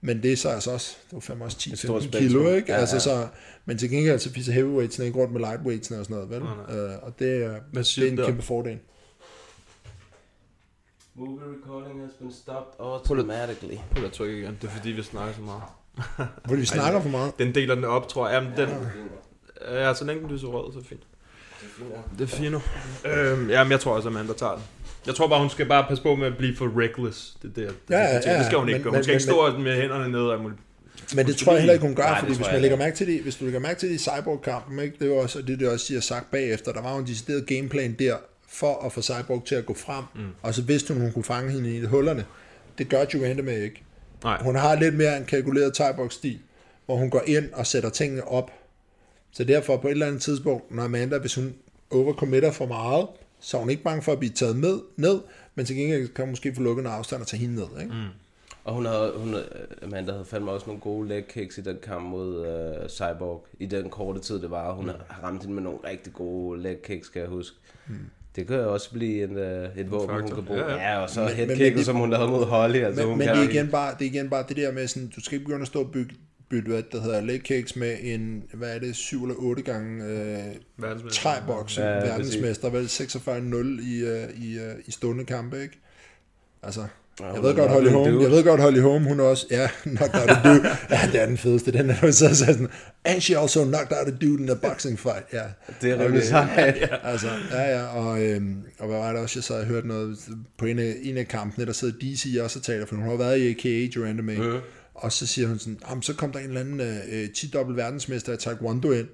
[0.00, 2.54] Men det er så altså også, det var fandme også 10-15 stort kilo, spektrum.
[2.56, 2.72] ikke?
[2.72, 3.00] Ja, altså, ja.
[3.00, 3.26] Så,
[3.66, 6.42] men til gengæld så fiser heavyweights ikke rundt med lightweights og sådan noget, vel?
[6.76, 8.78] Øh, og det, er- det er en kæmpe fordel.
[11.18, 13.76] Movie recording has been stopped automatically.
[13.94, 14.58] Prøv at trykke igen.
[14.62, 15.62] Det er fordi, vi snakker så meget.
[16.48, 17.38] Fordi vi snakker for meget.
[17.38, 18.34] Den deler den op, tror jeg.
[18.42, 18.68] Jamen, den,
[19.70, 21.02] ja, så længe den lyser rød, så er det fint.
[22.18, 22.60] Det er fint nu.
[23.10, 24.62] Øhm, jamen, jeg tror også, at Amanda tager den.
[25.06, 27.36] Jeg tror bare, hun skal bare passe på med at blive for reckless.
[27.42, 28.90] Det, er det, Ja, ja, det, skal hun ikke men- gøre.
[28.90, 30.32] Hun men- skal ikke men- stå med hænderne nede.
[30.34, 30.40] Og.
[31.14, 32.96] Men det tror jeg heller ikke, hun gør, Nej, fordi hvis jeg man lægger mærke
[32.96, 35.60] til det, hvis du lægger mærke til det i Cyborg-kampen, ikke, det var også det,
[35.60, 38.16] det også siger sagt bagefter, der var jo en decideret gameplan der,
[38.58, 40.28] for at få Cyborg til at gå frem, mm.
[40.42, 42.24] og så vidste hun, hun kunne fange hende i hullerne.
[42.78, 43.82] Det gør Joanna med ikke.
[44.24, 44.42] Nej.
[44.42, 46.38] Hun har lidt mere en kalkuleret thai stil
[46.88, 48.50] hvor hun går ind og sætter tingene op.
[49.30, 51.54] Så derfor på et eller andet tidspunkt, når Amanda, hvis hun
[51.90, 53.06] overcommitter for meget,
[53.40, 55.20] så er hun ikke bange for at blive taget med, ned,
[55.54, 57.80] men til gengæld kan hun måske få lukket en afstand og tage hende ned.
[57.80, 57.92] Ikke?
[57.92, 58.08] Mm.
[58.64, 59.34] Og hun havde, hun,
[59.82, 63.46] Amanda havde fandme også nogle gode leg kicks i den kamp mod uh, Cyborg.
[63.58, 64.72] I den korte tid, det var.
[64.72, 64.90] Hun mm.
[65.08, 67.56] har ramt hende med nogle rigtig gode leg kicks, kan jeg huske.
[67.86, 67.94] Mm.
[68.36, 70.60] Det kan også blive en, uh, et våben, hun kan bruge.
[70.60, 70.90] Ja, ja.
[70.90, 72.76] ja og så men, headkicket, som hun lavede mod Holly.
[72.76, 74.86] Altså, men hun men det, er igen bare, det er igen bare det der med,
[74.86, 76.14] sådan, du skal ikke begynde at stå og bygge
[76.48, 80.04] bytte, hvad der hedder leg cakes med en, hvad er det, 7 eller 8 gange
[80.04, 80.54] øh,
[81.10, 85.78] træboks, ja, verdensmester, vel 46-0 i, uh, i, uh, i stående kampe, ikke?
[86.62, 86.86] Altså,
[87.20, 90.30] jeg ved godt Holly Home, jeg ved godt Holly Home, hun også, ja, knocked out
[90.30, 90.68] a dude.
[90.90, 92.68] Ja, det er den fedeste, den er så sådan,
[93.04, 95.24] and she also knocked out a dude in a boxing fight.
[95.32, 95.42] Ja.
[95.82, 96.76] Det er rimelig sejt.
[97.02, 100.18] altså, ja, ja, og, øhm, og hvad var det også, jeg så havde hørt noget
[100.58, 103.16] på en af, en af kampene, der sidder DC også og taler, for hun har
[103.16, 104.36] været i AKA, Joanna May.
[104.36, 104.58] Mm.
[104.94, 108.36] Og så siger hun sådan, så kom der en eller anden øh, 10-dobbelt verdensmester i
[108.36, 109.08] Taekwondo ind,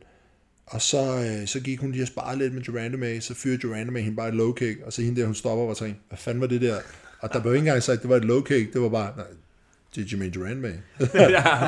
[0.67, 3.61] og så, øh, så gik hun lige og sparede lidt med Joanna May, så fyrede
[3.65, 6.01] Joanna May hende bare et low kick, og så hende der, hun stopper og tænkte,
[6.09, 6.79] hvad fanden var det der?
[7.25, 9.13] Og der blev ikke engang sagt, at det var et low kick, det var bare,
[9.17, 9.27] nej,
[9.97, 10.73] did you mean Joanna May?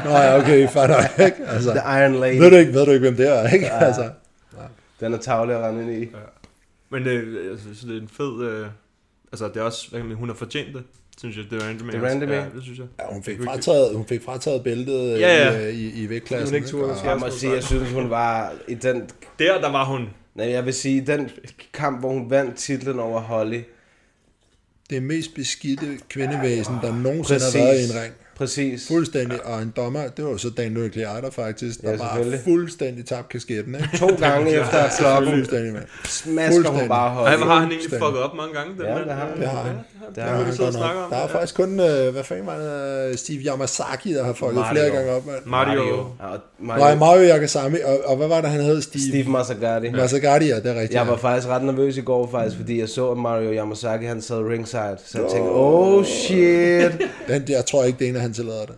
[0.04, 1.46] Nå ja, okay, fair nok, ikke?
[1.46, 2.38] Altså, The Iron Lady.
[2.40, 3.66] Ved du ikke, ved du ikke hvem det er, ikke?
[3.66, 3.84] Ja.
[3.84, 4.62] Altså, ja.
[5.00, 6.00] Den er tavlig at rende ind i.
[6.00, 6.18] Ja.
[6.90, 8.42] Men øh, jeg synes, det er en fed...
[8.48, 8.66] Øh,
[9.32, 9.90] altså, det er også...
[9.90, 10.84] Hvad kan man, hun har fortjent det
[11.18, 11.92] synes jeg, det var May.
[11.92, 12.34] Det var?
[12.34, 12.86] Ja, det synes jeg.
[12.98, 15.66] Ja, hun fik frataget, hun fik frataget bæltet ja, ja.
[15.66, 16.48] i, i, i vægtklassen.
[16.48, 19.10] Hun ikke turde, jeg må sige, jeg synes, hun var i den...
[19.38, 20.08] Der, der var hun.
[20.34, 21.30] Nej, jeg vil sige, den
[21.72, 23.60] kamp, hvor hun vandt titlen over Holly.
[24.90, 27.54] Det mest beskidte kvindevæsen, der nogensinde Præcis.
[27.54, 28.14] har været i en ring.
[28.36, 28.88] Præcis.
[28.88, 29.46] Fuldstændig.
[29.46, 33.74] Og en dommer, det var så Dan Nuclear faktisk, der ja, bare fuldstændig tabt kasketten.
[33.74, 33.88] Ikke?
[33.98, 35.84] To gange efter at slå Fuldstændig, mand.
[36.04, 37.38] Smasker hun bare højt.
[37.38, 38.74] Hvor har han egentlig fucket op mange gange?
[38.78, 39.40] Den ja, det har han.
[39.40, 39.76] Det har han.
[40.14, 41.10] Det har han godt nok.
[41.10, 44.90] Der er faktisk kun, uh, hvad fanden var det, Steve Yamasaki, der har fucket flere
[44.90, 45.38] gange op, mand.
[45.44, 46.06] Mario.
[46.58, 46.80] Mario.
[46.84, 47.76] Nej, Mario Yakasami.
[47.84, 48.82] Og, og hvad var det, han hed?
[48.82, 49.90] Steve, Steve Masagati.
[49.90, 50.94] Masagati, ja, det er rigtigt.
[50.94, 54.22] Jeg var faktisk ret nervøs i går, faktisk, fordi jeg så, at Mario Yamasaki, han
[54.22, 54.96] sad ringside.
[55.06, 56.92] Så jeg tænkte, oh shit.
[57.28, 58.74] Den, jeg tror ikke, det er en af han tillader det.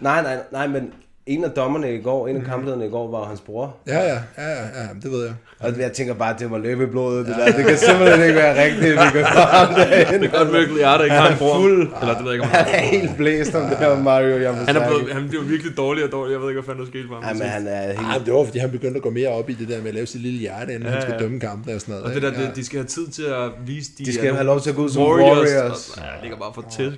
[0.00, 0.92] Nej, nej, nej, men
[1.26, 3.76] en af dommerne i går, en af kamplederne i går, var hans bror.
[3.86, 5.34] Ja, ja, ja, ja, ja det ved jeg.
[5.60, 7.46] Og jeg tænker bare, at det var løbe i blodet, det der.
[7.56, 10.26] Det kan simpelthen ikke være rigtigt, vi kan få ham derinde.
[10.26, 11.54] Det er godt virkelig, at der ikke har en bror.
[11.54, 11.92] Fuld.
[12.00, 14.66] Eller det ved jeg ikke, om han er helt blæst om det her Mario Yamasaki.
[14.66, 16.32] Han er blevet, han bliver virkelig dårlig og dårlig.
[16.32, 17.24] Jeg ved ikke, hvad fanden der skete for ham.
[17.24, 17.98] Ja, men han er helt...
[17.98, 19.94] Ej, det var, fordi han begyndte at gå mere op i det der med at
[19.94, 22.06] lave sit lille hjerte, inden ja, han skal dømme kampen og sådan noget.
[22.06, 24.04] Og det der, det, de skal have tid til at vise de...
[24.04, 25.50] De skal have lov til at gå ud som warriors.
[25.50, 25.92] warriors.
[25.96, 26.92] Ja, det ligger bare for tæt.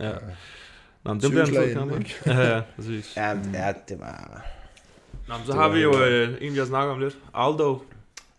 [0.00, 0.10] Ja.
[1.04, 2.14] Nå, men det bliver en fed kamp, ikke?
[2.26, 3.16] ja, ja, præcis.
[3.16, 4.46] Ja, ja, det var...
[5.28, 7.18] Nå, men så har vi jo øh, en, vi har snakket om lidt.
[7.34, 7.78] Aldo.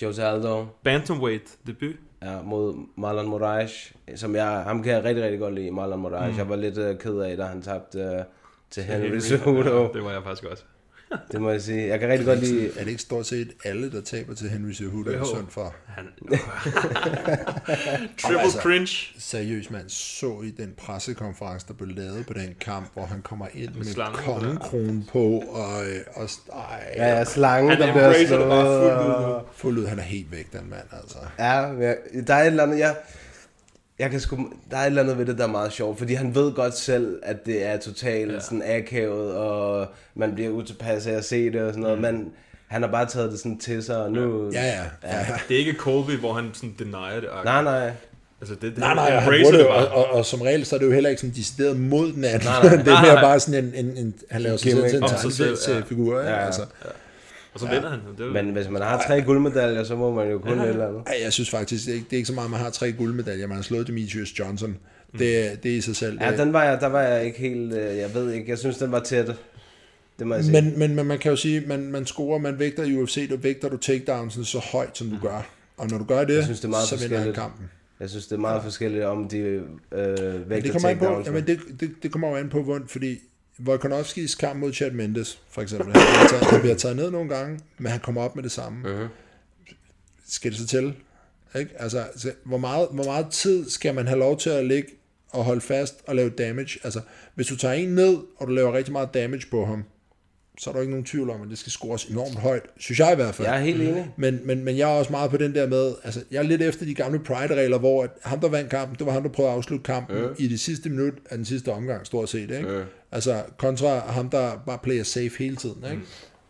[0.02, 0.66] Jose Aldo.
[0.84, 1.96] Bantamweight debut.
[2.22, 6.32] Ja, mod Marlon Moraes, som jeg, ham kan jeg rigtig, rigtig godt lide, Marlon Moraes.
[6.32, 6.38] Mm.
[6.38, 8.24] Jeg var lidt uh, ked af, da han tabte uh,
[8.70, 9.82] til Henry Cejudo.
[9.82, 10.64] Ja, det var jeg faktisk også.
[11.32, 11.88] det må jeg sige.
[11.88, 12.68] Jeg kan rigtig godt lide...
[12.68, 15.76] Er det ikke stort set alle, der taber til Henry Cejudo i søn for?
[15.88, 16.06] Han...
[18.22, 19.14] Triple altså, cringe.
[19.20, 23.48] Seriøst, man så i den pressekonference, der blev lavet på den kamp, hvor han kommer
[23.54, 25.84] ind med, med kongekronen på, og,
[26.14, 29.42] og ej, ja, ja, slangen, der bliver slået.
[29.54, 29.86] Fuld ud.
[29.86, 31.18] Han er helt væk, den mand, altså.
[31.40, 31.92] Ja,
[32.28, 32.96] der er et eller andet, jeg,
[34.00, 34.38] jeg kan sgu,
[34.72, 36.78] der er et eller andet ved det, der er meget sjovt, fordi han ved godt
[36.78, 38.40] selv, at det er totalt ja.
[38.40, 42.02] sådan akavet, og man bliver utilpas af at se det og sådan noget, mm.
[42.02, 42.32] men
[42.68, 44.52] han har bare taget det sådan til sig, og nu...
[44.54, 44.84] Ja, ja.
[45.04, 45.18] ja.
[45.18, 45.26] ja.
[45.48, 47.30] Det er ikke Colby, hvor han sådan denier det.
[47.46, 47.92] Nej, nej.
[48.42, 50.80] Altså det, det, nej, nej, han det, det og, og, og, som regel, så er
[50.80, 52.48] det jo heller ikke sådan decideret mod den anden.
[52.48, 54.90] Nej, nej, det er mere nej, bare sådan en, en, en han laver sig selv
[55.32, 56.20] til en tegnefigur.
[56.20, 56.62] Ja, ja, altså.
[56.86, 56.90] ja.
[57.54, 57.74] Og så ja.
[57.74, 58.00] vinder han.
[58.18, 58.34] Det.
[58.34, 60.64] Men hvis man har tre guldmedaljer, så må man jo kun ja.
[60.64, 61.04] et eller andet.
[61.08, 62.70] Ja, jeg synes faktisk, det er, ikke, det er ikke så meget, at man har
[62.70, 63.48] tre guldmedaljer.
[63.48, 64.78] Man har slået Demetrius Johnson.
[65.12, 66.18] Det, det er i sig selv.
[66.22, 67.74] Ja, den var jeg, der var jeg ikke helt...
[67.74, 69.32] Øh, jeg ved ikke, jeg synes, den var tæt.
[70.20, 70.62] Det må jeg sige.
[70.62, 73.38] Men, men, men man kan jo sige, man, man scorer, man vægter i UFC, du
[73.38, 75.22] vægter du takedowns så højt, som du mm.
[75.22, 75.50] gør.
[75.78, 77.70] Og når du gør det, jeg synes, det er meget så vinder han kampen.
[78.00, 81.28] Jeg synes, det er meget forskelligt, om de øh, vægter det kommer takedowns.
[81.28, 83.20] På, jamen det, det, det kommer jo an på, hvor, fordi
[83.60, 87.30] Volkanovskis kamp mod Chad Mendes, for eksempel, han bliver, taget, han bliver taget ned nogle
[87.30, 88.90] gange, men han kommer op med det samme.
[88.90, 89.08] Uh-huh.
[90.28, 90.94] Skal det så til?
[91.56, 91.72] Ikke?
[91.82, 92.06] Altså,
[92.44, 94.90] hvor meget, hvor meget tid skal man have lov til at ligge
[95.30, 96.80] og holde fast og lave damage?
[96.84, 97.02] Altså,
[97.36, 99.84] hvis du tager en ned, og du laver rigtig meget damage på ham,
[100.60, 102.64] så er der ikke nogen tvivl om, at det skal scores enormt højt.
[102.78, 103.48] Synes jeg i hvert fald.
[103.48, 104.14] Jeg er helt enig.
[104.18, 106.62] Men, men, men jeg er også meget på den der med, altså jeg er lidt
[106.62, 109.52] efter de gamle Pride-regler, hvor at ham, der vandt kampen, det var ham, der prøvede
[109.52, 110.36] at afslutte kampen øh.
[110.38, 112.42] i det sidste minut af den sidste omgang, stort set.
[112.42, 112.68] Ikke?
[112.68, 112.86] Øh.
[113.12, 115.84] Altså kontra ham, der bare player safe hele tiden.
[115.92, 116.02] Ikke?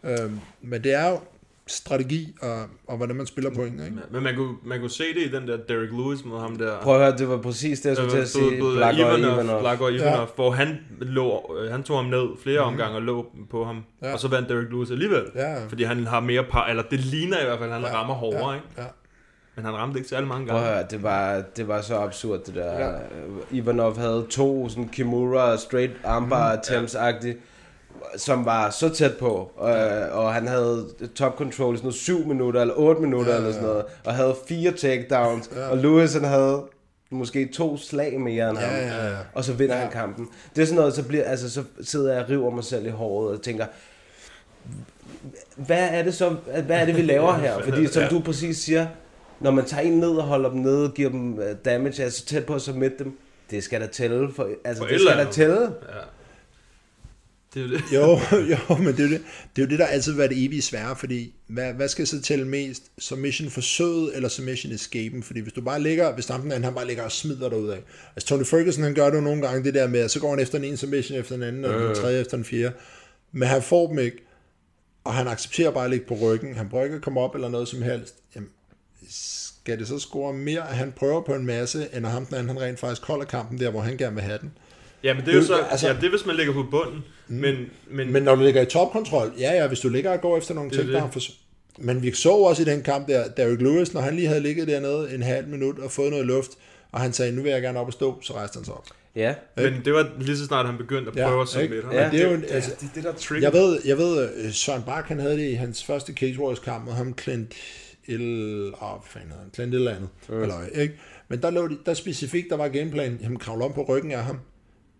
[0.03, 0.09] Mm.
[0.09, 1.19] Øhm, men det er jo,
[1.69, 3.73] strategi og, og hvordan man spiller point.
[3.73, 3.95] Ikke?
[3.95, 6.55] Ja, men man kunne, man kunne se det i den der Derek Lewis mod ham
[6.55, 6.79] der.
[6.81, 8.61] Prøv at høre, det var præcis det, jeg skulle til at sige.
[8.75, 9.59] Black og Ivanov.
[9.59, 10.25] Black og Ivanov, ja.
[10.35, 12.67] hvor han, lå, øh, han tog ham ned flere mm.
[12.67, 13.83] omgange og lå på ham.
[14.01, 14.13] Ja.
[14.13, 15.23] Og så vandt Derek Lewis alligevel.
[15.35, 15.65] Ja.
[15.67, 17.97] Fordi han har mere par, eller det ligner i hvert fald, at han ja.
[17.97, 18.49] rammer hårdere.
[18.49, 18.55] Ja.
[18.55, 18.67] Ikke?
[18.77, 18.83] Ja.
[19.55, 20.61] Men han ramte ikke særlig mange gange.
[20.61, 22.79] Prøv at høre, det var, det var så absurd det der.
[22.79, 22.91] Ja.
[23.51, 26.59] Ivanov havde to sådan Kimura straight armbar mm.
[26.59, 27.37] attempts-agtigt
[28.17, 29.71] som var så tæt på, og,
[30.11, 33.51] og han havde top control i sådan noget 7 minutter, eller 8 minutter, ja, eller
[33.51, 35.69] sådan noget, og havde fire takedowns, ja.
[35.69, 36.63] og Lewis han havde
[37.11, 39.15] måske to slag mere end ham, ja, ja, ja.
[39.33, 39.81] og så vinder ja.
[39.81, 40.27] han kampen.
[40.55, 42.89] Det er sådan noget, så, bliver, altså, så sidder jeg og river mig selv i
[42.89, 43.65] håret, og tænker,
[45.55, 46.29] hvad er det så,
[46.65, 47.63] hvad er det, vi laver her?
[47.63, 48.09] Fordi som ja.
[48.09, 48.87] du præcis siger,
[49.39, 52.45] når man tager en ned og holder dem nede, giver dem øh, damage, altså tæt
[52.45, 53.17] på at submit dem,
[53.51, 54.33] det skal da tælle.
[54.35, 55.61] For, altså, for det skal da tælle.
[55.61, 55.69] Ja.
[57.53, 57.81] Det er det.
[57.93, 58.19] jo,
[58.53, 59.21] jo, men det er, det.
[59.55, 62.07] det er jo det, der altid vil være det evige svære, fordi hvad, hvad skal
[62.07, 62.83] så tælle mest?
[62.97, 65.23] Submission forsøget eller submission escapen?
[65.23, 67.69] Fordi hvis du bare ligger, hvis den anden han bare ligger og smider dig ud
[67.69, 67.79] af.
[68.15, 70.29] Altså Tony Ferguson, han gør det jo nogle gange det der med, at så går
[70.29, 72.73] han efter den ene submission efter den anden, og den tredje efter den fjerde.
[73.31, 74.17] Men han får dem ikke,
[75.03, 76.55] og han accepterer bare at ligge på ryggen.
[76.55, 78.15] Han prøver ikke at komme op eller noget som helst.
[78.35, 78.49] Jamen,
[79.09, 82.35] skal det så score mere, at han prøver på en masse, end at ham den
[82.35, 84.51] anden, han rent faktisk holder kampen der, hvor han gerne vil have den?
[85.03, 87.03] Ja, men det er jo så, altså, ja, det er, hvis man ligger på bunden.
[87.27, 87.35] Mm.
[87.35, 87.55] Men,
[87.87, 90.53] men, men når du ligger i topkontrol, ja, ja, hvis du ligger og går efter
[90.53, 91.19] nogle takedown, for,
[91.77, 94.67] men vi så også i den kamp der, Derek Lewis, når han lige havde ligget
[94.67, 96.51] dernede en halv minut og fået noget luft,
[96.91, 98.87] og han sagde, nu vil jeg gerne op og stå, så rejste han sig op.
[99.15, 99.35] Ja.
[99.55, 101.71] Men det var lige så snart, han begyndte at prøve ja, at submit.
[101.91, 103.47] Ja, det er jo, altså, det, det, der trigger.
[103.47, 106.59] Jeg ved, jeg ved, øh, Søren Bak, han havde det i hans første Cage Wars
[106.59, 107.53] kamp, og ham Clint
[108.07, 110.41] el, åh, oh, fanden han, Clint et eller andet, mm.
[110.41, 110.93] eller, ikke?
[111.27, 114.23] Men der, lå de, der specifikt, der var gameplan, jamen kravle om på ryggen af
[114.23, 114.39] ham,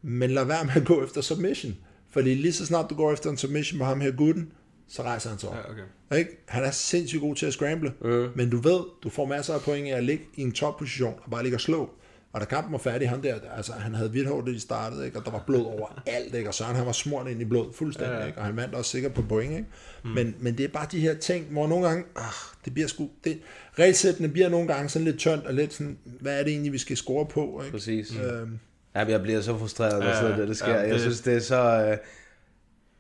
[0.02, 1.76] men lad være med at gå efter submission.
[2.12, 4.52] Fordi lige så snart du går efter en submission på ham her gutten,
[4.88, 5.56] så rejser han sig op.
[5.56, 6.20] Ja, okay.
[6.20, 6.44] Ikke?
[6.48, 8.30] Han er sindssygt god til at scramble, mm.
[8.36, 11.32] men du ved, du får masser af point af at ligge i en top-position og
[11.32, 11.90] bare ligge og slå.
[12.34, 15.06] Og da kampen var færdig, han der, altså han havde hvidt hår, da de startede,
[15.06, 15.20] ikke?
[15.20, 16.50] og der var blod over alt, ikke?
[16.50, 18.26] og Søren han var smurt ind i blod fuldstændig, ja, ja.
[18.26, 18.38] Ikke?
[18.38, 19.52] og han vandt også sikkert på point.
[19.52, 19.66] Ikke?
[20.04, 20.10] Mm.
[20.10, 22.24] Men, men det er bare de her ting, hvor nogle gange, ah,
[22.66, 23.40] det bliver sgu, det,
[23.80, 26.78] regelsættene bliver nogle gange sådan lidt tønt, og lidt sådan, hvad er det egentlig, vi
[26.78, 27.62] skal score på?
[27.62, 27.72] Ikke?
[27.72, 28.16] Præcis.
[28.16, 28.60] Øhm,
[28.96, 30.76] Ja, jeg bliver så frustreret, når ja, sådan det, det sker.
[30.76, 30.90] Ja, det...
[30.90, 31.88] Jeg synes, det er så...
[31.90, 31.98] Øh,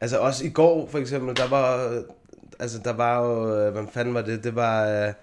[0.02, 2.02] altså også i går, for eksempel, der var...
[2.60, 3.58] Altså, der var jo...
[3.60, 4.44] Øh, hvad fanden var det?
[4.44, 4.88] Det var...
[4.88, 5.14] Øh,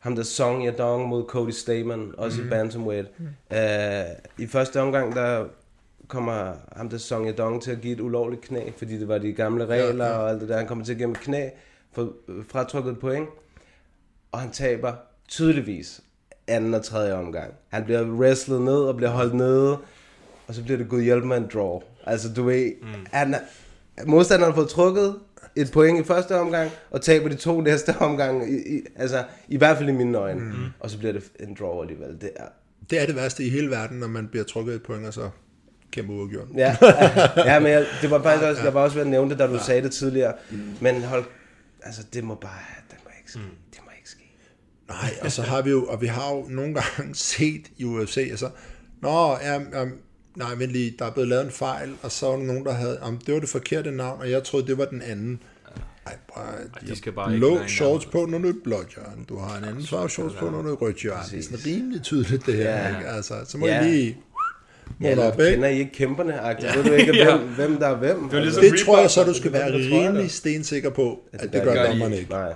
[0.00, 2.40] ham der Song Yadong mod Cody Stamen, også mm.
[2.40, 2.50] i mhm.
[2.50, 3.08] Bantamweight.
[3.18, 3.26] Mm.
[3.50, 5.44] Uh, I første omgang, der
[6.08, 9.32] kommer ham der Song Yadong til at give et ulovligt knæ, fordi det var de
[9.32, 10.18] gamle regler ja, ja.
[10.18, 10.56] og alt det der.
[10.56, 11.48] Han kommer til at give et knæ,
[11.92, 12.12] for
[12.48, 13.28] fratrykket point,
[14.32, 14.92] og han taber
[15.28, 16.00] tydeligvis
[16.50, 17.54] anden og tredje omgang.
[17.68, 19.78] Han bliver wrestlet ned og bliver holdt nede,
[20.46, 21.80] og så bliver det gået hjælp med en draw.
[22.06, 22.88] Altså du ved, mm.
[23.12, 23.34] han,
[24.06, 25.16] modstanderen har fået trukket
[25.56, 29.56] et point i første omgang, og taber de to næste omgang, i, i, altså i
[29.56, 30.40] hvert fald i mine øjne.
[30.40, 30.64] Mm.
[30.80, 32.20] Og så bliver det en draw alligevel.
[32.20, 32.44] Det er,
[32.90, 35.30] det er det værste i hele verden, når man bliver trukket et point, og så
[35.90, 36.48] kæmpe uafgjort.
[36.56, 36.76] Ja,
[37.50, 39.46] ja, men jeg, det var faktisk også, jeg var også ved at nævne det, da
[39.46, 39.62] du ja.
[39.62, 40.34] sagde det tidligere.
[40.50, 40.58] Mm.
[40.80, 41.24] Men hold,
[41.82, 42.60] altså det må bare,
[42.90, 43.38] det må ikke ske.
[43.38, 43.56] Mm.
[43.70, 44.24] Det må ikke ske.
[44.90, 48.16] Nej, og så har vi jo, og vi har jo nogle gange set i UFC,
[48.16, 48.50] altså,
[49.02, 49.92] nå, ja, um,
[50.36, 52.72] nej, vent lige, der er blevet lavet en fejl, og så var der nogen, der
[52.72, 55.42] havde, om det var det forkerte navn, og jeg troede, det var den anden.
[56.06, 58.98] Ej, bare, de, de skal bare blå shorts på, når du er blåt.
[59.28, 61.22] Du har en anden farve shorts på, når du er rødt hjørne.
[61.30, 62.70] Det er sådan rimelig tydeligt, det her.
[62.70, 62.88] Ja.
[62.88, 63.08] Ikke?
[63.08, 63.86] Altså, så må ja.
[63.86, 64.16] I lige
[65.00, 66.34] Ja, eller kender I ikke kæmperne?
[66.34, 66.76] Ja.
[66.76, 67.36] Ved du ikke, hvem, ja.
[67.36, 68.28] hvem der er hvem?
[68.28, 71.62] Det, ligesom det tror jeg så, du skal være rimelig stensikker på, at det, det
[71.62, 72.30] gør, gør dommerne ikke.
[72.30, 72.52] Nej.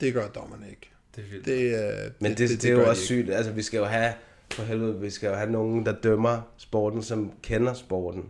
[0.00, 0.89] Det gør dommerne ikke.
[1.16, 1.46] Det er vildt.
[1.46, 3.30] Det, uh, Men det, det, det, det er jo også sygt.
[3.30, 4.12] Altså, vi skal jo have
[4.52, 8.22] for helvede, vi skal jo have nogen, der dømmer sporten, som kender sporten.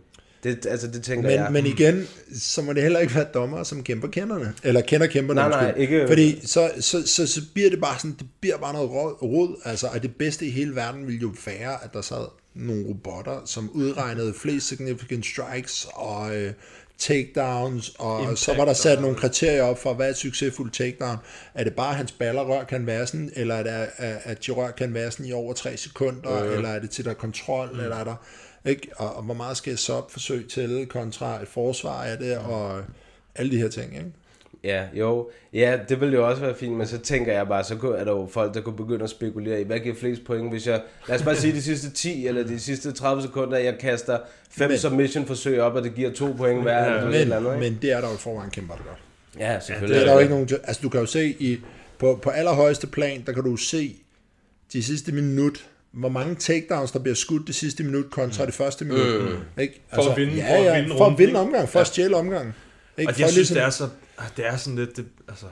[0.44, 1.52] Det, altså, det tænker men, jeg.
[1.52, 4.54] Men igen, så må det heller ikke være dommer, som kæmper kenderne.
[4.62, 5.40] Eller kender kæmperne.
[5.40, 6.04] Nej, nej, ikke.
[6.08, 8.90] Fordi så, så, så, så, bliver det bare sådan, det bliver bare noget
[9.22, 9.60] råd.
[9.64, 13.42] Altså, at det bedste i hele verden ville jo være, at der sad nogle robotter,
[13.44, 16.52] som udregnede flest significant strikes og øh,
[17.00, 20.74] takedowns, og Impact, så var der sat nogle kriterier op for, hvad er et succesfuldt
[20.74, 21.16] takedown.
[21.54, 24.52] Er det bare, at hans baller rør kan være sådan, eller er det, at de
[24.52, 26.56] rør kan være sådan i over 3 sekunder, øh.
[26.56, 27.80] eller er det til der kontrol, mm.
[27.80, 28.14] eller er der,
[28.64, 28.88] ikke?
[28.96, 32.82] Og, og hvor meget skal et så forsøg til kontra et forsvar af det, og
[33.34, 34.12] alle de her ting, ikke?
[34.64, 35.30] Ja, jo.
[35.52, 38.12] Ja, det ville jo også være fint, men så tænker jeg bare, så er der
[38.12, 41.16] jo folk, der kunne begynde at spekulere i, hvad giver flest point, hvis jeg, lad
[41.16, 44.18] os bare sige de sidste 10 eller de sidste 30 sekunder, jeg kaster
[44.50, 46.94] fem submission-forsøg op, og det giver to point hver.
[46.94, 48.98] Ja, men, eller andet, men det er der jo forvejen kæmper det godt.
[49.38, 49.94] Ja, selvfølgelig.
[49.94, 51.58] Ja, det er der jo ikke nogen, altså du kan jo se, i,
[51.98, 53.96] på, på allerhøjeste plan, der kan du se
[54.72, 58.84] de sidste minut, hvor mange takedowns, der bliver skudt det sidste minut kontra det første
[58.84, 59.06] minut.
[59.06, 59.82] Øh, ikke?
[59.92, 61.86] Altså, for at vinde, ja, ja, for at vinde, for at vinde omgang, for at
[61.86, 62.54] stjæle omgang.
[62.98, 63.10] Ikke?
[63.10, 63.88] Og jeg for synes, ligesom, det er så
[64.36, 65.46] det er sådan lidt, det, altså,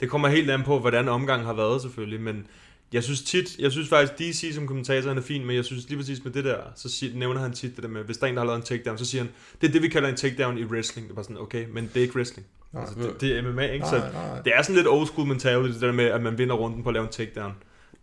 [0.00, 2.46] Det kommer helt an på, hvordan omgangen har været selvfølgelig, men
[2.92, 5.88] jeg synes tit, jeg synes faktisk, DC som kommentator, han er fin, men jeg synes
[5.88, 8.24] lige præcis med det der, så siger, nævner han tit det der med, hvis der
[8.24, 10.08] er en, der har lavet en takedown, så siger han, det er det, vi kalder
[10.08, 11.08] en takedown i wrestling.
[11.08, 12.46] Det er bare sådan, okay, men det er ikke wrestling.
[12.72, 13.84] Nej, altså, det, det, er MMA, ikke?
[13.84, 14.42] Nej, så nej.
[14.42, 16.88] det er sådan lidt old school mentality, det der med, at man vinder runden på
[16.88, 17.54] at lave en takedown.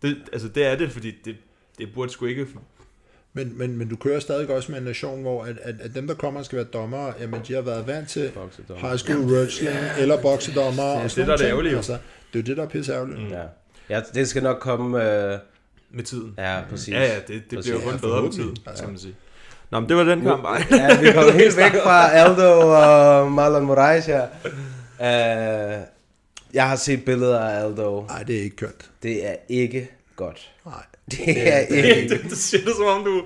[0.02, 1.36] Det, altså, det er det, fordi det,
[1.78, 2.46] det burde sgu ikke...
[3.38, 6.06] Men, men, men du kører stadig også med en nation, hvor at, at, at dem,
[6.06, 8.30] der kommer og skal være dommere, jamen de har været vant til
[8.76, 10.82] high school wrestling eller boksedommer.
[10.82, 11.76] Det er og det, sådan der er det.
[11.76, 11.92] Altså,
[12.32, 13.20] det er jo det, der er pisse ærgerligt.
[13.20, 13.28] Mm.
[13.28, 13.42] Ja.
[13.88, 15.12] ja, det skal nok komme...
[15.32, 15.38] Øh,
[15.90, 16.34] med tiden.
[16.38, 16.94] Ja, præcis.
[16.94, 17.70] Ja, ja, det, det Præcis.
[17.72, 19.14] bliver jo kun Ja, bedre med tiden, skal man sige.
[19.70, 20.46] Nå, men det var den kamp.
[20.70, 24.26] Ja, vi kommer helt væk fra Aldo og Marlon Moraes her.
[24.98, 25.84] Uh,
[26.54, 28.04] jeg har set billeder af Aldo.
[28.08, 28.90] Nej, det er ikke kønt.
[29.02, 30.50] Det er ikke godt.
[30.66, 30.84] Nej.
[31.10, 32.08] Det er ikke...
[32.14, 33.22] det, det siger det, som om du...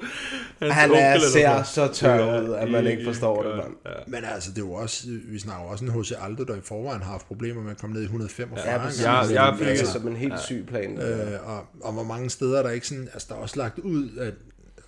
[0.73, 3.73] Han er, ser så tør ud, at man ikke forstår det, mand.
[3.86, 3.90] Ja.
[4.06, 6.12] Men altså, det er jo også, vi snakker også en H.C.
[6.23, 8.73] Aldo, der i forvejen har haft problemer med at komme ned i 145.
[8.73, 9.05] Ja, præcis.
[9.05, 10.98] Jeg- Jeg, jeg det som en helt syg plan.
[11.01, 14.09] Øh, og, og hvor mange steder der ikke sådan, altså der er også lagt ud,
[14.20, 14.35] at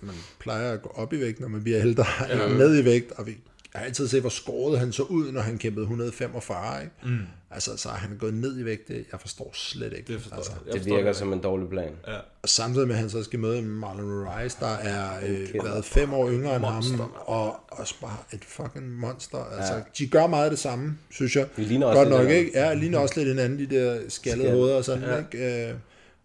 [0.01, 3.11] man plejer at gå op i vægt, når man bliver ældre, eller ned i vægt,
[3.11, 3.37] og vi
[3.75, 6.93] jeg har altid set, hvor skåret han så ud, når han kæmpede 145, ikke?
[7.03, 7.17] Mm.
[7.51, 10.13] Altså, så er han gået ned i vægt, det, jeg forstår slet ikke.
[10.13, 10.73] Det forstår altså, jeg.
[10.75, 11.91] Jeg Det virker som en dårlig plan.
[12.07, 12.13] Ja.
[12.43, 16.13] og samtidig med, at han så skal møde Marlon Rice, der er øh, været fem
[16.13, 19.37] år yngre end Monster, ham, og også bare et fucking monster.
[19.57, 21.47] Altså, de gør meget af det samme, synes jeg.
[21.55, 22.51] Vi ligner også Godt nok, ikke?
[22.53, 24.51] Ja, ligner også lidt hinanden, de der skaldede Skaldede.
[24.51, 25.17] hoveder og sådan, ja.
[25.17, 25.67] ikke?
[25.69, 25.73] Øh,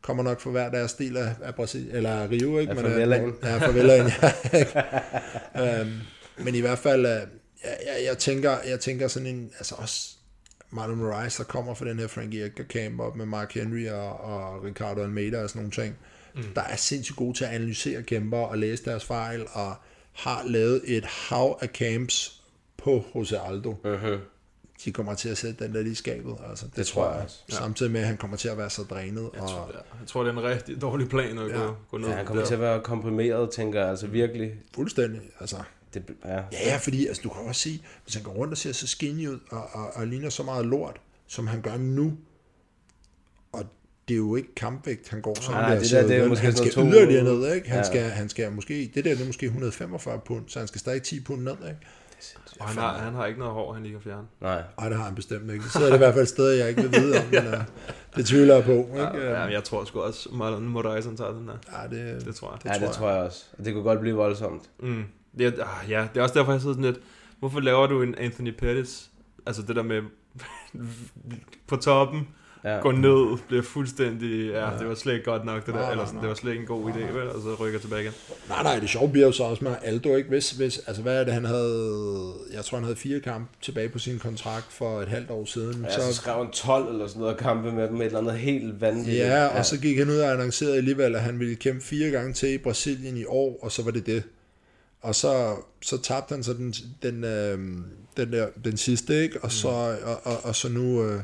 [0.03, 2.73] kommer nok for hver deres del af, af Brasil, eller Rio, ikke?
[2.73, 3.23] Øh, favelaen.
[3.25, 4.59] men- Ja, favelaen, ja.
[4.59, 4.83] ikke?
[5.81, 5.91] øhm,
[6.39, 7.21] men i hvert fald, øh,
[7.65, 10.11] jeg, jeg, jeg, tænker, jeg tænker sådan en, altså også
[10.71, 14.21] Marlon Moraes, der kommer fra den her Frankie Edgar camp op med Mark Henry og,
[14.21, 15.97] og Ricardo Almeida og sådan nogle ting,
[16.35, 16.43] mm.
[16.55, 19.75] der er sindssygt gode til at analysere kæmper og læse deres fejl, og
[20.13, 22.43] har lavet et hav af camps
[22.77, 23.77] på Jose Aldo.
[23.85, 24.19] Uh-huh.
[24.85, 26.37] De kommer til at sætte den der lige skabet.
[26.51, 27.15] Altså, det, Det tror jeg.
[27.15, 27.39] jeg også.
[27.49, 29.31] Samtidig med, at han kommer til at være så drænet.
[29.35, 29.79] Jeg, og, tror, ja.
[30.01, 31.57] jeg tror, det er en rigtig dårlig plan at Ja.
[31.57, 32.47] gå, gå ned Ja, han kommer der.
[32.47, 33.89] til at være komprimeret, tænker jeg.
[33.89, 34.53] Altså virkelig.
[34.75, 35.21] Fuldstændig.
[35.41, 35.57] Altså,
[35.95, 36.35] Det, ja.
[36.37, 38.87] Ja, ja, fordi altså, du kan også sige, hvis han går rundt og ser så
[38.87, 42.13] skinny ud, og, og, og ligner så meget lort, som han gør nu,
[43.53, 43.65] og
[44.09, 45.81] det er jo ikke kampvægt, han går sådan Nej, der.
[45.81, 47.69] det der, det er måske han skal to- yderligere ned, ikke?
[47.69, 47.85] Han, Ja.
[47.85, 51.03] skal, han skal måske, det der det er måske 145 pund, så han skal stadig
[51.03, 51.79] 10 pund ned, ikke?
[52.61, 54.27] Og han, har, han har ikke noget hår, han lige kan fjerne.
[54.41, 54.63] Nej.
[54.79, 55.65] Nej, det har han bestemt ikke.
[55.73, 57.61] Så er det i hvert fald steder, jeg ikke vil vide om, men uh,
[58.17, 59.01] det tvivler jeg på, ikke?
[59.31, 61.57] Ja, men jeg tror sgu også, Marlon Moraes han tager den der.
[61.83, 62.81] ja, det, Det tror jeg.
[62.81, 63.45] Ja, det tror jeg også.
[63.59, 64.63] Og det kunne godt blive voldsomt.
[64.81, 65.05] Mm.
[65.39, 67.01] Det er, ah, ja, det er også derfor, jeg sidder sådan lidt,
[67.39, 69.11] hvorfor laver du en Anthony Pettis?
[69.47, 70.03] Altså det der med
[71.69, 72.29] på toppen,
[72.65, 72.75] Ja.
[72.75, 72.81] ja.
[72.81, 75.91] gå ned, bliver fuldstændig, ja, ja, det var slet ikke godt nok det der, Nej,
[75.91, 76.23] eller sådan, nej.
[76.23, 77.29] det var slet ikke en god idé, vel?
[77.29, 78.13] Og så rykker tilbage igen.
[78.49, 80.29] Nej, nej, det sjove bliver jo så også med Aldo, ikke?
[80.29, 83.89] Hvis, hvis, altså hvad er det, han havde, jeg tror han havde fire kampe tilbage
[83.89, 85.85] på sin kontrakt for et halvt år siden.
[85.85, 88.81] Ja, så skrev han 12 eller sådan noget kampe med dem, et eller andet helt
[88.81, 89.17] vanvittigt.
[89.19, 92.33] Ja, og så gik han ud og annoncerede alligevel, at han ville kæmpe fire gange
[92.33, 94.23] til i Brasilien i år, og så var det det.
[95.01, 97.59] Og så, så tabte han så den, den, øh,
[98.17, 99.45] den, der, den sidste, ikke?
[99.45, 99.69] Og, så,
[100.05, 101.23] og, og, og så nu, øh,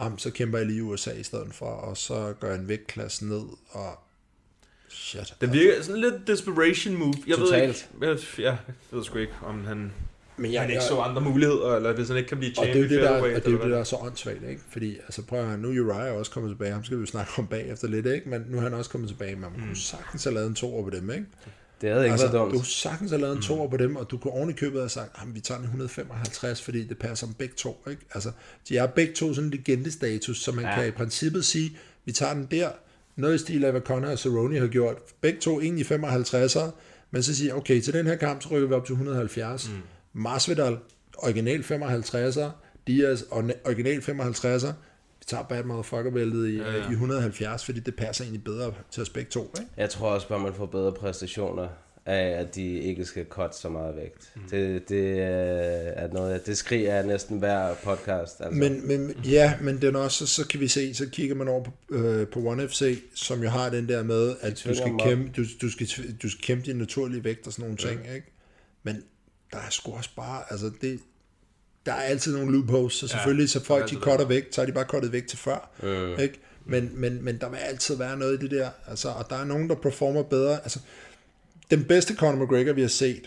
[0.00, 2.68] jamen, så kæmper jeg lige i USA i stedet for, og så gør jeg en
[2.68, 3.98] vægtklasse ned, og
[4.88, 5.34] shit.
[5.40, 7.14] Det virker sådan lidt desperation move.
[7.26, 7.88] Jeg Totalt.
[7.98, 8.58] ved ikke, jeg, ja, jeg
[8.90, 9.92] ved sgu ikke, om han,
[10.36, 12.88] Men han ikke så andre muligheder, eller hvis han ikke kan blive Og det er
[12.88, 14.62] champion jo i det, der, og det, er det, der er så åndssvagt, ikke?
[14.70, 17.06] Fordi, altså prøv at høre, nu er Uriah også kommet tilbage, ham skal vi jo
[17.06, 18.28] snakke om bagefter lidt, ikke?
[18.28, 20.90] Men nu er han også kommet tilbage, man kunne sagtens have lavet en toer på
[20.90, 21.26] dem, ikke?
[21.80, 22.52] Det havde ikke altså, været du dumt.
[22.52, 24.88] kunne sagtens have lavet en toer på dem, og du kunne oven i købet have
[24.88, 28.02] sagt, at vi tager den 155, fordi det passer om begge to, ikke?
[28.14, 28.30] Altså,
[28.68, 30.74] de er begge to sådan en legendestatus, så man ja.
[30.74, 32.70] Kan i princippet sige, vi tager den der,
[33.16, 34.96] noget i stil af, hvad Conor og Cerrone har gjort.
[35.20, 36.70] Begge to egentlig 55'ere,
[37.10, 39.68] men så siger okay, til den her kamp, så rykker vi op til 170.
[39.68, 40.22] Mm.
[40.22, 40.78] Masvidal,
[41.18, 42.50] original 55'er,
[42.86, 43.22] Diaz,
[43.64, 44.72] original 55'er, vi
[45.26, 46.88] tager bad motherfucker-bæltet i, ja, ja.
[46.88, 49.70] i 170, fordi det passer egentlig bedre til os begge to, ikke?
[49.76, 51.68] Jeg tror også bare, man får bedre præstationer
[52.06, 54.32] af, at de ikke skal cutte så meget vægt.
[54.36, 54.42] Mm.
[54.50, 55.16] Det, det øh,
[55.96, 58.40] er noget, det skriger jeg næsten hver podcast.
[58.40, 58.58] Altså.
[58.58, 61.72] Men, men ja, men den også, så kan vi se, så kigger man over på,
[61.90, 65.44] øh, på ONE FC, som jo har den der med, at du skal, kæmpe, du,
[65.62, 65.86] du, skal,
[66.22, 68.32] du skal kæmpe din naturlige vægt og sådan nogle ting, ikke?
[68.82, 69.02] Men
[69.52, 71.00] der er sgu også bare, altså det,
[71.86, 74.72] der er altid nogle loopholes, så selvfølgelig, så folk de cutter væk, så har de
[74.72, 76.18] bare cuttet væk til før, Øh.
[76.18, 76.40] ikke?
[76.64, 79.44] Men, men, men der vil altid være noget i det der, altså, og der er
[79.44, 80.78] nogen, der performer bedre, altså,
[81.70, 83.22] den bedste Conor McGregor, vi har set,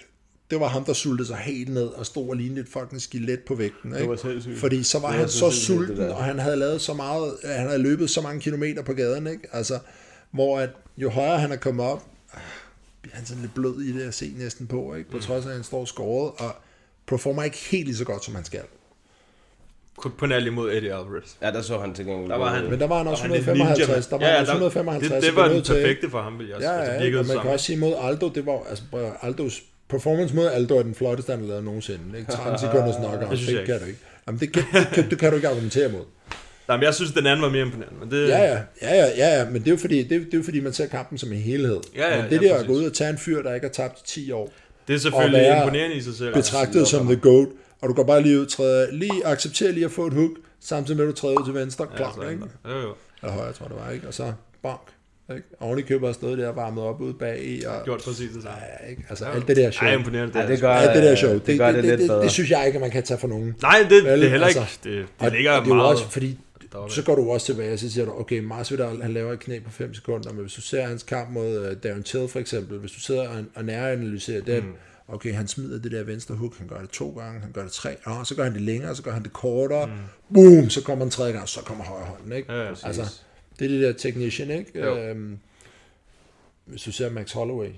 [0.52, 3.40] det var ham, der sultede sig helt ned og stod og lignede et fucking skelet
[3.40, 3.96] på vægten.
[3.96, 4.10] Ikke?
[4.10, 4.60] var sindssygt.
[4.60, 7.68] Fordi så var Det han så det sulten, og han havde lavet så meget, han
[7.68, 9.48] havde løbet så mange kilometer på gaden, ikke?
[9.52, 9.80] Altså,
[10.32, 12.04] hvor at jo højere han er kommet op,
[12.34, 12.40] ah,
[13.02, 15.12] bliver han sådan lidt blød i det at se næsten på, ikke?
[15.12, 16.56] På trods af, at han står skåret, og
[17.10, 18.62] performer ikke helt lige så godt, som han skal.
[20.18, 21.30] på nær lige mod Eddie Alvarez.
[21.42, 22.30] Ja, der så han til gengæld.
[22.32, 24.08] Der var han, Men der var han også og en 155.
[24.08, 25.14] Der var han også der- 155.
[25.14, 27.40] Det, det var den perfekte for ham, vil jeg Ja, altså, ja, det og man
[27.42, 30.96] kan også sige mod Aldo, det var, altså at Aldos performance mod Aldo er den
[30.96, 32.20] flotteste, han har lavet nogensinde.
[32.20, 32.32] Ikke?
[32.32, 33.86] 13 sekunder snakker Det synes jeg det kan ikke.
[33.86, 34.00] du ikke.
[34.28, 36.02] Jamen, det kan, det, kan, det kan du ikke argumentere mod.
[36.68, 38.00] Nej, men jeg synes, den anden var mere imponerende.
[38.00, 40.20] Men det, Ja, ja, ja, ja, ja, ja, men det er jo fordi, det er,
[40.20, 41.80] det er jo fordi man ser kampen som en helhed.
[41.96, 42.68] Ja, ja, men det ja, der at præcis.
[42.68, 44.50] gå ud og tage en fyr, der ikke har tabt i 10 år,
[44.90, 46.34] det er selvfølgelig imponerende i sig selv.
[46.34, 47.48] betragtet som the GOAT,
[47.82, 50.98] og du går bare lige ud, træder, lige accepterer lige at få et hook, samtidig
[50.98, 52.44] med at du træder ud til venstre, Ja, klar, så- ikke?
[52.70, 52.94] Jo, jo.
[53.24, 54.08] Eller højre, tror jeg, det var, ikke?
[54.08, 54.34] Og så
[54.64, 54.80] bonk.
[55.32, 55.44] Ikke?
[55.60, 58.32] Oven i købet har stået der og varmet op ude bag i, og Gjort præcis
[58.34, 58.58] det samme.
[58.84, 59.06] Ja, ikke?
[59.10, 59.32] Altså Ja.
[59.36, 59.88] alt det der show.
[59.90, 60.38] Ej, imponerende.
[60.40, 61.38] Ja, er det gør, alt det der show.
[61.46, 62.22] det, gør det, det, lidt det, bedre.
[62.24, 63.56] det, synes jeg ikke, at man kan tage for nogen.
[63.62, 64.60] Nej, det, Vel, det er heller ikke.
[64.60, 65.92] altså, det, det ligger og det er jo meget...
[65.92, 66.40] også, fordi
[66.72, 66.94] deroppe.
[66.96, 69.60] så går du også tilbage, og så siger du, okay, Masvidal, han laver et knæ
[69.60, 72.78] på 5 sekunder, men hvis du ser hans kamp mod uh, Darren Till for eksempel,
[72.80, 74.74] hvis du sidder og, og næranalyserer den, Mm.
[75.08, 77.72] okay, han smider det der venstre hook, han gør det to gange, han gør det
[77.72, 79.94] tre, og så gør han det længere, så gør han det kortere, mm.
[80.34, 82.54] boom, så kommer den tredje gang, så kommer højre hånden, ikke?
[82.54, 83.20] Ja, altså,
[83.60, 84.80] det er det der technician, ikke?
[84.80, 84.98] Jo.
[84.98, 85.38] Øhm,
[86.66, 87.70] hvis du ser Max Holloway,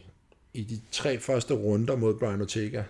[0.53, 2.84] i de tre første runder mod Brian Ortega,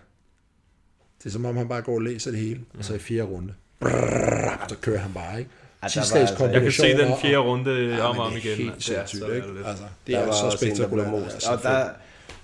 [1.20, 3.24] det er som om han bare går og læser det hele, og så i fjerde
[3.24, 5.52] runde, brrr, så kører han bare, ikke?
[5.84, 8.42] Ja, der Sidste altså- Jeg kan se den fjerde runde Ja, om og om det
[8.42, 8.58] er igen.
[8.58, 9.48] helt er sindssygt, så ikke?
[9.66, 11.08] Altså, det der er var så der spektakulært.
[11.34, 11.86] altså, Og der,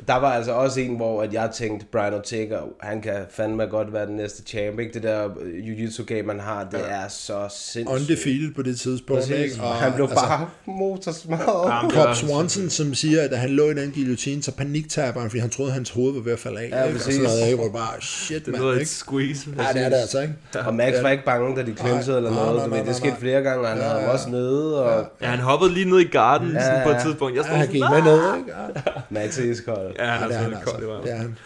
[0.07, 3.93] der var altså også en, hvor at jeg tænkte, Brian Ortega, han kan fandme godt
[3.93, 4.79] være den næste champ.
[4.79, 4.93] Ikke?
[4.93, 7.87] Det der jiu-jitsu game, man har, det er så sindssygt.
[7.87, 9.35] Undefeated på det tidspunkt, Præcis.
[9.53, 9.63] ikke?
[9.63, 11.91] Og han blev altså, bare motorsmadret.
[11.93, 15.39] Cobb Swanson, som siger, at da han lå i den guillotine, så paniktaber han, fordi
[15.39, 16.69] han troede, at hans hoved var ved at falde af.
[16.69, 16.87] Ja, ikke?
[16.87, 17.13] Og præcis.
[17.15, 17.55] sådan noget, ikke?
[17.55, 18.89] Hvor bare, shit, Det mand, lyder et ikke?
[18.89, 19.49] squeeze.
[19.57, 20.33] Ja, det er det altså, ikke?
[20.65, 22.57] Og Max var ikke bange, da de clinchede eller Nej, noget.
[22.57, 24.83] nej, nej, nej, det skete flere gange, og han havde ham også nede.
[24.85, 26.99] Og Ja, han hoppede lige ned i garden Ja, sådan på et ja.
[27.03, 27.35] tidspunkt.
[27.35, 28.51] Jeg Ja, stod han sådan, gik med ned, ikke?
[28.75, 29.86] Ja, Max er iskold.
[29.95, 30.71] Ja, ja, han det er han altså.
[30.75, 31.37] koldt i Det er han.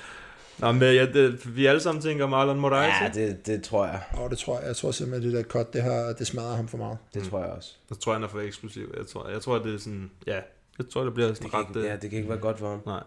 [0.57, 4.01] Nå, men ja, det, vi alle sammen tænker Marlon Moraes, Ja, det, det tror jeg.
[4.13, 6.55] Og det tror jeg, jeg tror simpelthen, at det der cut, det, har, det smadrer
[6.55, 6.97] ham for meget.
[7.13, 7.75] Det tror jeg også.
[7.89, 8.93] Jeg tror, han er for eksplosiv.
[8.97, 10.11] Jeg tror, jeg tror det er sådan...
[10.27, 10.39] Ja,
[10.77, 11.65] jeg tror, det bliver sådan Det ret...
[11.75, 12.81] ikke, ja, det kan ikke være godt for ham.
[12.85, 13.03] Nej.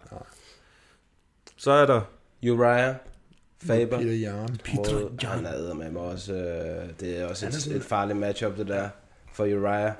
[1.57, 2.01] Så er der...
[2.43, 2.95] Uriah,
[3.63, 3.97] Faber.
[3.97, 4.57] Peter Jern.
[4.75, 6.33] Mod, han er med mig også.
[6.33, 8.89] Øh, det er også Han er et, sådan- et farligt matchup, det der
[9.33, 9.91] for Uriah.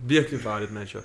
[0.00, 1.02] Virkelig farligt matchup.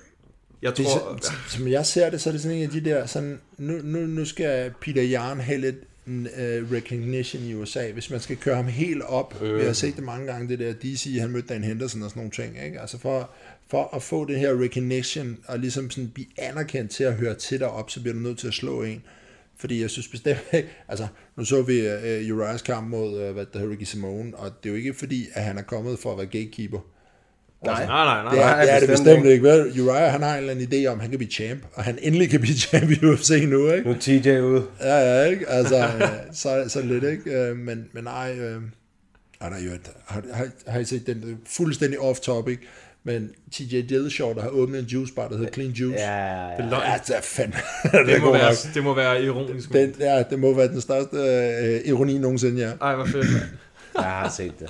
[0.62, 1.20] Jeg Det tror...
[1.22, 3.74] så, som jeg ser det, så er det sådan en af de der, sådan, nu,
[3.84, 5.76] nu, nu skal Peter Jern have lidt
[6.08, 9.42] uh, recognition i USA, hvis man skal køre ham helt op.
[9.42, 9.60] Øh.
[9.60, 12.20] Vi har set det mange gange, det der DC, han mødte Dan Henderson og sådan
[12.20, 12.66] nogle ting.
[12.66, 12.82] Ikke?
[12.82, 13.30] Altså for,
[13.68, 17.60] for at få det her recognition, og ligesom sådan blive anerkendt til at høre til
[17.60, 19.04] derop, så bliver du nødt til at slå en.
[19.58, 23.46] Fordi jeg synes bestemt ikke, altså nu så vi uh, Uriahs kamp mod, uh, hvad
[23.54, 26.12] der hedder, Ricky Simone, og det er jo ikke fordi, at han er kommet for
[26.12, 26.80] at være gatekeeper.
[27.66, 27.86] Nej.
[27.86, 28.34] Nej, nej, nej.
[28.34, 29.44] Det er, Nej, det, er det bestemt bestemt ikke.
[29.44, 31.84] Vel, Uriah, han har en eller anden idé om, at han kan blive champ, og
[31.84, 33.86] han endelig kan blive champ i UFC nu, ikke?
[33.90, 34.64] Nu er TJ ude.
[34.82, 35.50] Ja, ja, ikke?
[35.50, 37.32] Altså, øh, så, så lidt, ikke?
[37.32, 38.62] Øh, Men, men nej, øh,
[39.42, 39.72] er der jo
[40.06, 42.58] har, har, har I set den øh, fuldstændig off-topic,
[43.04, 46.00] men TJ Dillashaw, der har åbnet en juice bar, der hedder Clean Juice.
[46.00, 46.58] Ja, ja, ja.
[46.58, 46.84] Det er løgn.
[46.86, 47.56] Ja, det er fandme.
[48.14, 48.74] Det, må være, nok.
[48.74, 49.74] det må være ironisk.
[49.74, 52.72] Den, ja, det må være den største øh, ironi nogensinde, ja.
[52.82, 53.26] Ej, hvor fedt.
[53.96, 54.70] Jeg har set det.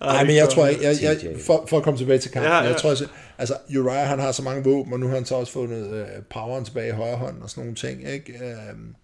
[0.00, 1.40] Nej, men jeg tror ikke, jeg, jeg, TJ.
[1.46, 2.64] for, for at komme tilbage til kampen, Ja, ja, ja.
[2.66, 2.72] ja.
[2.72, 3.06] jeg tror også,
[3.38, 6.06] altså Uriah, han har så mange våben, og nu har han så også fundet øh,
[6.30, 8.32] poweren tilbage i højre hånd og sådan nogle ting, ikke?
[8.32, 8.94] Øhm,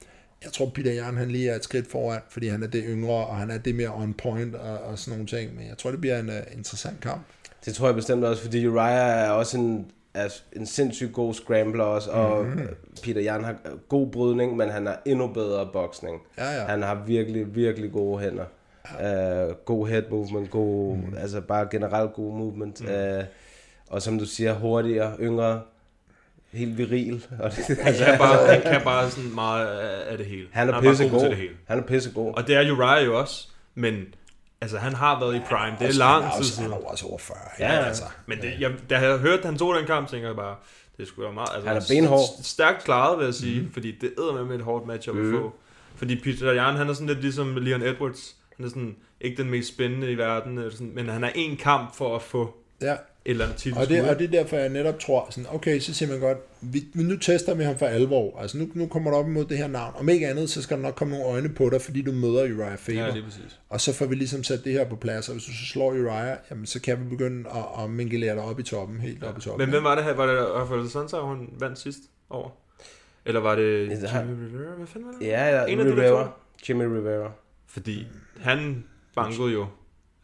[0.45, 3.27] jeg tror, Peter Jan, han lige er et skridt foran, fordi han er det yngre,
[3.27, 5.91] og han er det mere on point og, og sådan nogle ting, men jeg tror,
[5.91, 7.21] det bliver en uh, interessant kamp.
[7.65, 11.85] Det tror jeg bestemt også, fordi Uriah er også en, er en sindssygt god scrambler
[11.85, 12.61] også, og Mhm.
[13.03, 13.55] Peter Jan har
[13.89, 16.21] god brydning, men han har endnu bedre boksning.
[16.39, 16.65] Ja, ja.
[16.65, 18.45] Han har virkelig, virkelig gode hænder.
[18.85, 21.15] Uh, god head movement, god, mm.
[21.19, 22.81] altså bare generelt god movement.
[22.81, 22.87] Mm.
[23.19, 23.25] Uh,
[23.89, 25.63] og som du siger, hurtigere, yngre,
[26.53, 27.27] helt viril.
[27.41, 30.47] Og det, Han kan bare, han kan bare sådan meget af det hele.
[30.53, 31.21] han er bare god pissegod.
[31.21, 31.55] til det hele.
[31.67, 32.35] Han er pissegod.
[32.37, 34.05] Og det er Uriah jo også, men
[34.61, 35.77] altså, han har været i prime.
[35.79, 36.73] Det er Også- lang han er tid siden.
[36.73, 37.39] Han er også over 40.
[37.59, 37.85] Ja, ja.
[37.85, 38.05] altså.
[38.27, 40.57] Men det, jeg, da jeg hørte, at han tog den kamp, tænker jeg bare,
[40.97, 41.49] det skulle være meget...
[41.55, 42.21] Altså, Han er benhård.
[42.21, 43.73] st- Stærkt klaret, vil jeg sige, mm.
[43.73, 45.25] fordi det æder med et hårdt matchup Mhm.
[45.25, 45.35] mm.
[45.35, 45.53] at få.
[45.97, 48.37] Fordi Peter Jan, han er sådan lidt ligesom Leon Edwards.
[48.57, 51.57] Han er sådan ikke den mest spændende i verden, eller sådan, men han er en
[51.57, 53.79] kamp for at få Ja, et eller andet titel.
[53.79, 56.39] og det, og det er derfor, jeg netop tror, sådan, okay, så siger man godt,
[56.61, 58.39] vi, men nu tester vi ham for alvor.
[58.41, 59.95] Altså nu, nu kommer du op imod det her navn.
[59.97, 62.43] Om ikke andet, så skal der nok komme nogle øjne på dig, fordi du møder
[62.43, 63.01] Uriah Faber.
[63.01, 63.61] Ja, lige præcis.
[63.69, 65.91] Og så får vi ligesom sat det her på plads, og hvis du så slår
[65.91, 69.39] Uriah, jamen så kan vi begynde at, at mingelere dig op i toppen, helt op
[69.39, 69.67] i toppen.
[69.67, 70.13] Men hvem var det her?
[70.15, 71.99] Var det Rafael Sansa, hun vandt sidst
[72.31, 72.49] over?
[73.27, 74.75] Eller var det Ja, det har- Jimmy Rivera?
[74.77, 75.27] Hvad fanden var det?
[75.27, 76.25] Ja, ja, En af de der Rivera.
[76.25, 76.31] to.
[76.69, 77.33] Jimmy Rivera.
[77.67, 78.07] Fordi
[78.41, 78.85] han
[79.15, 79.61] bankede jo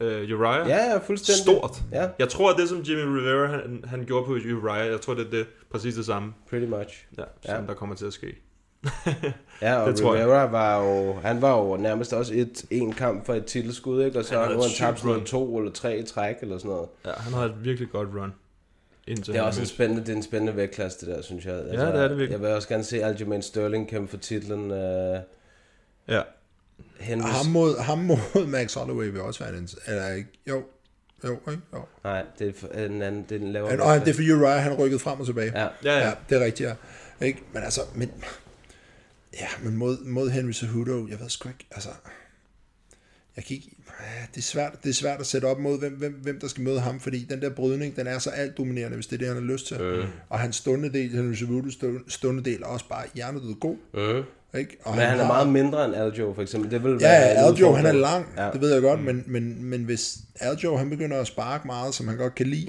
[0.01, 1.43] uh, Uriah Ja, ja, fuldstændig.
[1.43, 1.83] stort.
[1.93, 5.15] Ja, Jeg tror, at det som Jimmy Rivera han, han gjorde på Uriah, jeg tror,
[5.15, 7.07] det er det, præcis det samme, pretty much.
[7.19, 7.57] ja, Ja.
[7.57, 8.27] som der kommer til at ske.
[9.63, 10.25] Ja, og Det tror jeg.
[10.27, 14.19] Rivera var jo, han var jo nærmest også et, en kamp for et titelskud, ikke?
[14.19, 16.89] Og så Han havde han tabt sådan to eller tre i træk eller sådan noget.
[17.07, 18.33] Ja, han har et virkelig godt run.
[19.07, 21.55] Indtil Det er også en spændende, det er en spændende vægtklasse, det der, synes jeg.
[21.55, 22.31] Altså, det er det virkelig.
[22.33, 24.71] Jeg vil også gerne se Aljamain Sterling kæmpe for titlen.
[24.71, 25.19] Uh,
[26.09, 26.23] Ja.
[26.99, 27.29] Henry...
[27.29, 29.69] Ham mod, ham mod Max Holloway vil også være en...
[29.87, 30.29] Eller ikke?
[30.49, 30.63] Jo.
[31.25, 31.63] Jo, ikke?
[31.75, 31.85] Jo.
[32.05, 34.75] Nej, det er en anden, det er en Han, og det er for Uriah, han
[34.75, 35.61] rykkede frem og tilbage.
[35.61, 35.69] Ja.
[35.85, 36.07] Ja, ja.
[36.07, 36.75] ja det er rigtigt, ja.
[37.27, 37.43] Ikke?
[37.53, 38.11] Men altså, men,
[39.41, 41.89] ja, men mod, mod Henry Cejudo, jeg ved sgu ikke, altså,
[43.37, 43.71] jeg kan ikke,
[44.35, 46.65] det er svært, det er svært at sætte op mod, hvem, hvem, hvem der skal
[46.65, 49.29] møde ham, fordi den der brydning, den er så alt dominerende, hvis det er det,
[49.29, 49.81] han har lyst til.
[49.81, 50.09] Øh.
[50.29, 53.77] Og hans stundedel, Henry Cejudos stundedel, er også bare hjernedød god.
[53.95, 54.25] Øh.
[54.55, 54.77] Ikke?
[54.85, 56.71] Og Men han er meget mindre end Aljo, for eksempel.
[56.71, 58.45] Det vil Ja, være en Aljo, han er lang, Ja.
[58.47, 58.51] ja.
[58.51, 62.09] det ved jeg godt, men, men, men hvis Aljo, han begynder at sparke meget, som
[62.09, 62.67] han godt kan lide,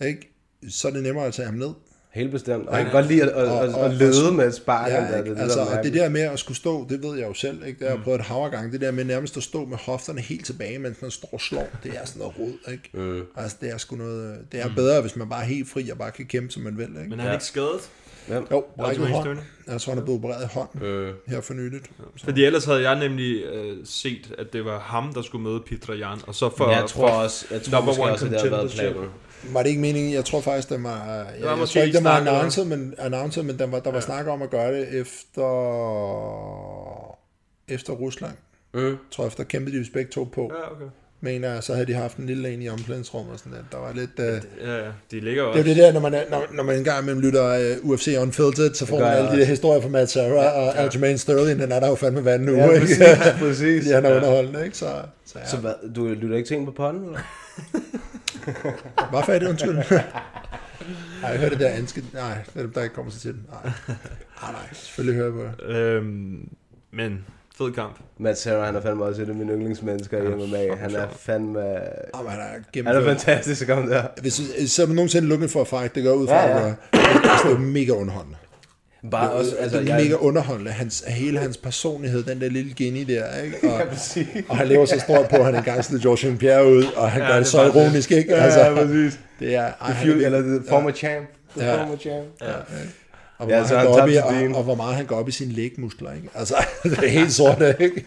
[0.00, 0.06] Ja.
[0.06, 0.34] ikke?
[0.70, 1.70] så er det nemmere at tage ham ned.
[2.10, 2.68] Helt bestemt.
[2.68, 4.90] Og jeg kan godt lide at, at, at, at lede med et spark.
[4.90, 7.18] Ja, der, det, det, altså, der, og det der med at skulle stå, det ved
[7.18, 7.78] jeg jo selv, ikke?
[7.78, 9.76] det har jeg prøvet et hav af gange, det der med nærmest at stå med
[9.76, 12.90] hofterne helt tilbage, mens man står og slår, det er sådan noget rod, ikke?
[12.94, 13.22] Mm.
[13.36, 15.98] Altså, det er sgu noget, det er bedre, hvis man bare er helt fri og
[15.98, 17.10] bare kan kæmpe, som man vil, ikke?
[17.10, 17.88] Men er han ikke skadet?
[18.28, 18.46] Hvem?
[18.50, 19.38] Jo, brækket hånd.
[19.66, 21.14] Jeg tror, han er blevet opereret i hånden Øh.
[21.26, 21.90] her for nyligt.
[22.24, 25.94] Fordi ellers havde jeg nemlig øh, set, at det var ham, der skulle møde Petra
[25.94, 26.70] Jan, og så for...
[26.70, 29.04] Jeg tror for også, jeg tror number måske one også, at det har været planen.
[29.52, 30.12] Var det ikke meningen?
[30.12, 31.06] Jeg tror faktisk, den var...
[31.06, 33.92] Jeg, var jeg måske tror ikke, den var announced, men, announced, men den var, der
[33.92, 35.48] var snak om at gøre det efter...
[37.68, 38.34] Efter Rusland.
[38.74, 38.80] Mm.
[38.80, 40.52] Jeg tror, efter kæmpede de begge to på.
[40.54, 40.84] Ja, okay.
[41.20, 43.58] Mener jeg, så havde de haft en lille en i omklædningsrummet og sådan der.
[43.72, 44.10] Der var lidt...
[44.18, 44.24] Uh,
[44.68, 44.90] Ja, ja.
[45.10, 45.62] De ligger jo det er også...
[45.74, 48.98] det der, når man, når, når man engang imellem lytter uh, UFC Unfiltered, så får
[48.98, 49.44] man alle de der også.
[49.44, 50.82] historier fra Matt Serra og ja.
[50.82, 52.80] Aljamain Sterling, den er der jo fandme hver anden uge, Ja, ikke?
[52.80, 52.98] præcis,
[53.42, 53.90] præcis.
[53.90, 54.76] Han er underholdende, ikke?
[54.78, 55.46] Så, så, ja.
[55.46, 57.18] Så hvad, du lytter ikke til en på ponden, eller?
[59.10, 59.74] Hvorfor er det undskyld?
[61.22, 62.04] Nej, jeg hørte det der anske...
[62.12, 63.46] Nej, er der ikke kommer sig til den.
[63.50, 63.72] Nej,
[64.42, 65.76] nej, nej selvfølgelig hører jeg på det.
[65.76, 66.48] Øhm,
[66.92, 67.24] men
[67.58, 67.98] fed kamp.
[68.18, 70.76] Matt Serra, han er fandme også et af mine yndlingsmennesker i MMA.
[70.76, 71.60] Han er fandme...
[71.60, 74.02] Jamen, han er Han er fantastisk om der.
[74.20, 76.58] Hvis, så er man nogensinde looking for a fight, det går ud fra, Ja, ja,
[76.58, 76.66] ja.
[76.66, 76.74] ja.
[76.94, 78.36] Altså, det er mega underholdende.
[79.10, 80.70] Bare også, Altså, det er jeg, mega underholdende.
[80.70, 83.56] Hans, hele hans personlighed, den der lille geni der, ikke?
[83.62, 84.26] Og, Ja, præcis.
[84.48, 86.36] og han lever så stort på, at han engang slog George.
[86.36, 88.32] Pierre ud, og han Ja, gør det det så ironisk, ikke?
[88.34, 89.18] Ja, Altså, ja, præcis.
[89.40, 89.62] det er...
[89.62, 91.26] Ej, The han er few, virkelig- eller the former champ.
[91.56, 91.82] The Ja.
[91.82, 92.24] former champ.
[92.40, 92.46] Ja.
[93.38, 94.16] Og hvor, Ja, meget så han han går op i,
[94.52, 96.28] og, og, hvor meget han går op i sine lægmuskler, ikke?
[96.34, 96.54] Altså,
[96.84, 98.04] det er helt sort, ikke?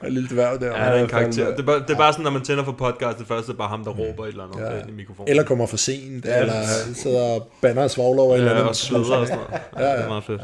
[0.00, 0.66] Og en lille dværg der.
[0.66, 1.32] Ja, han er en Ja, karakter.
[1.44, 1.52] fandme.
[1.52, 3.56] Det er, bare, det er bare sådan, når man tænder for podcast, det første er
[3.56, 4.74] bare ham, der råber et eller andet Ja.
[4.74, 4.80] ja.
[4.80, 5.28] ind i mikrofonen.
[5.30, 6.40] Eller kommer for sent, Ja.
[6.40, 6.54] eller
[6.94, 8.68] sidder og banner og svogler over et eller ja, andet.
[8.68, 9.62] og sveder og sådan noget.
[9.76, 10.04] Ja, Ja, Det ja.
[10.04, 10.40] er meget fedt.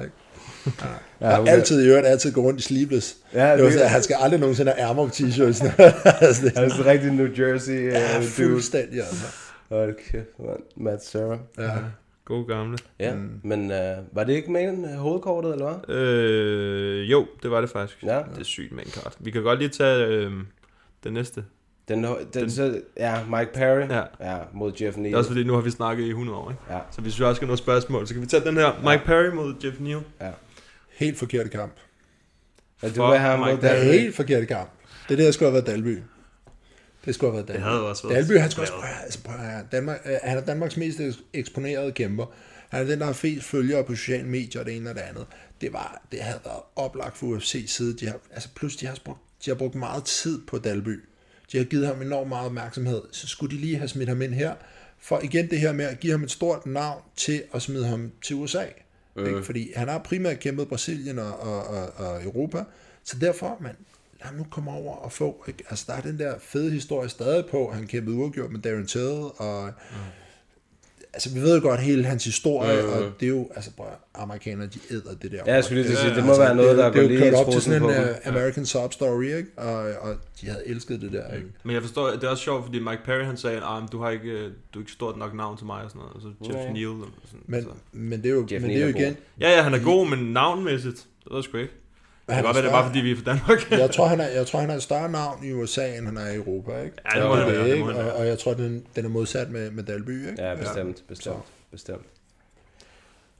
[1.20, 3.16] Ja, Og altid i øvrigt, altid gå rundt i sleeveless.
[3.34, 5.82] Ja, det var det- sådan, han skal aldrig nogensinde have ærmer på t-shirts.
[6.26, 9.24] altså, det er sådan, rigtig New Jersey ja, uh, fuldstændig, altså.
[9.68, 10.58] Hold kæft, mand.
[10.76, 11.36] Matt Serra.
[11.58, 11.70] Ja.
[12.26, 12.78] God gamle.
[12.98, 13.40] Ja, mm.
[13.42, 15.96] men uh, var det ikke main uh, hovedkortet, eller hvad?
[15.96, 18.02] Øh, jo, det var det faktisk.
[18.02, 18.18] Ja.
[18.34, 19.14] Det er sygt main card.
[19.18, 20.32] Vi kan godt lige tage øh,
[21.04, 21.44] den næste.
[21.88, 24.02] Den, den, den, så, ja, Mike Perry Ja.
[24.32, 25.06] ja, mod Jeff Neal.
[25.06, 26.62] Det er også fordi, nu har vi snakket i 100 år, ikke?
[26.70, 26.78] Ja.
[26.90, 28.90] Så hvis vi også skal noget spørgsmål, så kan vi tage den her.
[28.90, 30.00] Mike Perry mod Jeff Neal.
[30.92, 31.72] Helt forkert kamp.
[32.76, 33.92] Fuck vil have Mike mod Det er Perry.
[33.92, 34.70] helt forkert kamp.
[35.08, 35.98] Det der skulle have været Dalby.
[37.06, 37.62] Det skulle have været Dalby.
[37.62, 40.42] Det havde også været Dalby, han skulle også prøve, altså, høre, Danmark, øh, han er
[40.44, 42.26] Danmarks mest eks- eksponerede kæmper.
[42.68, 45.02] Han er den, der har flest følgere på sociale medier, og det ene og det
[45.02, 45.26] andet.
[45.60, 47.96] Det, var, det havde været oplagt for UFC side.
[47.96, 51.04] De har, altså plus, de har, brugt, de har brugt meget tid på Dalby.
[51.52, 53.02] De har givet ham enormt meget opmærksomhed.
[53.12, 54.54] Så skulle de lige have smidt ham ind her.
[54.98, 58.12] For igen det her med at give ham et stort navn til at smide ham
[58.22, 58.64] til USA.
[59.16, 59.28] Øh.
[59.28, 59.42] Ikke?
[59.42, 62.64] Fordi han har primært kæmpet Brasilien og, og, og, og Europa.
[63.04, 63.76] Så derfor, man,
[64.24, 65.64] lad nu komme over og få, ikke?
[65.70, 69.02] altså der er den der fede historie stadig på, han kæmpede uafgjort med Darren Till,
[69.36, 69.96] og mm.
[71.12, 72.88] altså vi ved jo godt hele hans historie, mm.
[72.88, 73.84] og det er jo, altså at-
[74.14, 75.42] amerikanere, de æder det der.
[75.46, 76.90] Ja, jeg skulle lige til at sige, det må Altså, være noget, det, der det
[76.90, 79.24] er går jo lige kørt i op til sådan på en uh, American sob story,
[79.24, 79.48] ikke?
[79.56, 81.48] Og, og de havde elsket det der, ikke?
[81.64, 84.10] Men jeg forstår, det er også sjovt, fordi Mike Perry han sagde, at du har
[84.10, 86.14] ikke, øh, du er ikke stort nok navn til mig og sådan noget.
[86.14, 86.72] Og så Jeff Nej.
[86.72, 86.86] Neal.
[86.86, 87.68] Og sådan, Men, så.
[87.92, 89.74] men det er jo, Jeff men det er jo Neal er igen, Ja, ja, han
[89.74, 91.72] er god, men navnmæssigt, det jeg sgu ikke.
[92.26, 93.70] Det han kan er godt være, det er bare fordi, vi er fra Danmark.
[93.84, 96.16] jeg tror, han er, jeg tror, han er et større navn i USA, end han
[96.16, 96.96] er i Europa, ikke?
[97.14, 97.94] Ja, det må det, han være, det ikke?
[97.94, 100.42] Og, og jeg tror, den, den er modsat med, med Dalby, ikke?
[100.42, 102.06] Ja, bestemt, bestemt, bestemt.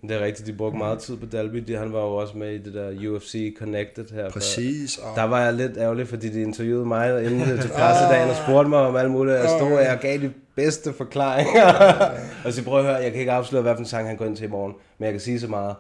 [0.03, 1.57] Det er rigtigt, de brugte meget tid på Dalby.
[1.57, 4.31] De, han var jo også med i det der UFC Connected her.
[4.31, 4.99] Præcis.
[4.99, 8.69] Og, Der var jeg lidt ærgerlig, fordi de interviewede mig inden til pressedagen og spurgte
[8.69, 9.37] mig om alt muligt.
[9.37, 11.75] Jeg stod og jeg gav de bedste forklaringer.
[12.45, 14.25] og så prøv at høre, jeg kan ikke afsløre, hvad for en sang han går
[14.25, 14.75] ind til i morgen.
[14.99, 15.75] Men jeg kan sige så meget.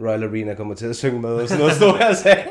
[0.00, 2.44] Royal Arena kommer til at synge med, og sådan noget stod jeg og sagde.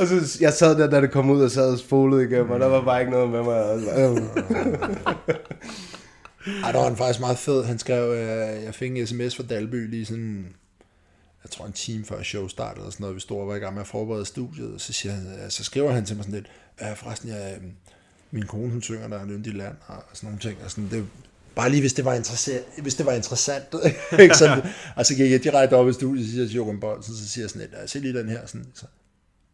[0.00, 2.60] og så jeg sad der, da det kom ud, og sad og spolede igennem, og
[2.60, 3.64] der var bare ikke noget med mig.
[3.64, 4.16] Og så, øh.
[6.64, 7.64] Ej, der var han faktisk meget fed.
[7.64, 10.46] Han skrev, øh, jeg fik en sms fra Dalby lige sådan
[11.44, 13.58] jeg tror en time før show startede, eller sådan noget, vi stod og var i
[13.58, 16.24] gang med at forberede studiet, og så, siger han, øh, så skriver han til mig
[16.24, 16.50] sådan lidt,
[16.80, 17.68] ja, forresten, jeg, øh,
[18.30, 20.88] min kone, hun synger, der er en yndig land, og sådan nogle ting, og sådan,
[20.90, 21.06] det,
[21.54, 23.64] bare lige hvis det var interessant, hvis det var interessant,
[24.20, 24.36] ikke?
[24.36, 24.62] Sådan,
[24.96, 27.42] og så gik jeg direkte op i studiet, og siger til Jochen Bolsen, så siger
[27.42, 28.84] jeg sådan lidt, "Ja, se lige den her, sådan, så,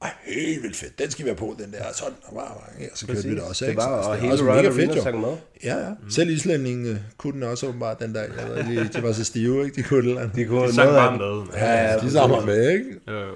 [0.03, 2.62] ej, helt vildt fedt, den skal vi have på, den der, sådan, og, bare, og
[2.99, 3.83] så kørte vi det også, Det ikke?
[3.83, 5.03] var, Så og det er hele også mega fedt, jo.
[5.03, 5.37] sang med.
[5.65, 5.89] Ja, ja.
[5.91, 6.11] Mm.
[6.11, 8.29] Selv islændingen øh, kunne den også åbenbart den dag.
[8.39, 9.77] Jeg ved ikke, lige, de var så stive, ikke?
[9.77, 10.37] De kunne det eller andet.
[10.37, 11.43] De kunne De sang bare med.
[11.55, 12.85] Ja, ja, de sammen med, ikke?
[13.09, 13.33] Jo, jo.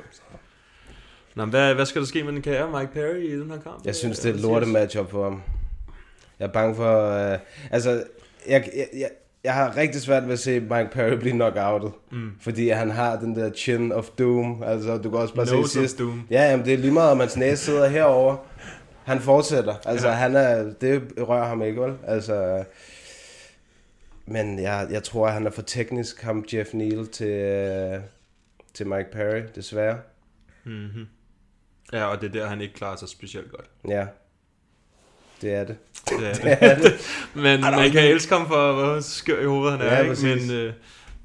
[1.37, 3.85] Nå, hvad, hvad skal der ske med den kære Mike Perry i den her kamp?
[3.85, 5.43] Jeg synes, det er et lorte matchup for ham.
[6.39, 7.31] Jeg er bange for...
[7.33, 7.39] Uh,
[7.71, 8.05] altså,
[8.49, 9.11] jeg, jeg, jeg,
[9.45, 11.93] jeg har rigtig svært ved at se Mike Perry blive knockoutet.
[12.13, 12.31] Mm.
[12.41, 14.63] Fordi han har den der chin of doom.
[14.63, 15.99] Altså, du kan også bare Nose se sidst.
[15.99, 16.27] doom.
[16.31, 18.37] Ja, jamen, det er lige meget, om hans næse sidder herover.
[19.05, 19.75] Han fortsætter.
[19.87, 20.15] Altså, ja.
[20.15, 21.95] han er, det rører ham ikke, vel?
[22.07, 22.65] Altså,
[24.27, 28.01] men jeg, jeg tror, at han er for teknisk, ham Jeff Neal, til, øh,
[28.75, 29.99] til Mike Perry, desværre.
[30.65, 31.07] Mm-hmm.
[31.93, 33.71] Ja, og det er der, han ikke klarer sig specielt godt.
[33.89, 34.07] Ja,
[35.43, 35.77] det er det.
[36.09, 36.93] Det er Det er det.
[37.35, 40.09] men man kan elske ham for, hvor skør i hovedet han er, Ja, ikke?
[40.11, 40.49] præcis.
[40.49, 40.73] men øh,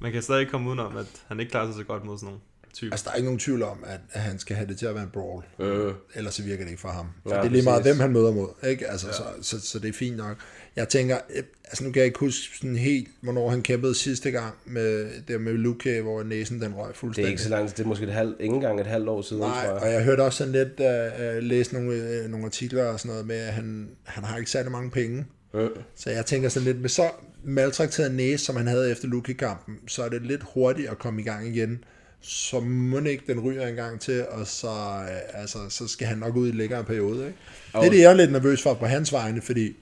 [0.01, 2.25] man kan stadig ikke komme udenom, at han ikke klarer sig så godt mod sådan
[2.27, 2.39] nogle
[2.73, 2.93] typer.
[2.93, 4.95] Altså, der er ikke nogen tvivl om, at, at han skal have det til at
[4.95, 5.43] være en brawl.
[5.59, 5.93] Øh.
[6.15, 7.05] Ellers så virker det ikke for ham.
[7.23, 7.95] For Ja, ja, det er lige meget, præcis.
[7.97, 8.47] hvem han møder mod.
[8.69, 8.87] Ikke?
[8.87, 9.13] Altså, ja.
[9.13, 10.37] så, så, så, det er fint nok.
[10.77, 14.31] Jeg tænker, øh, altså nu kan jeg ikke huske sådan helt, hvornår han kæmpede sidste
[14.31, 17.27] gang med det med Luke, hvor næsen den røg Det fuldstændig.
[17.27, 19.41] er ikke så langt, det er måske et halvt, ikke engang et halvt år siden,
[19.41, 19.81] Nej, tror jeg.
[19.83, 23.27] og jeg hørte også sådan lidt, uh, læse nogle, uh, nogle artikler og sådan noget
[23.27, 25.25] med, at han, han har ikke særlig mange penge.
[25.55, 25.69] Øh.
[25.95, 27.09] Så jeg tænker sådan lidt, med så
[27.43, 31.23] maltrakteret næse, som han havde efter Luke-kampen, så er det lidt hurtigt at komme i
[31.23, 31.83] gang igen.
[32.21, 36.17] Så må ikke den ryger en gang til, og så, uh, altså, så skal han
[36.17, 37.17] nok ud i en længere periode.
[37.27, 37.37] Ikke?
[37.73, 39.75] Det er det, jeg er lidt nervøs for på hans vegne, fordi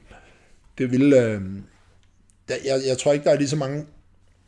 [0.78, 1.24] det ville...
[1.24, 1.42] Øh,
[2.50, 3.86] der, jeg, jeg tror ikke, der er lige så mange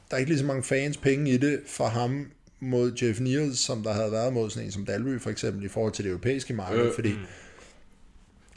[0.09, 3.59] der er ikke lige så mange fans penge i det for ham mod Jeff Niels,
[3.59, 6.09] som der havde været mod sådan en som Dalby for eksempel, i forhold til det
[6.09, 7.09] europæiske marked, øh, fordi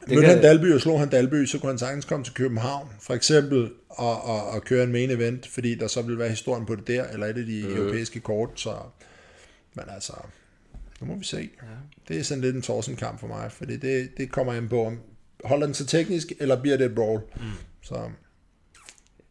[0.09, 2.89] mødte kan- han Dalby og slog han Dalby, så kunne han sagtens komme til København,
[3.01, 6.67] for eksempel, og, og, og køre en main event, fordi der så ville være historien
[6.67, 7.77] på det der, eller et af de øh.
[7.79, 8.75] europæiske kort, så,
[9.75, 10.13] men altså,
[11.01, 11.51] nu må vi se.
[11.63, 11.67] Ja.
[12.09, 14.99] Det er sådan lidt en Thorsen-kamp for mig, fordi det, det kommer an på, om
[15.45, 17.21] holder den så teknisk, eller bliver det et brawl.
[17.37, 17.43] Mm.
[17.83, 17.95] Så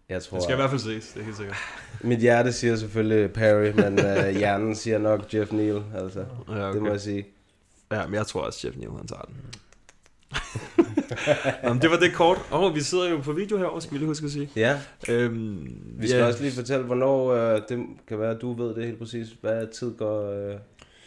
[0.10, 1.58] Jeg tror, Det skal i hvert fald ses, det er helt sikkert.
[2.02, 6.26] mit hjerte siger selvfølgelig Perry, men uh, hjernen siger nok Jeff Neal, altså.
[6.50, 6.80] Ja, Det okay.
[6.80, 7.26] må jeg sige.
[7.92, 9.36] Ja, men jeg tror også, Jeff Neal, han tager den.
[11.64, 12.38] Nå, men det var det kort.
[12.52, 14.50] Åh, oh, vi sidder jo på video herovre, skal vi lige huske at sige.
[14.56, 14.80] Ja,
[15.10, 18.76] Øhm, vi skal ja, også lige fortælle, hvornår, uh, det kan være, at du ved
[18.76, 20.60] det helt præcis, hvad tid går uh,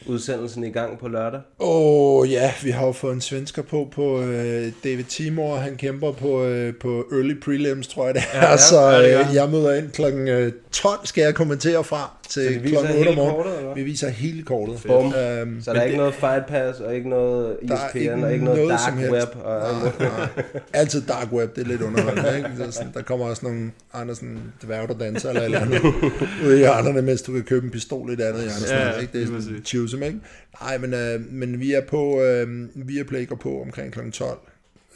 [0.07, 1.41] udsendelsen i gang på lørdag.
[1.59, 5.77] Åh oh, ja, vi har jo fået en svensker på, på øh, David Timor, han
[5.77, 9.35] kæmper på, øh, på early prelims, tror jeg det er, ja, ja, så ja, øh,
[9.35, 13.09] jeg møder ind klokken øh, 12, skal jeg kommentere fra, til de viser klokken 8
[13.09, 13.55] om hele morgenen.
[13.65, 13.77] kortet?
[13.77, 14.83] Vi viser hele kortet.
[14.87, 15.07] Bum.
[15.15, 17.99] Øhm, Så der er ikke det- noget Fight Pass, og ikke noget Der er ESPN,
[17.99, 19.13] ikke og ikke noget, noget Dark.
[19.13, 19.45] Web.
[19.45, 20.29] Og, Nej, nej.
[20.73, 22.37] Altid dark web, det er lidt underholdende.
[22.37, 22.51] Ikke?
[22.57, 25.81] Så sådan, der kommer også nogle andre sådan, dværge, der danser eller et eller andet
[26.47, 28.85] ude i hjørnerne, mens du kan købe en pistol i det andet hjørne.
[28.85, 29.13] Ja, ikke?
[29.13, 30.19] Det er sådan choosem, ikke?
[30.63, 34.11] Nej, men, øh, men vi er på, øh, vi er på omkring kl.
[34.11, 34.39] 12.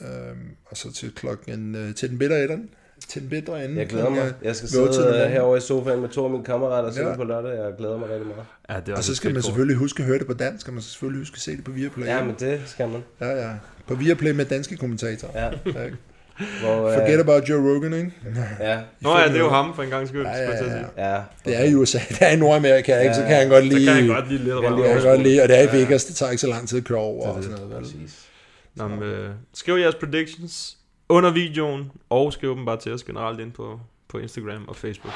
[0.00, 0.06] Øh,
[0.66, 2.68] og så til klokken, øh, til den bitter enden.
[3.08, 3.78] Til den bitre ende.
[3.78, 4.18] Jeg glæder mig.
[4.18, 4.84] klokken, Jeg skal sidde
[5.24, 7.08] uh, herovre i sofaen med to af mine kammerater og se Ja.
[7.08, 7.50] det på lørdag.
[7.64, 8.42] Jeg glæder mig rigtig meget.
[8.70, 10.74] Ja, det er Og så skal man selvfølgelig huske at høre det på dansk, og
[10.74, 12.06] man skal selvfølgelig huske at se det på Viaplay.
[12.06, 13.04] Ja, men det skal man.
[13.20, 13.50] Ja, ja.
[13.86, 15.44] På Viaplay med danske kommentatorer.
[15.44, 15.50] Ja.
[15.84, 15.96] Ikke?
[16.62, 18.12] Hvor, uh, Forget about Joe Rogan, ikke?
[18.60, 20.22] Ja, Nå ja, det er jo ham for en gang skyld.
[20.26, 20.86] Ja, ja, sige.
[20.96, 21.20] ja.
[21.44, 23.14] Det er i USA, det er i Nordamerika, ikke?
[23.14, 23.86] så kan han godt Så lide...
[23.86, 24.84] kan jeg godt lide lidt kan røv.
[24.84, 26.84] kan godt lide, og det er i Vegas, det tager ikke så lang tid at
[26.84, 27.74] køre over og sådan noget.
[27.74, 27.82] Vel?
[27.82, 28.22] Præcis.
[28.74, 30.76] Nå, men, øh, skriv jeres predictions
[31.08, 35.14] under videoen, og skriv dem bare til os generelt ind på, på Instagram og Facebook.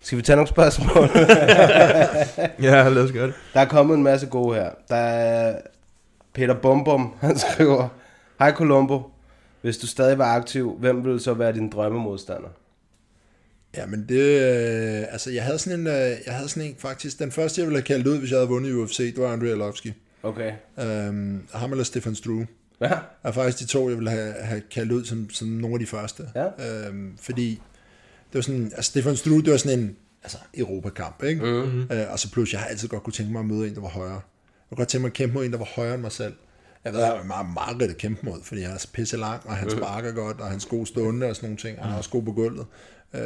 [0.00, 1.08] Skal vi tage nogle spørgsmål?
[2.62, 3.34] Ja, lad os gøre det.
[3.54, 4.70] Der er kommet en masse gode her.
[4.88, 5.58] Der er
[6.34, 7.88] Peter Bombom, han skriver,
[8.38, 9.10] Hej Colombo,
[9.62, 12.48] hvis du stadig var aktiv, hvem ville så være din drømmemodstander?
[13.76, 14.20] Ja, men det...
[14.20, 15.86] Øh, altså, jeg havde sådan en...
[15.86, 17.18] Øh, jeg havde sådan en, faktisk...
[17.18, 19.32] Den første, jeg ville have kaldt ud, hvis jeg havde vundet i UFC, det var
[19.32, 19.92] Andrei Arlovski.
[20.22, 20.52] Okay.
[20.80, 22.46] Øhm, ham eller Stefan Struve.
[22.80, 25.80] Ja, er faktisk de to, jeg ville have, have kaldt ud som, som nogle af
[25.80, 26.22] de første.
[26.34, 26.86] Ja.
[26.88, 27.50] Øhm, fordi
[28.32, 31.44] det var sådan, altså Stefan Struve, det var sådan en altså, Europakamp, ikke?
[31.44, 31.86] Mm-hmm.
[31.90, 33.80] Øh, og så plus, jeg har altid godt kunne tænke mig at møde en, der
[33.80, 34.12] var højere.
[34.12, 36.34] Jeg kunne godt tænke mig at kæmpe mod en, der var højere end mig selv.
[36.84, 39.40] Jeg ved, jeg er meget, meget at kæmpe mod, fordi han er så pisse lang,
[39.44, 41.78] og han sparker godt, og han er god stående og sådan nogle ting.
[41.82, 42.66] Han er også god på gulvet.
[43.14, 43.22] Øh,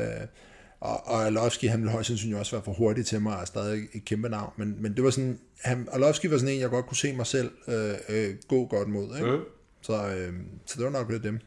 [0.81, 3.45] og, og Arlovski, han ville højst sandsynligt også være for hurtig til mig, og er
[3.45, 4.53] stadig et kæmpe navn.
[4.57, 7.27] Men, men det var sådan, han, Arlovski var sådan en, jeg godt kunne se mig
[7.27, 9.17] selv øh, øh, gå godt mod.
[9.17, 9.31] Ikke?
[9.31, 9.43] Mm.
[9.81, 10.33] Så, øh,
[10.67, 11.41] så det var nok lidt dem.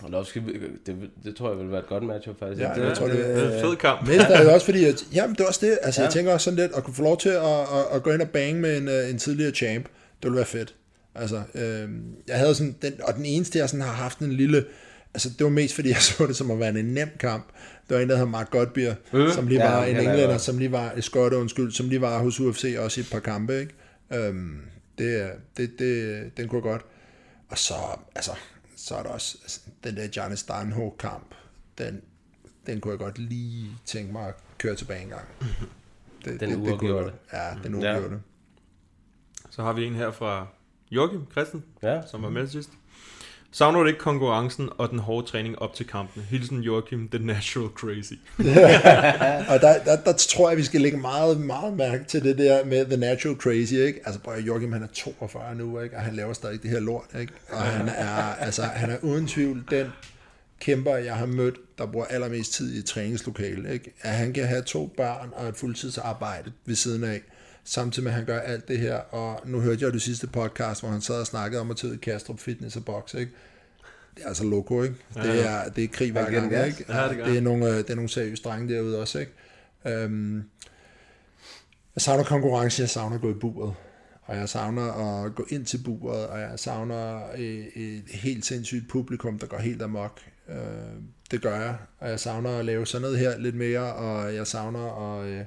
[0.00, 0.40] Golovski,
[0.86, 2.62] det, det tror jeg vil være et godt match faktisk.
[2.62, 4.08] Ja, det, jeg tror, det er en fed kamp.
[4.08, 6.04] Mest er det også fordi, at, jamen det er også det, altså ja.
[6.04, 8.22] Jeg tænker også sådan lidt, at kunne få lov til at, at, at gå ind
[8.22, 10.74] og bang med en, øh, en tidligere champ, det ville være fedt.
[11.14, 11.88] Altså, øh,
[12.28, 14.64] jeg havde sådan, den, og den eneste, jeg sådan har haft en lille,
[15.14, 17.46] altså det var mest fordi, jeg så det som at være en nem kamp.
[17.88, 20.10] Der var en, der hedder Mark Godbeer, Øh, som lige ja, var en han er
[20.10, 23.20] englænder, som lige var, skotte undskyld, som lige var hos UFC også i et par
[23.20, 23.74] kampe, ikke?
[24.12, 24.60] Øhm,
[24.98, 26.82] det, er- det, det, den kunne jeg godt.
[27.48, 27.74] Og så,
[28.14, 28.30] altså,
[28.76, 31.34] så er der også altså, den der Giannis Darnho kamp,
[31.78, 32.00] den,
[32.66, 35.24] den kunne jeg godt lige tænke mig at køre tilbage en gang.
[36.24, 37.04] Det, Den kunne jeg uafgjorte.
[37.04, 37.14] godt.
[37.32, 37.92] Ja, den Ja.
[37.92, 38.16] uafgjorte.
[39.50, 40.46] Så har vi en her fra
[40.90, 42.00] Joachim Christen, Ja.
[42.10, 42.70] som var med sidst.
[43.54, 46.22] Savner du ikke konkurrencen og den hårde træning op til kampen?
[46.22, 48.12] Hilsen Joachim, the natural crazy.
[49.52, 52.64] Og der, der, der tror jeg, vi skal lægge meget, meget mærke til det der
[52.64, 54.00] med The Natural Crazy, ikke?
[54.04, 55.96] Altså, prøv at Joachim, han er 42 nu, ikke?
[55.96, 57.32] Og han laver stadig det her lort, ikke?
[57.50, 59.86] Og han er, altså, han er uden tvivl den
[60.60, 63.92] kæmper, jeg har mødt, der bruger allermest tid i et træningslokale, ikke?
[64.00, 67.22] At han kan have to børn og et fuldtidsarbejde ved siden af,
[67.64, 68.94] samtidig med, at han gør alt det her.
[68.94, 71.76] Og nu hørte jeg jo det sidste podcast, hvor han sad og snakkede om at
[71.76, 73.32] tage Kastrup Fitness og boxe, ikke?
[74.16, 74.96] Det er altså loco, ikke?
[75.14, 76.80] Det er, det er krig hver gang, gas.
[76.80, 76.92] ikke?
[76.92, 79.32] Ja, det gør det, er nogle, øh, det er nogle seriøse drenge derude også, ikke?
[79.86, 80.36] Øhm,
[81.94, 83.74] jeg savner konkurrence, jeg savner at gå i buret.
[84.22, 88.88] Og jeg savner at gå ind til buret, og jeg savner et, et helt sindssygt
[88.88, 90.20] publikum, der går helt amok.
[90.48, 90.56] Øh,
[91.30, 94.46] det gør jeg, og jeg savner at lave sådan noget her lidt mere, og jeg
[94.46, 95.26] savner at...
[95.26, 95.44] Øh,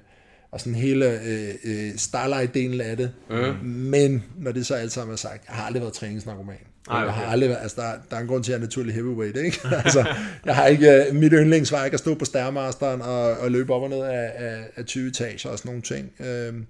[0.51, 3.11] og sådan hele øh, øh, Starlight-delen af det.
[3.29, 3.67] Mm.
[3.67, 6.55] Men når det så alt sammen er sagt, jeg har aldrig været træningsnarkoman.
[6.89, 7.05] Ej, okay.
[7.05, 8.93] Jeg har aldrig været, altså der, der er en grund til, at jeg er naturlig
[8.93, 9.59] heavyweight, ikke?
[9.85, 10.05] altså,
[10.45, 13.73] jeg har ikke, øh, mit yndlings var ikke at stå på Stærmasteren og, og løbe
[13.73, 16.11] op og ned af, af, af 20 etager og sådan nogle ting.
[16.19, 16.65] Øhm,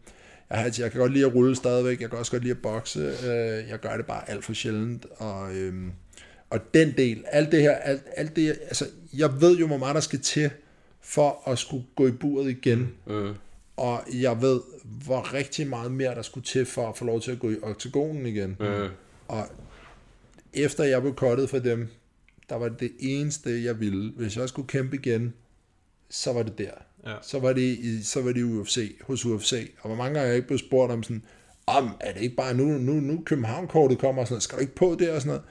[0.50, 2.62] jeg, har, jeg kan godt lide at rulle stadigvæk, jeg kan også godt lide at
[2.62, 5.92] bokse, øh, jeg gør det bare alt for sjældent, og, øhm,
[6.50, 9.96] og den del, alt det her, alt, alt det, altså, jeg ved jo, hvor meget
[9.96, 10.50] der skal til,
[11.02, 13.34] for at skulle gå i buret igen, Mm.
[13.78, 14.62] Og jeg ved,
[15.06, 17.56] hvor rigtig meget mere der skulle til, for at få lov til at gå i
[17.62, 18.58] oktagonen igen.
[18.60, 18.88] Mm.
[19.28, 19.48] Og
[20.54, 21.88] efter jeg blev kottet for dem,
[22.50, 24.12] der var det det eneste, jeg ville.
[24.12, 25.34] Hvis jeg skulle kæmpe igen,
[26.10, 26.72] så var det der.
[27.06, 27.16] Ja.
[27.22, 29.72] Så var det i, så var det UFC, hos UFC.
[29.82, 31.24] Og hvor mange gange jeg ikke blev spurgt om sådan,
[31.66, 34.62] om er det ikke bare nu, nu, nu København-kortet kommer og sådan noget, skal du
[34.62, 35.44] ikke på det og sådan noget?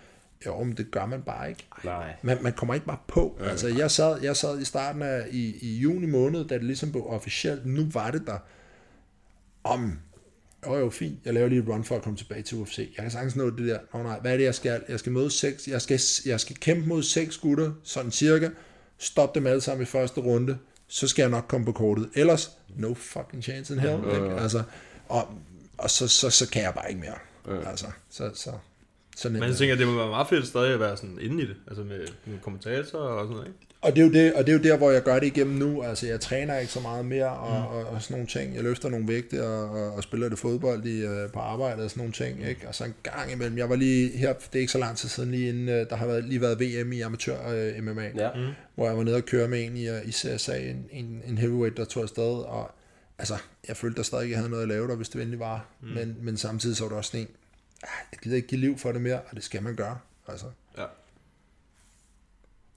[0.47, 1.67] Jo, men det gør man bare ikke.
[1.85, 2.17] Nej.
[2.23, 3.39] Man, man kommer ikke bare på.
[3.41, 6.91] Altså, jeg sad, jeg sad i starten af i, i juni måned, da det ligesom
[6.91, 7.67] blev officielt.
[7.67, 8.39] Nu var det der.
[9.65, 9.99] Om,
[10.67, 12.79] jo jo, fint, jeg laver lige et run for at komme tilbage til UFC.
[12.79, 13.79] Jeg kan sagtens nå det der.
[13.95, 14.83] Nå nej, hvad er det, jeg skal?
[14.89, 18.49] Jeg skal møde seks, jeg skal, jeg skal kæmpe mod seks gutter, sådan cirka.
[18.99, 20.59] Stop dem alle sammen i første runde.
[20.87, 22.11] Så skal jeg nok komme på kortet.
[22.15, 23.99] Ellers, no fucking chance in hell.
[23.99, 24.41] Ikke?
[24.41, 24.63] Altså,
[25.09, 25.29] og,
[25.79, 27.19] og så, så, så kan jeg bare ikke mere.
[27.67, 28.53] Altså, så, så,
[29.17, 29.57] så Men jeg det.
[29.57, 31.57] tænker, det må være meget fedt stadig at være sådan inde i det.
[31.69, 33.59] Altså med, med kommentatorer og sådan noget, ikke?
[33.81, 35.57] Og det, er jo det, og det er jo der, hvor jeg gør det igennem
[35.57, 35.83] nu.
[35.83, 37.77] Altså, jeg træner ikke så meget mere, og, mm.
[37.77, 38.55] og, og sådan nogle ting.
[38.55, 41.91] Jeg løfter nogle vægte, og, og, og spiller det fodbold i, uh, på arbejde og
[41.91, 42.49] sådan nogle ting.
[42.49, 42.69] Ikke?
[42.69, 45.09] Og så en gang imellem, jeg var lige her, det er ikke så lang tid
[45.09, 47.37] siden, lige inden, uh, der har været, lige været VM i amatør
[47.79, 48.31] uh, MMA, Ja.
[48.35, 48.47] mm.
[48.75, 51.39] hvor jeg var nede og køre med en i, uh, i CSA, en, en, en
[51.39, 52.71] heavyweight, der tog afsted, og
[53.19, 53.35] altså,
[53.69, 55.67] jeg følte, der stadig ikke havde noget at lave der, hvis det endelig var.
[55.83, 55.89] Mm.
[55.89, 57.29] Men, men samtidig så var det også sådan en,
[58.13, 59.99] jeg gider ikke give liv for det mere, og det skal man gøre.
[60.29, 60.47] Altså.
[60.79, 60.85] Ja.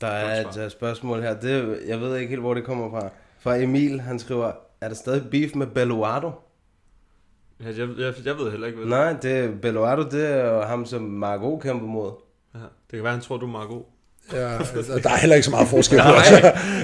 [0.02, 1.40] Der er Godt et uh, spørgsmål her.
[1.40, 3.10] Det, jeg ved ikke helt, hvor det kommer fra.
[3.40, 6.32] Fra Emil, han skriver, er der stadig beef med Belluardo?
[7.60, 10.86] Ja, jeg, jeg, jeg ved heller ikke, hvad Nej, det er Belluardo, det er ham,
[10.86, 12.12] som Margot kæmper mod.
[12.54, 13.84] Ja, det kan være, han tror, du er god.
[14.34, 16.32] Ja, altså, der er heller ikke så meget forskel på os.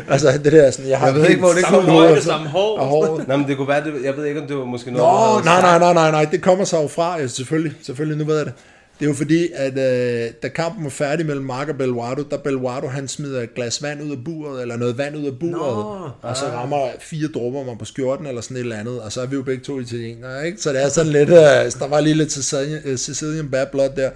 [0.10, 2.22] altså, det der sådan, jeg har Jeg ved ikke, hvor det højde, fra.
[2.22, 2.80] samme hår.
[2.80, 3.28] og håret.
[3.28, 5.46] Nå, men det kunne være, det, jeg ved ikke, om det var måske Nå, noget,
[5.46, 8.26] havde nej, nej, nej, nej, nej, det kommer så jo fra, ja, selvfølgelig, selvfølgelig, nu
[8.26, 8.54] ved jeg det.
[9.00, 12.38] Det er jo fordi, at øh, da kampen var færdig mellem Mark og Belluardo, der
[12.38, 15.54] Belluardo han smider et glas vand ud af buret, eller noget vand ud af buret,
[15.54, 19.12] Nå, og så rammer fire dråber mig på skjorten, eller sådan et eller andet, og
[19.12, 20.62] så er vi jo begge to italienere, ikke?
[20.62, 21.36] Så det er sådan lidt, øh,
[21.80, 24.10] der var lige lidt Sicilian, øh, Sicilian bad blood der.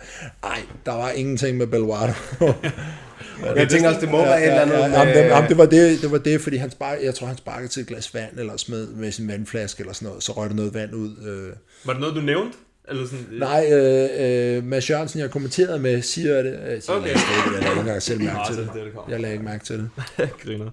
[0.44, 2.14] Ej, der var ingenting med Belluardo.
[3.56, 4.98] Jeg tænker også, det må være et eller andet Ja, ja, med...
[4.98, 7.38] jamen, det, jamen, det, var det, det var det, fordi han spark, jeg tror, han
[7.38, 10.50] sparkede til et glas vand, eller smed med sin vandflaske, eller sådan noget, så røg
[10.50, 11.18] der noget vand ud.
[11.28, 11.54] Øh.
[11.86, 12.58] Var det noget, du nævnte?
[12.90, 14.10] Eller sådan, Nej, øh,
[14.58, 16.60] øh, Mads Jørgensen, jeg kommenterede med, siger det.
[16.68, 17.08] Øh, så Okay.
[17.08, 18.70] Jeg, jeg lagde ikke engang selv mærke til det.
[18.74, 19.12] det er det, det.
[19.12, 19.90] Jeg lagde ikke mærke til det.
[20.44, 20.72] Griner.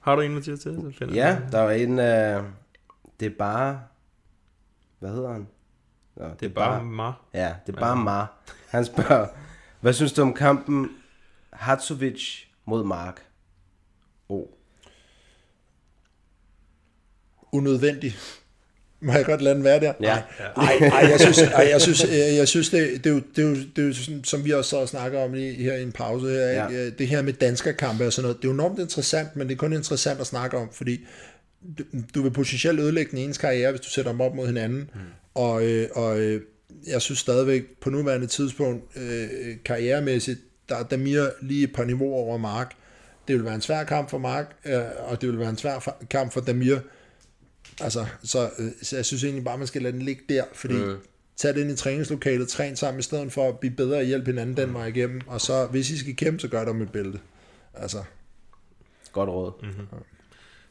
[0.00, 0.74] Har du en, Mathias, til?
[0.74, 1.90] Så finder Ja, der var en...
[1.90, 2.44] Uh,
[3.20, 3.80] det er bare...
[5.00, 5.46] Hvad hedder han?
[6.16, 7.12] Nå, Det er bare mig.
[7.34, 8.32] Ja, det er bare Mar.
[8.68, 9.26] Han spørger,
[9.80, 10.88] hvad synes du om kampen
[11.58, 13.22] Hatsovic mod Mark?
[14.28, 14.46] Oh.
[17.52, 18.16] Unødvendig.
[19.00, 19.92] Må jeg godt lade den være der?
[20.00, 20.22] Ja.
[20.56, 23.22] Nej, nej, nej jeg synes, ej, jeg synes, jeg, jeg synes det, det, er jo,
[23.36, 25.74] det, er jo, det er jo sådan, som vi også så snakker om lige her
[25.74, 26.70] i en pause her, Ja.
[26.70, 26.90] ja.
[26.90, 29.58] det her med danskerkampe og sådan noget, det er jo enormt interessant, men det er
[29.58, 31.06] kun interessant at snakke om, fordi
[31.78, 34.90] du, du vil potentielt ødelægge den enes karriere, hvis du sætter dem op mod hinanden,
[34.94, 35.00] mm.
[35.34, 36.40] og, øh, og øh,
[36.86, 39.28] jeg synes stadigvæk på nuværende tidspunkt, øh,
[39.64, 42.74] karrieremæssigt, der er Damir lige et par niveauer over Mark.
[43.28, 45.96] Det vil være en svær kamp for Mark, øh, og det vil være en svær
[46.10, 46.78] kamp for Damir.
[47.80, 50.74] Altså, så, øh, så jeg synes egentlig bare, man skal lade den ligge der, fordi
[50.74, 50.96] mm.
[51.36, 54.30] tag det ind i træningslokalet, træn sammen i stedet for at blive bedre og hjælpe
[54.30, 56.92] hinanden den vej igennem, og så hvis I skal kæmpe, så gør det om et
[56.92, 57.20] bælte.
[57.74, 58.02] Altså,
[59.12, 59.52] Godt råd.
[59.62, 59.86] Mm.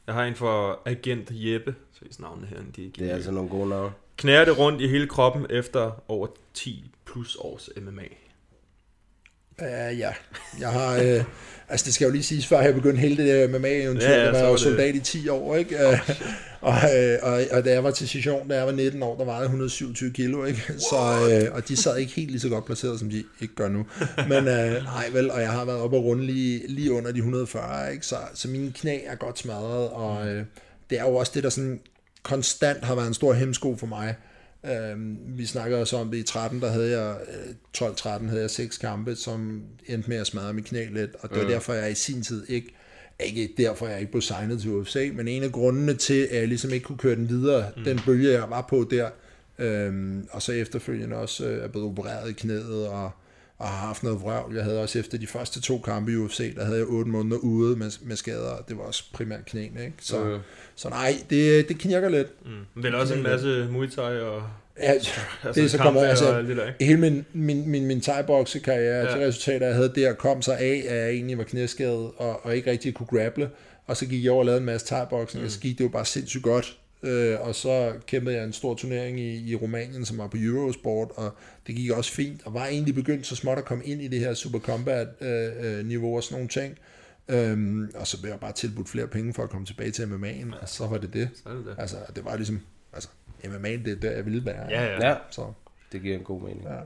[0.07, 3.49] Jeg har en for agent Jeppe, så I navnet her, de Det er altså nogle
[3.49, 3.91] gode navne.
[4.17, 8.03] Knærer det rundt i hele kroppen efter over 10 plus års MMA.
[9.61, 10.09] Uh, ja,
[10.59, 11.24] jeg har, øh,
[11.69, 14.19] altså det skal jo lige siges, før jeg begyndte hele det der MMA-eventyr, Ja, ja,
[14.19, 15.75] ja, jeg var jo det- soldat i 10 år, ikke?
[15.75, 16.09] Uh,
[16.61, 19.25] og, øh, og, og da jeg var til session, da jeg var 19 år, der
[19.25, 20.61] var jeg 127 kilo, ikke?
[20.77, 20.95] Så,
[21.32, 23.85] øh, og de sad ikke helt lige så godt placeret, som de ikke gør nu.
[24.30, 27.17] Men øh, nej vel, og jeg har været oppe og runde lige, lige under de
[27.17, 28.06] 140, ikke?
[28.06, 30.43] Så, så mine knæ er godt smadret, og øh,
[30.90, 31.80] det er jo også det, der sådan
[32.24, 34.16] konstant har været en stor hemsko for mig.
[34.72, 38.50] Øhm, vi snakkede også om det i 13, der havde jeg, øh, 12-13 havde jeg
[38.50, 41.50] seks kampe, som endte med at smadre mit knæ lidt, og det var Mm.
[41.50, 42.68] derfor, jeg i sin tid ikke,
[43.19, 46.48] ikke derfor, jeg ikke blev signet til UFC, men en af grundene til, at jeg
[46.48, 47.84] ligesom ikke kunne køre den videre, mm.
[47.84, 49.10] den bølge, jeg var på der,
[49.60, 53.11] øhm, og så efterfølgende også øh, er blevet opereret i knæet, og,
[53.58, 54.56] og har haft noget vrøvl.
[54.56, 57.38] Jeg havde også efter de første to kampe i UFC, der havde jeg otte måneder
[57.38, 59.93] ude med, med skader, og det var også primært knæene, ikke?
[60.01, 60.38] Så, Mm.
[60.75, 62.27] så nej, det, det knirker lidt.
[62.45, 62.82] Mm.
[62.84, 64.43] Vel også en masse Muay Thai og...
[64.82, 64.93] Ja,
[65.53, 69.19] det er så kommer altså, det der, hele min, min, min, min thai-boksekarriere, ja.
[69.19, 72.56] De resultater, jeg havde der, kom så af, at jeg egentlig var knæskadet, og, og
[72.56, 73.50] ikke rigtig kunne grapple,
[73.88, 75.45] og så gik jeg over og lavede en masse thai-boksning, mm.
[75.45, 78.74] og så gik det jo bare sindssygt godt, øh, og så kæmpede jeg en stor
[78.75, 81.32] turnering i, i Rumænien, som var på Eurosport, og
[81.67, 84.19] det gik også fint, og var egentlig begyndt så småt at komme ind i det
[84.19, 86.77] her Super Combat-niveau og sådan nogle ting,
[87.27, 90.61] Øhm, og så blev jeg bare tilbudt flere penge for at komme tilbage til MMA'en,
[90.61, 91.30] og så var det det.
[91.43, 91.75] Så er det det.
[91.77, 92.59] Altså, det var ligesom,
[92.93, 93.09] altså,
[93.43, 94.67] MMA'en, det er der, jeg ville være.
[94.69, 95.09] Ja, ja.
[95.09, 95.53] Ja, Så,
[95.92, 96.64] det giver en god mening.
[96.64, 96.80] ja.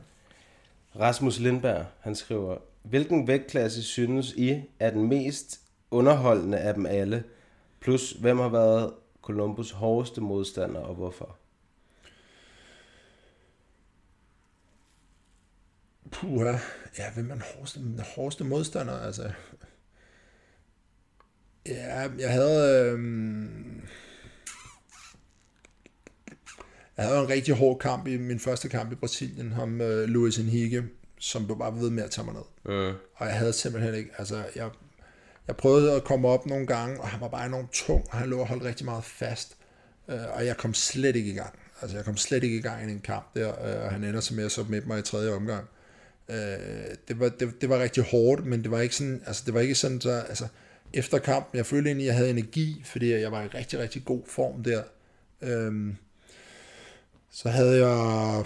[1.00, 5.60] Rasmus Lindberg, han skriver, hvilken vægtklasse synes I er den mest
[5.92, 7.24] underholdende af dem alle?
[7.80, 8.92] Plus, hvem har været
[9.30, 11.38] Columbus hårdeste modstander, og hvorfor?
[16.12, 16.58] Puha.
[16.98, 18.94] Ja, hvem er den hårdeste, den hårdeste modstander?
[18.94, 19.32] Altså,
[21.66, 22.92] ja, jeg havde...
[22.92, 23.82] Øhm,
[26.98, 30.38] jeg havde en rigtig hård kamp i min første kamp i Brasilien, ham øh, Luis
[30.38, 32.44] Henrique, som blev bare ved med at tage mig ned.
[32.66, 32.98] Mm.
[33.16, 34.70] Og jeg havde simpelthen ikke, altså jeg,
[35.50, 38.30] jeg prøvede at komme op nogle gange, og han var bare enormt tung, og han
[38.30, 39.58] lå og holdt rigtig meget fast.
[40.08, 41.54] Øh, og jeg kom slet ikke i gang.
[41.82, 44.20] Altså jeg kom slet ikke i gang i en kamp der, øh, og han ender
[44.20, 45.66] så med at submit mig i tredje omgang.
[46.30, 46.38] Øh,
[47.08, 49.60] det, var, det, det var rigtig hårdt, men det var ikke sådan, altså det var
[49.60, 50.48] ikke sådan, så, altså
[50.94, 54.06] efter kampen, jeg følte egentlig, at jeg havde energi, fordi jeg var i rigtig, rigtig
[54.06, 54.84] god form der.
[55.42, 55.96] Øhm,
[57.32, 58.46] så havde jeg,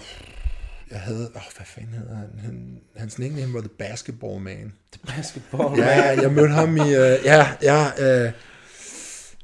[0.94, 2.28] jeg havde, åh, hvad fanden hedder han?
[2.38, 4.72] han hans nickname var The Basketball Man.
[5.06, 8.32] Basketball, Ja, jeg mødte ham i, øh, ja, ja, øh,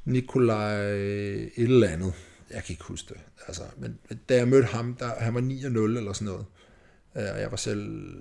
[0.04, 2.12] Nikolaj et eller andet.
[2.50, 3.20] Jeg kan ikke huske det.
[3.46, 3.98] Altså, men
[4.28, 5.44] da jeg mødte ham, der, han var 9-0
[5.98, 6.46] eller sådan noget.
[7.16, 8.14] Øh, og jeg var selv,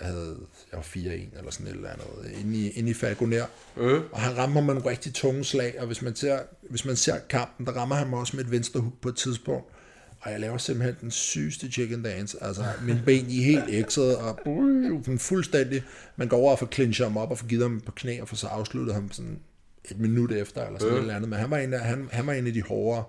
[0.00, 0.36] jeg, havde,
[0.72, 3.46] jeg var 4-1 eller sådan et eller andet, inde i, inde i Falconer.
[3.76, 4.02] Mm.
[4.12, 6.38] Og han rammer mig nogle rigtig tunge slag, og hvis man, ser,
[6.70, 9.16] hvis man ser kampen, der rammer han mig også med et venstre hook på et
[9.16, 9.72] tidspunkt.
[10.20, 12.42] Og jeg laver simpelthen den sygeste chicken dance.
[12.42, 15.82] Altså, mine ben I helt ekset, og uh, fuldstændig.
[16.16, 18.28] Man går over og får clincher ham op og får givet ham på knæ, og
[18.28, 19.40] får så afsluttet ham sådan
[19.84, 21.00] et minut efter, eller sådan mm.
[21.00, 21.28] eller andet.
[21.28, 23.04] Men han var, en af, han, han var en af de hårdere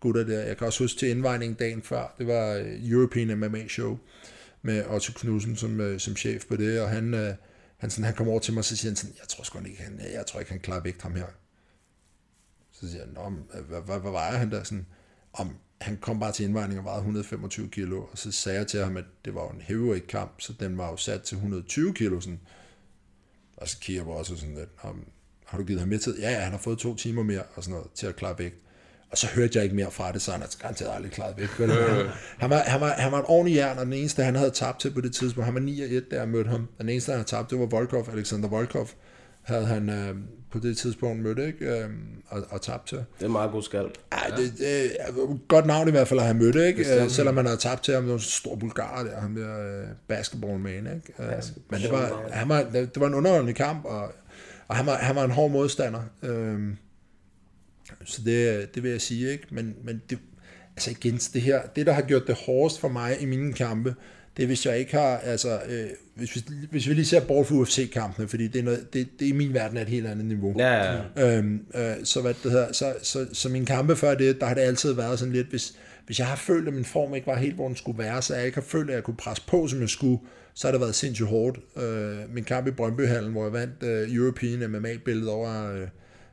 [0.00, 0.40] gutter der.
[0.40, 3.98] Jeg kan også huske til indvejningen dagen før, det var øh, European MMA Show,
[4.62, 7.34] med Otto Knudsen som, øh, som chef på det, og han, øh,
[7.76, 9.58] han, sådan, han kom over til mig, og så siger han sådan, jeg tror sgu
[9.58, 11.26] ikke, han, jeg tror ikke, han klarer vægt ham her.
[12.72, 14.62] Så siger han, "Nå, men, øh, hvad, hvad, hvad vejer han der?
[14.62, 14.86] Sådan,
[15.32, 18.84] om, han kom bare til indvejning og vejede 125 kilo, og så sagde jeg til
[18.84, 21.94] ham, at det var jo en heavyweight kamp, så den var jo sat til 120
[21.94, 22.20] kilo.
[22.20, 22.40] Sådan.
[23.56, 25.04] Og så kigger jeg også sådan lidt, "Om,
[25.46, 26.18] har du givet ham mere tid?
[26.18, 28.56] Ja, ja, han har fået to timer mere og sådan noget, til at klare vægt.
[29.10, 31.60] Og så hørte jeg ikke mere fra det, så han har garanteret aldrig klaret vægt.
[31.60, 31.70] vel?
[32.38, 34.80] han, var, han, var, han var en ordentlig jern, og den eneste, han havde tabt
[34.80, 36.68] til på det tidspunkt, han var 9-1, da jeg mødte ham.
[36.80, 38.88] Den eneste, han havde tabt, det var Volkov, Alexander Volkov,
[39.42, 40.16] havde han øh,
[40.54, 41.66] på det tidspunkt mødt, ikke?
[41.66, 41.88] Øh,
[42.26, 42.98] og, og tabt til.
[42.98, 43.98] Det er en meget god skalp.
[44.12, 46.78] Ja, det, det er godt navn i hvert fald at have mødt, ikke?
[46.78, 47.02] Bestemt.
[47.02, 49.82] Øh, selvom man havde tabt til ham, det var en stor bulgar der, ham der
[49.82, 51.12] uh, basketball man, ikke?
[51.18, 51.24] Uh,
[51.70, 54.12] men det var, han var, det, var en underholdende kamp, og,
[54.68, 56.00] og han, var, han var en hård modstander.
[56.22, 56.76] Um,
[58.04, 59.46] så det, det vil jeg sige, ikke?
[59.50, 60.18] Men, men det,
[60.76, 63.94] altså igen, det her, det der har gjort det hårdest for mig i mine kampe,
[64.36, 67.46] det er, hvis jeg ikke har, altså, øh, hvis, vi, hvis vi lige ser bort
[67.46, 70.06] for UFC-kampene, fordi det er, noget, det, det er i min verden er et helt
[70.06, 70.54] andet niveau.
[70.58, 71.38] Ja, ja, ja.
[71.38, 74.54] Øhm, øh, så, hvad det hedder, så, så, så mine kampe før det, der har
[74.54, 75.74] det altid været sådan lidt, hvis,
[76.06, 78.34] hvis jeg har følt, at min form ikke var helt, hvor den skulle være, så
[78.34, 80.18] jeg ikke har følt, at jeg kunne presse på, som jeg skulle,
[80.54, 81.58] så har det været sindssygt hårdt.
[81.76, 85.88] Øh, min kamp i Brøndbyhallen, hvor jeg vandt øh, European MMA-billedet over øh,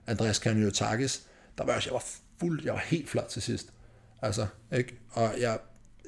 [0.07, 1.21] Andreas Kanyotakis,
[1.57, 2.05] der var jeg, jeg var
[2.39, 3.67] fuld, jeg var helt flot til sidst.
[4.21, 4.99] Altså, ikke?
[5.11, 5.57] Og jeg,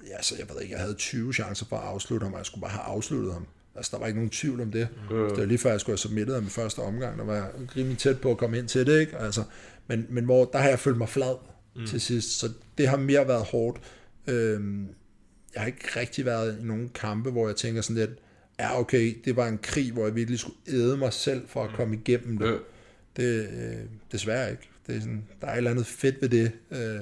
[0.07, 2.45] ja, så jeg ved ikke, jeg havde 20 chancer for at afslutte ham, og jeg
[2.45, 3.47] skulle bare have afsluttet ham.
[3.75, 4.87] Altså, der var ikke nogen tvivl om det.
[5.09, 5.15] Mm.
[5.17, 7.49] Det var lige før, jeg skulle have submittet ham i første omgang, der var jeg
[7.77, 9.17] rimelig tæt på at komme ind til det, ikke?
[9.17, 9.43] Altså,
[9.87, 11.35] men, men hvor, der har jeg følt mig flad
[11.75, 11.85] mm.
[11.85, 13.81] til sidst, så det har mere været hårdt.
[14.27, 14.87] Øhm,
[15.53, 18.11] jeg har ikke rigtig været i nogen kampe, hvor jeg tænker sådan lidt,
[18.59, 21.69] ja okay, det var en krig, hvor jeg virkelig skulle æde mig selv for at
[21.75, 22.59] komme igennem det.
[23.17, 24.69] Det øh, desværre ikke.
[24.87, 26.51] Det er sådan, der er et eller andet fedt ved det.
[26.71, 26.99] Øh,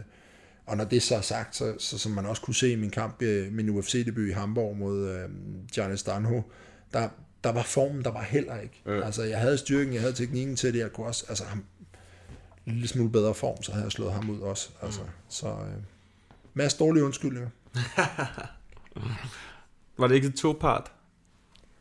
[0.72, 2.90] og når det så er sagt, så, så som man også kunne se i min
[2.90, 5.30] kamp, øh, min UFC-debut i Hamburg mod øh,
[5.74, 6.42] Giannis Danho,
[6.94, 7.10] der,
[7.44, 8.82] der var formen, der var heller ikke.
[8.86, 9.06] Øh.
[9.06, 11.64] Altså, jeg havde styrken, jeg havde teknikken til det, jeg kunne også, altså, ham,
[12.66, 14.70] en lille smule bedre form, så havde jeg slået ham ud også.
[14.82, 15.08] Altså, mm.
[15.30, 15.84] Så øh,
[16.54, 17.50] masse dårlige undskyldninger.
[20.00, 20.92] var det ikke et to-part?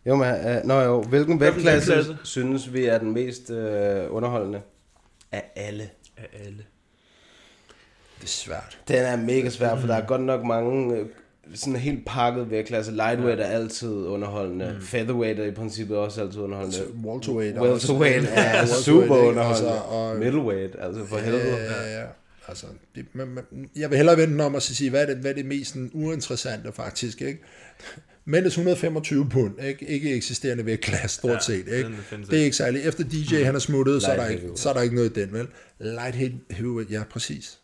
[0.07, 3.57] Jo, men, uh, nå jo, hvilken vægtklasse synes vi er den mest uh,
[4.15, 4.61] underholdende
[5.33, 5.91] af alle?
[6.17, 6.65] Af alle.
[8.21, 8.79] Det er svært.
[8.89, 11.07] Den er mega svær, for der er godt nok mange uh,
[11.55, 12.93] sådan helt pakket vægtklasse.
[12.93, 14.75] Lightweight er altid underholdende.
[14.81, 14.87] Mm.
[14.87, 16.79] Featherweight er i princippet også altid underholdende.
[17.05, 19.29] Welterweight er Welterweight er super ikke?
[19.29, 19.71] underholdende.
[19.71, 21.57] Altså, og- Middleweight, altså for helvede.
[21.57, 22.07] Ja, ja, ja.
[22.49, 23.45] Altså, det, man, man,
[23.77, 25.71] jeg vil hellere vente den om at sige, hvad er det, hvad er det mest
[25.71, 27.41] sådan, uinteressante faktisk, ikke?
[28.25, 31.83] Mændenes 125 pund, ikke, ikke eksisterende vægtklasse, stort Ja, set, ikke?
[31.83, 32.87] den findes Det er ikke særligt.
[32.87, 34.61] Efter DJ han er smuttet, så er, der Light ikke, heavyweight.
[34.61, 35.47] så er der ikke noget i den, vel?
[35.81, 36.15] Light
[36.51, 37.59] heavyweight, ja, præcis.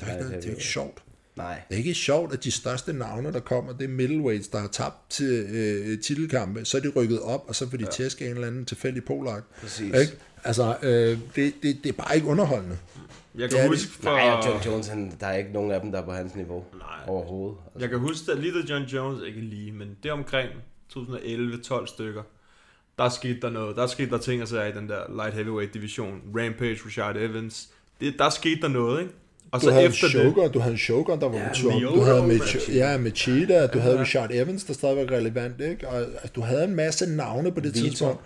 [0.00, 1.02] Det er, ikke, noget, det er jo ikke sjovt.
[1.36, 1.60] Nej.
[1.68, 4.68] Det er ikke sjovt, at de største navne, der kommer, det er middleweights, der har
[4.68, 7.90] tabt til øh, titelkampe, så er de rykket op, og så får de ja.
[7.90, 9.42] tæsk af en eller anden tilfældig polak.
[9.60, 9.86] Præcis.
[9.86, 10.12] Ikke?
[10.44, 12.78] Altså, øh, det, det, det er bare ikke underholdende.
[13.34, 13.78] Jeg Det er kan det.
[13.78, 14.10] huske for...
[14.10, 16.34] Nej, og John Jones, han, der er ikke nogen af dem, der er på hans
[16.34, 16.88] niveau Nej.
[17.06, 17.58] overhovedet.
[17.78, 20.50] Jeg kan huske, at lige da John Jones, ikke lige, men det er omkring
[20.96, 22.22] 2011-12 stykker,
[22.98, 23.76] der skete der noget.
[23.76, 26.20] Der skete der ting og sager i den der light heavyweight division.
[26.36, 27.68] Rampage, Rashad Evans.
[28.00, 29.14] Det, der skete der noget, ikke?
[29.54, 30.10] Og Du så havde, en efter det...
[30.10, 31.82] Shogun, du havde en Shogun, der var Ja, ja, Shogun.
[31.82, 32.40] Du havde med,
[32.72, 35.88] ja, med Cheetah, du havde Richard Evans, der stadig var relevant, ikke?
[35.88, 37.88] Og altså, du havde en masse navne på det Vitor.
[37.88, 38.20] tidspunkt.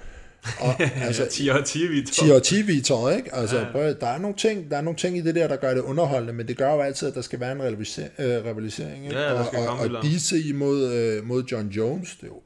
[0.60, 3.34] Og, altså, Ja, 10 og 10 vi 10 og 10 Vitor, ikke?
[3.34, 3.92] Altså, ja.
[3.92, 6.32] der, er nogle ting, der er nogle ting i det der, der gør det underholdende,
[6.32, 9.18] men det gør jo altid, at der skal være en rivalisering, øh, rivalisering ikke?
[9.18, 10.02] Ja, der og, skal og, og andet.
[10.02, 12.40] DC imod, øh, mod John Jones, det er jo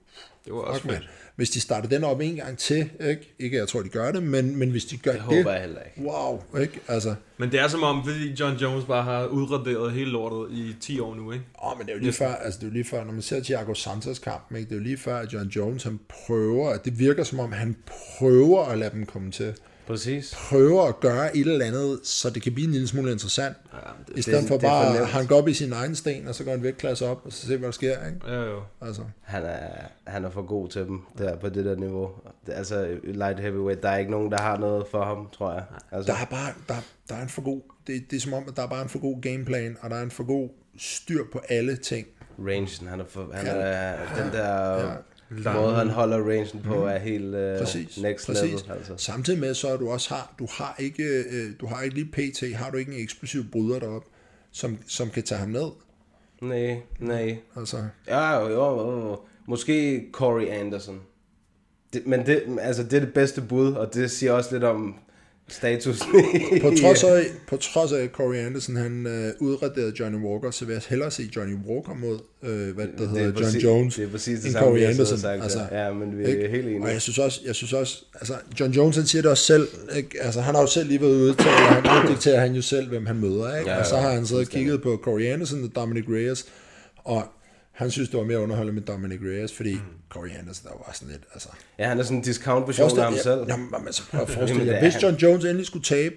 [0.44, 1.08] Det var også fedt.
[1.36, 3.34] Hvis de starter den op en gang til, ikke?
[3.38, 5.60] Ikke, jeg tror, de gør det, men, men hvis de gør Det det, håber jeg
[5.60, 6.08] heller ikke.
[6.10, 6.80] wow, ikke?
[6.88, 10.76] Altså, Men det er som om, fordi John Jones bare har udraderet hele lortet i
[10.80, 11.44] 10 år nu, ikke?
[11.64, 13.22] Åh, men det er jo lige før, altså det er jo lige før, når man
[13.22, 14.68] ser Thiago Santos kampen, ikke?
[14.68, 17.52] det er jo lige før, at John Jones, han prøver, at det virker som om,
[17.52, 19.54] han prøver at lade dem komme til.
[19.86, 20.34] Præcis.
[20.48, 23.56] Prøver at gøre et eller andet, så det kan blive en lille smule interessant.
[23.72, 23.78] Ja,
[24.08, 25.06] det, I stedet det- for det bare at nemt.
[25.08, 27.46] han går op i sin egen sten, og så går en vægtklasse op, og så
[27.46, 28.18] ser, hvad der sker, ikke?
[28.26, 28.60] ja, jo.
[28.82, 29.58] Altså, Han er,
[30.06, 32.10] han er for god til dem der på det der niveau.
[32.46, 35.64] Det, altså light heavyweight, der er ikke nogen, der har noget for ham, tror jeg.
[35.92, 36.74] Altså, der er bare, der,
[37.08, 38.88] der er en for god, det, det er som om, at der er bare en
[38.88, 42.06] for god gameplan, og der er en for god styr på alle ting.
[42.38, 43.52] rangen, han er, for, han Ja.
[43.52, 44.92] er den der Ja.
[45.44, 45.52] Ja.
[45.52, 48.42] måde, han holder rangen på, er helt uh, Præcis, next præcis.
[48.42, 48.78] level.
[48.78, 48.96] Altså.
[48.96, 52.10] Samtidig med, så er du også har, du har ikke, øh, du har ikke lige
[52.12, 54.04] pt, har du ikke en eksplosiv bryder derop,
[54.50, 55.70] som, som kan tage ham ned.
[56.40, 57.36] Nej, nej.
[57.56, 57.76] Altså,
[58.08, 59.20] Ja, jo, jo, jo.
[59.46, 61.00] Måske Corey Anderson.
[61.92, 64.94] Det, men det, altså, det er det bedste bud, og det siger også lidt om
[65.52, 66.06] statusen.
[66.56, 70.50] i- på trods af, på trods af at Corey Anderson, han øh, udraderede Johnny Walker,
[70.50, 73.64] så vil jeg hellere se Johnny Walker mod, øh, hvad det, er hedder, John præcis-
[73.64, 75.18] Jones, det er præcis det end samme, Corey Anderson.
[75.18, 75.92] sagt, altså, ja.
[75.92, 76.48] Men vi er ikke?
[76.48, 76.82] helt enige.
[76.82, 79.68] Og jeg synes også, jeg synes også altså, John Jones, han siger det også selv,
[79.96, 80.08] ikke?
[80.20, 81.54] Altså, han har jo selv lige været ude til, og
[81.92, 83.70] han dikterer han jo selv, hvem han møder, ikke?
[83.70, 86.44] Ja, og så har han siddet og kigget på Corey Anderson og Dominic Reyes,
[87.04, 87.22] og
[87.72, 89.76] han synes, det var mere underholdende med Dominic Reyes, fordi
[90.10, 91.48] Corey Anderson, der var sådan lidt, altså...
[91.78, 93.44] Ja, han er sådan en discount version af ham selv.
[93.48, 96.14] Jamen, men så prøv at forestille jer, er hvis John Jones endelig skulle tabe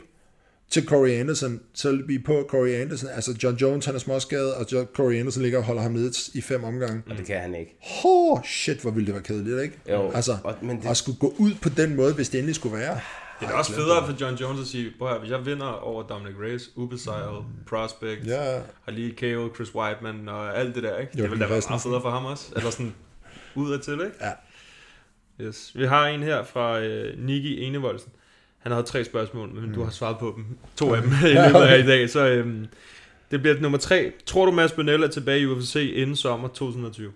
[0.69, 4.53] til Corey Anderson, så ville vi på Corey Anderson, altså John Jones, han er småskadet,
[4.53, 7.01] og John- Corey Anderson ligger og holder ham nede i fem omgange.
[7.09, 7.77] Og det kan han ikke.
[8.06, 9.77] Oh, shit, hvor ville det være kedeligt, ikke?
[9.90, 12.56] Jo, altså, og- men det- at skulle gå ud på den måde, hvis det endelig
[12.56, 13.00] skulle være.
[13.40, 16.04] Det er da også federe for John Jones at sige, prøv hvis jeg vinder over
[16.04, 18.62] Dominic Reyes, ubesejret, prospect, Ja.
[18.84, 21.18] har lige KO Chris Whiteman og alt det der, ikke?
[21.18, 22.54] Jo, det vil da være meget federe for ham også.
[22.56, 22.96] Eller sådan
[23.56, 24.12] ud til, ikke?
[24.22, 24.32] Ja.
[25.42, 25.72] Yes.
[25.76, 28.12] Vi har en her fra øh, Niki Enevoldsen.
[28.58, 29.74] Han havde tre spørgsmål, men mm.
[29.74, 30.46] du har svaret på dem.
[30.76, 32.10] To af dem i løbet af i dag.
[32.10, 32.68] Så øhm,
[33.32, 34.12] Det bliver nummer tre.
[34.26, 37.12] Tror du, Mads Bonnell er tilbage i UFC inden sommer 2020?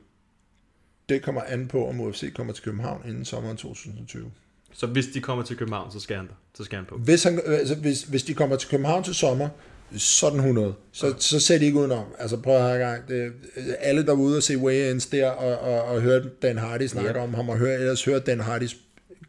[1.09, 4.31] Det kommer an på, om UFC kommer til København inden sommeren 2020.
[4.73, 6.33] Så hvis de kommer til København, så skal han der.
[6.57, 6.97] Så skal han på.
[6.97, 9.49] Hvis, han, altså, hvis, hvis de kommer til København til sommer,
[9.97, 10.73] så den 100.
[10.91, 12.05] Så, så ser de ikke udenom.
[12.19, 13.07] Altså prøv at høre gang.
[13.07, 13.33] Det,
[13.79, 17.09] alle der var ude og se weigh-ins der, og, og, og hørte Dan Hardy snakke
[17.09, 17.17] Yep.
[17.17, 18.77] om ham, og hør, ellers hørte Dan Hardys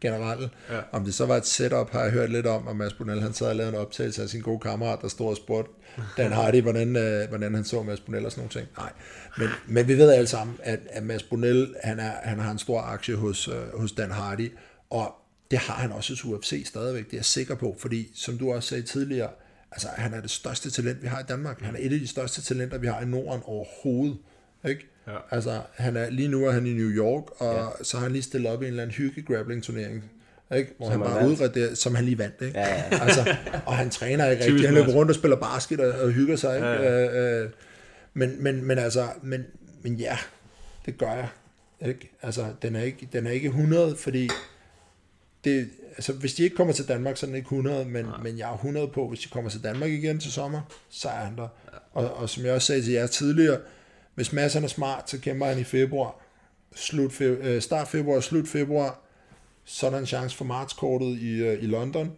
[0.01, 0.49] generelle.
[0.69, 0.79] Ja.
[0.91, 3.33] Om det så var et setup, har jeg hørt lidt om, og Mads Brunel, han
[3.33, 5.71] sad og lavede en optagelse af sin gode kammerat, der stod og spurgte
[6.17, 8.67] Dan Hardy, hvordan, øh, hvordan han så Mads Brunel og sådan nogle ting.
[8.77, 8.91] Nej,
[9.37, 12.59] men, men vi ved alle sammen, at, at Mads Brunel, han, er, han har en
[12.59, 14.51] stor aktie hos, øh, hos Dan Hardy,
[14.89, 15.15] og
[15.51, 18.53] det har han også hos UFC stadigvæk, det er jeg sikker på, fordi som du
[18.53, 19.29] også sagde tidligere,
[19.71, 21.61] altså han er det største talent, vi har i Danmark.
[21.61, 24.17] Han er et af de største talenter, vi har i Norden overhovedet.
[24.65, 24.87] Ikke?
[25.07, 25.17] Ja.
[25.31, 27.83] Altså, han er, lige nu er han i New York, og ja.
[27.83, 30.11] så har han lige stillet op i en eller anden hygge grappling turnering,
[30.55, 30.73] ikke?
[30.77, 32.41] hvor Som han bare udredt som han lige vandt.
[32.41, 32.59] Ikke?
[32.59, 32.83] Ja, ja.
[33.05, 34.65] Altså, og han træner ikke rigtigt.
[34.65, 36.55] Han løber rundt og spiller basket og, og hygger sig.
[36.55, 36.67] Ikke?
[36.67, 37.49] Ja, Øh, øh,
[38.13, 39.45] men, men, men altså, men,
[39.81, 40.17] men ja,
[40.85, 41.27] det gør jeg.
[41.87, 42.17] Ikke?
[42.21, 44.29] Altså, den er ikke, den er ikke 100, fordi
[45.43, 48.37] det, altså, hvis de ikke kommer til Danmark, så er den ikke 100, men, men
[48.37, 51.35] jeg er 100 på, hvis de kommer til Danmark igen til sommer, så er han
[51.35, 51.47] der.
[51.93, 53.59] Og, og som jeg også sagde til jer tidligere,
[54.15, 56.15] hvis Mads er smart, så kæmper han i februar,
[56.75, 58.99] slut fe, øh, start februar, slut februar,
[59.63, 62.11] så er der en chance for martskortet i, øh, i London.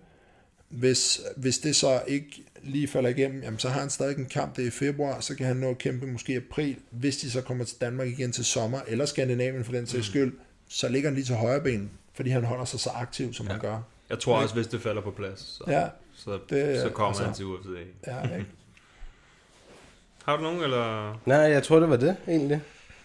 [0.69, 4.55] Hvis, hvis det så ikke lige falder igennem, jamen, så har han stadig en kamp,
[4.55, 6.77] det er i februar, så kan han nå at kæmpe måske i april.
[6.91, 10.33] Hvis de så kommer til Danmark igen til sommer, eller Skandinavien for den sags skyld,
[10.67, 13.51] så ligger han lige til højre ben, fordi han holder sig så aktiv, som ja.
[13.51, 13.77] han gør.
[14.09, 17.23] Jeg tror også, hvis det falder på plads, så, Ja, så, det- så kommer altså-
[17.23, 17.67] han til UFC.
[18.07, 18.45] Ja, ikke?
[20.25, 21.13] Har du nogen, eller?
[21.25, 22.61] Nej, jeg tror, det var det, egentlig.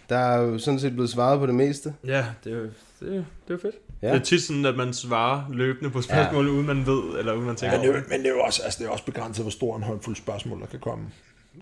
[0.09, 1.93] Der er jo sådan set blevet svaret på det meste.
[2.05, 2.63] Ja, det er jo,
[2.99, 3.75] det, er- det er fedt.
[4.01, 4.07] Ja.
[4.07, 4.13] Ja.
[4.13, 6.51] Det er tit sådan, at man svarer løbende på spørgsmål, ja.
[6.53, 8.39] uden man ved, eller uden man tænker Men, det, er jo- men det er jo
[8.41, 11.09] også, altså, det er også begrænset, hvor stor en håndfuld spørgsmål, der kan komme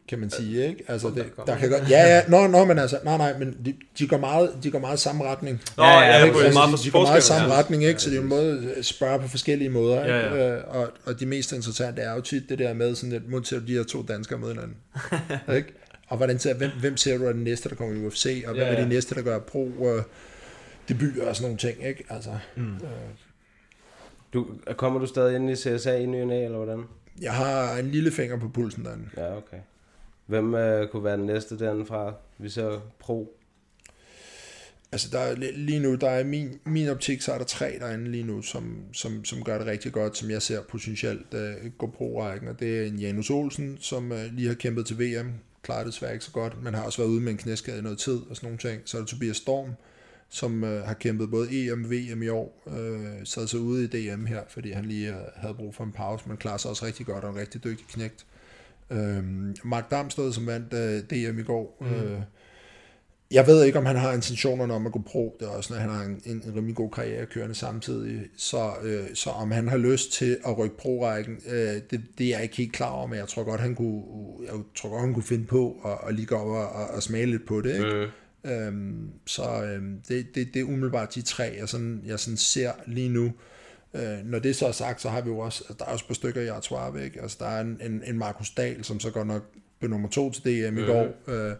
[0.07, 0.83] kan man sige, ikke?
[0.87, 3.75] Altså, det, der kan godt, ja, ja, nå, nå, men altså, nej, nej, men de,
[3.99, 5.61] de, går meget, de går meget samme retning.
[5.77, 6.37] Nå, ja, ja, ikke?
[6.39, 7.59] altså, meget de, de går meget samme ja.
[7.59, 8.01] retning, ikke?
[8.01, 10.15] Så det er en måde at spørge på forskellige måder, ikke?
[10.17, 10.55] Ja, ja.
[10.57, 13.59] Øh, Og, og de mest interessante er jo tit det der med, sådan at monterer
[13.61, 14.75] de her to danskere med hinanden.
[15.57, 15.73] ikke?
[16.07, 18.53] Og hvordan ser, hvem, hvem ser du er den næste, der kommer i UFC, og
[18.53, 18.87] hvem Ja, er de ja.
[18.87, 20.03] næste, der gør pro øh,
[20.89, 22.03] debuter og sådan nogle ting, ikke?
[22.09, 22.73] Altså, Mm.
[22.75, 22.79] øh,
[24.33, 24.45] Du,
[24.77, 26.83] kommer du stadig ind i CSA i ny eller hvordan?
[27.21, 29.03] jeg har en lille finger på pulsen derinde.
[29.17, 29.57] Ja, okay.
[30.27, 32.13] Hvem øh, kunne være den næste derinde fra?
[32.37, 33.37] Vi ser pro.
[34.91, 38.11] Altså der er, lige nu, der er min, min optik, så er der tre derinde
[38.11, 41.87] lige nu, som, som, som gør det rigtig godt, som jeg ser potentielt øh, gå
[41.87, 45.33] pro rækken og det er en Janus Olsen, som øh, lige har kæmpet til VM,
[45.61, 47.81] klarer det desværre ikke så godt, men har også været ude med en knæskade i
[47.81, 48.81] noget tid og sådan nogle ting.
[48.85, 49.71] Så er der Tobias Storm,
[50.29, 53.87] som øh, har kæmpet både EM og VM i år, øh, sad så ude i
[53.87, 56.85] DM her, fordi han lige øh, havde brug for en pause, men klarer sig også
[56.85, 58.25] rigtig godt og en rigtig dygtig knægt.
[58.91, 59.23] Øh,
[59.63, 62.21] Mark Damsted, som vandt øh, DM i går, øh,
[63.31, 65.37] jeg ved ikke, om han har intentionerne om at gå pro.
[65.39, 68.21] Det er også, når han har en, en, en rimelig god karriere kørende samtidig.
[68.37, 72.29] Så, øh, så om han har lyst til at rykke pro-rækken, øh, det, det er
[72.29, 74.03] jeg ikke helt klar over, men jeg tror godt, han kunne,
[74.45, 77.03] jeg tror godt, han kunne finde på at, at lige gå op og, og, og
[77.03, 77.75] smage lidt på det.
[77.75, 78.11] Ikke?
[78.43, 78.51] Mm.
[78.51, 82.71] Øhm, så øhm, det, det, det er umiddelbart de tre, jeg sådan, jeg sådan ser
[82.85, 83.25] lige nu.
[83.25, 83.31] Øh,
[84.25, 86.07] når det så er sagt, så har vi jo også, altså, der er også et
[86.07, 87.21] par stykker i Artois, ikke?
[87.21, 89.43] Altså, der er en, en, en Markus Dahl, som så godt nok
[89.79, 91.53] blev nummer to til DM i går, øh,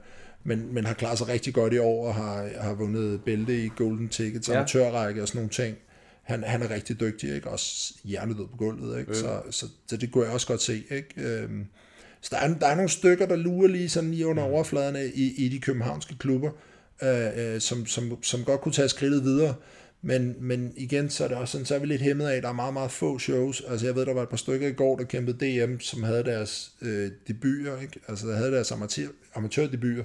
[0.43, 3.69] men, men har klaret sig rigtig godt i år, og har, har vundet bælte i
[3.77, 4.55] Golden Tickets, Ja.
[4.55, 5.77] amatørrække og sådan nogle ting.
[6.23, 7.49] Han, han er rigtig dygtig, ikke?
[7.49, 9.15] Også hjernedød på gulvet, ikke?
[9.15, 11.07] Så, så, så, det kunne jeg også godt se, ikke?
[11.17, 11.65] Øhm,
[12.21, 15.11] så der er, der er nogle stykker, der lurer lige sådan lige under overfladen af
[15.13, 16.51] i, i de københavnske klubber,
[17.03, 19.53] øh, øh, som, som, som godt kunne tage skridtet videre.
[20.01, 22.43] Men, men igen, så er det også sådan, så er vi lidt hæmmet af, at
[22.43, 23.61] der er meget, meget få shows.
[23.67, 26.23] Altså jeg ved, der var et par stykker i går, der kæmpede DM, som havde
[26.23, 27.99] deres øh, debuter, ikke?
[28.07, 30.03] Altså der havde deres amatør, amatørdebuter.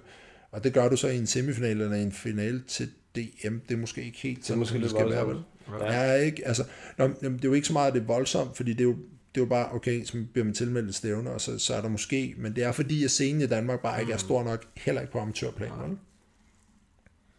[0.50, 3.54] Og det gør du så i en semifinal eller i en finale til DM.
[3.68, 5.24] Det er måske ikke helt sådan, måske som det skal være.
[5.24, 5.46] voldsomt.
[5.68, 5.80] Vel?
[5.80, 6.46] Ja, ikke?
[6.48, 6.64] Altså,
[6.98, 8.96] nå, det er jo ikke så meget, at det er voldsomt, fordi det er jo,
[9.34, 11.80] det er jo bare, okay, så bliver man tilmeldt et stævne, og så, så er
[11.80, 14.64] der måske, men det er fordi, at scenen i Danmark bare ikke er stor nok,
[14.76, 15.70] heller ikke på amatørplan.
[15.70, 15.98] vel?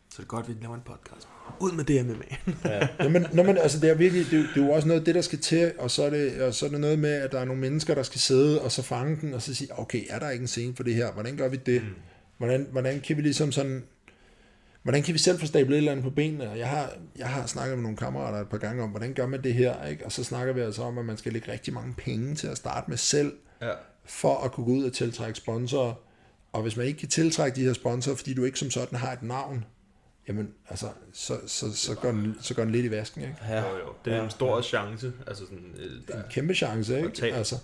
[0.10, 1.28] Så det er godt, at vi laver en podcast.
[1.60, 2.58] Ud med det MMA.
[3.04, 5.06] Jamen, når man, altså det er virkelig, det, er det er jo også noget af
[5.06, 7.32] det, der skal til, og så, er det, og så er det noget med, at
[7.32, 10.04] der er nogle mennesker, der skal sidde og så fange den, og så sige, okay,
[10.10, 11.12] er der ikke en scene for det her?
[11.12, 11.82] Hvordan gør vi det?
[11.82, 11.90] Mm.
[12.38, 13.84] Hvordan, hvordan kan vi ligesom sådan,
[14.84, 16.50] hvordan kan vi selv få stablet et eller andet på benene?
[16.50, 19.28] Og jeg har, jeg har snakket med nogle kammerater et par gange om, hvordan gør
[19.28, 19.86] man det her?
[19.86, 20.06] Ikke?
[20.06, 22.58] Og så snakker vi altså om, at man skal lægge rigtig mange penge til at
[22.58, 23.72] starte med selv, ja.
[24.06, 25.94] for at kunne gå ud og tiltrække sponsorer.
[26.54, 29.12] Og hvis man ikke kan tiltrække de her sponsorer, fordi du ikke som sådan har
[29.14, 29.66] et navn,
[30.28, 33.36] jamen, altså, så, så, så, går, den, så går den lidt i vasken, ikke?
[33.50, 33.62] Ja.
[33.62, 33.94] Jo, jo.
[34.06, 35.14] Det er en stor chance.
[35.28, 37.10] Altså sådan, øh, Det er en kæmpe chance, ikke?
[37.10, 37.34] tage.
[37.34, 37.56] Altså,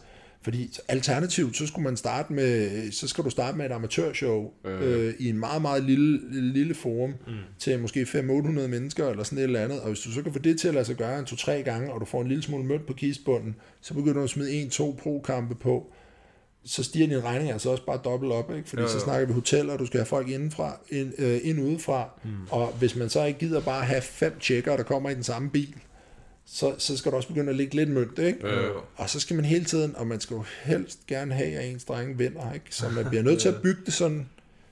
[0.41, 5.07] Fordi alternativt, så skulle man starte med, så skal du starte med et amatørshow øh.
[5.07, 6.19] Øh, i en meget, meget lille,
[6.53, 7.33] lille forum mm.
[7.59, 9.81] til måske 500-800 mennesker eller sådan et eller andet.
[9.81, 11.93] Og hvis du så kan få det til at lade sig gøre en to-tre gange,
[11.93, 14.99] og du får en lille smule mønt på kistbunden, så begynder du at smide en-to
[15.01, 15.93] pro-kampe på,
[16.65, 18.69] så stiger din regning altså også bare dobbelt op, ikke?
[18.69, 18.93] fordi jo, jo.
[18.93, 22.29] så snakker vi hoteller, du skal have folk indenfra, ind, øh, ind udefra, mm.
[22.49, 25.49] og hvis man så ikke gider bare have fem tjekker, der kommer i den samme
[25.49, 25.75] bil,
[26.45, 28.47] så, så skal du også begynde at lægge lidt mønt, ikke?
[28.47, 28.71] Øh.
[28.95, 31.85] Og så skal man hele tiden, og man skal jo helst gerne have, at ens
[31.85, 32.65] drenge vinder, ikke?
[32.69, 34.29] Så man bliver nødt til at bygge det sådan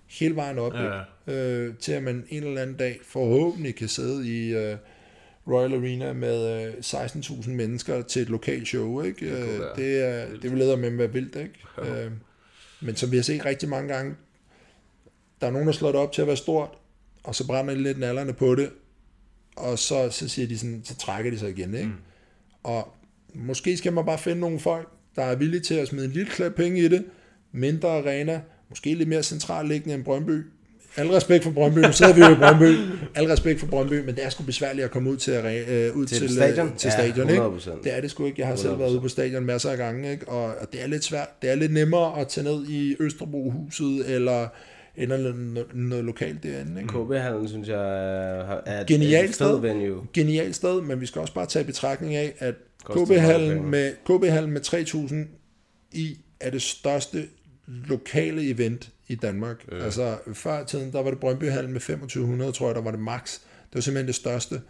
[0.07, 1.33] hele vejen op, ja.
[1.33, 4.77] øh, til at man en eller anden dag forhåbentlig kan sidde i øh,
[5.47, 9.25] Royal Arena med øh, 16.000 mennesker til et lokalt show, ikke?
[9.25, 11.53] Det, øh, det, er, det vil lede med at være vildt, ikke?
[11.77, 12.05] Ja.
[12.05, 12.11] Øh,
[12.81, 14.15] men som vi har set rigtig mange gange,
[15.41, 16.69] der er nogen, der slår det op til at være stort,
[17.23, 18.69] og så brænder de lidt nallerne på det,
[19.55, 21.87] og så, så siger de sådan, så trækker de sig igen, ikke?
[21.87, 21.93] Mm.
[22.63, 22.95] Og
[23.33, 26.31] måske skal man bare finde nogle folk, der er villige til at smide en lille
[26.31, 27.05] klap penge i det,
[27.51, 30.43] mindre arena, måske lidt mere centralt liggende end Brøndby.
[30.97, 32.77] Al respekt for Brøndby, nu sidder vi jo i Brøndby.
[33.15, 36.05] Al respekt for Brøndby, men det er sgu besværligt at komme ud til, øh, ud
[36.05, 37.43] til, til stadion, til stadion ikke?
[37.83, 38.39] Det er det sgu ikke.
[38.41, 38.57] Jeg har 100%.
[38.61, 40.27] selv været ude på stadion masser af gange, ikke?
[40.27, 41.27] Og, og det er lidt svært.
[41.41, 44.47] Det er lidt nemmere at tage ned i Østerbrohuset, eller
[44.99, 46.81] eller noget, noget lokalt derinde.
[46.81, 46.93] Ikke?
[46.93, 47.81] KB-hallen, synes jeg,
[48.65, 49.59] er et, Genialt et sted.
[49.61, 50.01] venue.
[50.13, 52.55] Genialt sted, men vi skal også bare tage i betragtning af, at
[52.89, 55.15] KB-hallen med, KB-hallen med 3.000
[55.91, 57.25] i er det største
[57.67, 59.65] lokale event i Danmark.
[59.71, 59.85] Øh.
[59.85, 62.99] Altså før i tiden, der var det Brøndbyhallen med 2500, tror jeg, der var det
[62.99, 63.33] max.
[63.33, 64.61] Det var simpelthen det største.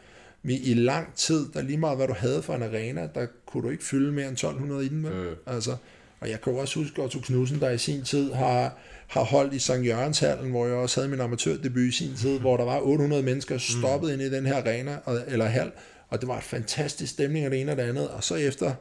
[0.44, 3.64] Men i lang tid, der lige meget hvad du havde for en arena, der kunne
[3.64, 5.12] du ikke fylde mere end 1200 inden med.
[5.12, 5.36] Øh.
[5.46, 5.76] Altså,
[6.20, 9.54] og jeg kan jo også huske Otto Knudsen, der i sin tid har har holdt
[9.54, 9.86] i St.
[9.86, 13.58] Jørgenshallen, hvor jeg også havde min amatørdebut i sin tid, hvor der var 800 mennesker
[13.58, 14.14] stoppet mm.
[14.14, 15.72] ind i den her arena, eller hal,
[16.10, 18.74] og det var et fantastisk stemning af det ene og det andet, og så efter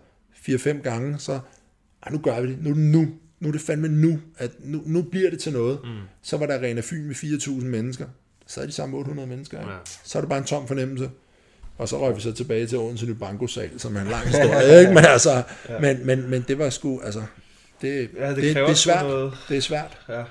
[0.48, 1.40] 4-5 gange, så,
[2.02, 3.08] ah, nu gør vi det, nu, nu,
[3.40, 5.78] nu er det fandme nu, at nu, nu bliver det til noget.
[5.84, 5.90] Mm.
[6.22, 8.06] Så var der Arena Fyn med 4.000 mennesker,
[8.46, 9.76] så er de samme 800 mennesker, ja.
[10.04, 11.10] så er det bare en tom fornemmelse.
[11.78, 14.78] Og så røg vi så tilbage til Odense Ny Banko-sal, som er en lang historie,
[14.80, 14.94] ikke?
[14.94, 15.78] Men, altså, ja.
[15.80, 17.22] men, men, men det var sgu, altså,
[17.82, 19.06] det, ja, det, det, det er svært.
[19.06, 19.32] Noget...
[19.48, 19.98] Det er svært.
[20.08, 20.22] Ja.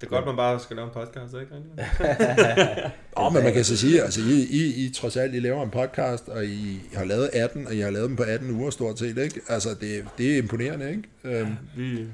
[0.00, 1.54] Det er godt, man bare skal lave en podcast, ikke?
[3.16, 5.62] Åh, oh, men man kan så sige, altså I, I, I trods alt, I laver
[5.62, 8.70] en podcast, og I har lavet 18, og I har lavet dem på 18 uger
[8.70, 9.40] stort set, ikke?
[9.48, 11.02] Altså, det, det er imponerende, ikke?
[11.24, 12.06] Ja, um, vi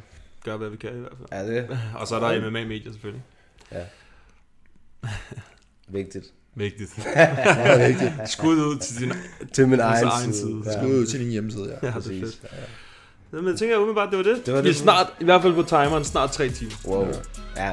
[0.45, 1.47] gør, hvad vi kan i hvert fald.
[1.47, 1.79] Ja, det.
[2.01, 3.23] og så er der MMA-medier selvfølgelig.
[3.73, 3.85] Ja.
[5.89, 6.27] Vigtigt.
[6.55, 6.91] Vigtigt.
[7.89, 8.13] vigtigt.
[8.27, 9.13] Skud ud til din,
[9.53, 10.35] til min egen, side.
[10.35, 10.63] side.
[10.67, 10.73] Ja.
[10.73, 11.87] Skud ud til din hjemmeside, ja.
[11.87, 12.41] Ja, det er fedt.
[12.43, 12.49] Ja.
[13.35, 14.47] Men jeg tænker umiddelbart, det var det.
[14.47, 14.65] det, var det.
[14.65, 16.73] Vi er snart, i hvert fald på timeren, snart tre timer.
[16.87, 17.07] Wow.
[17.57, 17.71] Ja.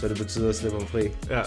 [0.00, 1.02] Så det betyder at slippe ham fri.
[1.30, 1.40] Ja.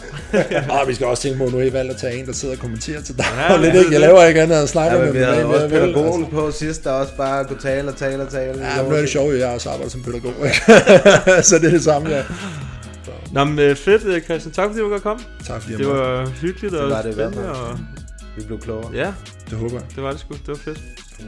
[0.82, 2.34] og vi skal også tænke på, at nu har I valgt at tage en, der
[2.34, 3.26] sidder og kommenterer til dig.
[3.50, 3.92] Ja, lidt, ikke?
[3.92, 6.36] Jeg laver ikke andet end at snakke ja, med vi havde også pædagogen altså.
[6.36, 8.66] på sidst, der også bare kunne tale og tale og tale.
[8.68, 10.34] Ja, men nu er det sjovt, at jeg også arbejder som pædagog.
[11.50, 12.24] Så det er det samme, ja.
[13.06, 13.12] Så.
[13.32, 14.54] Nå, men øh, fedt, øh, Christian.
[14.54, 15.24] Tak fordi du godt komme.
[15.46, 17.52] Tak fordi Det var hyggeligt og det var det spændende.
[17.52, 17.80] Og...
[18.38, 18.92] Vi blev klogere.
[18.94, 19.14] Ja.
[19.50, 19.84] Det håber jeg.
[19.96, 20.34] Det var det sgu.
[20.34, 20.82] Det var fedt.
[21.20, 21.26] Ja.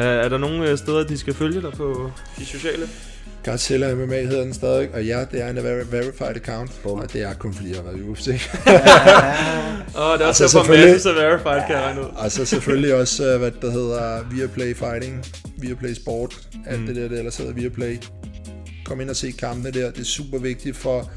[0.00, 2.88] Uh, er der nogle øh, steder, de skal følge dig på de sociale?
[3.44, 5.56] Godzilla MMA hedder den stadig, og ja, det er en
[5.90, 6.98] verified account, Boom.
[6.98, 8.28] og det er kun fordi, jeg har været i UFC.
[9.96, 12.06] Åh, oh, det er også derfor, Mads er verified, ja, kan jeg regne ud.
[12.16, 15.24] Og så selvfølgelig også, øh, hvad der hedder Viaplay Fighting,
[15.56, 16.86] Viaplay Sport, alt mm.
[16.86, 17.96] det der, der ellers hedder Viaplay.
[18.84, 21.10] Kom ind og se kampene der, det er super vigtigt for,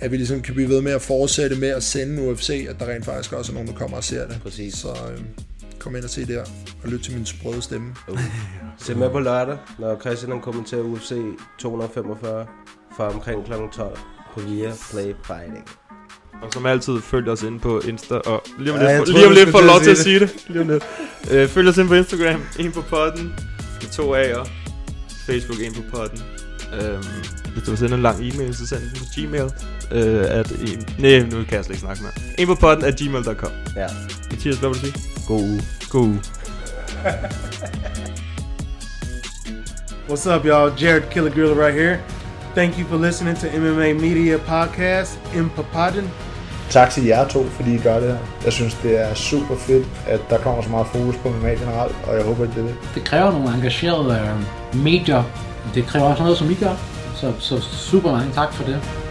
[0.00, 2.86] at vi ligesom kan blive ved med at fortsætte med at sende UFC, at der
[2.88, 4.38] rent faktisk også er nogen, der kommer og ser det.
[4.42, 4.74] Præcis.
[4.74, 5.20] Så øh,
[5.86, 6.44] kom ind og se der,
[6.82, 7.94] og lyt til min sprøde stemme.
[8.08, 8.20] Uh.
[8.84, 11.12] Se med på lørdag, når Christian kommenterer UFC
[11.58, 12.46] 245
[12.96, 13.52] fra omkring kl.
[13.72, 13.98] 12
[14.34, 15.64] på Via Play Fighting.
[16.42, 19.32] Og som altid, følg os ind på Insta, og lige om lidt, ja, lige om
[19.32, 20.44] lidt får lov til at sige det.
[20.48, 20.84] Lige om lidt.
[21.24, 23.34] Uh, følg os ind på Instagram, en på podden,
[23.82, 24.48] med to A'er.
[25.26, 26.22] Facebook, en på podden.
[26.72, 27.04] Um,
[27.52, 29.44] hvis du vil sende en lang e-mail, så send den på Gmail.
[29.44, 32.10] Uh, at en, nej, nu kan jeg slet ikke snakke med.
[32.38, 33.50] En på podden at gmail.com.
[33.76, 33.86] Ja.
[34.30, 35.15] Mathias, hvad vil du sige?
[35.26, 36.14] God cool.
[40.08, 40.70] What's up, y'all?
[40.70, 42.00] Jared Killer right here.
[42.54, 46.10] Thank you for listening to MMA Media Podcast in Papadin.
[46.70, 48.18] Tak til jer to, fordi I gør det her.
[48.44, 51.96] Jeg synes, det er super fedt, at der kommer så meget fokus på MMA generelt,
[52.06, 52.76] og jeg håber, at det er det.
[52.94, 55.22] Det kræver nogle engagerede øh, medier.
[55.74, 56.74] Det kræver også noget, som I gør.
[57.14, 59.05] Så, så super mange tak for det.